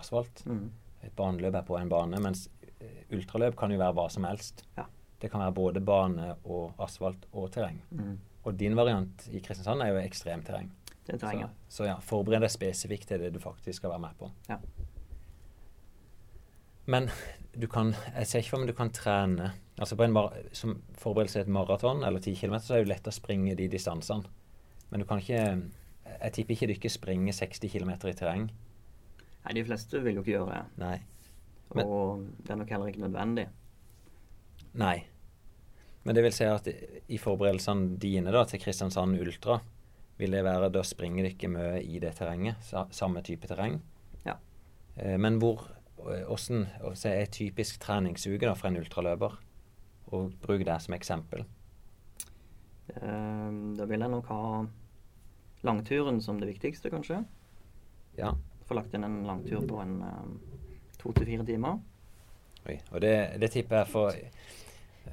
asfalt. 0.00 0.44
Mm. 0.48 0.70
Et 1.02 1.14
baneløp 1.18 1.58
er 1.58 1.66
på 1.68 1.76
en 1.76 1.90
bane, 1.92 2.20
mens 2.24 2.46
eh, 2.78 3.02
ultraløp 3.12 3.58
kan 3.58 3.74
jo 3.74 3.80
være 3.82 3.96
hva 3.98 4.06
som 4.12 4.26
helst. 4.28 4.64
Ja. 4.78 4.86
Det 5.22 5.30
kan 5.30 5.42
være 5.44 5.54
både 5.54 5.82
bane 5.84 6.32
og 6.42 6.78
asfalt 6.82 7.26
og 7.32 7.50
terreng. 7.54 7.82
Mm. 7.90 8.16
Og 8.42 8.56
din 8.58 8.76
variant 8.78 9.28
i 9.30 9.42
Kristiansand 9.42 9.84
er 9.84 9.92
jo 9.92 10.00
ekstremterreng. 10.02 10.70
Det. 11.06 11.18
Så, 11.18 11.48
så 11.68 11.86
ja, 11.88 11.96
forbered 12.02 12.44
deg 12.44 12.50
spesifikt 12.54 13.08
til 13.10 13.22
det 13.22 13.32
du 13.34 13.40
faktisk 13.42 13.80
skal 13.80 13.90
være 13.90 14.04
med 14.04 14.18
på. 14.18 14.30
Ja. 14.48 14.60
Men 16.86 17.10
du 17.54 17.66
kan 17.70 17.92
Jeg 18.16 18.26
ser 18.26 18.42
ikke 18.42 18.50
for 18.54 18.62
meg 18.62 18.72
du 18.72 18.76
kan 18.76 18.90
trene 18.90 19.52
Altså 19.78 19.96
på 19.96 20.04
en 20.06 20.16
Som 20.56 20.80
forberedelse 20.98 21.38
til 21.38 21.46
et 21.46 21.52
maraton 21.52 22.02
eller 22.04 22.20
10 22.20 22.34
km, 22.40 22.56
så 22.58 22.74
er 22.74 22.82
det 22.82 22.86
jo 22.86 22.92
lett 22.94 23.08
å 23.08 23.14
springe 23.14 23.54
de 23.56 23.68
distansene. 23.68 24.24
Men 24.90 25.00
du 25.00 25.06
kan 25.06 25.22
ikke 25.22 25.44
Jeg 25.44 26.32
tipper 26.32 26.54
ikke 26.54 26.66
du 26.68 26.74
ikke 26.76 26.90
springer 26.92 27.32
60 27.32 27.70
km 27.72 27.90
i 28.10 28.12
terreng. 28.18 28.50
Nei, 29.44 29.54
de 29.54 29.64
fleste 29.64 30.02
vil 30.02 30.14
jo 30.18 30.22
ikke 30.22 30.36
gjøre 30.36 30.52
det. 30.52 30.64
Nei. 30.78 30.98
Men- 31.74 31.86
Og 31.86 32.26
det 32.44 32.50
er 32.50 32.56
nok 32.56 32.68
heller 32.70 32.86
ikke 32.92 33.00
nødvendig. 33.08 33.48
Nei. 34.74 35.04
Men 36.04 36.14
det 36.14 36.22
vil 36.24 36.32
si 36.32 36.44
at 36.44 36.66
i 37.08 37.18
forberedelsene 37.18 37.98
dine 37.98 38.32
da 38.34 38.44
til 38.44 38.60
Kristiansand 38.60 39.18
Ultra, 39.20 39.60
vil 40.18 40.30
det 40.30 40.44
være 40.44 40.70
da 40.72 40.82
springer 40.82 41.24
du 41.24 41.30
ikke 41.30 41.50
mye 41.50 41.82
i 41.82 41.98
det 42.02 42.14
terrenget, 42.18 42.56
sa, 42.62 42.86
samme 42.90 43.22
type 43.22 43.48
terreng. 43.50 43.80
Ja. 44.26 44.36
Eh, 44.96 45.16
men 45.16 45.38
hvor 45.40 45.64
eh, 46.10 46.24
Åssen 46.32 46.66
er 46.82 47.26
typisk 47.32 47.80
treningsuke 47.82 48.54
for 48.58 48.68
en 48.68 48.80
ultraløper? 48.82 49.38
Og 50.12 50.32
bruk 50.42 50.64
det 50.66 50.78
som 50.82 50.94
eksempel. 50.94 51.44
Ehm, 53.00 53.74
da 53.76 53.86
vil 53.88 54.02
jeg 54.02 54.12
nok 54.12 54.26
ha 54.28 54.42
langturen 55.62 56.20
som 56.20 56.40
det 56.40 56.50
viktigste, 56.50 56.90
kanskje. 56.90 57.22
Ja. 58.18 58.34
Få 58.68 58.76
lagt 58.76 58.94
inn 58.94 59.06
en 59.06 59.22
langtur 59.26 59.64
på 59.68 59.80
en 59.82 60.00
ehm, 60.06 60.34
to 60.98 61.12
til 61.16 61.28
fire 61.30 61.46
timer. 61.46 61.80
Oi. 62.68 62.78
Og 62.92 63.00
det, 63.02 63.14
det 63.42 63.50
tipper 63.50 63.82
jeg 63.82 63.90
for 63.90 64.18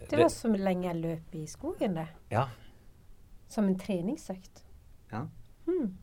Det 0.10 0.20
var 0.20 0.30
så 0.30 0.52
lenge 0.54 0.88
jeg 0.88 1.02
løp 1.02 1.38
i 1.38 1.46
skogen, 1.50 1.96
det. 1.98 2.08
Ja. 2.34 2.46
Som 3.50 3.70
en 3.70 3.80
treningsøkt. 3.80 4.66
Ja. 5.12 5.24
Hmm. 5.66 5.96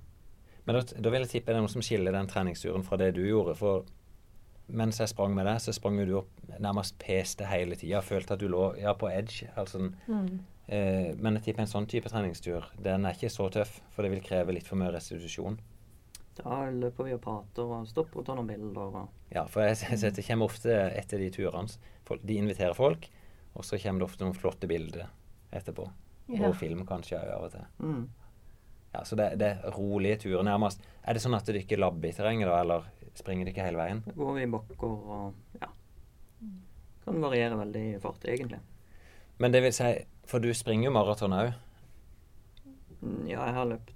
Men 0.66 0.78
da, 0.78 0.82
da 0.82 1.12
vil 1.12 1.22
jeg 1.22 1.30
tippe 1.30 1.52
det 1.52 1.60
er 1.60 1.62
noe 1.62 1.70
som 1.70 1.84
skiller 1.84 2.14
den 2.14 2.26
treningsturen 2.30 2.82
fra 2.86 2.98
det 2.98 3.12
du 3.14 3.22
gjorde. 3.22 3.54
For 3.58 3.86
mens 4.68 4.98
jeg 4.98 5.08
sprang 5.08 5.34
med 5.34 5.46
deg, 5.46 5.60
så 5.62 5.72
sprang 5.72 5.98
jo 6.00 6.04
du 6.06 6.16
opp 6.18 6.58
nærmest 6.60 6.96
peste 6.98 7.46
hele 7.46 7.76
tida. 7.76 8.00
Følte 8.02 8.32
at 8.34 8.40
du 8.40 8.48
lå 8.48 8.76
ja, 8.80 8.92
på 8.94 9.08
edge. 9.10 9.48
Altså, 9.56 9.92
Mm. 10.08 10.40
eh, 10.68 11.14
men 11.16 11.34
jeg 11.34 11.42
tipper 11.44 11.62
en 11.62 11.66
sånn 11.70 11.86
type 11.86 12.08
treningstur, 12.08 12.64
den 12.82 13.04
er 13.06 13.12
ikke 13.14 13.30
så 13.30 13.50
tøff, 13.50 13.80
for 13.90 14.02
det 14.02 14.10
vil 14.10 14.20
kreve 14.20 14.52
litt 14.52 14.66
for 14.66 14.76
mye 14.76 14.92
restitusjon. 14.92 15.58
Da 16.36 16.66
løper 16.70 17.04
vi 17.04 17.12
og 17.14 17.20
prater 17.22 17.62
og 17.62 17.86
stopper 17.88 18.18
og 18.20 18.26
tar 18.26 18.34
noen 18.36 18.46
bilder. 18.46 18.80
og 18.96 19.08
Ja, 19.32 19.46
for 19.46 19.62
jeg 19.62 19.76
jeg 19.90 19.98
ser 19.98 20.10
det 20.10 20.26
kommer 20.26 20.44
ofte 20.46 20.68
etter 20.96 21.18
de 21.18 21.30
turene. 21.30 21.70
folk- 22.04 22.24
De 22.26 22.34
inviterer 22.36 22.74
folk, 22.74 23.08
og 23.54 23.62
så 23.64 23.78
kommer 23.82 24.00
det 24.00 24.08
ofte 24.10 24.20
noen 24.24 24.34
flotte 24.34 24.66
bilder 24.68 25.06
etterpå. 25.52 25.90
Ja. 26.28 26.48
Og 26.48 26.56
film 26.56 26.84
kanskje 26.84 27.16
òg 27.22 27.30
av 27.36 27.44
og 27.44 27.50
til. 27.52 27.64
mm. 27.78 28.08
Ja, 28.96 29.02
Så 29.04 29.16
det, 29.18 29.26
det 29.40 29.48
er 29.52 29.74
rolige 29.76 30.22
turer, 30.24 30.42
nærmest. 30.46 30.80
Er 31.04 31.16
det 31.16 31.22
sånn 31.24 31.36
at 31.36 31.44
dere 31.48 31.60
ikke 31.60 31.76
labber 31.78 32.08
i 32.08 32.14
terrenget, 32.16 32.48
da, 32.48 32.60
eller 32.64 32.86
springer 33.16 33.44
dere 33.44 33.52
ikke 33.52 33.66
hele 33.66 33.80
veien? 33.82 34.00
Da 34.06 34.14
går 34.16 34.32
vi 34.38 34.44
i 34.46 34.52
bakker 34.54 34.86
og 34.88 35.60
ja. 35.60 35.68
Kan 37.04 37.20
variere 37.22 37.58
veldig 37.60 37.82
i 37.92 38.00
fart, 38.02 38.24
egentlig. 38.26 38.58
Men 39.38 39.52
det 39.52 39.60
vil 39.66 39.74
si, 39.76 39.90
for 40.26 40.40
du 40.42 40.48
springer 40.56 40.88
jo 40.88 40.94
maraton 40.96 41.36
òg. 41.36 41.52
Mm, 43.02 43.26
Ja, 43.28 43.44
jeg 43.44 43.54
har 43.54 43.68
løpt 43.68 43.92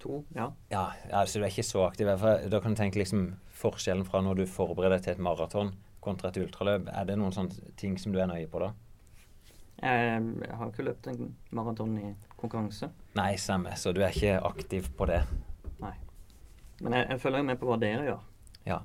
to, 0.00 0.22
ja. 0.36 0.46
Ja, 0.70 0.84
ja, 1.10 1.24
så 1.26 1.40
du 1.40 1.44
er 1.44 1.50
ikke 1.50 1.66
så 1.66 1.82
aktiv. 1.88 2.08
For 2.20 2.46
da 2.48 2.60
kan 2.62 2.76
du 2.76 2.78
tenke 2.78 3.00
liksom 3.02 3.32
forskjellen 3.58 4.06
fra 4.06 4.22
når 4.22 4.40
du 4.40 4.46
forbereder 4.46 4.96
deg 4.98 5.04
til 5.08 5.16
et 5.16 5.24
maraton 5.26 5.74
kontra 6.04 6.30
et 6.30 6.38
ultraløp. 6.38 6.88
Er 6.92 7.08
det 7.08 7.18
noen 7.18 7.34
sånne 7.34 7.74
ting 7.80 7.98
som 7.98 8.12
du 8.14 8.20
er 8.22 8.28
nøye 8.30 8.46
på 8.50 8.60
da? 8.62 8.70
Jeg, 9.82 10.20
jeg 10.46 10.56
har 10.58 10.70
ikke 10.70 10.86
løpt 10.86 11.08
en 11.10 11.34
maraton 11.50 11.96
i 11.98 12.12
konkurranse. 12.36 12.88
Nei, 13.18 13.34
samme. 13.40 13.74
Så 13.76 13.92
du 13.92 14.00
er 14.04 14.14
ikke 14.14 14.36
aktiv 14.46 14.88
på 14.96 15.08
det. 15.10 15.22
Nei. 15.82 15.94
Men 16.80 16.98
jeg, 16.98 17.08
jeg 17.10 17.20
følger 17.24 17.42
jo 17.42 17.48
med 17.50 17.58
på 17.60 17.68
hva 17.68 17.78
dere 17.82 18.06
gjør. 18.06 18.22
Ja. 18.68 18.78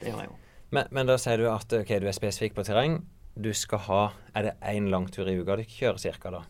Det 0.00 0.08
gjør 0.10 0.22
jeg 0.24 0.30
jo. 0.30 0.38
Men, 0.74 0.88
men 0.90 1.06
da 1.06 1.18
sier 1.20 1.38
du 1.38 1.46
at 1.52 1.76
ok, 1.76 1.92
du 2.02 2.08
er 2.10 2.16
spesifikk 2.16 2.56
på 2.56 2.64
terreng. 2.66 3.02
Du 3.34 3.50
skal 3.54 3.80
ha 3.88 4.00
Er 4.34 4.46
det 4.46 4.52
én 4.70 4.86
langtur 4.90 5.26
i 5.30 5.34
uka 5.40 5.56
du 5.58 5.64
kjører 5.66 5.98
cirka, 5.98 6.30
da? 6.30 6.42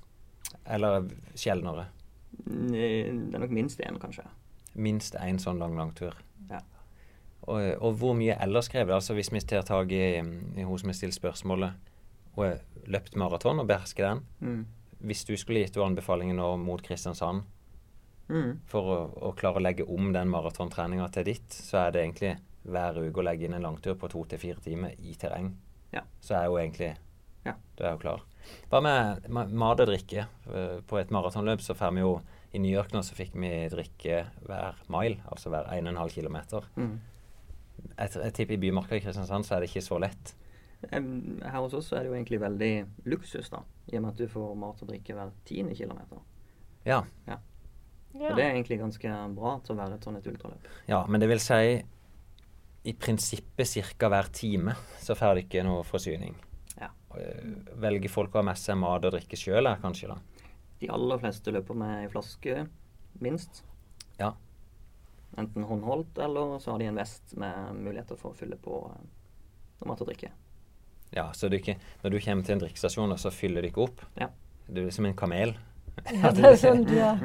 Eller 0.69 1.09
sjeldnere? 1.37 1.87
Mm, 2.45 2.71
Det 2.73 3.35
er 3.37 3.43
nok 3.43 3.53
minst 3.57 3.81
én, 3.85 3.99
kanskje. 4.01 4.25
Minst 4.75 5.17
én 5.21 5.39
sånn 5.41 5.61
lang 5.61 5.77
langtur. 5.79 6.17
Ja. 6.51 6.61
Og, 7.45 7.61
og 7.85 7.99
hvor 8.01 8.15
mye 8.17 8.37
ellers 8.41 8.71
krever 8.73 8.93
det? 8.95 9.01
Altså 9.03 9.17
hvis 9.17 9.33
vi 9.33 9.41
tar 9.45 9.67
tak 9.69 9.93
i, 9.93 10.05
i 10.21 10.65
hun 10.65 10.79
som 10.81 10.89
har 10.93 10.97
stilt 10.97 11.17
spørsmålet 11.17 11.77
og 12.37 12.89
løpt 12.91 13.17
maraton 13.17 13.61
og 13.61 13.67
behersker 13.69 14.05
den. 14.09 14.23
Mm. 14.41 14.67
Hvis 15.05 15.25
du 15.29 15.35
skulle 15.37 15.61
gitt 15.65 15.75
henne 15.77 15.93
anbefalingen 15.93 16.37
nå 16.41 16.57
mot 16.59 16.83
Kristiansand 16.83 17.43
Mm. 18.29 18.55
for 18.65 18.87
å, 18.89 18.99
å 19.29 19.35
klare 19.37 19.61
å 19.61 19.63
legge 19.63 19.85
om 19.85 20.07
den 20.15 20.31
maratontreninga 20.33 21.11
til 21.13 21.25
ditt, 21.29 21.51
så 21.53 21.83
er 21.83 21.91
det 21.93 22.01
egentlig 22.07 22.31
hver 22.65 22.97
uke 22.97 23.21
å 23.21 23.25
legge 23.27 23.45
inn 23.45 23.53
en 23.59 23.67
langtur 23.67 23.99
på 24.01 24.09
to 24.09 24.23
til 24.25 24.39
fire 24.41 24.63
timer 24.65 24.95
i 25.05 25.13
terreng. 25.21 25.51
Ja. 25.93 26.01
Så 26.25 26.33
er 26.39 26.47
hun 26.47 26.55
jo 26.55 26.61
egentlig 26.63 26.95
Ja. 27.45 27.53
Da 27.77 27.85
er 27.85 27.91
hun 27.91 27.99
klar. 28.01 28.23
Hva 28.73 28.81
med 28.81 29.27
ma- 29.29 29.45
mat 29.47 29.81
og 29.85 29.89
drikke? 29.91 30.25
Eh, 30.49 30.81
På 30.89 30.97
et 30.99 31.11
maratonløp 31.13 31.61
så 31.61 31.75
får 31.77 31.93
vi 31.93 32.01
jo 32.01 32.15
I 32.55 32.59
New 32.59 32.73
York 32.73 32.93
nå 32.93 33.01
så 33.05 33.13
fikk 33.15 33.35
vi 33.35 33.69
drikke 33.69 34.25
hver 34.47 34.75
mile, 34.89 35.19
altså 35.29 35.51
hver 35.51 35.69
1,5 35.69 36.09
km. 36.15 36.37
Mm. 36.79 37.01
Jeg, 37.99 38.11
jeg 38.15 38.33
tipper 38.33 38.55
i 38.55 38.57
Bymarka 38.57 38.97
i 38.97 39.01
Kristiansand 39.01 39.45
så 39.45 39.57
er 39.57 39.61
det 39.61 39.69
ikke 39.71 39.83
så 39.85 39.99
lett. 40.01 40.35
Her 40.91 41.59
hos 41.61 41.75
oss 41.79 41.93
er 41.93 42.05
det 42.05 42.11
jo 42.13 42.15
egentlig 42.17 42.41
veldig 42.43 42.73
luksus, 43.11 43.51
da. 43.53 43.63
I 43.93 43.97
og 43.99 44.03
med 44.05 44.13
at 44.15 44.23
du 44.23 44.29
får 44.29 44.55
mat 44.59 44.83
og 44.83 44.89
drikke 44.91 45.15
hver 45.17 45.33
tiende 45.49 45.75
kilometer. 45.77 46.21
Ja. 46.85 47.03
Ja. 47.29 47.39
Og 48.15 48.37
det 48.39 48.45
er 48.45 48.53
egentlig 48.55 48.79
ganske 48.79 49.11
bra 49.35 49.57
til 49.65 49.75
å 49.75 49.79
være 49.81 49.97
et 49.99 50.05
sånn 50.07 50.17
et 50.21 50.27
ultraløp. 50.31 50.67
ja, 50.87 51.01
men 51.11 51.21
det 51.21 51.29
vil 51.29 51.41
si 51.43 51.83
i 52.85 52.93
prinsippet 53.01 53.97
ca. 53.99 54.09
hver 54.13 54.29
time 54.33 54.75
så 55.01 55.17
får 55.17 55.33
dere 55.35 55.45
ikke 55.47 55.65
noe 55.67 55.83
forsyning. 55.89 56.35
Ja. 56.79 56.91
Eh, 57.17 57.41
Velger 57.81 58.13
folk 58.13 58.35
å 58.35 58.43
ha 58.43 58.45
med 58.51 58.61
seg 58.61 58.77
mat 58.79 59.05
og 59.09 59.17
drikke 59.17 59.39
sjøl, 59.41 59.67
kanskje? 59.83 60.13
da? 60.13 60.19
De 60.81 60.91
aller 60.93 61.19
fleste 61.23 61.51
løper 61.55 61.75
med 61.81 62.05
ei 62.05 62.09
flaske, 62.13 62.67
minst. 63.25 63.63
Ja. 64.21 64.35
Enten 65.41 65.65
håndholdt, 65.67 66.19
eller 66.23 66.59
så 66.63 66.75
har 66.75 66.79
de 66.79 66.87
en 66.93 67.01
vest 67.01 67.35
med 67.41 67.75
muligheter 67.81 68.21
for 68.21 68.31
å 68.31 68.39
fylle 68.39 68.57
på 68.61 68.83
eh, 68.93 69.87
mat 69.89 70.01
og 70.05 70.07
drikke. 70.13 70.31
Ja, 71.15 71.29
så 71.33 71.49
du 71.51 71.57
ikke, 71.59 71.77
Når 72.03 72.11
du 72.11 72.19
kommer 72.21 72.45
til 72.47 72.57
en 72.57 72.63
drikkestasjon, 72.65 73.13
og 73.15 73.21
så 73.23 73.31
fyller 73.31 73.63
du 73.63 73.69
ikke 73.71 73.85
opp? 73.87 74.03
Ja. 74.19 74.29
Du 74.67 74.83
er 74.87 74.91
som 74.95 75.07
en 75.07 75.17
kamel? 75.17 75.55
Ja, 76.11 76.33
det 76.35 76.43
er 76.49 76.57
sånn 76.59 76.81
du 76.89 76.97
er. 76.99 77.21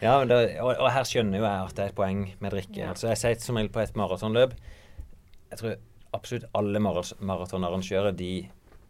Ja, 0.00 0.14
men 0.22 0.30
og, 0.32 0.70
og 0.72 0.86
her 0.94 1.04
skjønner 1.04 1.42
jo 1.42 1.44
jeg 1.44 1.66
at 1.68 1.74
det 1.76 1.82
er 1.84 1.90
et 1.92 1.98
poeng 1.98 2.22
med 2.40 2.54
drikke. 2.54 2.78
Ja. 2.80 2.92
Altså 2.94 3.10
Jeg 3.10 3.20
sier 3.20 3.42
som 3.44 3.58
regel 3.60 3.68
på 3.74 3.82
et 3.82 3.98
maratonløp 4.00 4.54
Jeg 5.50 5.58
tror 5.60 5.74
absolutt 6.16 6.46
alle 6.56 6.80
maratonarrangører 6.80 8.16
de 8.16 8.30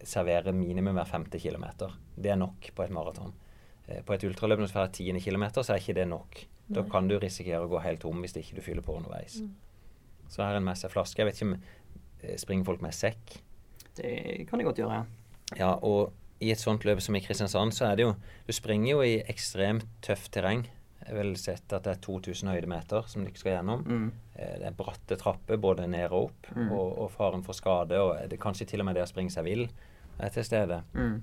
serverer 0.04 0.52
minimum 0.54 0.94
hver 0.98 1.08
femte 1.08 1.40
kilometer. 1.40 1.94
Det 2.14 2.30
er 2.30 2.36
nok 2.38 2.68
på 2.76 2.84
et 2.84 2.92
maraton. 2.94 3.32
Eh, 3.88 4.02
På 4.04 4.14
et 4.14 4.24
ultraløp 4.28 4.60
når 4.60 4.68
du 4.68 4.74
får 4.74 4.90
tiende 4.98 5.22
kilometer, 5.24 5.64
så 5.64 5.74
er 5.74 5.80
ikke 5.82 5.96
det 5.96 6.06
nok. 6.10 6.42
Da 6.76 6.84
kan 6.88 7.08
du 7.08 7.16
risikere 7.20 7.64
å 7.64 7.68
gå 7.68 7.80
helt 7.84 8.00
tom 8.04 8.20
hvis 8.24 8.36
ikke 8.40 8.58
du 8.58 8.62
fyller 8.64 8.84
på 8.84 8.94
underveis. 8.96 9.38
Mm. 9.40 9.50
Så 10.28 10.44
her 10.44 10.54
er 10.54 10.60
en 10.60 10.68
med 10.68 10.78
seg 10.80 10.92
flaske. 10.92 11.20
Jeg 11.20 11.28
vet 11.28 11.40
ikke 11.40 11.48
om 11.50 11.56
eh, 11.56 12.36
springer 12.40 12.68
folk 12.68 12.84
med 12.84 12.96
sekk. 12.96 13.38
Det 13.96 14.46
kan 14.48 14.58
de 14.58 14.64
godt 14.64 14.76
gjøre. 14.82 15.04
Ja, 15.58 15.74
og 15.82 16.12
i 16.40 16.50
et 16.50 16.58
sånt 16.58 16.82
løp 16.84 17.00
som 17.00 17.14
i 17.16 17.20
Kristiansand, 17.20 17.72
så 17.72 17.90
er 17.92 17.96
det 17.96 18.02
jo 18.06 18.14
Du 18.46 18.52
springer 18.52 18.90
jo 18.96 19.00
i 19.02 19.22
ekstremt 19.30 19.84
tøft 20.02 20.30
terreng. 20.32 20.66
Jeg 21.06 21.14
vil 21.18 21.34
sett 21.36 21.72
at 21.72 21.82
det 21.84 21.92
er 21.98 22.00
2000 22.00 22.48
høydemeter 22.48 23.06
som 23.08 23.24
dere 23.24 23.36
skal 23.36 23.52
gjennom. 23.58 23.82
Mm. 23.84 24.12
Eh, 24.38 24.54
Det 24.58 24.66
er 24.66 24.76
bratte 24.78 25.18
trapper 25.20 25.56
både 25.60 25.86
ned 25.88 26.10
og 26.10 26.30
opp, 26.30 26.46
Mm. 26.56 26.70
og, 26.72 26.98
og 26.98 27.10
faren 27.10 27.42
for 27.44 27.52
skade, 27.52 27.92
og 28.00 28.28
det 28.30 28.40
kanskje 28.40 28.66
til 28.66 28.80
og 28.80 28.86
med 28.86 28.94
det 28.96 29.02
å 29.04 29.08
springe 29.08 29.30
seg 29.30 29.44
vill 29.44 29.68
er 30.18 30.28
til 30.30 30.44
stede. 30.44 30.82
Mm. 30.94 31.20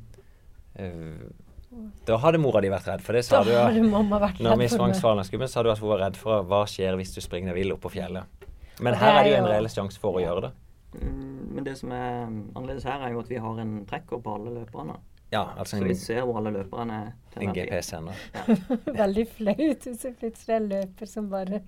Eh, 0.76 1.32
Da 2.06 2.18
hadde 2.20 2.38
mora 2.38 2.60
di 2.62 2.68
vært 2.68 2.88
redd 2.90 3.02
for 3.02 3.14
det, 3.14 3.24
sa 3.26 3.44
Da 3.44 3.44
du. 3.44 3.52
vært 4.20 4.40
Når 4.44 4.58
vi 4.60 4.68
sprang. 4.68 4.92
Svalandsgubben, 4.94 5.48
sa 5.48 5.64
du 5.64 5.70
at 5.72 5.80
hun 5.80 5.90
var 5.90 6.00
redd 6.00 6.18
for 6.18 6.44
hva 6.44 6.66
skjer 6.68 6.98
hvis 7.00 7.14
du 7.16 7.22
springer 7.22 7.54
deg 7.54 7.64
vill 7.64 7.72
oppå 7.78 7.90
fjellet. 7.90 8.26
Men 8.82 8.94
her 8.96 9.20
er 9.20 9.24
det 9.24 9.32
jo 9.32 9.38
en 9.38 9.50
reell 9.50 9.70
sjanse 9.72 9.98
for 9.98 10.14
å 10.20 10.22
gjøre 10.22 10.42
det. 10.42 10.52
Mm, 10.94 11.48
Men 11.56 11.64
det 11.66 11.78
som 11.80 11.92
er 11.96 12.26
annerledes 12.26 12.84
her, 12.84 13.00
er 13.06 13.14
jo 13.14 13.20
at 13.20 13.30
vi 13.30 13.40
har 13.40 13.60
en 13.64 13.86
trekker 13.88 14.20
på 14.22 14.36
alle 14.36 14.54
løperne. 14.60 14.98
Ja, 15.32 15.46
altså 15.58 15.78
Så 15.78 15.86
vi 15.88 15.94
ser 15.96 16.26
hvor 16.28 16.38
alle 16.42 16.52
løperne 16.52 16.94
er. 16.94 17.12
en. 17.40 17.54
GPS-sender. 17.56 18.14
Veldig 19.04 19.28
flaut 19.32 19.86
hvis 19.88 20.02
det 20.04 20.18
plutselig 20.20 20.54
er 20.54 20.58
en 20.60 20.68
løper 20.74 21.08
som 21.08 21.30
bare 21.32 21.62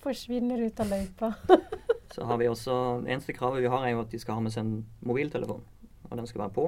forsvinner 0.00 0.62
ut 0.64 0.80
av 0.80 0.88
løypa. 0.94 1.32
Så 2.14 2.24
har 2.28 2.36
vi 2.40 2.48
også, 2.48 3.04
eneste 3.08 3.32
kravet 3.32 3.62
vi 3.62 3.68
har, 3.72 3.84
er 3.84 3.90
jo 3.94 4.00
at 4.00 4.10
de 4.12 4.18
skal 4.20 4.34
ha 4.34 4.40
med 4.44 4.52
seg 4.52 4.64
en 4.64 4.86
mobiltelefon. 5.00 5.62
Og 6.10 6.16
den 6.18 6.26
skal 6.28 6.42
være 6.46 6.54
på. 6.56 6.64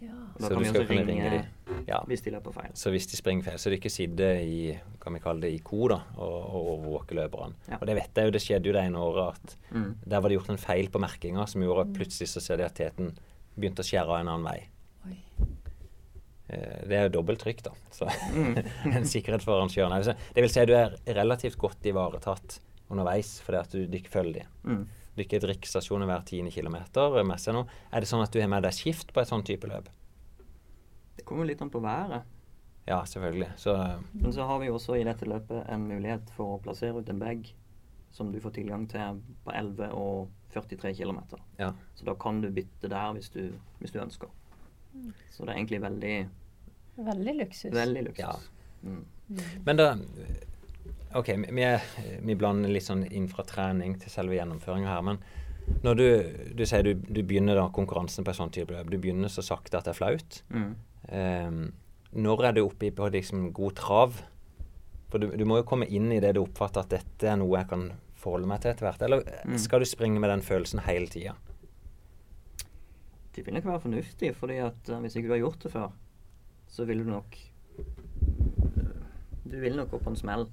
Ja. 0.00 0.16
Da 0.40 0.48
kan 0.48 0.56
du 0.56 0.62
vi 0.62 0.68
skal 0.70 0.80
også 0.80 0.88
kunne 0.88 1.06
ringe, 1.06 1.30
ringe. 1.30 1.84
Ja. 1.88 1.98
hvis 2.08 2.22
de 2.24 2.30
løper 2.32 2.52
feil. 2.56 2.70
Så 2.74 2.90
hvis 2.90 3.06
de 3.10 3.16
springer 3.18 3.44
feil, 3.44 3.58
så 3.60 3.70
de 3.70 3.76
ikke 3.76 3.90
sitter 3.92 4.38
i 4.40 4.78
kan 5.02 5.12
vi 5.14 5.20
kalle 5.20 5.40
det, 5.44 5.50
i 5.52 5.58
ko 5.64 5.88
da, 5.88 5.98
og, 6.16 6.36
og 6.54 6.70
overvåker 6.74 7.18
løperne. 7.18 7.54
Ja. 7.68 7.76
Og 7.80 7.86
det 7.86 7.96
vet 7.96 8.16
jeg 8.16 8.24
jo, 8.30 8.30
det 8.36 8.40
skjedde 8.44 8.66
jo 8.70 8.72
det 8.76 8.84
ene 8.86 8.98
året 8.98 9.34
at 9.34 9.56
Mm. 9.70 9.94
der 10.06 10.20
var 10.20 10.28
det 10.28 10.38
gjort 10.38 10.50
en 10.50 10.58
feil 10.58 10.88
på 10.90 10.98
merkinga 10.98 11.46
som 11.46 11.62
gjorde 11.62 11.84
at 11.88 11.92
plutselig 11.94 12.28
så 12.32 12.40
ser 12.42 12.56
de 12.56 12.64
at 12.64 12.74
teten 12.74 13.12
begynte 13.56 13.84
å 13.84 13.86
skjære 13.86 14.08
av 14.08 14.20
en 14.20 14.28
annen 14.28 14.44
vei. 14.48 14.68
Oi. 15.06 15.18
Eh, 16.50 16.80
Det 16.88 16.96
er 16.96 17.02
jo 17.08 17.12
dobbelt 17.20 17.38
trykk, 17.44 17.62
da. 17.62 17.70
Så 17.92 18.08
Mm. 18.34 18.56
en 18.96 19.04
sikkerhet 19.06 19.42
for 19.44 19.58
arrangøren. 19.60 19.92
Altså, 19.92 20.14
Det 20.34 20.42
vil 20.42 20.50
si 20.50 20.60
at 20.60 20.68
du 20.68 20.74
er 20.74 20.96
relativt 21.14 21.58
godt 21.58 21.82
ivaretatt 21.86 22.60
underveis 22.90 23.40
fordi 23.44 23.58
at 23.58 23.70
du, 23.70 23.86
du 23.86 23.96
ikke 23.98 24.10
følger 24.10 24.32
dem. 24.40 24.48
Mm. 24.64 24.88
Du 25.16 25.22
ikke 25.24 25.40
drikkestasjoner 25.42 26.06
hver 26.06 26.22
tiende 26.28 26.52
kilometer 26.54 27.16
med 27.26 27.46
nå. 27.54 27.64
Er 27.92 28.00
det 28.00 28.08
sånn 28.10 28.22
at 28.22 28.32
du 28.32 28.40
har 28.40 28.48
med 28.48 28.62
deg 28.62 28.72
skift 28.76 29.12
på 29.12 29.20
et 29.22 29.28
sånn 29.30 29.44
type 29.46 29.66
løp? 29.68 29.88
Det 31.16 31.24
kommer 31.28 31.44
litt 31.48 31.60
an 31.62 31.70
på 31.70 31.82
været. 31.82 32.22
Ja, 32.86 33.02
selvfølgelig. 33.04 33.50
Så 33.60 33.74
Men 34.12 34.32
så 34.32 34.46
har 34.46 34.58
vi 34.62 34.70
også 34.70 34.96
i 34.98 35.04
dette 35.04 35.26
løpet 35.28 35.68
en 35.68 35.88
mulighet 35.88 36.30
for 36.34 36.56
å 36.56 36.60
plassere 36.62 36.98
ut 37.02 37.08
en 37.12 37.18
bag 37.20 37.50
som 38.10 38.32
du 38.32 38.40
får 38.42 38.54
tilgang 38.56 38.88
til 38.90 39.20
på 39.44 39.52
11 39.54 39.92
og 39.94 40.30
43 40.54 40.94
km. 40.98 41.20
ja. 41.58 41.72
Så 41.94 42.04
da 42.04 42.14
kan 42.14 42.40
du 42.40 42.50
bytte 42.50 42.88
der 42.90 43.12
hvis 43.14 43.28
du, 43.30 43.52
hvis 43.78 43.92
du 43.92 44.00
ønsker. 44.00 44.28
Så 45.30 45.44
det 45.44 45.52
er 45.52 45.58
egentlig 45.60 45.80
veldig, 45.82 46.28
Veldig 46.96 47.34
luksus. 47.44 47.72
veldig 47.72 48.02
luksus. 48.08 48.18
Ja. 48.18 48.32
Mm. 48.82 49.04
Men 49.64 49.76
da 49.76 49.94
OK, 51.14 51.28
vi, 51.50 51.64
vi 52.22 52.34
blander 52.38 52.70
litt 52.70 52.86
sånn 52.86 53.04
inn 53.10 53.26
fra 53.28 53.42
trening 53.48 53.96
til 53.98 54.12
selve 54.12 54.36
gjennomføringa 54.38 54.90
her. 54.92 55.02
Men 55.02 55.18
når 55.82 55.98
du, 55.98 56.06
du 56.58 56.64
sier 56.66 56.84
du, 56.86 56.92
du 56.94 57.22
begynner 57.26 57.58
da 57.58 57.68
konkurransen 57.74 58.24
på 58.26 58.30
et 58.32 58.38
sånt 58.38 58.54
type 58.54 58.70
løp, 58.74 58.90
du 58.90 58.98
begynner 58.98 59.30
så 59.32 59.42
sakte 59.42 59.78
at 59.80 59.88
det 59.88 59.94
er 59.94 59.98
flaut. 59.98 60.38
Mm. 60.54 60.70
Um, 61.10 61.60
når 62.20 62.44
er 62.46 62.54
du 62.56 62.62
oppe 62.64 62.88
i 62.88 62.92
på 62.94 63.08
liksom 63.10 63.48
god 63.56 63.74
trav? 63.78 64.20
For 65.10 65.18
du, 65.22 65.28
du 65.34 65.44
må 65.48 65.58
jo 65.60 65.66
komme 65.66 65.88
inn 65.90 66.10
i 66.14 66.20
det 66.22 66.36
du 66.36 66.44
oppfatter 66.44 66.84
at 66.84 66.92
dette 66.94 67.26
er 67.32 67.38
noe 67.40 67.58
jeg 67.58 67.70
kan 67.72 67.88
forholde 68.20 68.46
meg 68.50 68.62
til 68.62 68.70
etter 68.74 68.86
hvert. 68.86 69.02
Eller 69.06 69.24
Mm. 69.40 69.56
skal 69.58 69.80
du 69.82 69.88
springe 69.88 70.20
med 70.22 70.30
den 70.30 70.42
følelsen 70.46 70.82
hele 70.86 71.08
tida? 71.10 71.34
Det 73.34 73.42
vil 73.46 73.54
nok 73.56 73.64
være 73.66 73.80
fornuftig, 73.86 74.30
fordi 74.36 74.58
at 74.62 74.88
eh, 74.90 75.00
hvis 75.02 75.16
ikke 75.16 75.30
du 75.30 75.34
har 75.34 75.42
gjort 75.42 75.62
det 75.64 75.72
før, 75.72 75.90
så 76.70 76.84
vil 76.86 77.02
du 77.02 77.10
nok 77.10 77.36
Du 79.50 79.56
vil 79.58 79.74
nok 79.78 79.90
gå 79.90 79.98
på 80.04 80.10
en 80.12 80.18
smell 80.18 80.44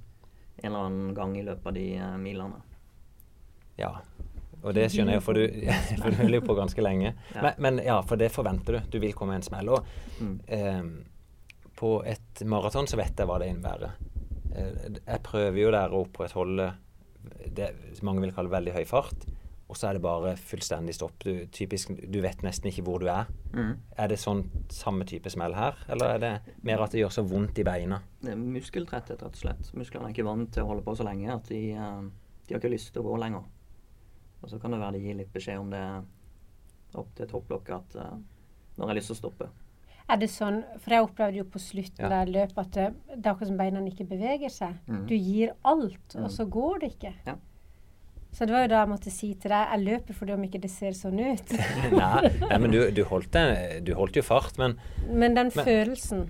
en 0.64 0.70
eller 0.72 0.86
annen 0.88 1.14
gang 1.18 1.36
i 1.38 1.44
løpet 1.46 1.68
av 1.68 1.74
de 1.78 1.86
eh, 1.98 2.16
milene. 2.22 2.62
Ja. 3.78 3.92
Og 4.64 4.74
det 4.74 4.88
skjønner 4.92 5.20
jeg, 5.20 5.24
for 5.24 5.38
du, 5.38 5.44
for 6.02 6.10
du 6.10 6.24
jo 6.34 6.42
på 6.48 6.56
ganske 6.58 6.82
lenge. 6.82 7.14
Ja. 7.36 7.42
Men, 7.46 7.54
men 7.62 7.82
ja, 7.86 8.00
for 8.02 8.18
det 8.18 8.32
forventer 8.34 8.80
du. 8.80 8.80
Du 8.98 9.00
vil 9.04 9.14
komme 9.18 9.38
en 9.38 9.46
smell. 9.46 9.70
Og 9.70 9.86
Mm. 10.18 10.40
eh, 10.48 10.84
på 11.78 11.92
et 12.10 12.40
maraton 12.50 12.88
så 12.90 12.98
vet 12.98 13.20
jeg 13.22 13.28
hva 13.30 13.36
det 13.38 13.52
innebærer. 13.52 13.92
Eh, 14.58 14.96
jeg 14.98 15.22
prøver 15.28 15.60
jo 15.62 15.72
der 15.76 15.94
å 15.94 16.00
opprettholde 16.08 16.72
det 17.54 17.68
mange 18.02 18.24
vil 18.24 18.32
kalle 18.34 18.50
veldig 18.50 18.74
høy 18.74 18.86
fart, 18.90 19.26
og 19.70 19.76
så 19.76 19.90
er 19.90 19.94
det 19.98 20.02
bare 20.02 20.36
fullstendig 20.40 20.94
stopp. 20.96 21.18
Du, 21.20 21.46
typisk, 21.52 21.90
du 22.12 22.22
vet 22.24 22.42
nesten 22.42 22.70
ikke 22.72 22.84
hvor 22.88 23.00
du 23.04 23.08
er. 23.12 23.28
Mm. 23.54 23.74
Er 23.98 24.08
det 24.08 24.18
sånn 24.22 24.46
samme 24.72 25.04
type 25.06 25.30
smell 25.30 25.54
her, 25.54 25.76
eller 25.90 26.14
er 26.16 26.20
det 26.24 26.56
mer 26.64 26.80
at 26.86 26.92
det 26.96 27.02
gjør 27.02 27.12
så 27.18 27.24
vondt 27.28 27.60
i 27.60 27.64
beina? 27.68 28.00
Det 28.22 28.32
er 28.32 28.40
muskeltretthet, 28.40 29.22
rett 29.22 29.36
og 29.36 29.42
slett. 29.42 29.74
Musklene 29.76 30.08
er 30.08 30.16
ikke 30.16 30.26
vant 30.30 30.52
til 30.56 30.64
å 30.64 30.68
holde 30.72 30.84
på 30.88 30.96
så 30.96 31.04
lenge 31.04 31.34
at 31.36 31.50
de, 31.52 31.62
eh, 31.74 32.02
de 32.48 32.54
har 32.56 32.62
ikke 32.62 32.72
lyst 32.72 32.94
til 32.94 33.02
å 33.04 33.10
gå 33.12 33.20
lenger. 33.20 33.44
Og 34.44 34.50
så 34.50 34.60
kan 34.62 34.72
det 34.72 34.80
være 34.80 34.94
de 34.94 35.00
gir 35.08 35.16
litt 35.20 35.34
beskjed 35.34 35.60
om 35.60 35.70
det 35.74 35.84
opp 36.98 37.10
til 37.18 37.28
topplokket 37.28 37.76
at 37.76 37.96
eh, 38.02 38.18
nå 38.78 38.86
har 38.86 38.94
jeg 38.94 39.02
lyst 39.02 39.12
til 39.12 39.18
å 39.18 39.22
stoppe. 39.26 39.50
Er 40.08 40.16
det 40.22 40.30
sånn, 40.32 40.62
for 40.80 40.94
jeg 40.96 41.04
opplevde 41.04 41.42
jo 41.42 41.44
på 41.52 41.60
slutten 41.60 42.08
Ja. 42.14 42.22
løpet 42.24 42.58
at 42.62 42.72
det, 42.78 42.86
det 43.18 43.26
er 43.26 43.34
akkurat 43.34 43.50
som 43.50 43.58
beina 43.60 43.82
ikke 43.84 44.06
beveger 44.08 44.50
seg. 44.54 44.78
Mm. 44.88 45.02
Du 45.10 45.16
gir 45.18 45.52
alt, 45.68 46.16
og 46.16 46.30
Mm. 46.30 46.32
så 46.32 46.46
går 46.50 46.80
det 46.80 46.90
ikke. 46.96 47.14
Ja. 47.26 47.36
Så 48.32 48.46
det 48.46 48.54
var 48.54 48.62
jo 48.66 48.68
da 48.68 48.80
jeg 48.84 48.90
måtte 48.92 49.12
si 49.12 49.34
til 49.34 49.50
deg 49.50 49.72
jeg 49.72 49.84
løper 49.86 50.14
fordi 50.14 50.34
om 50.34 50.44
ikke 50.44 50.62
det 50.62 50.70
ser 50.70 50.92
sånn 50.92 51.20
ut. 51.20 51.52
nei, 51.92 52.30
nei, 52.44 52.58
men 52.60 52.72
du, 52.72 52.92
du, 52.92 53.04
holdt 53.10 53.32
det, 53.34 53.84
du 53.88 53.94
holdt 53.98 54.16
jo 54.20 54.22
fart, 54.22 54.58
men 54.58 54.78
Men 55.10 55.34
den 55.34 55.52
Men- 55.56 55.66
følelsen 55.66 56.30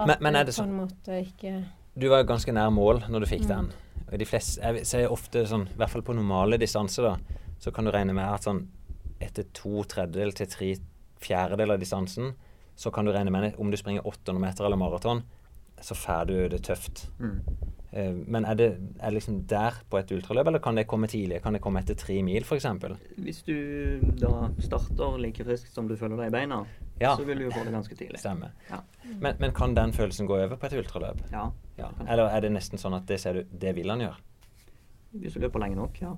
at 0.00 0.06
Men- 0.06 0.18
men 0.20 0.34
er 0.36 0.44
det 0.44 0.52
det 0.52 0.54
på 0.56 0.62
sånn- 0.62 0.68
en 0.68 0.80
måte 0.86 1.20
ikke 1.24 1.64
du 1.96 2.08
var 2.10 2.18
jo 2.20 2.26
ganske 2.28 2.52
nær 2.52 2.68
mål 2.70 3.04
når 3.08 3.20
du 3.20 3.26
fikk 3.26 3.46
Mm. 3.46 3.48
den. 3.48 3.72
Og 4.12 4.18
de 4.18 4.24
fleste, 4.26 4.60
jeg 4.60 4.84
ser 4.86 5.08
ofte 5.08 5.46
sånn, 5.48 5.66
i 5.70 5.76
hvert 5.78 5.88
fall 5.90 6.02
på 6.02 6.14
normale 6.14 6.58
distanser, 6.58 7.02
da, 7.02 7.16
så 7.58 7.72
kan 7.72 7.84
du 7.86 7.90
regne 7.90 8.12
med 8.12 8.24
at 8.28 8.42
sånn 8.44 8.66
etter 9.18 9.44
to 9.54 9.82
tredjedel 9.84 10.34
til 10.34 10.46
tre 10.46 10.74
fjerdedel 11.18 11.72
av 11.72 11.78
distansen, 11.80 12.34
så 12.76 12.92
kan 12.92 13.06
du 13.06 13.12
regne 13.12 13.30
med 13.32 13.54
om 13.58 13.70
du 13.70 13.76
springer 13.78 14.02
800 14.04 14.38
meter 14.38 14.66
eller 14.66 14.76
maraton, 14.76 15.22
så 15.80 15.94
får 15.96 16.26
du 16.26 16.48
det 16.50 16.60
tøft. 16.62 17.06
Mm. 17.18 17.40
Eh, 17.92 18.12
Men 18.26 18.44
er 18.44 18.54
det, 18.58 18.68
er 19.00 19.10
liksom 19.14 19.46
der 19.46 19.72
på 19.90 19.98
et 19.98 20.10
ultraløp, 20.12 20.46
eller 20.50 20.58
kan 20.58 20.74
det 20.74 20.86
komme 20.86 21.06
tidlig? 21.08 21.42
Kan 21.42 21.52
det 21.54 21.60
komme 21.62 21.80
etter 21.80 21.94
tre 21.94 22.22
mil, 22.22 22.42
f.eks.? 22.42 22.66
Hvis 23.16 23.42
du 23.46 24.00
da 24.20 24.48
starter 24.58 25.18
like 25.22 25.44
frisk 25.44 25.68
som 25.72 25.88
du 25.88 25.96
føler 25.96 26.16
deg 26.16 26.26
i 26.32 26.36
beina, 26.40 26.64
Ja. 27.00 27.14
så 27.16 27.24
vil 27.24 27.38
du 27.38 27.44
jo 27.44 27.50
få 27.50 27.64
det 27.64 27.72
ganske 27.72 27.94
tidlig. 27.94 28.18
Stemmer. 28.18 28.50
Ja. 28.70 28.80
Men, 29.20 29.36
men 29.38 29.52
kan 29.52 29.74
den 29.74 29.92
følelsen 29.92 30.26
gå 30.26 30.34
over 30.38 30.56
på 30.56 30.66
et 30.66 30.72
ultraløp? 30.80 31.20
ja. 31.32 31.50
Ja. 31.78 31.90
Eller 32.08 32.30
er 32.32 32.40
det 32.40 32.52
nesten 32.54 32.78
sånn 32.80 32.94
at 32.96 33.04
det 33.06 33.18
ser 33.20 33.34
du, 33.34 33.42
det 33.52 33.74
vil 33.76 33.90
han 33.92 34.00
gjøre? 34.00 34.16
Hvis 35.12 35.34
du 35.34 35.40
løper 35.40 35.60
lenge 35.60 35.76
nok, 35.76 35.98
ja. 36.00 36.14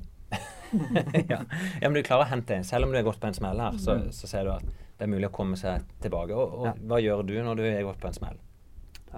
ja. 1.29 1.41
men 1.83 1.95
du 1.97 2.03
klarer 2.07 2.25
å 2.27 2.31
hente 2.31 2.55
en. 2.55 2.65
Selv 2.67 2.87
om 2.87 2.93
du 2.93 2.99
er 3.01 3.03
gått 3.07 3.19
på 3.21 3.27
en 3.27 3.35
smell 3.35 3.59
her, 3.59 3.73
så, 3.79 3.97
Mm. 3.99 4.13
så 4.15 4.27
ser 4.31 4.45
du 4.47 4.53
at 4.53 4.63
det 4.99 5.07
er 5.07 5.11
mulig 5.11 5.29
å 5.29 5.35
komme 5.35 5.57
seg 5.59 5.83
tilbake. 6.03 6.31
Og, 6.35 6.55
og 6.63 6.79
hva 6.91 7.01
gjør 7.03 7.25
du 7.27 7.35
når 7.43 7.57
du 7.61 7.65
er 7.67 7.83
gått 7.87 7.99
på 8.03 8.07
en 8.11 8.15
smell? 8.15 8.39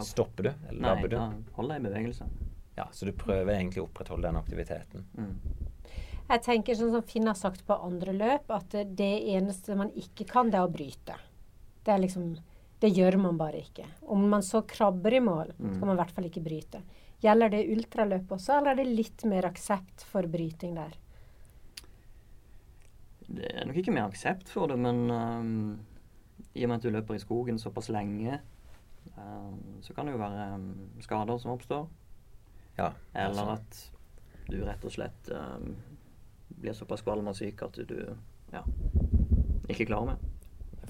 Stopper 0.01 0.43
du? 0.43 0.53
Eller 0.69 0.81
Nei, 0.81 0.89
labber 0.95 1.09
du? 1.09 1.17
da 1.17 1.33
holder 1.57 1.75
jeg 1.77 1.83
i 1.85 1.89
bevegelse. 1.89 2.29
Ja, 2.77 2.87
så 2.93 3.05
du 3.07 3.13
prøver 3.13 3.51
egentlig 3.57 3.83
å 3.83 3.89
opprettholde 3.89 4.23
den 4.29 4.37
aktiviteten. 4.41 5.05
Mm. 5.19 5.35
Jeg 6.31 6.43
tenker 6.47 6.75
sånn 6.79 6.93
som 6.95 7.03
Finn 7.03 7.27
har 7.27 7.35
sagt 7.35 7.65
på 7.67 7.75
andre 7.85 8.13
løp, 8.15 8.49
at 8.55 8.71
det- 8.71 9.25
eneste 9.35 9.77
man 9.77 9.91
ikke 9.91 10.27
kan, 10.29 10.49
det 10.51 10.55
er 10.61 10.69
å 10.69 10.73
bryte. 10.73 11.15
Det 11.85 11.93
er 11.95 11.99
liksom 11.99 12.39
Det 12.81 12.95
gjør 12.97 13.19
man 13.21 13.37
bare 13.37 13.61
ikke. 13.61 13.85
Om 14.09 14.31
man 14.31 14.41
så 14.41 14.63
krabber 14.67 15.13
i 15.13 15.21
mål, 15.21 15.53
Mm. 15.59 15.75
skal 15.75 15.87
man 15.87 15.99
i 15.99 16.01
hvert 16.03 16.11
fall 16.13 16.25
ikke 16.25 16.43
bryte. 16.43 16.81
Gjelder 17.21 17.51
det 17.51 17.69
ultraløp 17.69 18.27
også, 18.29 18.57
eller 18.57 18.71
er 18.71 18.75
det 18.77 18.87
litt 18.97 19.25
mer 19.27 19.43
aksept 19.43 20.01
for 20.05 20.23
bryting 20.23 20.75
der? 20.75 20.95
Det 23.31 23.51
er 23.55 23.67
nok 23.67 23.77
ikke 23.77 23.93
mer 23.93 24.09
aksept 24.09 24.49
for 24.49 24.67
det, 24.69 24.79
men 24.79 25.11
um, 25.11 25.81
i 26.55 26.65
og 26.65 26.71
med 26.71 26.77
at 26.81 26.83
du 26.83 26.91
løper 26.91 27.15
i 27.15 27.23
skogen 27.23 27.59
såpass 27.61 27.91
lenge, 27.93 28.41
så 29.85 29.95
kan 29.97 30.07
det 30.09 30.15
jo 30.15 30.21
være 30.21 30.45
ehm, 30.55 30.69
skader 31.05 31.39
som 31.43 31.53
oppstår. 31.55 31.87
Ja, 32.79 32.93
Eller 33.15 33.51
altså. 33.51 33.59
at 33.59 34.51
du 34.51 34.61
rett 34.65 34.85
og 34.89 34.93
slett 34.95 35.29
um, 35.35 35.75
blir 36.61 36.73
såpass 36.77 37.03
kvalm 37.05 37.29
og 37.31 37.37
syk 37.37 37.61
at 37.67 37.77
du 37.87 37.97
ja, 38.53 38.63
ikke 39.71 39.87
klarer 39.91 40.13
mer. 40.15 40.23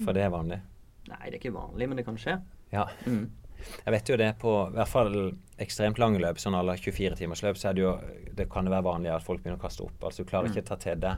For 0.01 0.15
det 0.15 0.23
er 0.25 0.31
vanlig. 0.33 0.61
Nei, 1.09 1.19
det 1.27 1.33
er 1.35 1.39
ikke 1.41 1.53
vanlig, 1.55 1.87
men 1.89 1.99
det 1.99 2.05
kan 2.07 2.17
skje. 2.21 2.37
Ja. 2.71 2.85
Mm. 3.05 3.27
Jeg 3.85 3.93
vet 3.93 4.09
jo 4.09 4.17
det 4.17 4.29
på 4.41 4.51
i 4.71 4.73
hvert 4.73 4.89
fall 4.89 5.17
ekstremt 5.61 5.99
lange 6.01 6.21
løp, 6.23 6.39
sånn 6.41 6.55
à 6.57 6.63
la 6.65 6.73
24-timersløp, 6.79 7.59
så 7.61 7.69
er 7.69 7.75
det 7.77 7.83
jo 7.83 7.91
Det 8.33 8.47
kan 8.49 8.65
det 8.65 8.71
være 8.73 8.87
vanlig 8.87 9.11
at 9.13 9.25
folk 9.25 9.43
begynner 9.43 9.59
å 9.59 9.61
kaste 9.61 9.83
opp. 9.85 9.99
Altså 10.07 10.23
du 10.23 10.29
klarer 10.31 10.47
Mm. 10.49 10.55
ikke 10.55 10.63
å 10.65 10.69
ta 10.71 10.77
til 10.81 10.99
deg 10.99 11.17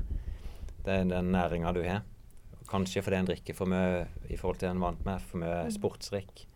den, 0.83 1.09
den 1.13 1.31
næringa 1.31 1.71
du 1.73 1.83
har. 1.85 2.01
Kanskje 2.67 3.03
fordi 3.03 3.15
en 3.21 3.29
drikker 3.29 3.55
for 3.55 3.69
mye 3.69 4.07
i 4.29 4.35
forhold 4.35 4.59
til 4.59 4.69
en 4.73 4.79
vant 4.81 5.05
med, 5.05 5.21
for 5.21 5.37
mye 5.39 5.69
sportsdrikk. 5.71 6.47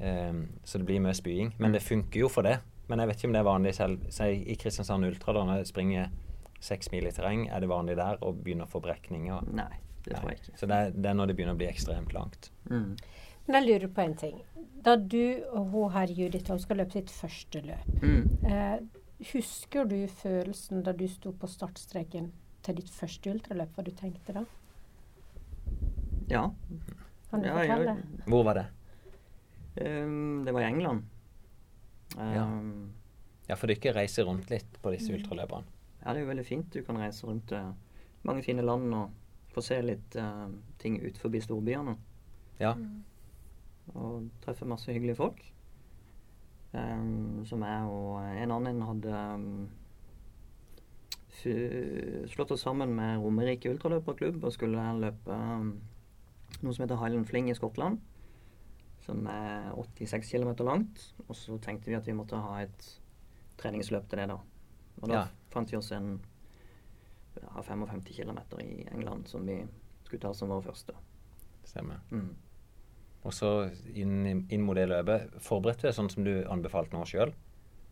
Ehm, 0.00 0.48
så 0.64 0.78
det 0.78 0.86
blir 0.86 1.00
mye 1.00 1.14
spying. 1.14 1.54
Men 1.58 1.72
det 1.72 1.82
funker 1.82 2.20
jo 2.20 2.28
for 2.28 2.42
det. 2.42 2.58
Men 2.88 2.98
jeg 3.00 3.08
vet 3.08 3.16
ikke 3.16 3.26
om 3.28 3.32
det 3.32 3.40
er 3.40 3.48
vanlig 3.50 3.74
selv. 3.74 4.10
Si 4.10 4.24
i 4.46 4.54
Kristiansand 4.56 5.04
Ultra, 5.04 5.32
da 5.32 5.44
når 5.44 5.56
jeg 5.62 5.66
springer 5.72 6.10
seks 6.60 6.90
mil 6.92 7.06
i 7.06 7.10
terreng, 7.10 7.48
er 7.50 7.60
det 7.60 7.68
vanlig 7.68 7.96
der 7.96 8.16
å 8.22 8.32
begynne 8.32 8.64
å 8.66 8.70
få 8.70 8.80
brekninger? 8.84 9.48
Nei, 9.52 9.72
det 10.04 10.14
tror 10.16 10.30
jeg 10.30 10.40
ikke. 10.40 10.58
Så 10.58 10.66
det 10.70 10.76
er, 10.76 10.90
det 10.94 11.10
er 11.10 11.14
når 11.14 11.26
det 11.26 11.36
begynner 11.36 11.54
å 11.56 11.60
bli 11.60 11.66
ekstremt 11.70 12.12
langt. 12.14 12.50
Mm. 12.70 12.96
Men 13.48 13.58
jeg 13.60 13.66
lurer 13.80 13.88
på 13.94 14.02
en 14.04 14.14
ting. 14.14 14.38
Da 14.82 14.96
du 14.96 15.42
og 15.52 15.70
hun 15.72 15.90
her, 15.92 16.06
Judith, 16.06 16.50
skal 16.58 16.76
løpe 16.76 16.92
sitt 16.92 17.10
første 17.10 17.60
løp, 17.62 18.02
Mm. 18.02 18.44
eh, 18.46 18.78
husker 19.32 19.84
du 19.88 20.06
følelsen 20.06 20.82
da 20.84 20.92
du 20.92 21.06
sto 21.08 21.32
på 21.32 21.46
startstreken 21.48 22.30
til 22.62 22.74
ditt 22.74 22.90
første 22.90 23.30
ultraløp? 23.30 23.74
Hva 23.76 23.84
du 23.84 23.90
tenkte 23.90 24.32
da? 24.34 24.44
Ja. 26.28 26.50
Kan 27.30 27.42
du 27.42 27.48
Ja, 27.48 27.58
jeg- 27.62 27.84
jeg... 27.86 27.96
Hvor 28.26 28.44
var 28.44 28.54
det? 28.54 28.66
Ehm, 29.76 30.44
det 30.44 30.54
var 30.54 30.60
i 30.60 30.70
England. 30.70 31.04
Ja. 32.16 32.44
Ehm, 32.44 32.92
Ja, 33.46 33.54
for 33.54 33.70
dere 33.70 33.92
reiser 33.94 34.26
rundt 34.26 34.50
litt 34.50 34.78
på 34.82 34.90
disse 34.90 35.12
ultraløperne? 35.14 35.66
Ja, 36.00 36.12
det 36.12 36.18
er 36.18 36.24
jo 36.24 36.30
veldig 36.32 36.46
fint. 36.46 36.72
Du 36.74 36.82
kan 36.82 36.98
reise 36.98 37.26
rundt 37.26 37.46
til 37.46 37.62
mange 38.26 38.42
fine 38.42 38.62
land 38.62 38.94
og 38.94 39.10
få 39.54 39.62
se 39.62 39.78
litt 39.82 40.16
uh, 40.18 40.48
ting 40.82 40.98
ut 40.98 41.18
forbi 41.18 41.38
storbyene. 41.44 41.94
Ja. 42.58 42.72
Og 43.94 44.26
treffe 44.42 44.66
masse 44.66 44.90
hyggelige 44.90 45.18
folk. 45.18 45.38
Um, 46.72 47.44
som 47.46 47.62
jeg 47.62 47.86
og 47.86 48.18
en 48.26 48.50
annen 48.58 48.82
hadde 48.82 49.22
slått 52.32 52.50
oss 52.50 52.64
sammen 52.66 52.94
med 52.96 53.20
Romerike 53.22 53.70
ultraløperklubb 53.70 54.42
og 54.42 54.52
skulle 54.54 54.82
løpe 54.98 55.36
noe 55.36 56.72
som 56.74 56.82
heter 56.82 56.98
Highland 56.98 57.28
Fling 57.28 57.50
i 57.52 57.54
Skottland. 57.54 58.00
Som 59.06 59.26
er 59.30 59.70
86 59.76 60.32
km 60.34 60.52
langt. 60.66 61.02
Og 61.28 61.36
så 61.38 61.58
tenkte 61.62 61.92
vi 61.92 61.98
at 61.98 62.06
vi 62.08 62.14
måtte 62.16 62.40
ha 62.42 62.60
et 62.64 62.88
treningsløp 63.60 64.08
til 64.10 64.18
det, 64.18 64.28
da. 64.32 64.38
Og 65.00 65.08
da 65.08 65.14
Ja. 65.20 65.26
fant 65.52 65.70
vi 65.70 65.78
oss 65.78 65.92
en 65.92 66.16
ja, 67.36 67.62
55 67.62 68.16
km 68.16 68.38
i 68.60 68.86
England 68.90 69.28
som 69.28 69.46
vi 69.46 69.60
skulle 70.04 70.20
ta 70.20 70.32
som 70.34 70.48
vår 70.48 70.62
første. 70.62 70.94
Stemmer. 71.64 72.00
Mm. 72.10 72.34
Og 73.26 73.32
så 73.34 73.70
inn, 73.94 74.46
inn 74.50 74.62
mot 74.62 74.76
det 74.78 74.88
løpet, 74.88 75.34
forberedte 75.42 75.82
du 75.82 75.88
deg 75.88 75.94
sånn 75.96 76.10
som 76.10 76.24
du 76.24 76.44
anbefalte 76.48 76.94
nå 76.96 77.04
sjøl? 77.08 77.32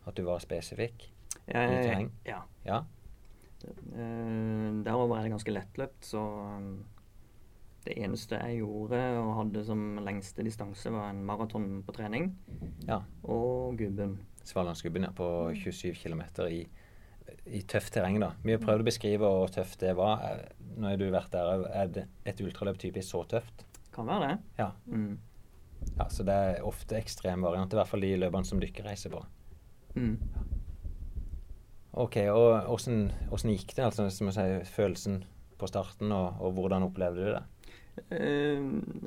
At 0.07 0.15
du 0.15 0.23
var 0.23 0.39
spesifikk? 0.39 1.09
I 1.47 2.07
ja. 2.25 2.41
ja. 2.65 2.83
Det, 3.61 3.73
Eh, 3.95 4.71
derover 4.85 5.17
er 5.17 5.23
det 5.23 5.31
ganske 5.31 5.53
lettløpt, 5.53 6.03
så 6.05 6.19
um, 6.19 6.85
det 7.85 7.97
eneste 8.01 8.39
jeg 8.39 8.61
gjorde 8.63 9.01
og 9.19 9.35
hadde 9.39 9.61
som 9.67 9.83
lengste 10.05 10.45
distanse, 10.45 10.91
var 10.93 11.11
en 11.11 11.21
maraton 11.27 11.67
på 11.85 11.93
trening 11.95 12.31
ja. 12.87 13.01
og 13.23 13.77
gubben. 13.79 14.17
Svalandsgubben 14.45 15.07
ja, 15.07 15.11
på 15.15 15.27
27 15.57 15.93
km 15.99 16.23
i, 16.49 16.63
i 17.45 17.61
tøft 17.69 17.93
terreng, 17.93 18.19
da. 18.21 18.33
Vi 18.45 18.55
har 18.55 18.63
prøvd 18.63 18.85
å 18.85 18.89
beskrive 18.89 19.29
hvor 19.29 19.53
tøft 19.53 19.79
det 19.81 19.95
var. 19.97 20.25
Eh, 20.25 20.65
Nå 20.75 20.89
har 20.91 20.99
du 20.99 21.05
vært 21.13 21.31
der. 21.33 21.63
Er 21.71 21.93
det 21.93 22.07
et 22.27 22.41
ultraløp 22.43 22.81
typisk 22.81 23.13
så 23.13 23.23
tøft? 23.35 23.65
Kan 23.95 24.09
være 24.09 24.27
det. 24.33 24.35
Ja. 24.59 24.71
Mm. 24.91 25.15
ja. 25.95 26.09
Så 26.11 26.25
det 26.27 26.35
er 26.35 26.65
ofte 26.67 26.99
ekstrem 26.99 27.45
variant, 27.45 27.73
i 27.73 27.79
hvert 27.79 27.89
fall 27.89 28.05
de 28.05 28.11
løpene 28.25 28.49
som 28.49 28.61
dere 28.61 28.89
reiser 28.89 29.13
på. 29.13 29.23
Mm. 29.95 30.17
Ok, 31.95 32.17
og 32.27 32.73
åssen 32.75 33.53
gikk 33.53 33.77
det? 33.77 33.85
altså, 33.85 34.09
som 34.11 34.27
å 34.27 34.35
si, 34.35 34.45
Følelsen 34.75 35.21
på 35.55 35.69
starten, 35.69 36.11
og, 36.11 36.41
og 36.43 36.57
hvordan 36.57 36.83
opplevde 36.89 37.23
du 37.23 37.31
det? 37.37 37.43
Eh, 38.09 38.59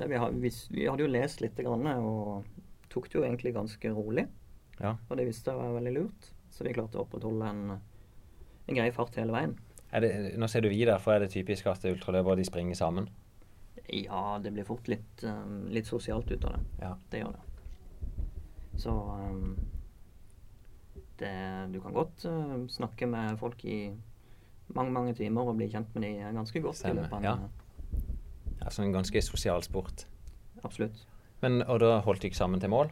vi, 0.07 0.17
hadde 0.17 1.03
jo 1.03 1.09
lest 1.09 1.43
litt 1.43 1.57
grann, 1.59 1.85
og 2.01 2.45
tok 2.89 3.09
det 3.09 3.19
jo 3.19 3.25
egentlig 3.25 3.53
ganske 3.55 3.93
rolig. 3.93 4.25
Ja. 4.79 4.95
Og 5.07 5.17
det 5.19 5.27
visste 5.29 5.53
jeg 5.53 5.61
var 5.61 5.75
veldig 5.77 5.95
lurt, 5.95 6.29
så 6.53 6.65
vi 6.65 6.75
klarte 6.75 6.99
å 6.99 7.05
opprettholde 7.05 7.49
en, 7.49 7.79
en 8.65 8.79
grei 8.79 8.89
fart 8.95 9.19
hele 9.19 9.35
veien. 9.35 9.57
Det, 9.89 10.11
nå 10.37 10.47
ser 10.49 10.63
du 10.63 10.69
vi 10.69 10.83
der, 10.85 11.01
for 11.01 11.15
er 11.15 11.25
det 11.25 11.33
typisk 11.33 11.67
at 11.69 11.85
ultraløpere 11.89 12.37
de 12.39 12.45
springer 12.47 12.77
sammen? 12.77 13.09
Ja, 13.89 14.37
det 14.41 14.53
blir 14.53 14.67
fort 14.67 14.85
litt, 14.89 15.23
um, 15.25 15.63
litt 15.73 15.89
sosialt 15.89 16.29
ut 16.29 16.45
av 16.45 16.57
det. 16.57 16.65
Ja. 16.83 16.91
Det 17.09 17.23
gjør 17.23 17.37
det. 17.37 17.45
Så 18.79 18.93
det, 21.19 21.31
du 21.73 21.79
kan 21.83 21.95
godt 21.97 22.23
snakke 22.71 23.09
med 23.09 23.39
folk 23.41 23.65
i 23.67 23.79
mange 24.77 24.93
mange 24.93 25.15
timer 25.17 25.49
og 25.49 25.57
bli 25.57 25.67
kjent 25.71 25.89
med 25.95 26.05
dem 26.05 26.37
ganske 26.37 26.61
godt. 26.63 26.85
i 26.85 26.93
løpet 26.93 27.17
av 27.17 27.25
ja. 27.25 27.33
Altså 28.63 28.83
en 28.83 28.95
ganske 28.95 29.21
sosial 29.23 29.63
sport. 29.63 30.05
Absolutt. 30.63 31.05
Men, 31.43 31.61
og 31.63 31.79
da 31.83 31.99
holdt 32.03 32.25
dere 32.25 32.35
sammen 32.35 32.59
til 32.59 32.71
mål? 32.73 32.91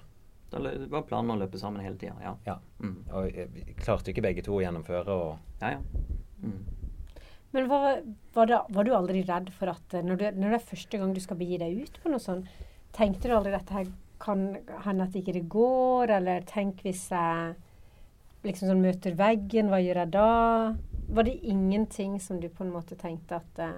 Da 0.52 0.62
det 0.64 0.88
var 0.92 1.04
planen 1.08 1.34
å 1.34 1.40
løpe 1.42 1.60
sammen 1.60 1.84
hele 1.84 2.00
tida, 2.00 2.16
ja. 2.24 2.34
Ja. 2.48 2.56
Mm. 2.80 3.02
Og 3.12 3.36
eh, 3.36 3.74
klarte 3.82 4.14
ikke 4.14 4.24
begge 4.24 4.46
to 4.46 4.56
å 4.56 4.64
gjennomføre? 4.64 5.18
Og, 5.18 5.62
Ja, 5.64 5.76
ja. 5.76 6.06
Mm. 6.44 6.64
Men 7.56 7.68
var, 7.72 8.02
var, 8.34 8.48
det, 8.48 8.58
var 8.70 8.86
du 8.86 8.92
aldri 8.96 9.22
redd 9.28 9.52
for 9.56 9.72
at 9.72 9.96
eh, 9.98 10.06
når, 10.06 10.20
du, 10.20 10.26
når 10.40 10.54
det 10.54 10.60
er 10.60 10.70
første 10.72 11.00
gang 11.02 11.14
du 11.16 11.22
skal 11.24 11.40
begi 11.40 11.60
deg 11.60 11.80
ut 11.84 12.00
på 12.04 12.12
noe 12.12 12.24
sånt, 12.24 12.48
tenkte 12.96 13.28
du 13.28 13.36
aldri 13.36 13.56
dette 13.56 13.76
her 13.76 13.90
kan 14.22 14.50
hende 14.86 15.08
at 15.08 15.16
ikke 15.18 15.36
det 15.36 15.46
går, 15.52 16.12
eller 16.18 16.46
tenk 16.50 16.82
hvis 16.86 17.04
jeg 17.14 17.56
liksom 18.48 18.72
sånn 18.72 18.84
møter 18.84 19.18
veggen, 19.18 19.70
hva 19.72 19.82
gjør 19.84 20.02
jeg 20.04 20.14
da? 20.16 20.30
Var 21.18 21.28
det 21.28 21.36
ingenting 21.48 22.18
som 22.24 22.40
du 22.42 22.48
på 22.50 22.66
en 22.66 22.74
måte 22.74 22.98
tenkte 23.00 23.40
at 23.42 23.62
eh, 23.64 23.78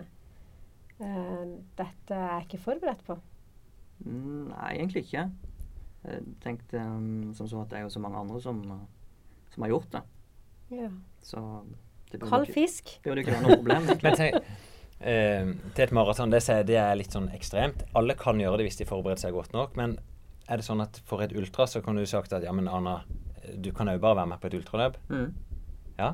dette 0.99 2.15
er 2.15 2.33
jeg 2.33 2.47
ikke 2.47 2.63
forberedt 2.63 3.03
på? 3.07 3.15
Mm, 4.05 4.49
Nei, 4.51 4.71
egentlig 4.77 5.05
ikke. 5.07 5.25
Jeg 6.03 6.23
tenkte 6.43 6.79
um, 6.79 7.31
som 7.35 7.47
så 7.47 7.63
at 7.63 7.71
det 7.71 7.79
er 7.79 7.85
jo 7.87 7.93
så 7.93 8.01
mange 8.03 8.19
andre 8.19 8.39
som, 8.43 8.59
uh, 8.71 8.83
som 9.53 9.65
har 9.65 9.73
gjort 9.73 9.91
det. 9.95 10.01
Ja. 10.75 10.89
Så 11.23 11.43
det 12.11 12.19
burde 12.19 12.29
Kald 12.31 12.47
ikke, 12.47 12.53
fisk? 12.53 12.93
det 13.03 13.11
burde 13.11 13.23
ikke 13.23 13.35
være 13.35 13.47
noe 13.47 13.57
problem. 13.59 13.89
men 14.05 14.17
tenk, 14.17 14.53
eh, 14.99 15.51
til 15.75 15.85
et 15.85 15.95
maraton, 15.95 16.31
det, 16.33 16.43
det 16.69 16.77
er 16.79 16.95
litt 16.97 17.15
sånn 17.15 17.29
ekstremt. 17.35 17.83
Alle 17.99 18.15
kan 18.19 18.39
gjøre 18.41 18.61
det 18.61 18.69
hvis 18.69 18.79
de 18.79 18.87
forbereder 18.89 19.21
seg 19.21 19.35
godt 19.35 19.53
nok. 19.55 19.75
Men 19.79 19.97
er 20.49 20.61
det 20.61 20.65
sånn 20.65 20.81
at 20.83 21.01
for 21.09 21.25
et 21.25 21.35
ultra 21.37 21.67
så 21.69 21.83
kan 21.85 21.99
du 21.99 22.05
sagt 22.09 22.33
at 22.33 22.45
ja, 22.45 22.53
men 22.55 22.69
Anna, 22.71 23.01
du 23.55 23.71
kan 23.75 23.91
jo 23.91 24.01
bare 24.01 24.21
være 24.23 24.31
med 24.33 24.41
på 24.41 24.49
et 24.49 24.57
ultraløp? 24.61 24.97
Mm. 25.11 25.29
Ja? 25.99 26.13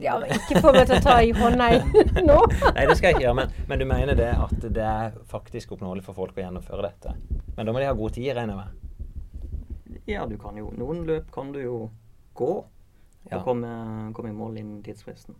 Ja, 0.00 0.14
men 0.20 0.30
ikke 0.32 0.62
få 0.64 0.72
meg 0.72 0.86
til 0.88 0.96
å 0.96 1.02
ta 1.04 1.18
i 1.20 1.32
hånda 1.36 1.66
nå. 2.30 2.36
Nei, 2.72 2.84
det 2.88 2.94
skal 2.96 3.10
jeg 3.10 3.16
ikke 3.18 3.24
gjøre, 3.26 3.34
men, 3.42 3.50
men 3.68 3.82
du 3.82 3.84
mener 3.90 4.16
det 4.16 4.30
at 4.32 4.62
det 4.72 4.84
er 4.86 5.16
faktisk 5.28 5.74
oppnåelig 5.76 6.04
for 6.06 6.16
folk 6.16 6.38
å 6.38 6.44
gjennomføre 6.44 6.86
dette? 6.88 7.12
Men 7.58 7.68
da 7.68 7.74
må 7.74 7.82
de 7.82 7.88
ha 7.90 7.96
god 7.98 8.14
tid, 8.16 8.30
regner 8.38 8.56
jeg 8.56 8.62
med? 8.62 10.00
Ja, 10.08 10.24
du 10.26 10.36
kan 10.40 10.56
jo 10.56 10.70
Noen 10.80 11.04
løp 11.06 11.28
kan 11.34 11.52
du 11.52 11.60
jo 11.60 11.76
gå 12.38 12.50
og 12.62 13.30
Ja. 13.30 13.42
komme, 13.44 13.68
komme 14.16 14.30
i 14.32 14.34
mål 14.34 14.56
innen 14.56 14.82
tidsfristen. 14.82 15.36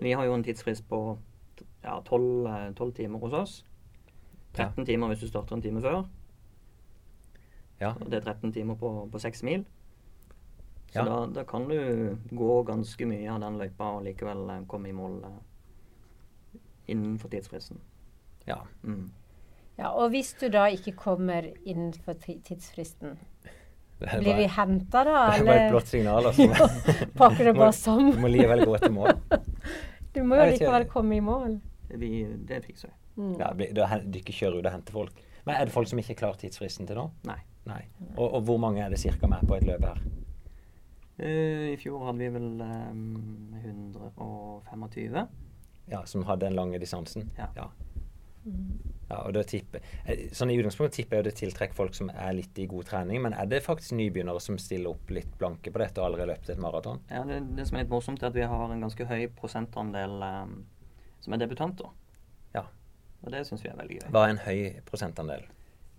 Vi 0.00 0.14
har 0.16 0.24
jo 0.24 0.32
en 0.34 0.42
tidsfrist 0.42 0.86
på 0.88 1.02
ja, 1.84 1.98
12, 2.00 2.46
eh, 2.48 2.70
12 2.74 2.92
timer 2.96 3.20
hos 3.20 3.36
oss. 3.36 3.52
13 4.56 4.86
timer 4.88 5.12
hvis 5.12 5.20
du 5.20 5.28
starter 5.28 5.54
en 5.58 5.62
time 5.62 5.82
før. 5.84 6.06
Ja. 7.82 7.92
Og 8.00 8.08
det 8.10 8.22
er 8.22 8.32
13 8.32 8.52
timer 8.56 8.78
på, 8.80 8.90
på 9.12 9.20
6 9.20 9.42
mil. 9.44 9.66
Så 10.94 11.00
Ja. 11.02 11.04
da, 11.08 11.26
da 11.26 11.42
kan 11.44 11.64
du 11.68 12.16
gå 12.30 12.62
ganske 12.68 13.06
mye 13.10 13.26
av 13.34 13.40
den 13.42 13.56
løypa 13.58 13.88
og 13.96 14.04
likevel 14.06 14.44
eh, 14.54 14.60
komme 14.70 14.88
i 14.92 14.94
mål 14.94 15.16
eh, 15.26 16.60
innenfor 16.86 17.28
tidsfristen. 17.32 17.80
ja. 18.46 18.60
Mm. 18.84 19.10
Ja, 19.76 19.88
og 19.90 20.12
hvis 20.12 20.28
du 20.38 20.46
da 20.54 20.68
ikke 20.70 20.92
kommer 20.94 21.48
innenfor 21.66 22.14
tidsfristen, 22.22 23.16
Det 23.98 24.06
er 24.12 24.20
blir 24.20 24.36
vi 24.36 24.44
bare, 24.44 24.52
henta 24.54 25.02
da, 25.06 25.18
det 25.34 25.40
er 25.40 25.46
bare 25.48 25.64
et 25.64 25.72
blått 25.72 25.90
signal. 25.90 26.26
Altså. 26.30 26.68
pakker 27.18 27.44
det 27.50 27.54
bare 27.58 27.72
sammen? 27.74 28.20
Må 28.22 28.30
likevel 28.30 28.62
gå 28.66 28.74
etter 28.78 28.94
mål. 28.94 29.18
Du 30.14 30.22
må 30.22 30.38
jo 30.38 30.44
Jeg 30.46 30.58
likevel 30.58 30.86
komme 30.90 31.16
i 31.16 31.20
mål. 31.24 31.56
Vi, 31.90 32.10
det 32.46 32.60
fikser 32.68 32.90
vi. 32.90 32.94
Mm. 33.22 33.34
Ja, 33.40 33.50
du 34.02 34.18
ikke 34.18 34.34
kjører 34.34 34.60
ut 34.60 34.66
og 34.66 34.72
henter 34.76 34.92
folk. 34.94 35.24
Men 35.44 35.56
er 35.58 35.66
det 35.66 35.74
folk 35.74 35.90
som 35.90 35.98
ikke 35.98 36.14
klarer 36.22 36.38
tidsfristen 36.38 36.86
til 36.86 36.98
nå? 36.98 37.08
Nei. 37.26 37.40
Nei. 37.66 37.82
Og, 38.16 38.28
og 38.28 38.42
hvor 38.46 38.58
mange 38.60 38.82
er 38.84 38.90
det 38.94 38.98
cirka 39.02 39.26
med 39.30 39.42
på 39.48 39.56
et 39.58 39.66
løp 39.66 39.86
her? 39.86 39.98
Eh, 41.16 41.72
I 41.72 41.76
fjor 41.78 42.06
hadde 42.08 42.18
vi 42.18 42.30
vel 42.34 42.60
um, 42.60 43.54
125. 43.60 45.26
Ja, 45.90 46.04
Som 46.06 46.24
hadde 46.24 46.46
den 46.46 46.56
lange 46.56 46.78
distansen? 46.78 47.30
Ja. 47.38 47.48
ja. 47.56 47.70
Mm. 48.44 48.78
Ja, 49.08 49.20
og 49.20 49.34
da 49.36 49.42
tipper, 49.46 49.84
eh, 50.04 50.26
sånn 50.32 50.50
I 50.52 50.56
utgangspunktet 50.58 50.96
tipper 50.98 51.18
jeg 51.18 51.22
jo 51.22 51.28
det 51.28 51.34
tiltrekker 51.38 51.76
folk 51.76 51.96
som 51.96 52.10
er 52.10 52.32
litt 52.36 52.58
i 52.58 52.66
god 52.68 52.88
trening. 52.88 53.20
Men 53.22 53.36
er 53.36 53.48
det 53.50 53.62
faktisk 53.64 53.94
nybegynnere 53.98 54.40
som 54.42 54.58
stiller 54.60 54.94
opp 54.94 55.12
litt 55.12 55.32
blanke 55.40 55.72
på 55.72 55.82
dette 55.82 56.00
og 56.00 56.08
allerede 56.08 56.32
løpt 56.32 56.50
et 56.52 56.62
maraton? 56.62 57.02
Ja, 57.12 57.24
det, 57.28 57.42
det 57.58 57.68
som 57.68 57.78
er 57.78 57.84
litt 57.84 57.92
morsomt, 57.92 58.22
er 58.22 58.32
at 58.32 58.38
vi 58.38 58.48
har 58.48 58.64
en 58.70 58.86
ganske 58.86 59.08
høy 59.10 59.26
prosentandel 59.36 60.16
um, 60.24 60.56
som 61.24 61.36
er 61.36 61.44
debutanter. 61.44 61.92
Ja. 62.56 62.64
Og 63.24 63.32
det 63.32 63.44
syns 63.48 63.64
vi 63.64 63.70
er 63.72 63.78
veldig 63.78 64.00
gøy. 64.00 64.08
Hva 64.12 64.24
er 64.24 64.34
en 64.34 64.42
høy 64.44 64.80
prosentandel? 64.88 65.46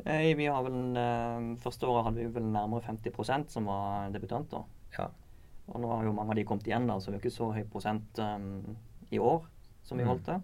Eh, 0.03 0.35
vi 0.35 0.49
har 0.51 0.63
vel, 0.65 0.97
eh, 0.99 1.55
Første 1.63 1.87
året 1.87 2.09
hadde 2.09 2.19
vi 2.19 2.33
vel 2.35 2.49
nærmere 2.51 2.83
50% 2.83 3.53
som 3.53 3.69
var 3.71 4.09
debutanter. 4.11 4.65
Ja. 4.97 5.09
Og 5.67 5.81
nå 5.81 5.89
har 5.89 6.03
jo 6.05 6.13
mange 6.13 6.35
av 6.35 6.37
de 6.39 6.43
kommet 6.45 6.67
igjen, 6.69 6.85
da, 6.87 6.99
så 7.01 7.09
det 7.09 7.17
er 7.17 7.19
jo 7.19 7.23
ikke 7.25 7.37
så 7.39 7.47
høy 7.55 7.63
prosent 7.73 8.19
um, 8.21 8.75
i 9.11 9.17
år 9.19 9.47
som 9.83 9.97
vi 9.97 10.03
Mm. 10.05 10.09
holdt 10.11 10.25
det. 10.29 10.41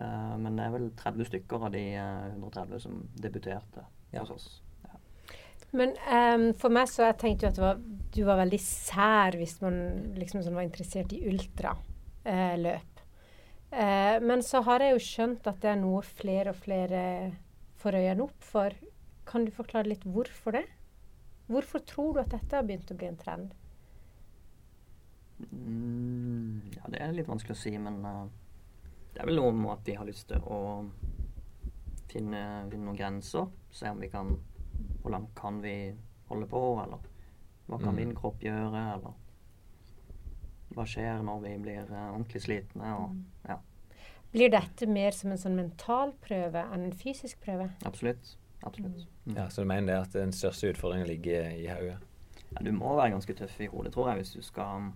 Uh, 0.00 0.36
men 0.38 0.56
det 0.56 0.64
er 0.64 0.70
vel 0.70 0.90
30 0.96 1.26
stykker 1.28 1.64
av 1.66 1.72
de 1.74 1.82
uh, 1.98 2.30
130 2.38 2.80
som 2.80 3.08
debuterte 3.20 3.84
Ja. 4.12 4.20
hos 4.20 4.30
oss. 4.30 4.62
Men 5.72 5.90
um, 6.10 6.52
for 6.58 6.68
meg 6.74 6.88
så 6.90 7.04
jeg 7.06 7.18
tenkte 7.20 7.46
jo 7.46 7.48
at 7.50 7.58
det 7.58 7.62
var, 7.62 7.76
du 8.10 8.24
var 8.26 8.40
veldig 8.40 8.58
sær 8.58 9.36
hvis 9.38 9.60
man 9.62 9.76
liksom 10.18 10.42
sånn 10.42 10.56
var 10.56 10.66
interessert 10.66 11.12
i 11.14 11.20
ultraløp. 11.30 13.02
Uh, 13.70 14.16
men 14.26 14.42
så 14.42 14.62
har 14.66 14.82
jeg 14.82 14.96
jo 14.96 15.04
skjønt 15.04 15.46
at 15.46 15.60
det 15.62 15.70
er 15.70 15.78
noe 15.78 16.02
flere 16.02 16.50
og 16.50 16.58
flere 16.58 17.02
får 17.82 18.00
øynene 18.00 18.26
opp 18.26 18.42
for. 18.42 18.74
Kan 19.30 19.44
du 19.46 19.52
forklare 19.54 19.86
litt 19.92 20.02
hvorfor 20.04 20.56
det? 20.58 20.64
Hvorfor 21.50 21.82
tror 21.82 22.14
du 22.14 22.20
at 22.22 22.30
dette 22.30 22.54
har 22.56 22.62
begynt 22.66 22.90
å 22.92 22.96
bli 22.98 23.08
en 23.10 23.18
trend? 23.18 23.54
Mm, 25.50 26.60
ja, 26.76 26.82
det 26.92 27.00
er 27.00 27.14
litt 27.16 27.28
vanskelig 27.30 27.56
å 27.56 27.60
si, 27.60 27.72
men 27.80 27.96
uh, 28.04 28.26
det 29.14 29.22
er 29.22 29.30
vel 29.30 29.40
noe 29.40 29.54
med 29.56 29.72
at 29.72 29.88
vi 29.88 29.94
har 29.98 30.06
lyst 30.08 30.28
til 30.30 30.42
å 30.44 30.58
finne, 32.10 32.42
finne 32.70 32.84
noen 32.84 32.98
grenser. 32.98 33.48
Se 33.74 33.90
om 33.90 34.00
vi 34.02 34.10
kan 34.12 34.36
Hvor 35.02 35.12
langt 35.12 35.34
kan 35.36 35.58
vi 35.60 35.92
holde 36.28 36.46
på, 36.48 36.60
eller 36.82 37.00
hva 37.68 37.78
kan 37.78 37.92
Mm. 37.94 37.96
min 37.96 38.14
kropp 38.16 38.40
gjøre, 38.42 38.80
eller 38.94 39.12
hva 40.74 40.84
skjer 40.86 41.20
når 41.26 41.40
vi 41.44 41.52
blir 41.58 41.90
uh, 41.90 42.12
ordentlig 42.14 42.42
slitne? 42.42 42.94
Og, 42.96 43.16
ja, 43.48 43.58
Blir 44.32 44.50
dette 44.50 44.86
mer 44.86 45.10
som 45.10 45.32
en 45.32 45.38
sånn 45.38 45.56
mental 45.58 46.12
prøve 46.22 46.62
enn 46.72 46.84
en 46.86 46.92
fysisk 46.96 47.40
prøve? 47.44 47.70
absolutt. 47.84 48.36
Absolutt. 48.62 49.06
Mm. 49.26 49.36
Ja, 49.36 49.48
Så 49.48 49.62
du 49.62 49.68
mener 49.70 49.92
det 49.92 50.00
at 50.02 50.12
den 50.12 50.32
største 50.32 50.70
utfordringen 50.74 51.06
ligger 51.08 51.50
i 51.50 51.66
hodet? 51.68 51.98
Ja, 52.50 52.64
du 52.66 52.72
må 52.72 52.96
være 52.96 53.10
ganske 53.14 53.34
tøff 53.38 53.60
i 53.60 53.66
hodet, 53.70 53.92
tror 53.94 54.08
jeg, 54.10 54.16
hvis 54.20 54.32
du 54.36 54.42
skal 54.42 54.76
um, 54.76 54.92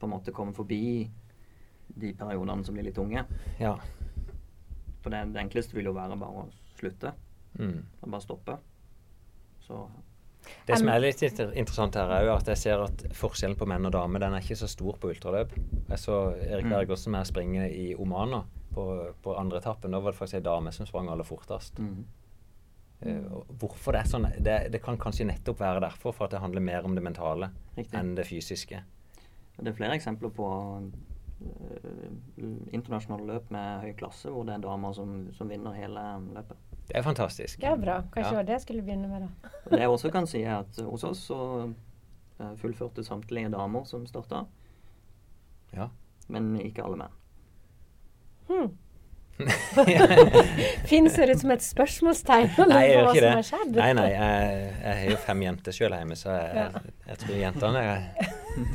på 0.00 0.06
en 0.08 0.10
måte 0.12 0.32
komme 0.34 0.52
forbi 0.54 1.08
de 2.00 2.12
periodene 2.14 2.64
som 2.64 2.74
blir 2.74 2.84
litt 2.88 2.94
tunge. 2.98 3.24
Ja. 3.60 3.76
For 5.02 5.10
det, 5.10 5.24
det 5.34 5.40
enkleste 5.42 5.74
vil 5.78 5.88
jo 5.90 5.94
være 5.96 6.18
bare 6.20 6.44
å 6.44 6.48
slutte. 6.78 7.12
Mm. 7.58 7.80
Og 8.02 8.10
bare 8.10 8.20
stoppe. 8.24 8.58
Så 9.66 9.80
Det 10.66 10.78
som 10.78 10.88
er 10.88 11.00
litt 11.02 11.22
interessant 11.22 11.94
her, 11.98 12.10
er 12.18 12.24
jo 12.28 12.34
at 12.36 12.48
jeg 12.48 12.58
ser 12.58 12.84
at 12.84 13.04
forskjellen 13.16 13.56
på 13.60 13.66
menn 13.68 13.86
og 13.88 13.92
damer 13.96 14.22
den 14.22 14.34
er 14.36 14.44
ikke 14.44 14.56
så 14.60 14.68
stor 14.70 14.96
på 15.00 15.10
ultraløp. 15.12 15.52
Jeg 15.88 15.98
så 15.98 16.20
Erik 16.36 16.64
Mm. 16.68 16.74
Bergersen 16.76 17.12
med 17.12 17.26
springe 17.26 17.68
i 17.70 17.94
Omana 17.94 18.42
på, 18.74 18.84
på 19.22 19.36
andre 19.38 19.58
etappen. 19.58 19.90
Da 19.92 20.00
var 20.00 20.12
det 20.12 20.18
faktisk 20.18 20.40
ei 20.40 20.46
dame 20.46 20.72
som 20.72 20.86
sprang 20.86 21.08
aller 21.08 21.24
fortest. 21.24 21.78
mm. 21.78 22.04
Eh, 23.02 23.22
hvorfor 23.58 23.92
det 23.96 24.00
er 24.02 24.08
sånn? 24.10 24.26
Det, 24.44 24.56
det 24.72 24.82
kan 24.84 24.98
kanskje 25.00 25.24
nettopp 25.30 25.60
være 25.60 25.80
derfor, 25.86 26.12
for 26.12 26.24
at 26.26 26.34
det 26.34 26.40
handler 26.42 26.60
mer 26.60 26.84
om 26.84 26.94
det 26.94 27.02
mentale 27.02 27.48
Riktig. 27.76 27.94
enn 27.98 28.14
det 28.18 28.26
fysiske. 28.28 28.82
Det 29.60 29.68
er 29.68 29.76
flere 29.76 29.94
eksempler 29.96 30.30
på 30.36 30.46
øh, 31.40 32.72
internasjonale 32.72 33.26
løp 33.28 33.50
med 33.52 33.80
høy 33.84 33.92
klasse 33.96 34.30
hvor 34.32 34.44
det 34.48 34.54
er 34.58 34.64
damer 34.64 34.92
som, 34.96 35.14
som 35.36 35.48
vinner 35.52 35.72
hele 35.76 36.02
løpet. 36.34 36.56
Det 36.90 36.96
er 36.98 37.04
fantastisk. 37.06 37.60
Det 37.62 37.68
er 37.70 37.76
bra. 37.80 37.98
Kanskje 38.12 38.24
Ja. 38.24 38.30
det 38.30 38.36
var 38.36 38.48
det 38.48 38.52
jeg 38.58 38.64
skulle 38.66 38.82
begynne 38.82 39.08
med, 39.08 39.20
da. 39.28 39.50
Det 39.70 39.80
jeg 39.80 39.88
også 39.92 40.10
kan 40.12 40.26
si, 40.26 40.42
er 40.42 40.58
at 40.64 40.80
hos 40.84 41.04
oss 41.04 41.18
så 41.30 41.40
øh, 42.40 42.52
fullførte 42.58 43.04
samtlige 43.04 43.48
damer 43.52 43.84
som 43.84 44.06
starta, 44.06 44.44
Ja. 45.72 45.88
men 46.28 46.56
ikke 46.60 46.82
alle 46.84 46.96
menn. 46.96 47.16
Hmm. 48.48 48.72
Finn 50.90 51.08
ser 51.12 51.32
ut 51.32 51.42
som 51.42 51.54
et 51.54 51.64
spørsmålstegn. 51.64 52.52
Nei, 52.70 52.82
jeg 52.86 52.94
gjør 52.96 53.10
ikke 53.10 53.24
det. 53.24 53.74
Nei, 53.80 53.90
nei, 53.98 54.06
jeg, 54.12 54.70
jeg 54.82 55.00
har 55.00 55.10
jo 55.14 55.18
fem 55.26 55.44
jenter 55.46 55.76
sjøl 55.76 55.96
hjemme, 55.96 56.18
så 56.18 56.36
jeg, 56.36 56.54
jeg, 56.60 56.94
jeg 57.10 57.22
tror 57.24 57.42
jentene 57.44 57.84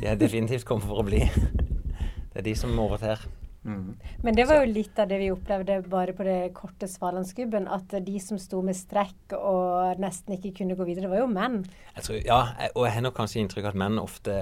de 0.00 0.10
er 0.10 0.20
definitivt 0.20 0.68
kommet 0.68 0.88
for 0.88 1.02
å 1.02 1.06
bli. 1.06 1.24
Det 1.26 2.42
er 2.42 2.48
de 2.50 2.56
som 2.58 2.78
overtar. 2.82 3.22
Mm. 3.66 3.96
Men 4.22 4.36
det 4.36 4.44
var 4.46 4.60
jo 4.62 4.70
litt 4.70 4.98
av 5.02 5.08
det 5.10 5.16
vi 5.18 5.30
opplevde 5.34 5.80
bare 5.90 6.12
på 6.14 6.24
det 6.26 6.52
korte 6.54 6.86
Svalandsgubben. 6.88 7.66
At 7.66 7.96
de 8.06 8.20
som 8.22 8.38
sto 8.38 8.60
med 8.64 8.78
strekk 8.78 9.34
og 9.36 9.98
nesten 10.02 10.36
ikke 10.36 10.54
kunne 10.60 10.76
gå 10.78 10.86
videre, 10.86 11.08
det 11.08 11.14
var 11.16 11.24
jo 11.24 11.32
menn. 11.32 11.58
Jeg 11.96 12.06
tror, 12.06 12.20
ja, 12.22 12.40
og 12.74 12.86
jeg 12.86 12.94
har 12.96 13.06
nok 13.08 13.16
kanskje 13.18 13.42
inntrykk 13.42 13.66
av 13.66 13.74
at 13.74 13.80
menn 13.82 13.98
ofte 14.02 14.36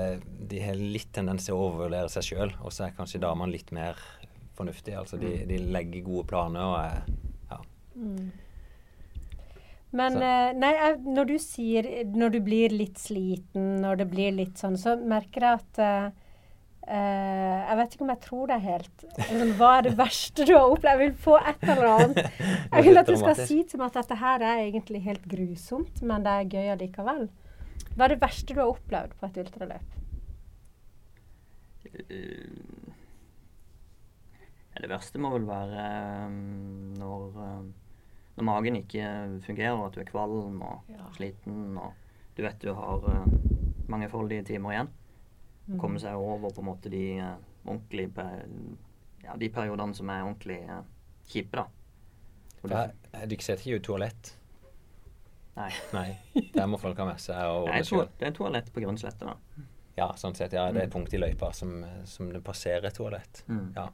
de 0.52 0.60
har 0.60 0.76
litt 0.76 1.12
tendens 1.16 1.48
til 1.48 1.56
å 1.56 1.70
overvurdere 1.70 2.12
seg 2.12 2.28
sjøl, 2.28 2.54
og 2.60 2.74
så 2.74 2.88
er 2.88 2.98
kanskje 2.98 3.22
damene 3.24 3.56
litt 3.56 3.72
mer 3.74 3.98
fornuftige. 4.56 4.98
Altså 5.00 5.18
de, 5.20 5.30
de 5.48 5.58
legger 5.74 6.04
gode 6.06 6.26
planer 6.30 6.64
og 6.64 6.78
er 6.80 7.04
ja. 7.50 7.60
Men 9.94 10.12
Så- 10.18 10.22
eh, 10.26 10.52
nei, 10.58 10.72
når 11.06 11.28
du 11.28 11.34
sier 11.38 11.86
Når 12.10 12.32
du 12.34 12.40
blir 12.42 12.68
litt 12.74 12.98
sliten, 12.98 13.80
når 13.84 13.96
det 14.02 14.06
blir 14.10 14.32
litt 14.34 14.58
sånn, 14.58 14.74
så 14.80 14.96
merker 14.98 15.40
jeg 15.46 15.60
at 15.60 15.78
eh, 15.78 16.06
eh, 16.88 17.60
Jeg 17.60 17.68
Jeg 17.68 17.76
vet 17.78 17.94
ikke 17.94 18.02
om 18.08 18.10
jeg 18.14 18.20
tror 18.26 18.46
deg 18.50 18.60
helt. 18.64 19.04
men 19.38 19.52
hva 19.60 19.70
er 19.78 19.82
det 19.88 19.94
verste 20.04 20.44
du 20.48 20.52
har 20.56 20.66
opplevd? 20.74 20.90
Jeg 20.90 20.98
vil 21.04 21.14
få 21.28 21.36
et 21.38 21.62
eller 21.62 21.86
annet. 21.92 22.18
Jeg 22.72 22.84
vil 22.88 22.98
at 22.98 23.06
du 23.06 23.16
skal 23.16 23.36
si 23.46 23.62
til 23.62 23.78
meg 23.78 23.86
at 23.92 24.00
dette 24.02 24.18
her 24.24 24.42
er 24.42 24.64
egentlig 24.66 25.02
helt 25.06 25.24
grusomt, 25.30 26.02
men 26.02 26.22
det 26.26 26.34
er 26.40 26.50
gøy 26.56 26.72
allikevel. 26.74 27.28
Hva 27.94 28.04
er 28.08 28.08
det 28.16 28.20
verste 28.20 28.50
du 28.54 28.58
har 28.60 28.70
opplevd 28.74 29.14
på 29.20 29.26
et 29.30 29.38
ultraløp? 29.44 29.90
Uh, 32.10 32.93
det 34.80 34.90
verste 34.90 35.20
må 35.22 35.30
vel 35.36 35.46
være 35.46 35.84
um, 36.26 36.94
når, 36.98 37.38
um, 37.38 37.70
når, 38.36 38.46
magen 38.48 38.78
ikke 38.80 39.06
fungerer, 39.46 39.76
og 39.78 39.88
at 39.88 39.96
du 39.96 40.02
er 40.02 40.10
kvalm 40.10 40.60
og 40.66 40.90
ja. 40.90 41.06
sliten, 41.16 41.78
og 41.78 41.94
du 42.34 42.42
vet 42.42 42.62
du 42.62 42.72
har 42.74 43.06
uh, 43.06 43.26
mangefoldige 43.90 44.46
timer 44.50 44.74
igjen. 44.74 44.92
Mm. 45.66 45.78
Komme 45.80 46.02
seg 46.02 46.18
over 46.18 46.50
på 46.52 46.64
en 46.64 46.68
måte 46.68 46.92
de 46.92 47.04
uh, 47.22 47.36
ordentlige 47.64 48.26
ja, 49.24 49.36
de 49.40 49.48
periodene 49.48 49.96
som 49.96 50.10
er 50.12 50.24
ordentlig 50.26 50.60
uh, 50.68 50.82
kjipe, 51.30 51.62
da. 51.62 51.68
Du 52.64 53.36
ikke 53.36 53.44
setter 53.44 53.62
ikke 53.62 53.78
ut 53.78 53.86
toalett? 53.92 54.34
Nei. 55.54 55.70
Nei. 55.94 56.08
Der 56.56 56.66
må 56.66 56.80
folk 56.82 56.98
ha 56.98 57.06
med 57.06 57.20
seg 57.22 57.38
og 57.46 57.68
ordne 57.68 57.86
sjøl. 57.86 58.08
Det 58.18 58.26
er 58.26 58.34
toalett 58.34 58.70
på 58.74 58.82
Grønnslettet, 58.82 59.28
da. 59.28 59.68
Ja, 59.94 60.08
sånn 60.18 60.34
sett. 60.34 60.56
Ja, 60.56 60.66
det 60.74 60.80
er 60.80 60.88
et 60.88 60.90
mm. 60.90 60.94
punkt 60.96 61.14
i 61.14 61.20
løypa 61.20 61.52
som, 61.54 61.76
som 62.10 62.32
det 62.34 62.40
passerer 62.42 62.88
et 62.88 62.96
toalett. 62.98 63.44
Mm. 63.46 63.68
Ja. 63.76 63.86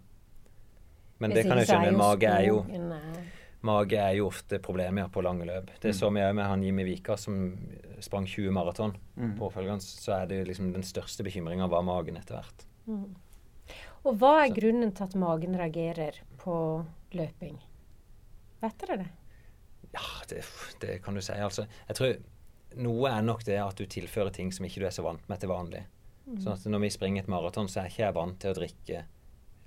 Men 1.21 1.37
det 1.37 1.45
kan 1.47 1.61
jeg 1.61 1.69
skjønne. 1.69 1.93
Mage 1.99 2.33
er 2.33 2.49
jo 2.49 2.65
Mage 3.67 3.99
er 4.01 4.15
jo 4.17 4.31
ofte 4.31 4.57
problemet 4.65 5.11
på 5.13 5.21
lange 5.21 5.45
løp. 5.45 5.69
Det 5.83 5.93
mm. 5.93 5.97
så 5.99 6.09
vi 6.15 6.23
òg 6.25 6.33
med 6.39 6.47
han 6.49 6.63
Jimmy 6.65 6.87
Vika 6.89 7.17
som 7.21 7.59
sprang 8.01 8.25
20 8.25 8.55
maraton. 8.57 8.95
Mm. 9.21 9.35
Påfølgende 9.37 9.85
så 9.85 10.15
er 10.23 10.31
det 10.31 10.47
liksom 10.49 10.71
den 10.73 10.87
største 10.87 11.27
bekymringa 11.27 11.69
var 11.69 11.85
magen 11.85 12.17
etter 12.17 12.39
hvert. 12.39 12.65
Mm. 12.89 13.11
Og 14.09 14.17
hva 14.17 14.33
er 14.41 14.49
så. 14.49 14.57
grunnen 14.57 14.95
til 14.97 15.11
at 15.11 15.19
magen 15.21 15.59
reagerer 15.61 16.23
på 16.41 16.57
løping? 17.13 17.61
Vet 18.65 18.81
dere 18.81 19.01
det? 19.03 19.11
Ja, 19.93 20.09
det, 20.31 20.43
det, 20.81 20.99
kan 21.05 21.17
du 21.19 21.21
si. 21.25 21.37
Altså, 21.37 21.67
jeg 21.89 21.99
tror 21.99 22.81
noe 22.81 23.13
er 23.13 23.25
nok 23.27 23.45
det 23.45 23.59
at 23.61 23.77
du 23.77 23.85
tilfører 23.85 24.33
ting 24.33 24.53
som 24.55 24.65
ikke 24.65 24.81
du 24.81 24.89
er 24.89 24.95
så 24.95 25.05
vant 25.05 25.29
med 25.29 25.43
til 25.43 25.53
vanlig. 25.53 25.85
Mm. 26.25 26.39
Sånn 26.41 26.55
at 26.55 26.69
når 26.71 26.85
vi 26.87 26.95
springer 26.95 27.25
et 27.25 27.33
maraton, 27.33 27.69
så 27.69 27.83
er 27.83 27.91
ikke 27.91 28.07
jeg 28.07 28.17
vant 28.17 28.41
til 28.41 28.53
å 28.53 28.57
drikke 28.57 29.05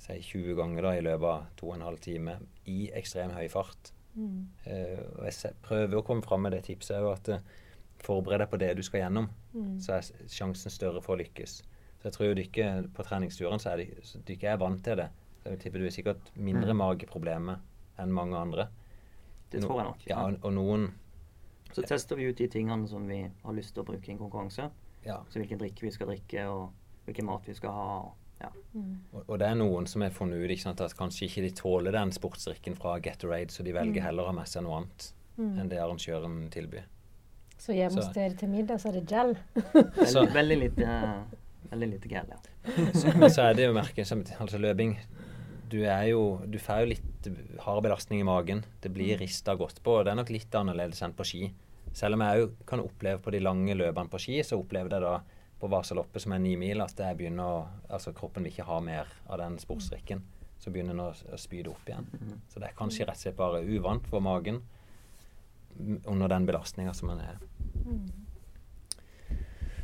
si 0.03 0.19
20 0.19 0.57
ganger 0.59 0.87
da, 0.87 0.93
i 0.97 1.03
løpet 1.03 1.29
av 1.29 1.49
to 1.59 1.69
og 1.69 1.77
en 1.77 1.85
halv 1.87 1.99
time 2.03 2.37
i 2.69 2.87
ekstrem 2.95 3.33
høy 3.37 3.47
fart. 3.51 3.93
Mm. 4.13 4.39
Uh, 4.67 5.03
og 5.17 5.27
jeg 5.29 5.53
prøver 5.65 5.99
å 5.99 6.05
komme 6.05 6.25
fram 6.25 6.43
med 6.45 6.55
det 6.55 6.65
tipset 6.67 6.99
òg, 6.99 7.13
at 7.15 7.31
uh, 7.37 7.61
forbered 8.03 8.43
deg 8.43 8.51
på 8.51 8.59
det 8.61 8.73
du 8.77 8.83
skal 8.85 9.05
gjennom. 9.05 9.29
Mm. 9.53 9.77
Så 9.83 9.97
er 9.97 10.29
sjansen 10.31 10.73
større 10.73 11.01
for 11.03 11.15
å 11.15 11.21
lykkes. 11.23 11.61
Så 12.01 12.09
jeg 12.09 12.17
tror 12.17 12.41
ikke 12.41 12.69
på 12.95 13.05
treningsturen 13.07 13.61
så 13.63 13.73
er 13.73 13.83
de, 13.83 14.01
så 14.03 14.19
de 14.19 14.35
ikke 14.35 14.51
er 14.51 14.59
vant 14.59 14.81
til 14.83 14.99
det. 14.99 15.07
Så 15.43 15.53
jeg 15.53 15.61
tipper 15.63 15.83
du 15.83 15.87
er 15.87 15.95
sikkert 15.95 16.33
mindre 16.35 16.75
mm. 16.75 16.81
mageproblemer 16.81 17.61
enn 18.03 18.15
mange 18.15 18.39
andre. 18.39 18.67
Det 19.53 19.61
tror 19.63 19.79
jeg 19.79 19.87
nok. 19.87 20.05
Ja, 20.09 20.25
og, 20.25 20.39
og 20.43 20.55
noen 20.55 20.89
Så 21.73 21.85
tester 21.87 22.17
vi 22.19 22.27
ut 22.27 22.37
de 22.37 22.47
tingene 22.51 22.89
som 22.89 23.05
vi 23.07 23.21
har 23.23 23.55
lyst 23.55 23.75
til 23.75 23.83
å 23.83 23.87
bruke 23.87 24.09
i 24.09 24.13
en 24.13 24.19
konkurranse. 24.19 24.67
Ja. 25.05 25.21
Så 25.29 25.39
hvilken 25.39 25.61
drikke 25.61 25.85
vi 25.85 25.91
skal 25.93 26.09
drikke, 26.11 26.43
og 26.49 27.07
hvilken 27.07 27.27
mat 27.29 27.47
vi 27.47 27.55
skal 27.57 27.75
ha. 27.75 27.87
og 28.01 28.22
ja. 28.41 28.49
Mm. 28.73 28.95
Og, 29.11 29.19
og, 29.27 29.35
det 29.39 29.49
er 29.49 29.59
noen 29.59 29.87
som 29.89 30.03
har 30.05 30.15
funnet 30.15 30.41
ut 30.41 30.61
sant, 30.61 30.81
at 30.81 30.95
kanskje 30.97 31.27
ikke 31.27 31.45
de 31.45 31.51
tåler 31.57 31.95
den 31.95 32.13
sportsdrikken 32.15 32.75
fra 32.79 32.97
Gatorade, 33.03 33.53
så 33.53 33.65
de 33.65 33.75
velger 33.75 34.01
mm. 34.01 34.07
heller 34.07 34.25
å 34.25 34.31
ha 34.31 34.37
med 34.39 34.49
seg 34.49 34.65
noe 34.65 34.81
annet 34.81 35.07
mm. 35.37 35.53
enn 35.61 35.71
det 35.71 35.81
arrangøren 35.83 36.39
tilbyr. 36.53 36.89
Så 37.63 37.75
hjemme 37.77 38.01
hos 38.01 38.11
dere 38.15 38.35
til 38.35 38.51
middag 38.51 38.81
så 38.81 38.91
er 38.91 38.99
det 38.99 39.05
gel? 39.07 39.35
veldig, 39.73 40.23
veldig, 40.33 40.57
lite, 40.65 40.95
veldig 41.71 41.91
lite 41.93 42.11
gel, 42.11 42.33
ja. 42.33 42.41
så, 42.97 43.13
men 43.15 43.29
så 43.31 43.49
er 43.49 43.59
det 43.59 43.69
jo 43.69 43.75
merket 43.77 44.09
som 44.09 44.25
altså 44.43 44.59
løping 44.59 44.97
du 45.73 45.81
er 45.89 46.09
jo 46.11 46.23
Du 46.45 46.59
får 46.61 46.83
jo 46.83 46.89
litt 46.93 47.29
hard 47.63 47.85
belastning 47.85 48.19
i 48.19 48.27
magen. 48.27 48.65
Det 48.83 48.91
blir 48.93 49.15
mm. 49.15 49.21
rista 49.21 49.55
godt 49.57 49.79
på. 49.83 49.95
og 49.97 50.05
Det 50.05 50.11
er 50.11 50.19
nok 50.19 50.31
litt 50.33 50.55
annerledes 50.59 51.01
enn 51.05 51.15
på 51.17 51.25
ski. 51.25 51.47
Selv 51.95 52.17
om 52.17 52.23
jeg 52.25 52.43
òg 52.43 52.57
kan 52.69 52.83
oppleve 52.83 53.21
på 53.23 53.31
de 53.33 53.39
lange 53.41 53.75
løpene 53.77 54.11
på 54.11 54.19
ski, 54.21 54.41
så 54.45 54.59
opplevde 54.59 54.99
jeg 54.99 55.05
da 55.05 55.13
på 55.63 55.69
Vasaloppet, 55.71 56.19
som 56.25 56.33
er 56.35 56.41
ni 56.43 56.57
mil, 56.59 56.83
at 56.83 56.97
jeg 56.99 57.15
begynner 57.15 57.47
å, 57.47 57.59
altså 57.87 58.11
kroppen 58.15 58.43
vil 58.43 58.51
ikke 58.51 58.67
ha 58.67 58.81
mer 58.83 59.11
av 59.31 59.39
den 59.39 59.55
sportsdrikken. 59.61 60.19
Så 60.59 60.73
begynner 60.75 60.91
den 60.91 61.05
å, 61.05 61.11
å 61.13 61.39
spyde 61.39 61.71
opp 61.71 61.87
igjen. 61.87 62.09
Så 62.51 62.59
det 62.59 62.67
er 62.67 62.75
kanskje 62.75 63.07
rett 63.07 63.15
og 63.15 63.23
slett 63.23 63.39
bare 63.39 63.63
uvant 63.63 64.09
for 64.11 64.23
magen 64.23 64.59
under 65.79 66.27
den 66.27 66.45
belastninga 66.49 66.91
som 66.93 67.13
en 67.13 67.23
er. 67.23 67.39
Mm. 67.85 68.11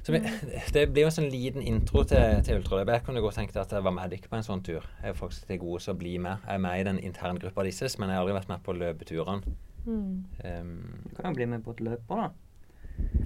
Så 0.04 0.12
Det 0.76 0.86
blir 0.92 1.06
jo 1.06 1.10
en 1.10 1.16
sånn 1.16 1.32
liten 1.32 1.64
intro 1.64 2.04
til, 2.08 2.42
til 2.44 2.60
ultraløpet. 2.60 2.98
Jeg 2.98 3.06
kunne 3.08 3.24
godt 3.24 3.40
tenkt 3.40 3.58
at 3.60 3.72
jeg 3.76 3.88
var 3.88 3.96
med 3.96 4.12
dere 4.12 4.32
på 4.32 4.36
en 4.36 4.46
sånn 4.46 4.64
tur. 4.66 4.84
Jeg 5.00 5.14
er 5.14 5.18
faktisk 5.18 5.48
til 5.48 5.62
gode 5.64 5.84
til 5.86 5.96
å 5.96 6.00
bli 6.04 6.14
med. 6.20 6.44
Jeg 6.44 6.60
er 6.60 6.64
med 6.68 6.84
i 6.84 6.86
den 6.90 7.02
interngruppa 7.12 7.66
deres, 7.68 7.96
men 8.00 8.12
jeg 8.12 8.20
har 8.20 8.28
aldri 8.28 8.38
vært 8.40 8.52
med 8.52 8.68
på 8.68 8.78
løpeturene. 8.84 9.58
Mm. 9.88 10.14
Um, 10.44 10.78
du 11.08 11.16
kan 11.16 11.32
jo 11.32 11.40
bli 11.40 11.50
med 11.56 11.64
på 11.64 11.76
et 11.76 11.84
løp 11.88 12.12
òg, 12.12 12.26
da. 12.28 12.49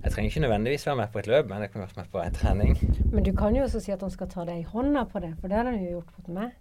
Jeg 0.04 0.12
trenger 0.12 0.30
ikke 0.30 0.44
nødvendigvis 0.44 0.88
være 0.88 1.00
med 1.00 1.12
på 1.14 1.22
et 1.22 1.30
løp, 1.32 1.48
men 1.50 1.64
jeg 1.64 1.72
kan 1.72 1.82
være 1.82 1.98
med 2.02 2.12
på 2.12 2.22
en 2.22 2.36
trening. 2.36 2.74
Men 3.14 3.24
du 3.24 3.32
kan 3.38 3.56
jo 3.56 3.64
også 3.64 3.80
si 3.84 3.94
at 3.96 4.02
han 4.04 4.12
skal 4.12 4.30
ta 4.32 4.46
deg 4.50 4.60
i 4.60 4.68
hånda 4.68 5.06
på 5.12 5.22
det, 5.24 5.34
for 5.40 5.52
det 5.52 5.60
har 5.60 5.70
han 5.70 5.80
jo 5.80 5.98
gjort 5.98 6.18
mot 6.18 6.34
meg. 6.40 6.58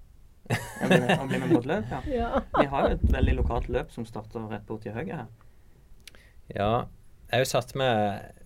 Han 0.53 0.89
blir 1.29 1.41
med 1.43 1.51
på 1.55 1.63
et 1.63 1.71
løp, 1.71 1.91
ja. 1.91 2.01
ja. 2.11 2.43
Vi 2.59 2.67
har 2.71 2.89
jo 2.89 2.97
et 2.99 3.05
veldig 3.13 3.35
lokalt 3.41 3.69
løp 3.73 3.93
som 3.95 4.07
starter 4.07 4.47
rett 4.51 4.67
borti 4.69 4.95
høyre 4.95 5.25
her. 5.25 5.31
Ja. 6.53 6.73
Jeg 7.33 7.39
har 7.39 7.45
jo 7.45 7.51
satt 7.53 7.75
med 7.79 8.43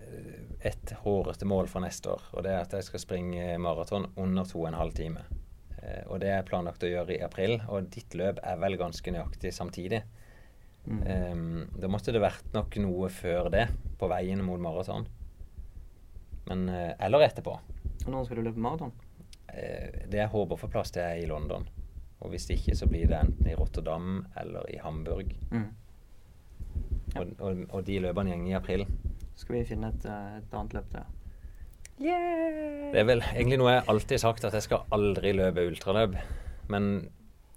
et 0.66 0.92
hårete 1.02 1.46
mål 1.48 1.68
for 1.70 1.84
neste 1.84 2.10
år, 2.12 2.22
og 2.32 2.44
det 2.46 2.52
er 2.52 2.62
at 2.64 2.74
jeg 2.76 2.86
skal 2.86 3.02
springe 3.02 3.56
maraton 3.62 4.08
under 4.16 4.46
to 4.48 4.62
og 4.62 4.70
en 4.70 4.78
halv 4.78 4.94
time. 4.96 5.24
Eh, 5.82 6.02
og 6.06 6.20
det 6.22 6.30
er 6.32 6.46
planlagt 6.46 6.84
å 6.86 6.90
gjøre 6.90 7.16
i 7.16 7.24
april, 7.24 7.58
og 7.68 7.90
ditt 7.92 8.14
løp 8.18 8.40
er 8.42 8.60
vel 8.62 8.78
ganske 8.80 9.12
nøyaktig 9.12 9.52
samtidig. 9.54 10.02
Mm. 10.86 11.00
Um, 11.02 11.62
da 11.82 11.90
måtte 11.90 12.14
det 12.14 12.22
vært 12.22 12.52
nok 12.54 12.76
noe 12.78 13.08
før 13.10 13.50
det, 13.50 13.66
på 13.98 14.10
veien 14.10 14.42
mot 14.46 14.60
maraton. 14.62 15.08
Men 16.46 16.68
uh, 16.70 16.92
Eller 17.02 17.26
etterpå. 17.26 17.56
Og 18.04 18.12
Når 18.12 18.28
skal 18.28 18.38
du 18.38 18.46
løpe 18.46 18.62
maraton? 18.62 18.94
Uh, 19.50 20.06
det 20.06 20.20
jeg 20.20 20.30
håper 20.30 20.60
for 20.60 20.70
plass, 20.70 20.94
det 20.94 21.02
er 21.02 21.24
i 21.24 21.26
London. 21.30 21.66
Og 22.24 22.32
hvis 22.32 22.48
ikke, 22.54 22.76
så 22.76 22.88
blir 22.88 23.10
det 23.10 23.18
enten 23.18 23.50
i 23.50 23.56
Rotterdam 23.58 24.24
eller 24.40 24.68
i 24.72 24.78
Hamburg. 24.80 25.34
Mm. 25.50 25.68
Ja. 27.14 27.20
Og, 27.20 27.34
og, 27.38 27.60
og, 27.70 27.82
de 27.86 27.98
løpene 28.02 28.36
går 28.36 28.48
i 28.50 28.56
april. 28.56 28.86
Skal 29.36 29.58
vi 29.58 29.66
finne 29.68 29.92
et, 29.92 30.06
eh, 30.08 30.38
et 30.40 30.56
annet 30.56 30.74
løp 30.78 30.88
til? 30.94 31.12
Yeah. 32.00 32.90
Det 32.92 33.00
er 33.00 33.08
vel 33.08 33.22
egentlig 33.24 33.58
noe 33.60 33.76
jeg 33.76 33.86
alltid 33.92 34.16
har 34.16 34.24
sagt, 34.24 34.44
at 34.48 34.56
jeg 34.56 34.64
skal 34.64 34.84
aldri 34.92 35.32
løpe 35.36 35.64
ultraløp. 35.68 36.16
Men 36.72 36.88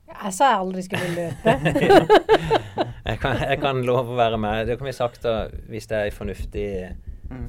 Jeg 0.10 0.34
sa 0.36 0.50
jeg 0.52 0.60
aldri 0.60 0.84
skulle 0.86 1.10
løpe. 1.16 1.54
Jeg 3.10 3.18
kan, 3.24 3.40
jeg 3.42 3.58
kan 3.58 3.80
love 3.82 4.14
å 4.14 4.18
være 4.20 4.38
med. 4.38 4.68
Det 4.70 4.76
kan 4.78 4.86
vi 4.86 4.92
sagt 4.94 5.24
da, 5.24 5.48
hvis 5.72 5.88
det 5.90 5.98
er 5.98 6.10
en 6.12 6.14
fornuftig 6.14 6.68
mm. 7.32 7.48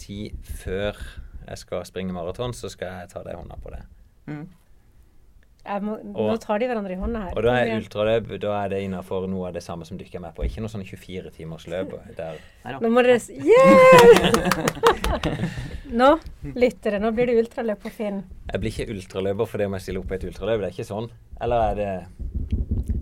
tid 0.00 0.46
før 0.62 0.96
jeg 1.42 1.58
skal 1.60 1.84
springe 1.84 2.14
maraton, 2.16 2.54
så 2.56 2.70
skal 2.72 3.02
jeg 3.02 3.10
ta 3.10 3.20
deg 3.26 3.34
i 3.34 3.40
hånda 3.42 3.58
på 3.60 3.74
det. 3.74 3.82
Mm. 4.30 4.46
Må, 5.62 5.94
og, 5.94 6.24
nå 6.26 6.36
tar 6.42 6.58
de 6.58 6.66
hverandre 6.66 6.96
i 6.96 6.98
hånda 6.98 7.20
her. 7.22 7.36
Og 7.38 7.44
da 7.46 7.52
er 7.60 7.76
ultraløp 7.76 8.32
da 8.42 8.54
er 8.64 8.72
det 8.72 8.80
innenfor 8.82 9.28
noe 9.30 9.52
av 9.52 9.54
det 9.54 9.62
samme 9.62 9.86
som 9.86 9.98
dykker 10.00 10.18
med 10.24 10.34
på. 10.34 10.42
Ikke 10.48 10.64
noe 10.64 10.72
sånn 10.72 10.82
24 10.82 11.30
timers 11.36 11.68
løp 11.70 11.94
der 12.18 12.40
Nå 12.82 12.90
må 12.90 13.04
dere 13.06 13.20
Yeah! 13.32 14.58
nå, 16.00 16.08
lyttere, 16.58 16.98
nå 17.02 17.12
blir 17.14 17.30
det 17.30 17.38
ultraløp 17.44 17.84
på 17.84 17.92
Finn. 17.94 18.24
Jeg 18.50 18.62
blir 18.62 18.74
ikke 18.74 18.90
ultraløper 18.96 19.50
fordi 19.52 19.68
jeg 19.68 19.86
stiller 19.86 20.02
opp 20.02 20.10
på 20.10 20.18
et 20.18 20.26
ultraløp. 20.32 20.64
Det 20.64 20.70
er 20.72 20.74
ikke 20.74 20.88
sånn. 20.90 21.08
Eller 21.42 21.68
er 21.68 21.78
det 21.78 21.92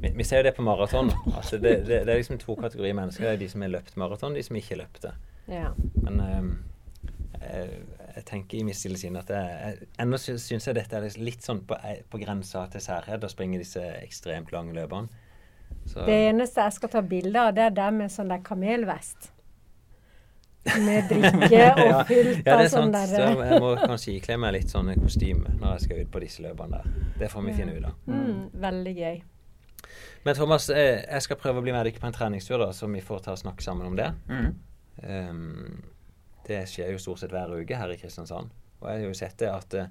vi, 0.00 0.12
vi, 0.16 0.24
ser 0.24 0.42
jo 0.42 0.48
det 0.50 0.52
på 0.56 0.64
maraton. 0.64 1.12
Altså 1.32 1.56
det, 1.56 1.74
det, 1.88 2.04
det, 2.04 2.12
er 2.12 2.20
liksom 2.20 2.40
to 2.40 2.56
kategorier 2.60 2.96
mennesker. 2.96 3.24
Det 3.24 3.32
er 3.32 3.40
de 3.40 3.48
som 3.52 3.64
har 3.64 3.72
løpt 3.72 3.96
maraton, 4.00 4.36
de 4.36 4.44
som 4.44 4.56
ikke 4.60 4.78
løpte. 4.80 5.14
Ja. 5.48 5.72
Men 6.04 6.20
um, 6.20 6.52
jeg, 7.40 7.80
jeg, 8.16 8.24
tenker 8.28 8.58
i 8.58 8.64
mitt 8.66 8.78
stille 8.78 8.98
sinn 9.00 9.18
at 9.20 9.30
jeg, 9.32 9.88
ennå 10.02 10.18
syns 10.20 10.50
jeg 10.50 10.76
dette 10.76 10.98
er 10.98 11.08
litt 11.22 11.44
sånn 11.46 11.62
på, 11.66 11.78
på 12.10 12.20
grensa 12.22 12.66
til 12.72 12.84
særhet 12.84 13.24
å 13.24 13.32
springe 13.32 13.60
disse 13.60 13.82
ekstremt 14.00 14.52
lange 14.54 14.76
løpene. 14.76 15.10
Så. 15.86 16.04
Det 16.06 16.16
eneste 16.28 16.64
jeg 16.66 16.76
skal 16.76 16.90
ta 16.92 17.02
bilde 17.06 17.42
av, 17.42 17.52
det 17.56 17.68
er 17.68 17.76
der 17.76 17.92
med 17.94 18.12
sånn 18.12 18.30
der 18.30 18.42
kamelvest. 18.46 19.30
Med 20.84 21.08
drikke 21.08 21.62
og 21.86 22.02
fylt 22.10 22.42
ja, 22.44 22.52
ja, 22.52 22.56
det 22.58 22.66
er 22.66 22.68
sånn 22.68 22.92
sant. 22.92 23.14
Så 23.14 23.28
jeg 23.40 23.60
må 23.64 23.70
kanskje 23.80 24.14
ikle 24.18 24.36
meg 24.42 24.58
litt 24.58 24.72
sånn 24.72 24.90
kostyme 25.00 25.54
når 25.56 25.78
jeg 25.78 25.86
skal 25.86 26.02
ut 26.04 26.10
på 26.12 26.22
disse 26.26 26.44
løpene 26.44 26.80
der. 26.80 27.04
Det 27.22 27.30
får 27.32 27.46
vi 27.46 27.54
finne 27.56 27.76
ut 27.78 27.86
av. 27.88 27.94
Mm, 28.10 28.42
veldig 28.66 28.96
gøy. 28.98 29.22
Men 30.26 30.36
Thomas, 30.36 30.68
eh, 30.68 31.00
jeg 31.00 31.24
skal 31.24 31.38
prøve 31.40 31.62
å 31.62 31.64
bli 31.64 31.72
med 31.72 31.88
deg 31.88 31.96
på 32.00 32.10
en 32.10 32.16
treningstur, 32.16 32.58
da, 32.60 32.74
så 32.76 32.90
vi 32.92 33.00
får 33.04 33.24
ta 33.24 33.32
og 33.32 33.40
snakke 33.40 33.64
sammen 33.64 33.88
om 33.88 33.96
det. 33.96 34.10
Mm. 34.28 34.50
Um, 35.00 35.80
det 36.50 36.64
skjer 36.70 36.92
jo 36.94 37.00
stort 37.02 37.22
sett 37.22 37.34
hver 37.34 37.52
uke 37.56 37.78
her 37.78 37.92
i 37.94 37.98
Kristiansand. 38.00 38.50
Og 38.80 38.88
jeg 38.88 39.02
har 39.02 39.06
jo 39.06 39.16
sett 39.16 39.38
det 39.40 39.50
at 39.52 39.76
uh, 39.76 39.88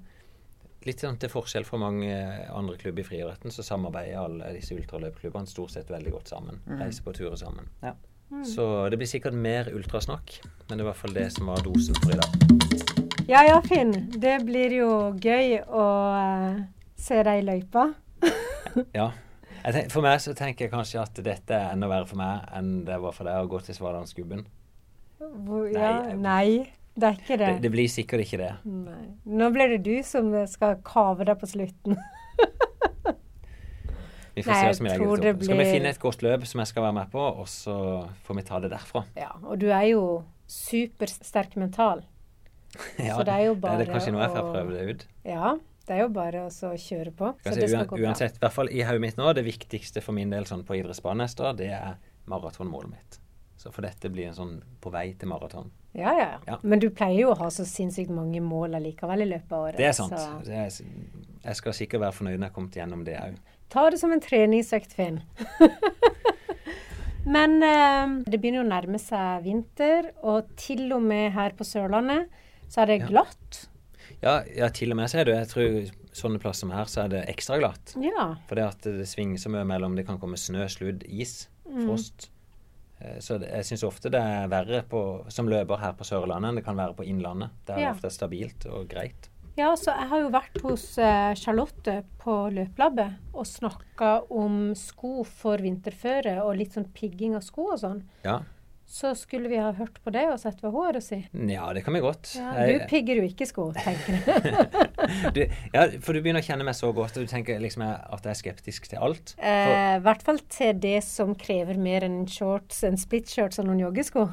litt 0.86 1.02
sånn 1.02 1.18
til 1.20 1.32
forskjell 1.32 1.66
fra 1.68 1.80
mange 1.80 2.12
andre 2.48 2.76
klubber 2.80 3.04
i 3.04 3.06
friidretten, 3.06 3.52
så 3.54 3.64
samarbeider 3.66 4.20
alle 4.22 4.52
disse 4.56 4.76
ultraløpklubbene 4.76 5.50
stort 5.50 5.74
sett 5.74 5.90
veldig 5.92 6.14
godt 6.14 6.32
sammen. 6.32 6.60
Mm. 6.66 6.78
Reiser 6.82 7.06
på 7.06 7.14
turer 7.16 7.36
sammen. 7.40 7.68
Ja. 7.84 7.94
Mm. 8.30 8.44
Så 8.46 8.64
det 8.88 9.00
blir 9.00 9.10
sikkert 9.10 9.34
mer 9.34 9.72
ultrasnakk, 9.74 10.36
men 10.68 10.76
det 10.76 10.84
er 10.84 10.84
i 10.84 10.90
hvert 10.92 11.00
fall 11.00 11.16
det 11.16 11.26
som 11.34 11.50
var 11.50 11.64
dosen 11.66 11.98
for 11.98 12.14
i 12.14 12.20
dag. 12.20 12.60
Ja 13.30 13.42
ja, 13.46 13.58
Finn. 13.62 13.92
Det 14.22 14.40
blir 14.46 14.72
jo 14.74 14.92
gøy 15.22 15.60
å 15.66 15.88
uh, 16.14 16.62
se 16.98 17.20
deg 17.26 17.42
i 17.42 17.50
løypa. 17.52 17.90
Ja. 18.94 19.10
Jeg 19.60 19.74
tenk, 19.74 19.88
for 19.92 20.04
meg 20.04 20.20
så 20.22 20.32
tenker 20.32 20.64
jeg 20.64 20.72
kanskje 20.72 21.02
at 21.02 21.18
dette 21.24 21.52
er 21.52 21.74
enda 21.74 21.88
verre 21.90 22.06
for 22.08 22.16
meg 22.16 22.46
enn 22.56 22.84
det 22.86 22.96
var 23.02 23.12
for 23.12 23.28
deg 23.28 23.42
å 23.42 23.48
gå 23.50 23.58
til 23.66 23.76
Svardalsgubben. 23.76 24.46
Hvor, 25.20 25.66
ja, 25.68 25.90
jeg- 26.08 26.18
nei, 26.18 26.72
det 26.96 27.06
er 27.10 27.18
ikke 27.20 27.36
det. 27.38 27.46
Det, 27.46 27.62
det 27.66 27.70
blir 27.74 27.88
sikkert 27.92 28.24
ikke 28.24 28.40
det. 28.40 28.52
Nei. 28.64 29.02
Nå 29.26 29.50
blir 29.54 29.76
det 29.76 29.82
du 29.84 30.02
som 30.06 30.32
skal 30.48 30.80
kave 30.86 31.28
deg 31.28 31.38
på 31.40 31.48
slutten. 31.50 31.98
Vi 34.34 34.44
får 34.46 34.52
Nei, 34.52 34.60
se 34.60 34.66
jeg 34.66 34.76
som 34.78 34.86
legger 34.86 35.04
tror 35.04 35.20
det 35.20 35.30
opp. 35.34 35.42
Skal 35.44 35.58
vi 35.58 35.64
finne 35.66 35.90
et 35.90 35.98
godt 36.00 36.22
løp 36.24 36.44
som 36.48 36.60
jeg 36.62 36.70
skal 36.70 36.84
være 36.86 36.96
med 37.00 37.10
på, 37.12 37.24
og 37.42 37.48
så 37.50 37.74
får 38.24 38.38
vi 38.38 38.44
ta 38.46 38.60
det 38.62 38.70
derfra. 38.72 39.02
Ja, 39.18 39.32
og 39.42 39.58
du 39.60 39.66
er 39.68 39.88
jo 39.90 40.04
supersterk 40.48 41.56
mental. 41.60 42.04
Ja, 43.02 43.16
Så 43.18 43.24
det 43.26 43.34
er 43.34 43.48
jo 43.48 43.54
det 43.56 43.62
bare 43.64 43.82
er 43.82 43.88
kanskje 43.90 44.12
nå 44.14 44.20
jeg 44.22 44.30
får 44.30 44.52
prøve 44.54 44.76
det 44.76 44.82
ut. 44.86 45.00
Ja, 45.26 45.56
det 45.88 45.96
er 45.96 46.04
jo 46.04 46.10
bare 46.14 46.44
å 46.46 46.50
kjøre 46.78 47.10
på. 47.18 47.32
Det 47.42 47.66
bra. 47.90 47.98
uansett, 47.98 48.36
i 48.38 48.44
hvert 48.44 48.54
fall 48.54 48.70
i 48.70 48.84
hodet 48.86 49.02
mitt 49.02 49.18
nå, 49.18 49.32
det 49.34 49.42
viktigste 49.42 50.02
for 50.04 50.14
min 50.14 50.30
del 50.30 50.46
sånn 50.46 50.62
på 50.68 50.78
idrettsbanen 50.78 51.24
neste 51.24 51.42
år, 51.48 51.56
det 51.58 51.72
er 51.74 51.98
maratonmålet 52.30 52.92
mitt. 52.94 53.18
Så 53.60 53.68
for 53.74 53.84
dette 53.84 54.08
blir 54.08 54.30
en 54.30 54.36
sånn 54.38 54.54
på 54.80 54.88
vei 54.94 55.10
til 55.20 55.28
maraton. 55.28 55.66
Ja, 55.92 56.12
ja, 56.16 56.28
Ja. 56.48 56.56
Men 56.62 56.80
du 56.80 56.86
pleier 56.94 57.18
jo 57.26 57.32
å 57.34 57.38
ha 57.42 57.48
så 57.52 57.66
sinnssykt 57.68 58.08
mange 58.14 58.40
mål 58.40 58.78
allikevel 58.78 59.20
i 59.26 59.28
løpet 59.28 59.52
av 59.52 59.64
året. 59.66 59.76
Det 59.76 59.88
er 59.90 59.96
sant. 59.98 60.14
Så 60.16 60.54
er, 60.54 60.70
jeg 61.44 61.58
skal 61.58 61.76
sikkert 61.76 62.00
være 62.06 62.16
fornøyd 62.16 62.38
når 62.38 62.46
jeg 62.46 62.50
har 62.52 62.56
kommet 62.56 62.78
gjennom 62.80 63.02
det 63.04 63.18
òg. 63.20 63.36
ta 63.68 63.84
det 63.90 63.98
som 64.00 64.12
en 64.14 64.22
treningsøkt, 64.24 64.94
Finn. 64.96 65.20
Men 67.36 67.58
eh, 67.62 68.14
det 68.30 68.38
begynner 68.40 68.62
jo 68.62 68.66
å 68.66 68.70
nærme 68.70 68.98
seg 69.02 69.44
vinter, 69.44 70.08
og 70.24 70.48
til 70.60 70.86
og 70.96 71.02
med 71.04 71.34
her 71.36 71.52
på 71.58 71.66
Sørlandet 71.68 72.30
så 72.70 72.80
er 72.84 72.94
det 72.94 72.98
glatt. 73.10 73.66
Ja, 74.24 74.38
ja, 74.56 74.68
til 74.72 74.92
og 74.92 74.98
med 75.00 75.08
så 75.12 75.20
er 75.20 75.28
det 75.28 75.36
Jeg 75.36 75.48
tror 75.52 75.76
sånne 76.16 76.40
plasser 76.42 76.64
som 76.64 76.72
her, 76.74 76.88
så 76.90 77.04
er 77.04 77.12
det 77.12 77.20
ekstra 77.30 77.58
glatt. 77.60 77.92
Ja. 78.00 78.30
For 78.48 78.56
det 78.58 78.64
at 78.72 78.88
det 78.88 79.06
svinger 79.08 79.38
så 79.40 79.52
mye 79.52 79.64
mellom 79.68 79.94
Det 79.96 80.06
kan 80.08 80.18
komme 80.20 80.36
snø, 80.40 80.64
sludd, 80.72 81.04
is, 81.06 81.48
Mm. 81.70 81.84
frost. 81.86 82.24
Eh, 82.26 82.39
Så 83.20 83.38
jeg 83.40 83.64
syns 83.64 83.82
ofte 83.88 84.10
det 84.12 84.20
er 84.20 84.48
verre 84.52 84.82
på, 84.88 85.00
som 85.32 85.48
løper 85.48 85.80
her 85.80 85.92
på 85.96 86.04
Sørlandet 86.04 86.50
enn 86.50 86.58
det 86.60 86.64
kan 86.66 86.76
være 86.76 86.94
på 86.98 87.06
Innlandet. 87.08 87.50
Der 87.66 87.78
Ja. 87.78 87.88
det 87.92 87.96
ofte 87.96 88.10
er 88.10 88.16
stabilt 88.18 88.66
og 88.68 88.88
greit. 88.88 89.30
Ja, 89.56 89.74
så 89.76 89.90
jeg 89.96 90.08
har 90.08 90.20
jo 90.20 90.28
vært 90.30 90.60
hos 90.62 90.84
eh, 90.98 91.34
Charlotte 91.34 92.04
på 92.22 92.34
løplabbet 92.54 93.16
og 93.34 93.44
snakka 93.48 94.12
om 94.30 94.74
sko 94.78 95.24
for 95.24 95.56
vinterføre 95.58 96.38
og 96.44 96.56
litt 96.56 96.72
sånn 96.76 96.86
pigging 96.94 97.34
av 97.36 97.42
sko 97.42 97.72
og 97.72 97.80
sånn. 97.82 98.02
Ja. 98.24 98.38
Så 98.90 99.12
skulle 99.14 99.46
vi 99.46 99.58
ha 99.62 99.68
hørt 99.78 100.00
på 100.02 100.10
det 100.10 100.24
og 100.32 100.38
sett 100.42 100.58
hva 100.64 100.72
hun 100.74 100.82
har 100.88 100.96
å 100.98 101.02
si. 101.04 101.20
ja, 101.46 101.68
det 101.76 101.84
kan 101.86 101.94
vi 101.94 102.00
godt. 102.02 102.32
Ja, 102.34 102.64
du 102.66 102.86
pigger 102.90 103.20
jo 103.20 103.26
ikke 103.28 103.46
sko, 103.46 103.68
tenker 103.76 104.16
jeg. 104.18 104.64
du, 105.36 105.44
ja, 105.76 105.84
for 106.02 106.16
du 106.16 106.18
begynner 106.24 106.42
å 106.42 106.46
kjenne 106.48 106.66
meg 106.66 106.74
så 106.74 106.90
godt, 106.96 107.14
og 107.14 107.28
du 107.28 107.30
tenker 107.30 107.62
liksom 107.62 107.84
at 107.86 108.26
jeg 108.26 108.32
er 108.32 108.40
skeptisk 108.40 108.90
til 108.90 108.98
alt. 109.06 109.36
Eh, 109.38 109.94
I 109.94 110.02
hvert 110.02 110.26
fall 110.26 110.42
til 110.50 110.82
det 110.82 110.98
som 111.06 111.36
krever 111.38 111.78
mer 111.78 112.08
enn 112.08 112.24
shorts, 112.26 112.82
en 112.88 112.98
splitshorts 112.98 113.62
og 113.62 113.70
noen 113.70 113.84
joggesko. 113.86 114.26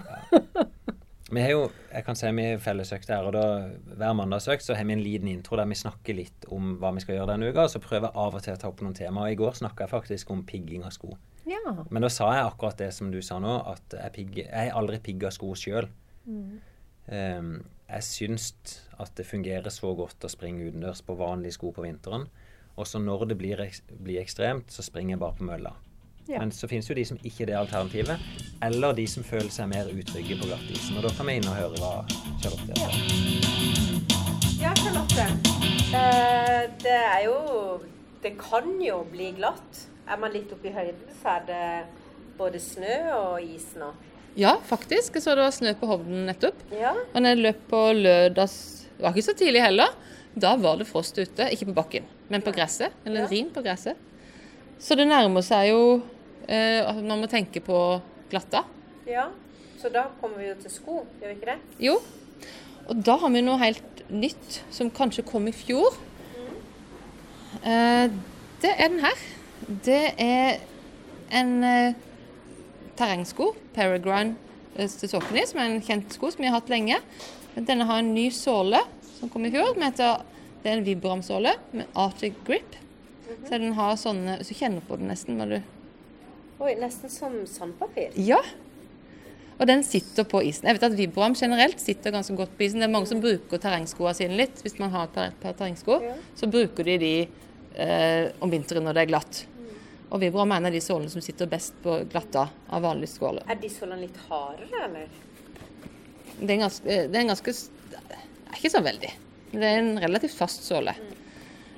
vi 1.29 1.43
har 1.45 1.53
jo 1.53 1.63
jeg 1.93 2.05
kan 2.09 2.17
si 2.17 2.33
vi 2.41 2.49
har 2.49 2.59
fellesøkt 2.61 3.13
her, 3.13 3.29
og 3.29 3.37
da 3.37 3.45
hver 3.93 4.17
mandagsøkt 4.17 4.65
så 4.65 4.75
har 4.77 4.89
vi 4.89 4.97
en 4.97 5.05
liten 5.05 5.29
intro 5.31 5.57
der 5.61 5.69
vi 5.69 5.77
snakker 5.77 6.17
litt 6.17 6.49
om 6.53 6.75
hva 6.81 6.95
vi 6.97 7.05
skal 7.05 7.19
gjøre 7.19 7.35
denne 7.35 7.53
uka. 7.53 7.69
og 7.69 7.73
Så 7.73 7.81
prøver 7.85 8.09
jeg 8.09 8.25
av 8.25 8.41
og 8.41 8.45
til 8.45 8.57
å 8.57 8.61
ta 8.61 8.73
opp 8.73 8.81
noen 8.81 8.97
temaer. 8.97 9.33
I 9.33 9.39
går 9.39 9.57
snakka 9.61 9.85
jeg 9.85 9.93
faktisk 9.93 10.33
om 10.33 10.45
pigging 10.49 10.85
av 10.85 10.97
sko. 10.97 11.13
Ja. 11.47 11.73
Men 11.89 12.03
da 12.03 12.09
sa 12.11 12.27
jeg 12.35 12.45
akkurat 12.49 12.77
det 12.81 12.89
som 12.95 13.11
du 13.13 13.21
sa 13.23 13.37
nå, 13.39 13.53
at 13.71 13.95
jeg, 13.95 14.11
pigger, 14.17 14.49
jeg 14.51 14.73
aldri 14.75 14.99
pigga 14.99 15.31
sko 15.31 15.53
sjøl. 15.55 15.87
Mm. 16.27 16.59
jeg 17.87 18.03
syns 18.03 18.49
at 18.99 19.13
det 19.15 19.23
fungerer 19.25 19.71
så 19.71 19.93
godt 19.95 20.25
å 20.27 20.29
springe 20.31 20.65
utendørs 20.67 20.99
på 21.07 21.15
vanlige 21.15 21.55
sko 21.55 21.71
på 21.71 21.85
vinteren. 21.85 22.25
Og 22.75 22.85
så 22.85 22.99
når 22.99 23.29
det 23.31 23.37
blir, 23.39 23.61
blir 24.03 24.19
ekstremt, 24.21 24.67
så 24.75 24.83
springer 24.83 25.15
jeg 25.15 25.21
bare 25.23 25.37
på 25.39 25.47
mølla. 25.47 25.71
Ja. 26.27 26.41
Men 26.43 26.51
så 26.51 26.67
finnes 26.67 26.89
jo 26.89 26.95
de 26.97 27.05
som 27.07 27.17
ikke 27.23 27.45
er 27.45 27.53
det 27.53 27.55
alternativet, 27.61 28.19
eller 28.61 28.91
de 28.97 29.05
som 29.07 29.23
føler 29.23 29.47
seg 29.53 29.69
mer 29.71 29.87
utrygge 29.87 30.35
på 30.41 30.49
glattisen. 30.49 30.97
Og 30.99 31.07
da 31.07 31.13
kan 31.15 31.29
vi 31.31 31.37
inn 31.39 31.47
og 31.47 31.55
høre 31.55 31.79
hva 31.79 31.93
Charlotte 32.43 32.75
Ja. 32.75 32.89
sier. 32.91 33.87
Ja, 34.59 34.73
Charlotte. 34.75 35.27
Eh, 35.95 36.63
det 36.83 36.97
er 36.99 37.21
jo 37.29 37.37
Det 38.21 38.33
kan 38.41 38.81
jo 38.81 39.03
bli 39.11 39.31
glatt. 39.37 39.87
Er 40.07 40.17
man 40.21 40.31
litt 40.31 40.51
oppe 40.55 40.69
i 40.69 40.73
høyden, 40.75 41.07
så 41.21 41.33
er 41.37 41.47
det 41.47 41.63
både 42.37 42.59
snø 42.63 42.95
og 43.17 43.41
is 43.43 43.65
nå. 43.79 43.89
Ja, 44.37 44.53
faktisk. 44.69 45.15
Jeg 45.17 45.23
så 45.25 45.33
det 45.35 45.43
var 45.47 45.51
snø 45.55 45.73
på 45.79 45.87
Hovden 45.89 46.25
nettopp. 46.29 46.59
Ja. 46.71 46.91
Og 47.13 47.17
når 47.21 47.33
jeg 47.33 47.41
løp 47.43 47.63
på 47.71 47.79
lørdags 47.97 48.57
Det 48.97 49.03
var 49.03 49.13
ikke 49.13 49.25
så 49.27 49.33
tidlig 49.37 49.61
heller. 49.61 49.91
Da 50.37 50.55
var 50.57 50.77
det 50.77 50.87
frost 50.89 51.17
ute. 51.17 51.49
Ikke 51.53 51.67
på 51.69 51.73
bakken, 51.77 52.05
men 52.29 52.41
på 52.41 52.51
gresset. 52.53 52.93
Eller 53.05 53.21
Ja. 53.21 53.27
rin 53.29 53.49
på 53.53 53.61
gresset. 53.65 53.97
Så 54.79 54.95
det 54.95 55.07
nærmer 55.07 55.41
seg 55.45 55.69
jo 55.69 56.01
eh, 56.47 56.85
man 57.01 57.19
må 57.21 57.27
tenke 57.29 57.59
på 57.61 58.01
glatta. 58.29 58.63
ja. 59.05 59.29
Så 59.77 59.91
da 59.93 60.07
kommer 60.19 60.37
vi 60.41 60.47
jo 60.47 60.55
til 60.55 60.71
sko, 60.71 60.93
gjør 61.21 61.27
vi 61.29 61.35
ikke 61.35 61.45
det? 61.45 61.57
Jo. 61.85 61.99
Og 62.89 63.03
da 63.05 63.15
har 63.21 63.29
vi 63.29 63.41
noe 63.45 63.57
helt 63.61 63.99
nytt 64.09 64.63
som 64.73 64.89
kanskje 64.89 65.21
kom 65.23 65.45
i 65.47 65.51
fjor. 65.53 65.93
Eh, 67.63 68.09
det 68.61 68.71
er 68.73 68.87
den 68.89 68.99
her. 69.03 69.13
Det 69.65 70.03
er 70.21 70.59
en 71.37 71.53
eh, 71.65 71.97
terrengsko, 72.97 73.51
Peregrine 73.75 74.35
eh, 74.77 74.87
som 74.87 75.59
er 75.59 75.65
en 75.65 75.81
kjent 75.83 76.13
sko 76.13 76.31
som 76.31 76.43
vi 76.43 76.49
har 76.49 76.59
hatt 76.59 76.69
lenge. 76.71 76.99
Denne 77.57 77.87
har 77.89 78.03
en 78.03 78.13
ny 78.13 78.29
såle 78.33 78.83
som 79.17 79.31
kom 79.33 79.47
i 79.47 79.51
fjor. 79.53 79.73
Heter, 79.81 80.21
det 80.61 80.69
er 80.69 80.77
en 80.77 80.85
Vibram-såle 80.85 81.55
med 81.73 81.97
Arctic 81.97 82.37
Grip. 82.45 82.77
Så 83.47 83.57
den 83.57 83.73
har 83.77 83.97
sånne 83.99 84.37
du 84.43 84.53
kjenner 84.53 84.83
på 84.85 84.99
den 84.99 85.11
nesten 85.11 85.39
når 85.39 85.57
du 85.57 85.73
Oi, 86.57 86.71
nesten 86.79 87.11
som 87.13 87.35
sandpapir. 87.45 88.15
Ja. 88.17 88.39
Og 89.57 89.67
den 89.69 89.83
sitter 89.85 90.25
på 90.25 90.41
isen. 90.45 90.65
Jeg 90.65 90.77
vet 90.77 90.85
at 90.87 90.95
Vibram 90.97 91.35
generelt 91.37 91.81
sitter 91.81 92.13
ganske 92.13 92.33
godt 92.37 92.55
på 92.57 92.65
isen. 92.65 92.81
Det 92.81 92.87
er 92.87 92.93
mange 92.93 93.09
som 93.09 93.21
bruker 93.21 93.61
terrengskoene 93.61 94.13
sine 94.17 94.37
litt. 94.39 94.63
Hvis 94.65 94.79
man 94.81 94.89
har 94.93 95.05
et 95.05 95.37
par, 95.41 95.53
terrengsko, 95.53 95.99
så 96.37 96.49
bruker 96.49 96.89
de 96.89 96.97
de 97.01 97.11
eh, 97.77 98.33
om 98.43 98.51
vinteren 98.51 98.85
når 98.87 98.97
det 98.97 99.05
er 99.05 99.11
glatt. 99.13 99.43
Og 100.07 100.21
Vibram 100.21 100.53
er 100.55 100.61
en 100.61 100.69
av 100.69 100.75
de 100.75 100.81
sålene 100.83 101.11
som 101.11 101.23
sitter 101.23 101.49
best 101.51 101.75
på 101.83 101.99
glatta 102.11 102.47
av 102.71 102.83
vanlige 102.85 103.17
skåler. 103.17 103.43
Er 103.51 103.59
de 103.59 103.69
sålene 103.71 104.05
litt 104.05 104.19
hardere, 104.29 104.83
eller? 104.87 105.09
Det 106.37 106.47
er 106.47 106.55
en 106.55 106.65
ganske, 106.67 106.87
eh, 106.87 107.07
det 107.09 107.17
er 107.17 107.25
en 107.25 107.33
ganske 107.33 107.53
det 107.91 108.19
Ikke 108.55 108.71
så 108.71 108.81
veldig. 108.81 109.11
Det 109.51 109.63
er 109.63 109.79
en 109.81 109.99
relativt 109.99 110.35
fast 110.37 110.63
såle. 110.63 110.93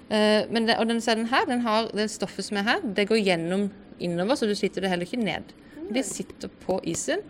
Eh, 0.10 0.46
det, 0.46 0.78
og 0.78 0.88
den, 0.88 1.00
den 1.00 1.26
her, 1.32 1.46
den 1.46 1.62
har, 1.62 1.90
det 1.94 2.10
stoffet 2.12 2.46
som 2.46 2.58
er 2.58 2.68
her, 2.68 2.82
det 2.84 3.08
går 3.10 3.22
gjennom 3.22 3.70
innover, 4.00 4.36
så 4.36 4.48
du 4.48 4.56
sliter 4.56 4.82
det 4.82 4.92
heller 4.94 5.10
ikke 5.10 5.22
ned. 5.22 5.52
De 5.90 6.04
sitter 6.06 6.52
på 6.66 6.80
isen. 6.88 7.24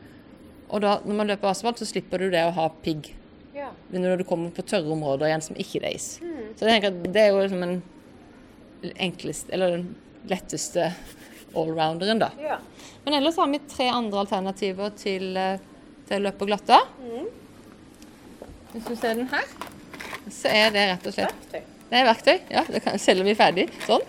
Og 0.69 0.83
da, 0.83 0.99
når 1.05 1.15
man 1.15 1.31
løper 1.31 1.49
asfalt, 1.49 1.79
så 1.81 1.87
slipper 1.87 2.21
du 2.21 2.29
det 2.33 2.43
å 2.45 2.53
ha 2.53 2.67
pigg. 2.83 3.13
Ja. 3.55 3.71
Men 3.89 4.05
når 4.05 4.21
du 4.21 4.27
kommer 4.27 4.51
på 4.53 4.63
tørre 4.67 4.91
områder 4.93 5.29
igjen 5.29 5.43
som 5.43 5.57
ikke 5.59 5.81
er 5.81 5.95
is. 5.95 6.19
Så 6.19 6.67
jeg 6.67 6.75
tenker 6.75 6.91
at 6.91 7.07
det 7.15 7.23
er 7.23 7.31
jo 7.33 7.41
liksom 7.41 7.63
den 7.63 7.79
enkleste, 8.95 9.53
eller 9.53 9.77
den 9.77 9.95
letteste 10.29 10.91
allrounderen, 11.55 12.19
da. 12.19 12.31
ja. 12.41 12.59
Men 13.03 13.13
ellers 13.13 13.37
har 13.37 13.47
vi 13.47 13.59
tre 13.69 13.87
andre 13.89 14.19
alternativer 14.19 14.93
til, 14.97 15.37
eh, 15.37 15.59
til 16.07 16.21
løp 16.21 16.37
på 16.37 16.45
Mm. 17.01 17.27
Hvis 18.73 18.85
du 18.85 18.95
ser 18.95 19.15
den 19.17 19.27
her, 19.31 19.45
så 20.29 20.51
er 20.53 20.69
det 20.75 20.87
rett 20.91 21.07
og 21.09 21.15
slett 21.15 21.33
Verktøy. 21.33 21.63
Det 21.89 21.97
er 21.97 22.05
verktøy. 22.05 22.35
Ja, 22.53 22.61
det 22.69 22.83
kan 22.85 22.99
om 23.23 23.25
vi 23.25 23.33
ferdig. 23.33 23.65
Sånn. 23.87 24.03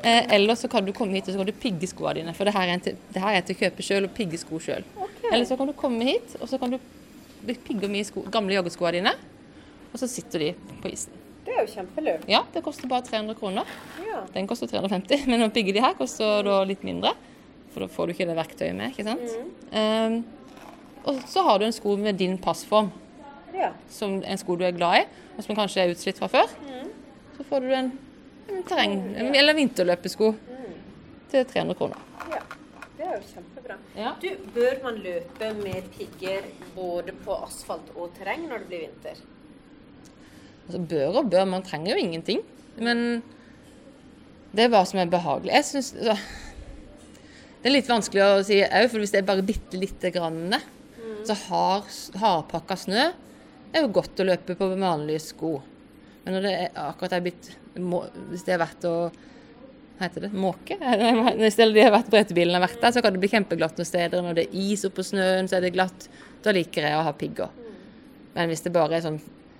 Eh, 0.00 0.22
eller 0.34 0.56
så 0.56 0.70
kan 0.72 0.86
du 0.86 0.92
komme 0.96 1.18
hit 1.18 1.26
og 1.28 1.34
så 1.34 1.42
kan 1.42 1.50
du 1.50 1.52
pigge 1.52 1.88
skoene 1.90 2.22
dine. 2.22 2.32
For 2.32 2.48
det 2.48 2.54
her 2.56 2.64
er, 2.64 2.78
en 2.78 2.84
til, 2.86 2.96
det 3.12 3.20
her 3.20 3.36
er 3.36 3.44
til 3.44 3.58
å 3.58 3.60
kjøpe 3.60 3.84
sjøl 3.84 4.08
og 4.08 4.14
pigge 4.16 4.40
sko 4.40 4.60
sjøl. 4.62 4.86
Eller 5.28 5.44
så 5.44 5.58
kan 5.60 5.68
du 5.68 5.74
komme 5.76 6.08
hit 6.08 6.38
og 6.40 6.48
så 6.48 6.56
kan 6.62 6.72
du 6.72 6.78
pigge 7.44 7.90
mye 7.92 8.08
sko, 8.08 8.24
gamle 8.32 8.56
joggeskoene 8.56 9.02
dine. 9.02 9.12
Og 9.92 10.00
så 10.00 10.08
sitter 10.08 10.46
de 10.46 10.50
på 10.80 10.94
isen. 10.94 11.25
Det 11.46 11.54
er 11.54 11.62
jo 11.62 11.70
kjempelurt. 11.70 12.24
Ja, 12.30 12.40
det 12.52 12.62
koster 12.66 12.90
bare 12.90 13.06
300 13.06 13.36
kroner. 13.38 13.68
Ja. 14.02 14.24
Den 14.34 14.48
koster 14.50 14.66
350, 14.70 15.28
men 15.30 15.46
å 15.46 15.50
bygge 15.54 15.76
de 15.76 15.82
her 15.84 15.94
koster 15.98 16.42
da 16.46 16.58
litt 16.66 16.82
mindre. 16.86 17.12
For 17.70 17.84
da 17.84 17.90
får 17.92 18.08
du 18.08 18.14
ikke 18.16 18.26
det 18.26 18.34
verktøyet 18.38 18.74
med, 18.74 18.90
ikke 18.90 19.06
sant. 19.06 19.36
Um, 19.70 20.16
og 21.06 21.20
så 21.30 21.44
har 21.46 21.60
du 21.60 21.66
en 21.68 21.76
sko 21.76 21.94
med 22.00 22.18
din 22.18 22.34
passform, 22.42 22.90
ja. 23.54 23.70
som 23.92 24.18
en 24.26 24.40
sko 24.40 24.56
du 24.58 24.64
er 24.66 24.74
glad 24.74 25.04
i, 25.04 25.06
og 25.36 25.46
som 25.46 25.58
kanskje 25.58 25.84
er 25.84 25.94
utslitt 25.94 26.18
fra 26.18 26.30
før. 26.32 26.50
Så 27.36 27.46
får 27.46 27.62
du 27.62 27.70
en, 27.76 27.92
en 28.50 28.66
terreng, 28.66 28.98
eller 29.28 29.52
en 29.52 29.60
vinterløpesko 29.60 30.32
til 31.30 31.46
300 31.54 31.78
kroner. 31.78 32.02
ja. 32.32 32.42
Det 32.96 33.04
er 33.04 33.18
jo 33.18 33.24
kjempebra. 33.28 33.74
Ja. 33.92 34.10
Du, 34.22 34.30
bør 34.54 34.78
man 34.86 35.00
løpe 35.04 35.50
med 35.58 35.90
pigger 35.92 36.46
både 36.72 37.12
på 37.26 37.34
asfalt 37.44 37.90
og 37.94 38.14
terreng 38.16 38.46
når 38.48 38.64
det 38.64 38.70
blir 38.70 38.84
vinter? 38.86 39.20
Altså, 40.66 40.82
bør 40.92 41.20
og 41.22 41.30
bør, 41.32 41.46
man 41.48 41.64
trenger 41.66 41.94
jo 41.94 42.02
ingenting. 42.02 42.42
Men 42.82 43.22
det 44.56 44.66
er 44.66 44.72
hva 44.72 44.82
som 44.88 45.00
er 45.02 45.12
behagelig. 45.12 45.54
Jeg 45.54 45.68
synes, 45.70 45.92
altså, 46.00 46.16
Det 47.56 47.70
er 47.70 47.74
litt 47.74 47.88
vanskelig 47.90 48.22
å 48.22 48.42
si 48.46 48.58
òg, 48.62 48.84
for 48.92 49.02
hvis 49.02 49.10
det 49.10 49.18
er 49.22 49.30
bare 49.30 49.42
bitte 49.46 49.78
lite 49.80 50.12
grann, 50.14 50.54
så 51.26 51.34
har 51.48 51.86
hardpakka 52.20 52.76
snø 52.78 53.08
er 53.76 53.84
jo 53.84 53.94
godt 53.94 54.20
å 54.22 54.26
løpe 54.26 54.56
på 54.58 54.68
vanlige 54.78 55.24
sko. 55.24 55.56
Men 56.24 56.36
når 56.36 56.46
det 56.46 56.52
er 56.58 56.78
akkurat 56.86 57.16
er 57.16 57.24
blitt 57.24 57.48
må, 57.76 58.04
Hvis 58.30 58.44
det 58.46 58.54
er 58.54 58.62
verdt 58.62 58.86
å 58.88 58.96
hva 59.96 60.04
heter 60.10 60.26
det? 60.26 60.30
Måke? 60.36 60.76
Hvis 61.40 61.56
de 61.56 61.66
har 61.80 61.94
vært 61.94 62.10
brøytebilen 62.12 62.58
har 62.58 62.66
vært 62.66 62.82
der, 62.82 62.92
så 62.92 63.00
kan 63.00 63.14
det 63.14 63.20
bli 63.22 63.30
kjempeglatt 63.32 63.78
noen 63.78 63.88
steder. 63.88 64.20
Når 64.20 64.34
det 64.36 64.42
er 64.44 64.58
is 64.60 64.84
oppå 64.84 65.04
snøen, 65.06 65.48
så 65.48 65.56
er 65.56 65.64
det 65.64 65.72
glatt. 65.72 66.08
Da 66.44 66.52
liker 66.52 66.84
jeg 66.84 66.98
å 66.98 67.04
ha 67.06 67.14
pigger. 67.16 67.54
Men 68.34 68.50
hvis 68.52 68.60
det 68.66 68.74
bare 68.74 68.98
er 68.98 69.06
sånn 69.06 69.16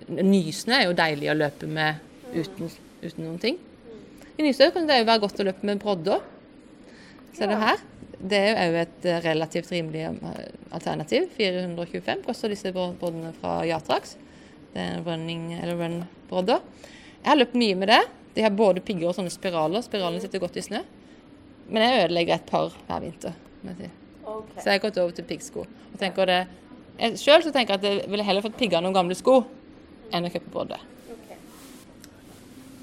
Nysnø 0.07 0.75
er 0.77 0.85
jo 0.87 0.95
deilig 0.95 1.31
å 1.31 1.35
løpe 1.35 1.67
med 1.67 1.99
uten, 2.31 2.71
uten 3.03 3.23
noen 3.25 3.39
ting. 3.43 3.57
I 4.37 4.45
nysnø 4.45 4.69
kan 4.71 4.87
det 4.87 5.01
jo 5.01 5.07
være 5.09 5.23
godt 5.23 5.41
å 5.41 5.47
løpe 5.49 5.67
med 5.67 5.81
brodder. 5.81 6.21
Ser 7.35 7.51
du 7.51 7.57
her? 7.59 7.81
Det 8.17 8.39
er 8.49 8.69
jo 8.71 8.77
et 8.81 9.05
eh, 9.05 9.19
relativt 9.25 9.71
rimelig 9.73 10.05
eh, 10.07 10.45
alternativ. 10.73 11.27
425 11.37 12.23
koster 12.25 12.53
disse 12.53 12.71
broddene 12.73 13.33
fra 13.41 13.59
Yatrax. 13.67 14.15
Det 14.73 14.81
er 14.81 14.95
en 14.95 15.03
running, 15.05 15.49
eller 15.57 15.77
run-brodder. 15.81 16.63
Jeg 17.17 17.29
har 17.29 17.39
løpt 17.41 17.57
mye 17.59 17.75
med 17.77 17.91
det. 17.91 18.01
De 18.37 18.45
har 18.45 18.53
både 18.53 18.83
pigger 18.85 19.09
og 19.09 19.17
sånne 19.17 19.33
spiraler. 19.33 19.83
Spiralene 19.85 20.23
sitter 20.23 20.41
godt 20.41 20.57
i 20.61 20.65
snø. 20.65 20.83
Men 21.67 21.83
jeg 21.83 22.05
ødelegger 22.05 22.37
et 22.37 22.47
par 22.47 22.71
hver 22.87 23.03
vinter. 23.03 23.35
må 23.61 23.73
jeg 23.73 23.87
si. 23.89 23.91
Ok. 24.23 24.55
Så 24.55 24.69
jeg 24.69 24.77
har 24.77 24.85
gått 24.87 25.01
over 25.01 25.17
til 25.17 25.27
piggsko. 25.27 25.67
Og 25.67 25.99
tenker 25.99 26.29
det 26.29 26.41
jeg 26.97 27.19
så 27.21 27.51
tenker 27.53 27.75
jeg 27.75 27.77
at 27.77 27.83
jeg 27.85 28.09
ville 28.09 28.25
heller 28.25 28.41
fått 28.41 28.57
pigga 28.57 28.79
noen 28.81 28.95
gamle 28.95 29.13
sko 29.13 29.43
enn 30.11 30.27
å 30.27 30.31
kjøpe 30.31 30.53
brodde. 30.53 30.79
Okay. 31.15 31.37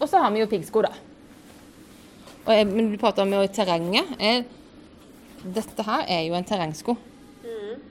Og 0.00 0.08
så 0.10 0.20
har 0.22 0.34
vi 0.34 0.42
jo 0.42 0.50
piggsko, 0.50 0.84
da. 0.86 0.92
Jeg, 2.44 2.68
men 2.68 2.92
du 2.92 2.98
prater 3.00 3.24
om 3.24 3.32
jo 3.32 3.40
terrenget. 3.48 4.10
Jeg, 4.20 4.44
dette 5.44 5.86
her 5.86 6.04
er 6.12 6.26
jo 6.28 6.36
en 6.36 6.46
terrengsko. 6.48 6.96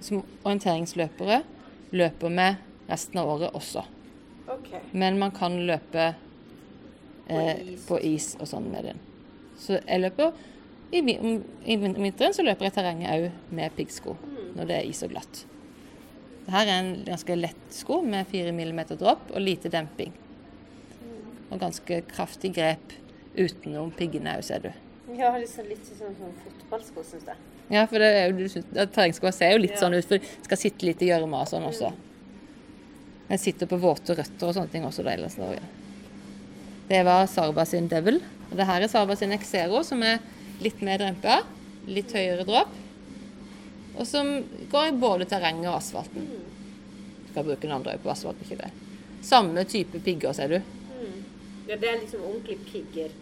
Som 0.04 0.24
orienteringsløpere 0.44 1.42
løper 1.96 2.34
med 2.34 2.90
resten 2.90 3.22
av 3.22 3.30
året 3.32 3.56
også. 3.56 3.86
Okay. 4.58 4.82
Men 4.92 5.20
man 5.22 5.32
kan 5.32 5.56
løpe 5.68 6.10
eh, 7.28 7.62
is. 7.74 7.86
på 7.88 8.00
is 8.04 8.34
og 8.40 8.50
sånn 8.50 8.68
med 8.74 8.90
den. 8.90 9.00
Så 9.60 9.78
jeg 9.80 10.04
løper 10.04 10.34
i, 10.94 11.02
om, 11.18 11.38
I 11.66 11.78
vinteren 11.80 12.36
så 12.36 12.46
løper 12.46 12.68
jeg 12.68 12.76
terrenget 12.76 13.14
òg 13.16 13.56
med 13.56 13.74
piggsko 13.78 14.18
når 14.54 14.70
det 14.70 14.76
er 14.78 14.90
is 14.90 15.02
og 15.06 15.14
glatt. 15.16 15.46
Dette 16.44 16.60
er 16.60 16.72
en 16.74 16.92
ganske 17.08 17.36
lett 17.40 17.68
sko 17.72 18.02
med 18.04 18.28
4 18.28 18.52
mm 18.52 18.82
dropp 19.00 19.32
og 19.32 19.40
lite 19.42 19.72
demping. 19.72 20.12
Og 21.52 21.60
ganske 21.62 22.02
kraftig 22.10 22.54
grep 22.58 22.96
utenom 23.38 23.92
piggene 23.96 24.36
òg, 24.38 24.44
ser 24.44 24.66
du. 24.66 24.72
Ja, 25.18 25.32
liksom 25.38 25.68
litt 25.70 25.84
sånn, 25.88 26.16
sånn 26.18 26.34
fotballsko, 26.44 27.04
syns 27.06 27.28
jeg. 27.30 27.38
Ja, 27.72 27.86
for 27.88 28.02
det 28.04 28.10
er 28.12 28.32
jo, 28.34 28.48
ser 28.50 29.52
jo 29.54 29.62
litt 29.62 29.72
Ja. 29.72 29.80
sånn 29.80 29.96
ut, 29.96 30.06
for 30.06 30.18
det 30.18 30.44
skal 30.44 30.58
sitte 30.58 30.86
litt 30.86 31.02
i 31.02 31.10
gjørma 31.12 31.42
og 31.42 31.48
sånn 31.48 31.64
også. 31.64 31.94
Den 33.30 33.38
sitter 33.38 33.66
på 33.68 33.80
våte 33.80 34.16
røtter 34.16 34.48
og 34.48 34.54
sånne 34.56 34.72
ting 34.72 34.84
også. 34.86 35.04
Da, 35.04 35.12
ellers, 35.12 35.36
da, 35.36 35.52
ja. 35.54 35.60
det 36.90 37.04
var 37.06 37.26
Sarba 37.28 37.66
sin 37.66 37.88
Devil. 37.88 38.22
Og 38.52 38.58
det 38.58 38.66
her 38.68 38.82
er 38.82 38.88
Sarba 38.88 39.16
sin 39.16 39.32
Exero, 39.32 39.84
som 39.84 40.04
er 40.04 40.20
litt 40.62 40.82
mer 40.82 41.00
drempa, 41.00 41.44
litt 41.88 42.12
høyere 42.12 42.46
dropp. 42.46 42.74
Og 43.98 44.08
som 44.10 44.30
går 44.72 44.90
i 44.90 44.96
både 44.98 45.28
terrenget 45.30 45.70
og 45.70 45.78
asfalten. 45.78 46.30
Du 47.28 47.34
kan 47.34 47.46
bruke 47.46 47.62
den 47.62 47.76
andre 47.76 47.94
øye 47.94 48.02
på 48.04 48.10
asfalt, 48.14 48.42
ikke 48.42 48.62
det. 48.64 48.72
Samme 49.24 49.64
type 49.70 50.00
pigger, 50.04 50.34
ser 50.34 50.48
du. 50.48 50.62
Ja, 51.68 51.76
det 51.80 51.90
er 51.90 52.00
liksom 52.02 52.24
ordentlig 52.28 52.58
pigger. 52.68 53.14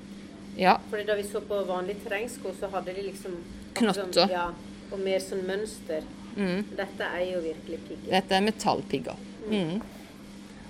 Ja, 0.57 0.78
Fordi 0.89 1.03
da 1.03 1.15
vi 1.15 1.24
så 1.24 1.39
på 1.39 1.63
vanlige 1.63 1.99
terrengsko, 2.03 2.53
så 2.59 2.67
hadde 2.74 2.93
de 2.93 3.01
liksom 3.01 3.38
Knotter. 3.74 4.28
Ja, 4.32 4.49
og 4.91 4.99
mer 4.99 5.22
sånn 5.24 5.45
mønster. 5.47 6.03
Mm. 6.36 6.65
Dette 6.76 7.07
er 7.07 7.22
jo 7.30 7.43
virkelig 7.43 7.80
pigger. 7.88 8.09
Dette 8.11 8.36
er 8.36 8.43
metallpigger. 8.43 9.22
Mm. 9.47 9.78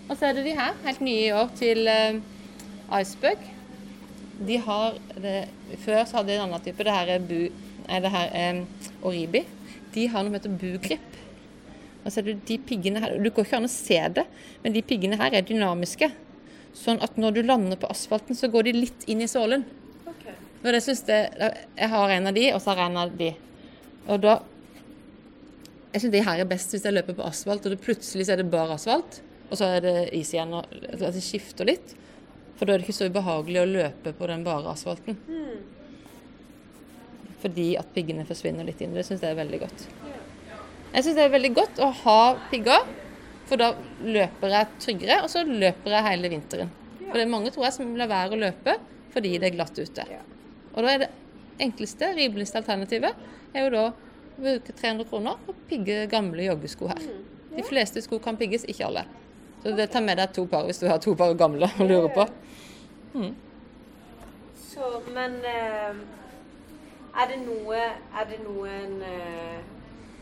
Og 0.09 0.13
så 0.17 0.27
er 0.27 0.37
det 0.37 0.45
de 0.45 0.53
her, 0.57 0.75
helt 0.85 1.01
nye 1.01 1.23
i 1.23 1.31
år, 1.33 1.49
til 1.57 1.89
uh, 1.89 2.99
Icebug. 2.99 3.47
De 4.47 4.57
har 4.67 4.99
det, 5.21 5.35
Før 5.85 6.03
så 6.05 6.19
hadde 6.19 6.29
de 6.29 6.37
en 6.37 6.45
annen 6.45 6.65
type. 6.65 6.83
Det 6.85 6.93
her 6.93 7.15
er 7.15 7.25
bu... 7.25 7.39
Nei, 7.87 7.99
det 8.03 8.11
her 8.13 8.29
er 8.37 8.61
Oribi. 9.01 9.41
De 9.95 10.07
har 10.07 10.23
noe 10.23 10.31
som 10.31 10.39
heter 10.39 10.57
bugrip. 10.61 11.19
Og 12.01 12.09
så 12.09 12.21
er 12.21 12.31
det 12.31 12.37
de 12.49 12.57
piggene 12.65 13.01
her 13.03 13.17
Du 13.21 13.29
går 13.29 13.45
ikke 13.45 13.59
an 13.59 13.67
å 13.67 13.71
se 13.71 13.99
det, 14.15 14.25
men 14.63 14.75
de 14.75 14.83
piggene 14.85 15.19
her 15.19 15.35
er 15.37 15.45
dynamiske. 15.45 16.09
Sånn 16.77 17.01
at 17.03 17.17
når 17.19 17.35
du 17.35 17.41
lander 17.43 17.79
på 17.79 17.89
asfalten, 17.91 18.37
så 18.37 18.49
går 18.51 18.69
de 18.69 18.77
litt 18.79 19.05
inn 19.11 19.21
i 19.21 19.29
sålen. 19.29 19.65
Okay. 20.07 20.37
For 20.61 20.73
det 20.73 20.81
synes 20.85 21.03
jeg, 21.09 21.51
jeg 21.75 21.91
har 21.91 22.13
en 22.15 22.29
av 22.31 22.37
de, 22.37 22.47
og 22.55 22.61
så 22.63 22.71
har 22.71 22.85
jeg 22.85 22.93
en 22.93 23.01
av 23.03 23.17
de. 23.19 23.33
Og 24.07 24.23
da 24.23 24.39
Jeg 25.91 26.05
syns 26.05 26.13
de 26.13 26.19
her 26.23 26.39
er 26.39 26.47
best 26.47 26.71
hvis 26.71 26.85
jeg 26.87 26.95
løper 26.95 27.17
på 27.17 27.25
asfalt, 27.27 27.65
og 27.67 27.73
det 27.73 27.81
plutselig 27.83 28.23
så 28.23 28.31
er 28.31 28.39
det 28.39 28.45
bare 28.47 28.77
asfalt, 28.77 29.17
og 29.49 29.57
så 29.59 29.67
er 29.75 29.81
det 29.83 29.95
is 30.15 30.29
igjen. 30.31 30.53
Og, 30.55 30.77
at 30.87 31.01
det 31.03 31.23
skifter 31.25 31.67
litt. 31.67 31.91
For 32.55 32.63
da 32.63 32.71
er 32.71 32.79
det 32.79 32.85
ikke 32.87 32.95
så 32.95 33.09
ubehagelig 33.11 33.59
å 33.59 33.67
løpe 33.67 34.13
på 34.15 34.29
den 34.31 34.45
bare 34.47 34.71
asfalten. 34.71 35.17
Fordi 37.41 37.71
at 37.79 37.89
piggene 37.95 38.25
forsvinner 38.27 38.67
litt 38.67 38.81
inn. 38.83 38.93
Det 38.95 39.05
syns 39.07 39.23
jeg 39.25 39.33
er 39.33 39.39
veldig 39.39 39.61
godt. 39.63 39.85
Jeg 40.91 41.05
syns 41.05 41.17
det 41.17 41.23
er 41.23 41.33
veldig 41.33 41.53
godt 41.55 41.81
å 41.81 41.87
ha 42.03 42.19
pigger, 42.51 42.85
for 43.47 43.59
da 43.59 43.71
løper 44.03 44.53
jeg 44.53 44.69
tryggere, 44.83 45.17
og 45.23 45.31
så 45.31 45.43
løper 45.47 45.95
jeg 45.95 46.07
hele 46.07 46.31
vinteren. 46.31 46.71
For 47.05 47.17
det 47.17 47.25
er 47.25 47.31
mange 47.31 47.51
tror 47.51 47.67
jeg 47.67 47.75
som 47.75 47.95
lar 47.99 48.11
være 48.11 48.35
å 48.35 48.41
løpe 48.45 48.77
fordi 49.11 49.33
det 49.41 49.49
er 49.49 49.55
glatt 49.57 49.75
ute. 49.75 50.05
Og 50.71 50.85
da 50.85 50.91
er 50.93 51.01
det 51.01 51.09
enkleste, 51.61 52.13
rimeligste 52.15 52.61
alternativet 52.61 53.17
er 53.51 53.65
jo 53.65 53.73
da 53.73 53.81
å 53.89 53.95
bruke 54.37 54.71
300 54.71 55.07
kroner 55.09 55.49
og 55.51 55.65
pigge 55.67 56.05
gamle 56.11 56.45
joggesko 56.47 56.87
her. 56.93 57.09
De 57.51 57.65
fleste 57.67 58.03
sko 58.05 58.21
kan 58.23 58.39
pigges, 58.39 58.63
ikke 58.71 58.87
alle. 58.87 59.03
Så 59.63 59.75
det 59.77 59.89
tar 59.93 60.03
med 60.05 60.17
deg 60.17 60.31
to 60.33 60.45
par 60.49 60.63
hvis 60.65 60.79
du 60.81 60.87
har 60.89 61.01
to 61.03 61.13
par 61.19 61.35
gamle 61.37 61.67
og 61.75 61.89
lurer 61.89 62.11
på. 62.15 62.25
Så, 64.71 64.87
men 65.11 65.35
eh, 65.45 65.99
er 67.17 67.27
det 67.31 67.39
noe 67.43 67.77
Er 67.77 68.27
det 68.29 68.39
noen 68.45 69.01
eh, 69.03 69.59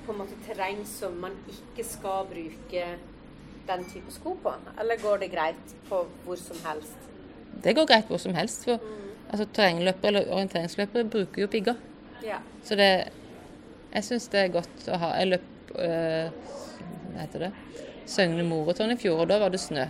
på 0.06 0.14
en 0.14 0.22
måte 0.24 0.38
terreng 0.48 0.82
som 0.90 1.20
man 1.22 1.36
ikke 1.52 1.86
skal 1.86 2.26
bruke 2.30 2.86
den 3.70 3.86
type 3.92 4.12
sko 4.14 4.34
på? 4.42 4.54
Eller 4.80 5.02
går 5.02 5.22
det 5.24 5.32
greit 5.32 5.76
på 5.90 6.02
hvor 6.26 6.40
som 6.42 6.58
helst? 6.66 6.98
Det 7.64 7.76
går 7.78 7.86
greit 7.86 8.10
hvor 8.10 8.18
som 8.18 8.34
helst. 8.34 8.66
For 8.66 8.82
altså, 9.30 9.46
terrengløpere 9.54 10.08
eller 10.08 10.34
orienteringsløpere 10.34 11.06
bruker 11.06 11.42
jo 11.42 11.48
pigger. 11.48 11.76
Ja. 12.26 12.42
Så 12.64 12.76
det 12.76 12.90
Jeg 13.94 14.04
syns 14.04 14.28
det 14.28 14.40
er 14.40 14.52
godt 14.54 14.88
å 14.92 14.98
ha 15.02 15.08
Jeg 15.18 15.28
løp 15.32 15.72
øh, 15.76 16.28
Hva 17.10 17.22
heter 17.24 17.46
det? 17.48 17.52
Søgne 18.10 18.44
Moroton 18.44 18.92
i 18.92 18.98
fjor, 18.98 19.22
og 19.24 19.30
da 19.30 19.38
var 19.40 19.50
det 19.54 19.60
snø. 19.62 19.86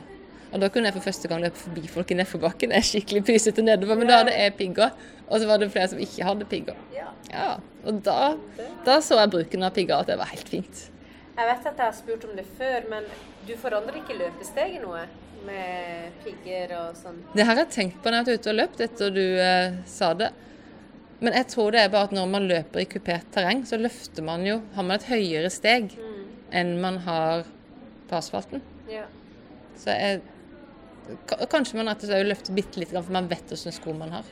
Og 0.49 0.61
da 0.61 0.69
kunne 0.73 0.89
jeg 0.89 0.95
for 0.97 1.05
første 1.05 1.29
gang 1.29 1.43
løpe 1.43 1.61
forbi 1.61 1.83
folk 1.91 2.11
i 2.11 2.17
nedforbakken. 2.17 2.73
Jeg 2.73 2.81
er 2.81 2.87
skikkelig 2.87 3.23
pysete 3.27 3.61
nedover, 3.61 3.99
men 3.99 4.09
da 4.09 4.23
hadde 4.23 4.33
jeg 4.33 4.55
pigger. 4.57 4.95
Og 5.27 5.41
så 5.41 5.49
var 5.49 5.61
det 5.61 5.69
flere 5.73 5.91
som 5.91 6.01
ikke 6.01 6.25
hadde 6.25 6.49
pigger. 6.49 6.77
ja. 6.95 7.05
Ja, 7.29 7.59
og 7.85 7.99
da, 8.01 8.33
da 8.87 8.95
så 9.05 9.19
jeg 9.19 9.29
bruken 9.29 9.63
av 9.63 9.75
pigger, 9.75 9.99
at 10.01 10.07
det 10.09 10.15
var 10.17 10.31
helt 10.31 10.49
fint. 10.49 10.79
Jeg 11.37 11.45
vet 11.45 11.67
at 11.69 11.77
jeg 11.77 11.85
har 11.85 11.93
spurt 11.93 12.23
om 12.25 12.31
det 12.35 12.45
før, 12.57 12.87
men 12.89 13.05
du 13.45 13.51
forandrer 13.59 13.99
ikke 14.01 14.17
løpesteget 14.17 14.81
noe 14.81 15.03
med 15.45 16.15
pigger 16.23 16.73
og 16.79 16.97
sånn? 16.97 17.19
Det 17.35 17.45
har 17.47 17.61
jeg 17.61 17.69
tenkt 17.75 17.99
på 18.01 18.09
når 18.09 18.17
jeg 18.17 18.25
har 18.25 18.31
vært 18.31 18.41
ute 18.41 18.51
og 18.51 18.57
løpt 18.57 18.81
etter 18.87 19.13
du 19.15 19.23
eh, 19.45 19.77
sa 19.87 20.09
det. 20.17 20.31
Men 21.19 21.35
jeg 21.35 21.49
tror 21.53 21.75
det 21.75 21.83
er 21.83 21.93
bare 21.93 22.09
at 22.09 22.15
når 22.15 22.33
man 22.33 22.49
løper 22.49 22.81
i 22.81 22.89
kupert 22.89 23.29
terreng, 23.35 23.61
så 23.67 23.79
løfter 23.79 24.23
man 24.25 24.45
jo 24.47 24.61
Har 24.75 24.87
man 24.87 24.95
et 24.97 25.07
høyere 25.11 25.51
steg 25.51 25.93
enn 26.49 26.77
man 26.81 26.97
har 27.05 27.45
på 28.09 28.17
asfalten. 28.17 28.63
Ja. 28.89 29.05
Så 29.77 29.93
jeg, 29.93 30.23
Kanskje 31.49 31.79
man 31.79 31.89
rett 31.89 32.03
og 32.05 32.11
slett 32.11 32.27
løfter 32.29 32.55
bitte 32.57 32.81
litt, 32.81 32.93
for 32.93 33.15
man 33.15 33.29
vet 33.31 33.49
hvilke 33.51 33.73
sko 33.73 33.95
man 33.97 34.13
har. 34.19 34.27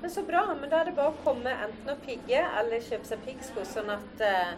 Men 0.00 0.10
så 0.10 0.22
bra. 0.22 0.54
Men 0.60 0.70
da 0.70 0.80
er 0.80 0.90
det 0.90 0.96
bare 0.96 1.10
å 1.12 1.20
komme 1.24 1.50
enten 1.52 1.90
og 1.92 2.02
pigge 2.06 2.38
eller 2.60 2.82
kjøpe 2.84 3.08
seg 3.08 3.22
piggsko, 3.26 3.64
sånn 3.66 3.90
at 3.92 4.22
eh, 4.24 4.52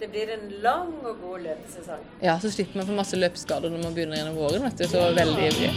det 0.00 0.08
blir 0.12 0.32
en 0.34 0.48
lang 0.64 0.92
og 1.02 1.20
god 1.22 1.44
løpesesong. 1.44 2.02
Ja, 2.24 2.38
Så 2.40 2.50
slipper 2.52 2.80
man 2.80 2.86
å 2.86 2.90
få 2.90 2.96
masse 2.96 3.20
løpeskader 3.20 3.72
når 3.72 3.84
man 3.84 3.96
begynner 3.96 4.20
gjennom 4.20 4.40
våren. 4.40 4.64
vet 4.66 4.80
du, 4.80 4.86
så 4.90 5.04
veldig 5.16 5.46
ivrig. 5.50 5.70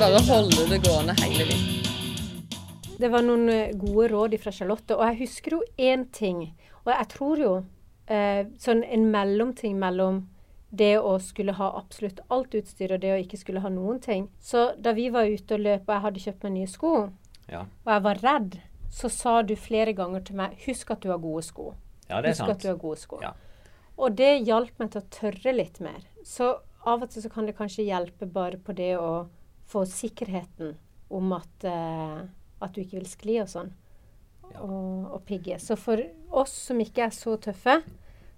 Bare 0.00 0.22
holde 0.30 0.66
det 0.70 0.80
gående 0.86 1.16
hele 1.22 1.48
livet. 1.50 1.78
Det 3.02 3.10
var 3.10 3.24
noen 3.26 3.48
eh, 3.50 3.74
gode 3.74 4.08
råd 4.14 4.38
fra 4.42 4.54
Charlotte, 4.54 4.94
og 4.94 5.04
jeg 5.10 5.24
husker 5.24 5.58
jo 5.58 5.62
én 5.90 6.06
ting. 6.14 6.44
Og 6.84 6.92
jeg 6.94 7.08
tror 7.16 7.42
jo 7.42 7.54
eh, 8.06 8.44
sånn 8.62 8.84
en 8.86 9.08
mellomting 9.10 9.74
mellom 9.78 10.22
det 10.74 10.94
å 10.98 11.18
skulle 11.20 11.52
ha 11.58 11.66
absolutt 11.78 12.20
alt 12.32 12.54
utstyr 12.56 12.94
og 12.94 13.00
det 13.02 13.10
å 13.12 13.20
ikke 13.20 13.38
skulle 13.40 13.60
ha 13.60 13.68
noen 13.68 14.00
ting. 14.00 14.28
Så 14.40 14.70
da 14.80 14.94
vi 14.96 15.10
var 15.12 15.28
ute 15.28 15.54
og 15.58 15.60
løp 15.60 15.82
og 15.88 15.92
jeg 15.94 16.04
hadde 16.06 16.22
kjøpt 16.24 16.44
meg 16.48 16.52
nye 16.52 16.66
sko, 16.72 16.92
Ja. 17.50 17.60
og 17.84 17.92
jeg 17.92 18.02
var 18.02 18.22
redd, 18.22 18.60
så 18.90 19.10
sa 19.10 19.42
du 19.42 19.54
flere 19.56 19.92
ganger 19.94 20.20
til 20.24 20.36
meg 20.36 20.56
'husk 20.66 20.90
at 20.90 21.00
du 21.00 21.08
har 21.10 21.18
gode 21.18 21.42
sko'. 21.44 21.74
ja, 22.08 22.20
det 22.20 22.28
er 22.28 22.32
Husk 22.32 22.36
sant. 22.38 22.50
at 22.50 22.58
du 22.60 22.68
har 22.68 22.76
gode 22.76 22.98
sko. 22.98 23.18
Ja. 23.22 23.32
Og 23.98 24.16
det 24.16 24.44
hjalp 24.46 24.78
meg 24.78 24.90
til 24.90 25.00
å 25.02 25.08
tørre 25.10 25.52
litt 25.54 25.80
mer. 25.80 26.00
Så 26.24 26.58
av 26.86 27.02
og 27.02 27.10
til 27.10 27.22
så 27.22 27.30
kan 27.30 27.46
det 27.46 27.56
kanskje 27.56 27.84
hjelpe 27.86 28.26
bare 28.32 28.56
på 28.56 28.74
det 28.74 28.96
å 28.98 29.28
få 29.66 29.84
sikkerheten 29.86 30.76
om 31.10 31.32
at, 31.32 31.64
eh, 31.64 32.22
at 32.62 32.72
du 32.72 32.80
ikke 32.80 32.98
vil 32.98 33.06
skli 33.06 33.40
og 33.40 33.48
sånn. 33.48 33.72
Ja. 34.52 34.60
Og, 34.60 35.12
og 35.14 35.24
pigge. 35.26 35.58
Så 35.60 35.76
for 35.76 35.96
oss 36.30 36.50
som 36.52 36.78
ikke 36.80 37.04
er 37.04 37.10
så 37.10 37.36
tøffe, 37.38 37.82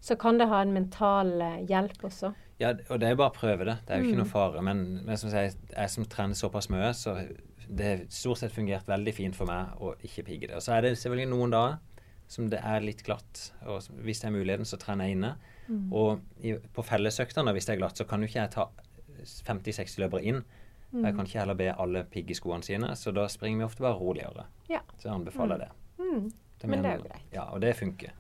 så 0.05 0.17
kan 0.21 0.37
det 0.39 0.51
ha 0.51 0.61
en 0.61 0.75
mental 0.75 1.33
eh, 1.41 1.61
hjelp 1.69 2.03
også. 2.05 2.35
Ja, 2.61 2.75
og 2.93 3.01
det 3.01 3.09
er 3.09 3.15
jo 3.15 3.21
bare 3.23 3.33
å 3.33 3.35
prøve 3.35 3.65
det. 3.67 3.79
Det 3.87 3.95
er 3.95 4.03
jo 4.03 4.11
ikke 4.11 4.21
noe 4.21 4.29
fare. 4.31 4.63
Men, 4.67 4.83
men 5.07 5.19
som 5.19 5.33
jeg, 5.33 5.55
jeg 5.71 5.93
som 5.95 6.05
trener 6.13 6.37
såpass 6.39 6.69
mye, 6.71 6.91
så 6.95 7.17
det 7.65 7.87
har 7.89 8.03
stort 8.13 8.43
sett 8.43 8.53
fungert 8.53 8.89
veldig 8.91 9.15
fint 9.17 9.39
for 9.39 9.49
meg 9.49 9.73
å 9.81 9.95
ikke 10.05 10.27
pigge 10.27 10.51
det. 10.51 10.59
Og 10.59 10.65
så 10.67 10.77
er 10.77 10.85
det 10.85 10.93
selvfølgelig 11.01 11.31
noen 11.33 11.55
dager 11.57 11.81
som 12.35 12.51
det 12.53 12.61
er 12.65 12.85
litt 12.85 13.03
glatt, 13.05 13.41
og 13.69 13.85
hvis 14.05 14.23
det 14.23 14.31
er 14.31 14.33
muligheten, 14.33 14.69
så 14.69 14.79
trener 14.81 15.09
jeg 15.09 15.19
inne. 15.19 15.33
Og 15.93 16.23
i, 16.41 16.55
på 16.77 16.85
fellesøktene, 16.85 17.53
hvis 17.53 17.69
det 17.69 17.75
er 17.75 17.81
glatt, 17.83 18.01
så 18.01 18.07
kan 18.09 18.25
jo 18.25 18.29
ikke 18.31 18.41
jeg 18.41 18.53
ta 18.55 18.69
50-60 19.49 20.01
løpere 20.05 20.25
inn. 20.25 20.41
Jeg 20.95 21.17
kan 21.17 21.27
ikke 21.27 21.41
heller 21.41 21.59
be 21.59 21.69
alle 21.73 22.05
pigge 22.09 22.37
skoene 22.39 22.65
sine, 22.65 22.93
så 22.97 23.13
da 23.15 23.27
springer 23.33 23.61
vi 23.61 23.67
ofte 23.67 23.85
bare 23.85 23.99
roligere. 23.99 24.47
Ja. 24.71 24.81
Så 24.97 25.09
jeg 25.09 25.15
anbefaler 25.17 25.65
det. 25.65 25.71
Mm. 25.99 26.29
Det 26.61 26.71
Men 26.71 26.85
det 26.85 26.93
er 26.93 27.01
jo 27.01 27.09
greit. 27.09 27.29
Ja, 27.35 27.49
og 27.51 27.61
det 27.65 27.75
funker. 27.77 28.15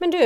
Men 0.00 0.14
du, 0.14 0.20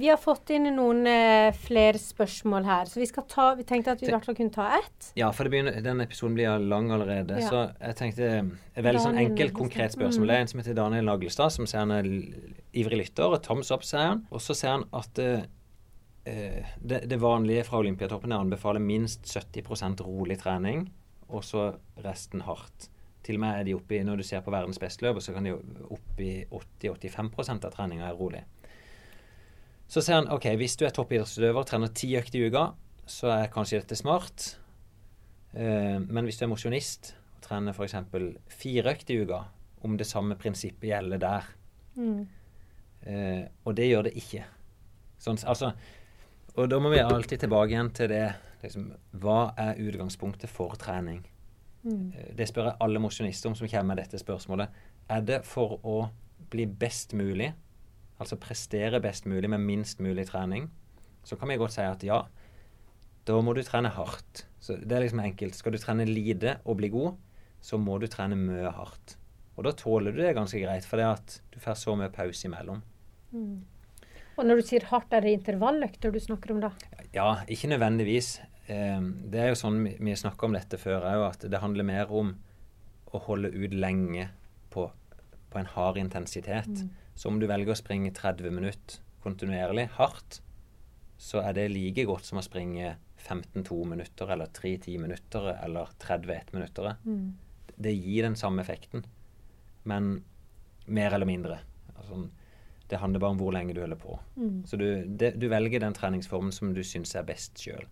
vi 0.00 0.08
har 0.08 0.16
fått 0.20 0.50
inn 0.54 0.68
noen 0.72 1.04
eh, 1.08 1.50
flere 1.66 1.98
spørsmål 2.00 2.64
her, 2.64 2.88
så 2.88 3.00
vi 3.00 3.08
ta 3.10 3.50
Vi 3.58 3.66
tenkte 3.68 3.92
at 3.92 4.00
vi 4.00 4.08
i 4.08 4.12
hvert 4.14 4.24
fall 4.24 4.36
kunne 4.38 4.54
ta 4.54 4.68
ett. 4.78 5.10
Ja, 5.18 5.28
for 5.36 5.44
det 5.44 5.52
begynner, 5.52 5.80
den 5.84 6.00
episoden 6.00 6.36
blir 6.38 6.62
lang 6.62 6.90
allerede. 6.94 7.40
Ja. 7.42 7.48
Så 7.50 7.62
jeg 7.74 7.98
tenkte 7.98 8.30
Et 8.30 8.84
veldig 8.84 9.02
sånn 9.04 9.20
enkelt, 9.20 9.54
konkret 9.56 9.96
spørsmål. 9.96 10.30
Det 10.30 10.36
er 10.36 10.44
en 10.46 10.52
som 10.52 10.62
heter 10.62 10.78
Daniel 10.78 11.10
Nagelstad, 11.10 11.52
som 11.52 11.68
ser 11.68 11.84
han 11.84 11.92
er 11.98 12.08
ivrig 12.72 13.02
lytter. 13.02 13.28
Og 13.28 13.42
Toms 13.44 13.72
up, 13.74 13.84
sier 13.86 14.14
han. 14.14 14.22
Og 14.32 14.40
så 14.44 14.56
ser 14.56 14.78
han 14.78 14.86
at 14.96 15.20
eh, 15.20 15.44
eh, 16.30 16.72
det, 16.80 17.02
det 17.10 17.20
vanlige 17.20 17.66
fra 17.68 17.82
Olympiatoppen 17.84 18.32
er 18.32 18.40
å 18.40 18.46
anbefale 18.46 18.80
minst 18.80 19.28
70% 19.28 20.00
rolig 20.06 20.40
trening, 20.40 20.86
og 21.28 21.44
så 21.44 21.68
resten 22.00 22.46
hardt. 22.48 22.88
Til 23.26 23.36
og 23.36 23.44
med 23.44 23.58
er 23.58 23.68
de 23.68 23.76
oppe 23.76 23.98
i, 23.98 24.04
Når 24.06 24.22
du 24.22 24.24
ser 24.24 24.40
på 24.40 24.52
verdens 24.54 24.80
besteløper, 24.80 25.20
så 25.20 25.36
kan 25.36 25.44
de 25.44 25.52
oppi 25.52 26.32
opp 26.56 26.84
i 26.86 26.88
80-85% 26.88 27.68
av 27.68 27.74
treninga 27.76 28.08
er 28.08 28.16
rolig. 28.16 28.40
Så 29.90 30.02
sier 30.06 30.20
han 30.20 30.28
ok, 30.30 30.46
hvis 30.60 30.76
du 30.78 30.84
er 30.86 30.94
toppidrettsutøver 30.94 31.66
trener 31.66 31.90
ti 31.98 32.12
økter 32.18 32.38
i 32.38 32.48
uka, 32.50 32.68
så 33.10 33.32
er 33.34 33.48
kanskje 33.50 33.80
dette 33.82 33.96
smart. 33.98 34.52
Eh, 35.54 35.98
men 35.98 36.24
hvis 36.28 36.38
du 36.38 36.44
er 36.46 36.52
mosjonist 36.52 37.14
og 37.34 37.40
trener 37.48 37.74
f.eks. 37.74 37.96
fire 38.54 38.92
økter 38.94 39.16
i 39.16 39.24
uka, 39.24 39.40
om 39.82 39.96
det 39.98 40.06
samme 40.06 40.36
prinsippet 40.38 40.90
gjelder 40.92 41.18
der, 41.18 41.48
Mm. 41.96 42.26
eh, 43.02 43.48
og 43.66 43.74
det 43.74 43.88
gjør 43.90 44.04
det 44.06 44.12
ikke. 44.16 44.44
Sånn, 45.18 45.40
altså, 45.44 45.72
og 46.56 46.68
da 46.70 46.78
må 46.78 46.90
vi 46.92 47.00
alltid 47.02 47.40
tilbake 47.42 47.72
igjen 47.74 47.90
til 47.92 48.08
det 48.08 48.34
liksom, 48.62 48.92
Hva 49.18 49.52
er 49.58 49.74
utgangspunktet 49.80 50.48
for 50.48 50.76
trening? 50.78 51.24
Mm. 51.84 52.12
Eh, 52.14 52.30
Det 52.36 52.46
spør 52.48 52.70
jeg 52.70 52.76
alle 52.80 53.00
mosjonister 53.02 53.48
om 53.50 53.54
som 53.56 53.66
kommer 53.68 53.94
med 53.96 54.04
dette 54.04 54.18
spørsmålet. 54.22 54.68
Er 55.10 55.20
det 55.20 55.44
for 55.44 55.80
å 55.82 56.10
bli 56.50 56.64
best 56.66 57.12
mulig, 57.12 57.52
altså 58.20 58.36
prestere 58.40 59.00
best 59.00 59.26
mulig 59.26 59.48
med 59.50 59.60
minst 59.64 60.00
mulig 60.04 60.26
trening, 60.28 60.68
så 61.24 61.36
kan 61.38 61.48
vi 61.48 61.56
godt 61.60 61.72
si 61.76 61.82
at 61.84 62.02
ja, 62.04 62.22
da 63.26 63.40
må 63.44 63.54
du 63.56 63.62
trene 63.62 63.90
hardt. 63.92 64.44
Så 64.60 64.76
Det 64.80 64.92
er 64.92 65.00
liksom 65.06 65.20
enkelt. 65.24 65.54
Skal 65.56 65.72
du 65.72 65.78
trene 65.78 66.04
lite 66.08 66.58
og 66.64 66.76
bli 66.80 66.88
god, 66.92 67.16
så 67.60 67.78
må 67.80 67.98
du 68.00 68.06
trene 68.06 68.36
mye 68.36 68.70
hardt. 68.72 69.16
Og 69.56 69.64
da 69.64 69.72
tåler 69.76 70.12
du 70.12 70.20
det 70.22 70.34
ganske 70.36 70.60
greit, 70.62 70.84
for 70.88 70.96
det 71.00 71.06
at 71.06 71.40
du 71.52 71.58
får 71.60 71.76
så 71.76 71.96
mye 71.96 72.08
pause 72.12 72.46
imellom. 72.48 72.80
Og 74.38 74.46
når 74.46 74.60
du 74.60 74.62
sier 74.70 74.86
hardt, 74.88 75.12
er 75.12 75.20
det 75.24 75.34
intervalløkter 75.38 76.12
du 76.14 76.20
snakker 76.22 76.54
om 76.54 76.60
da? 76.64 76.70
Ja, 77.14 77.42
ikke 77.48 77.68
nødvendigvis. 77.68 78.38
Eh, 78.68 79.00
Det 79.30 79.40
er 79.40 79.48
jo 79.48 79.54
sånn 79.58 79.82
vi- 79.98 80.10
har 80.10 80.16
snakka 80.16 80.44
om 80.44 80.52
dette 80.52 80.78
før 80.78 81.02
òg, 81.02 81.30
at 81.30 81.50
det 81.50 81.60
handler 81.60 81.84
mer 81.84 82.06
om 82.10 82.36
å 83.12 83.20
holde 83.20 83.48
ut 83.52 83.72
lenge 83.72 84.28
på, 84.70 84.90
på 85.50 85.58
en 85.58 85.66
hard 85.66 85.96
intensitet. 85.96 86.86
Så 87.14 87.28
om 87.28 87.40
du 87.40 87.46
velger 87.50 87.74
å 87.74 87.78
springe 87.78 88.12
30 88.16 88.54
minutter 88.54 89.00
kontinuerlig 89.20 89.90
hardt, 89.98 90.40
så 91.20 91.42
er 91.44 91.52
det 91.52 91.66
like 91.74 92.06
godt 92.08 92.24
som 92.24 92.40
å 92.40 92.44
springe 92.44 92.94
15-2 93.20 93.84
minutter 93.90 94.30
eller 94.32 94.48
3-10 94.56 94.98
minutter 95.02 95.50
eller 95.52 95.90
30-1 96.00 96.54
minutter. 96.56 96.94
Det 97.76 97.92
gir 97.92 98.24
den 98.24 98.36
samme 98.36 98.62
effekten, 98.64 99.04
men 99.84 100.22
mer 100.86 101.12
eller 101.12 101.28
mindre. 101.28 101.58
Altså, 101.96 102.22
det 102.88 102.98
handler 102.98 103.20
bare 103.20 103.36
om 103.36 103.38
hvor 103.42 103.52
lenge 103.52 103.74
du 103.76 103.82
holder 103.82 104.00
på. 104.00 104.16
Så 104.66 104.76
du, 104.80 105.04
det, 105.04 105.34
du 105.36 105.48
velger 105.48 105.80
den 105.80 105.94
treningsformen 105.94 106.52
som 106.52 106.72
du 106.74 106.80
syns 106.84 107.14
er 107.14 107.28
best 107.28 107.60
sjøl. 107.60 107.84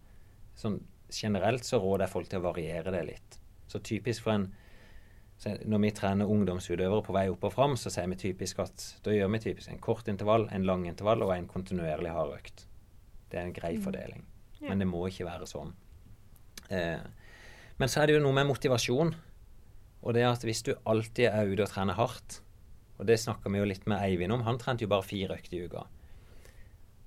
Sånn, 0.58 0.80
generelt 1.12 1.64
så 1.64 1.78
råder 1.78 2.06
jeg 2.06 2.14
folk 2.14 2.28
til 2.32 2.40
å 2.40 2.48
variere 2.48 2.90
det 2.94 3.04
litt. 3.12 3.38
Så 3.68 3.78
typisk 3.84 4.24
for 4.24 4.34
en 4.34 4.48
så 5.38 5.52
Når 5.70 5.78
vi 5.84 5.90
trener 5.94 6.26
ungdomsutøvere 6.26 7.04
på 7.06 7.14
vei 7.14 7.28
opp 7.30 7.44
og 7.46 7.52
fram, 7.54 7.76
så 7.78 7.92
sier 7.94 8.08
vi 8.10 8.18
typisk 8.18 8.58
at 8.64 8.86
da 9.06 9.12
gjør 9.14 9.30
vi 9.36 9.38
typisk 9.44 9.70
en 9.70 9.78
kort 9.78 10.08
intervall, 10.10 10.48
en 10.50 10.66
lang 10.66 10.88
intervall 10.90 11.22
og 11.22 11.30
en 11.30 11.46
kontinuerlig 11.46 12.10
hard 12.10 12.32
økt. 12.34 12.64
Det 13.30 13.38
er 13.38 13.46
en 13.46 13.54
grei 13.54 13.76
fordeling. 13.78 14.24
Ja. 14.58 14.72
Men 14.72 14.82
det 14.82 14.88
må 14.90 15.04
ikke 15.06 15.28
være 15.28 15.46
sånn. 15.46 15.70
Eh, 16.74 17.06
men 17.78 17.90
så 17.90 18.02
er 18.02 18.10
det 18.10 18.16
jo 18.18 18.24
noe 18.24 18.34
med 18.34 18.48
motivasjon. 18.50 19.14
Og 20.02 20.14
det 20.14 20.24
er 20.24 20.32
at 20.32 20.42
hvis 20.46 20.64
du 20.66 20.72
alltid 20.88 21.28
er 21.30 21.50
ute 21.50 21.64
og 21.66 21.70
trener 21.70 21.98
hardt, 21.98 22.40
og 22.98 23.06
det 23.06 23.20
snakka 23.22 23.50
vi 23.54 23.60
jo 23.60 23.68
litt 23.70 23.86
med 23.86 24.02
Eivind 24.02 24.34
om, 24.34 24.42
han 24.46 24.58
trente 24.58 24.82
jo 24.82 24.90
bare 24.90 25.06
fire 25.06 25.38
økter 25.38 25.54
i 25.54 25.64
uka. 25.70 25.84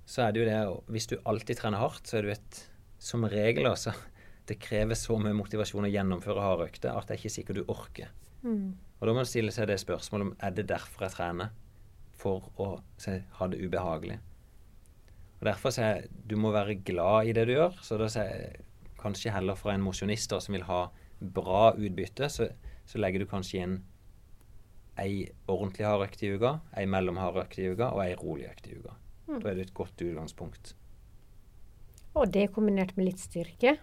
Så 0.08 0.24
er 0.24 0.32
det 0.32 0.42
jo 0.42 0.48
det 0.48 0.60
Hvis 0.92 1.08
du 1.08 1.18
alltid 1.24 1.60
trener 1.60 1.80
hardt, 1.80 2.08
så 2.08 2.20
er 2.20 2.26
du 2.26 2.32
et 2.34 2.62
Som 3.00 3.24
regel, 3.26 3.68
altså. 3.68 3.94
Det 4.50 4.58
krever 4.62 4.98
så 4.98 5.18
mye 5.22 5.36
motivasjon 5.38 5.88
å 5.88 5.92
gjennomføre 5.92 6.44
harde 6.44 6.68
økter 6.72 6.96
at 6.96 7.08
det 7.08 7.16
er 7.16 7.22
ikke 7.22 7.36
sikkert 7.36 7.62
du 7.62 7.72
orker. 7.72 8.10
Mm. 8.42 8.74
Og 9.00 9.06
da 9.06 9.14
må 9.14 9.22
man 9.22 9.30
stille 9.30 9.54
seg 9.54 9.70
det 9.70 9.80
spørsmålet 9.82 10.28
om 10.28 10.34
er 10.42 10.56
det 10.58 10.68
derfor 10.72 11.06
jeg 11.08 11.16
trener. 11.16 11.54
For 12.22 12.52
å 12.62 12.74
ha 12.78 13.48
det 13.50 13.62
ubehagelig. 13.62 14.20
Og 15.40 15.48
Derfor 15.48 15.74
sier 15.74 15.96
jeg 15.96 16.26
du 16.30 16.36
må 16.38 16.52
være 16.54 16.78
glad 16.86 17.32
i 17.32 17.34
det 17.34 17.48
du 17.50 17.56
gjør. 17.56 17.80
Så 17.82 17.98
da 17.98 18.10
sier 18.14 18.30
jeg 18.30 18.66
kanskje 19.02 19.34
heller 19.34 19.58
for 19.58 19.74
en 19.74 19.82
mosjonist 19.82 20.36
som 20.38 20.54
vil 20.54 20.68
ha 20.68 20.84
bra 21.22 21.72
utbytte, 21.74 22.30
så, 22.30 22.50
så 22.86 23.02
legger 23.02 23.24
du 23.24 23.30
kanskje 23.30 23.64
inn 23.64 23.80
ei 25.02 25.26
ordentlig 25.50 25.88
hard 25.88 26.06
økt 26.06 26.22
i 26.26 26.34
uka, 26.36 26.58
ei 26.78 26.86
mellomhard 26.90 27.40
økt 27.42 27.58
i 27.62 27.70
uka 27.72 27.90
og 27.96 28.04
ei 28.04 28.14
rolig 28.20 28.50
økt 28.52 28.70
i 28.70 28.78
uka. 28.78 28.98
Da 29.32 29.50
er 29.50 29.58
det 29.58 29.70
et 29.70 29.74
godt 29.78 30.02
utgangspunkt. 30.04 30.74
Og 32.20 32.28
det 32.34 32.50
kombinert 32.54 32.98
med 32.98 33.08
litt 33.08 33.22
styrke. 33.24 33.78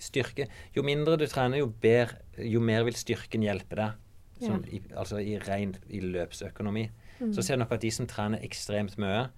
Styrke 0.00 0.48
Jo 0.74 0.82
mindre 0.86 1.16
du 1.20 1.26
trener, 1.30 1.60
jo, 1.62 1.68
bedre, 1.68 2.18
jo 2.38 2.60
mer 2.60 2.84
vil 2.88 2.96
styrken 2.98 3.44
hjelpe 3.46 3.78
deg. 3.78 4.00
Sånn, 4.42 4.64
i, 4.66 4.80
altså 4.98 5.20
i 5.22 5.38
ren 5.38 5.76
i 5.88 6.00
løpsøkonomi. 6.02 6.88
Så 7.32 7.44
ser 7.46 7.56
du 7.56 7.62
nok 7.62 7.76
at 7.76 7.84
de 7.84 7.92
som 7.94 8.08
trener 8.10 8.42
ekstremt 8.44 8.98
mye, 9.00 9.28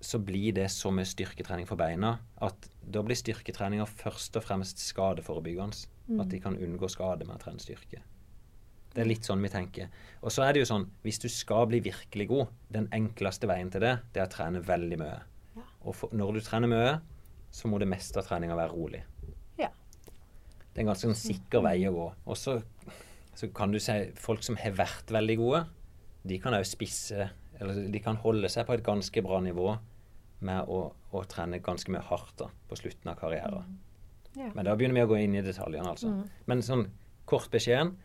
så 0.00 0.20
blir 0.22 0.54
det 0.56 0.68
så 0.72 0.92
mye 0.94 1.08
styrketrening 1.08 1.66
for 1.68 1.80
beina 1.80 2.14
at 2.44 2.68
da 2.80 3.02
blir 3.04 3.18
styrketreninga 3.18 3.86
først 3.88 4.36
og 4.36 4.44
fremst 4.46 4.80
skadeforebyggende. 4.84 5.88
At 6.20 6.30
de 6.32 6.40
kan 6.42 6.56
unngå 6.58 6.88
skade 6.90 7.26
med 7.26 7.36
å 7.36 7.42
trene 7.42 7.62
styrke. 7.62 8.00
Det 8.90 9.04
er 9.04 9.06
litt 9.06 9.26
sånn 9.28 9.42
vi 9.44 9.50
tenker. 9.52 9.90
Og 10.24 10.32
så 10.34 10.42
er 10.42 10.54
det 10.54 10.64
jo 10.64 10.70
sånn, 10.72 10.88
hvis 11.04 11.20
du 11.22 11.28
skal 11.30 11.68
bli 11.70 11.78
virkelig 11.84 12.26
god, 12.32 12.50
den 12.74 12.88
enkleste 12.96 13.46
veien 13.46 13.70
til 13.70 13.84
det, 13.84 13.92
det 14.10 14.24
er 14.24 14.26
å 14.26 14.32
trene 14.32 14.62
veldig 14.66 14.98
mye. 14.98 15.20
Og 15.86 15.94
for, 15.94 16.10
når 16.16 16.40
du 16.40 16.40
trener 16.42 16.70
mye, 16.72 16.96
så 17.54 17.70
må 17.70 17.78
det 17.78 17.88
meste 17.90 18.18
av 18.18 18.26
treninga 18.26 18.58
være 18.58 18.74
rolig. 18.74 19.04
Det 20.70 20.80
er 20.80 20.84
en 20.84 20.90
ganske 20.92 21.08
sånn 21.08 21.18
sikker 21.18 21.64
vei 21.66 21.76
å 21.88 21.94
gå. 21.94 22.06
Og 22.30 22.38
så, 22.38 22.60
kan 23.56 23.72
du 23.72 23.80
si 23.82 23.96
folk 24.20 24.44
som 24.46 24.58
har 24.60 24.74
vært 24.78 25.10
veldig 25.12 25.36
gode, 25.40 25.64
de 26.28 26.36
kan 26.42 26.52
òg 26.52 26.66
spisse 26.68 27.30
Eller 27.60 27.86
de 27.92 28.00
kan 28.00 28.18
holde 28.20 28.48
seg 28.52 28.66
på 28.68 28.74
et 28.76 28.82
ganske 28.84 29.22
bra 29.24 29.38
nivå 29.44 29.74
med 30.44 30.68
å, 30.72 30.78
å 31.12 31.20
trene 31.28 31.58
ganske 31.60 31.92
mye 31.92 32.00
hardt 32.08 32.38
da, 32.40 32.46
på 32.68 32.78
slutten 32.80 33.10
av 33.12 33.18
karrieren. 33.20 33.74
Ja. 34.32 34.48
Men 34.54 34.64
da 34.64 34.72
begynner 34.78 34.96
vi 34.96 35.04
å 35.04 35.10
gå 35.10 35.18
inn 35.20 35.34
i 35.36 35.42
detaljene, 35.44 35.90
altså. 35.92 36.14
Men 36.48 36.64
sånn 36.64 36.86
kort 37.28 37.50
beskjeden 37.52 37.96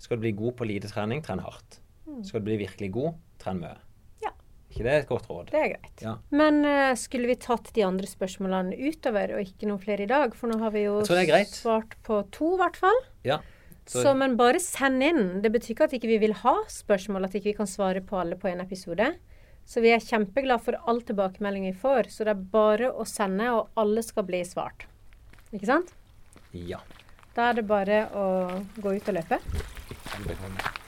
Skal 0.00 0.18
du 0.18 0.26
bli 0.26 0.34
god 0.36 0.58
på 0.58 0.68
lite 0.68 0.88
trening, 0.92 1.22
tren 1.24 1.40
hardt. 1.44 1.80
Skal 2.24 2.40
du 2.40 2.50
bli 2.50 2.58
virkelig 2.60 2.90
god, 2.92 3.16
tren 3.40 3.60
mye. 3.60 3.76
Ikke 4.70 4.84
det 4.86 4.90
er 4.92 5.00
et 5.02 5.08
godt 5.10 5.26
råd? 5.26 5.48
Det 5.50 5.58
er 5.58 5.72
greit. 5.72 6.02
Ja. 6.04 6.12
Men 6.30 6.60
uh, 6.62 6.92
skulle 6.98 7.26
vi 7.26 7.34
tatt 7.42 7.72
de 7.74 7.82
andre 7.82 8.06
spørsmålene 8.06 8.76
utover, 8.78 9.34
og 9.34 9.42
ikke 9.42 9.66
noen 9.66 9.82
flere 9.82 10.06
i 10.06 10.10
dag? 10.10 10.36
For 10.38 10.50
nå 10.50 10.60
har 10.62 10.74
vi 10.74 10.84
jo 10.84 11.00
svart 11.02 11.96
på 12.06 12.20
to, 12.30 12.52
i 12.54 12.60
hvert 12.60 12.78
fall. 12.78 13.00
Ja. 13.26 13.40
Så, 13.90 14.12
men 14.14 14.36
bare 14.38 14.60
send 14.62 15.02
inn. 15.02 15.40
Det 15.42 15.50
betyr 15.50 15.74
ikke 15.74 15.88
at 15.88 15.96
ikke 15.98 16.12
vi 16.12 16.20
vil 16.22 16.36
ha 16.44 16.54
spørsmål, 16.70 17.26
at 17.26 17.34
ikke 17.34 17.50
vi 17.50 17.56
kan 17.58 17.70
svare 17.70 18.04
på 18.06 18.20
alle 18.20 18.38
på 18.38 18.46
en 18.46 18.62
episode. 18.62 19.08
Så 19.66 19.82
vi 19.82 19.90
er 19.94 20.02
kjempeglade 20.02 20.62
for 20.62 20.78
all 20.86 21.02
tilbakemelding 21.06 21.66
vi 21.66 21.74
får. 21.74 22.12
Så 22.14 22.26
det 22.26 22.36
er 22.36 22.46
bare 22.54 22.92
å 22.94 23.06
sende, 23.08 23.50
og 23.56 23.74
alle 23.80 24.06
skal 24.06 24.28
bli 24.30 24.44
svart. 24.46 24.86
Ikke 25.50 25.66
sant? 25.66 25.94
ja. 26.54 26.78
Da 27.34 27.50
er 27.50 27.60
det 27.60 27.66
bare 27.70 28.04
å 28.18 28.26
gå 28.82 28.96
ut 28.98 29.10
og 29.12 29.18
løpe. 29.20 29.38
Velbekomme. 30.10 30.79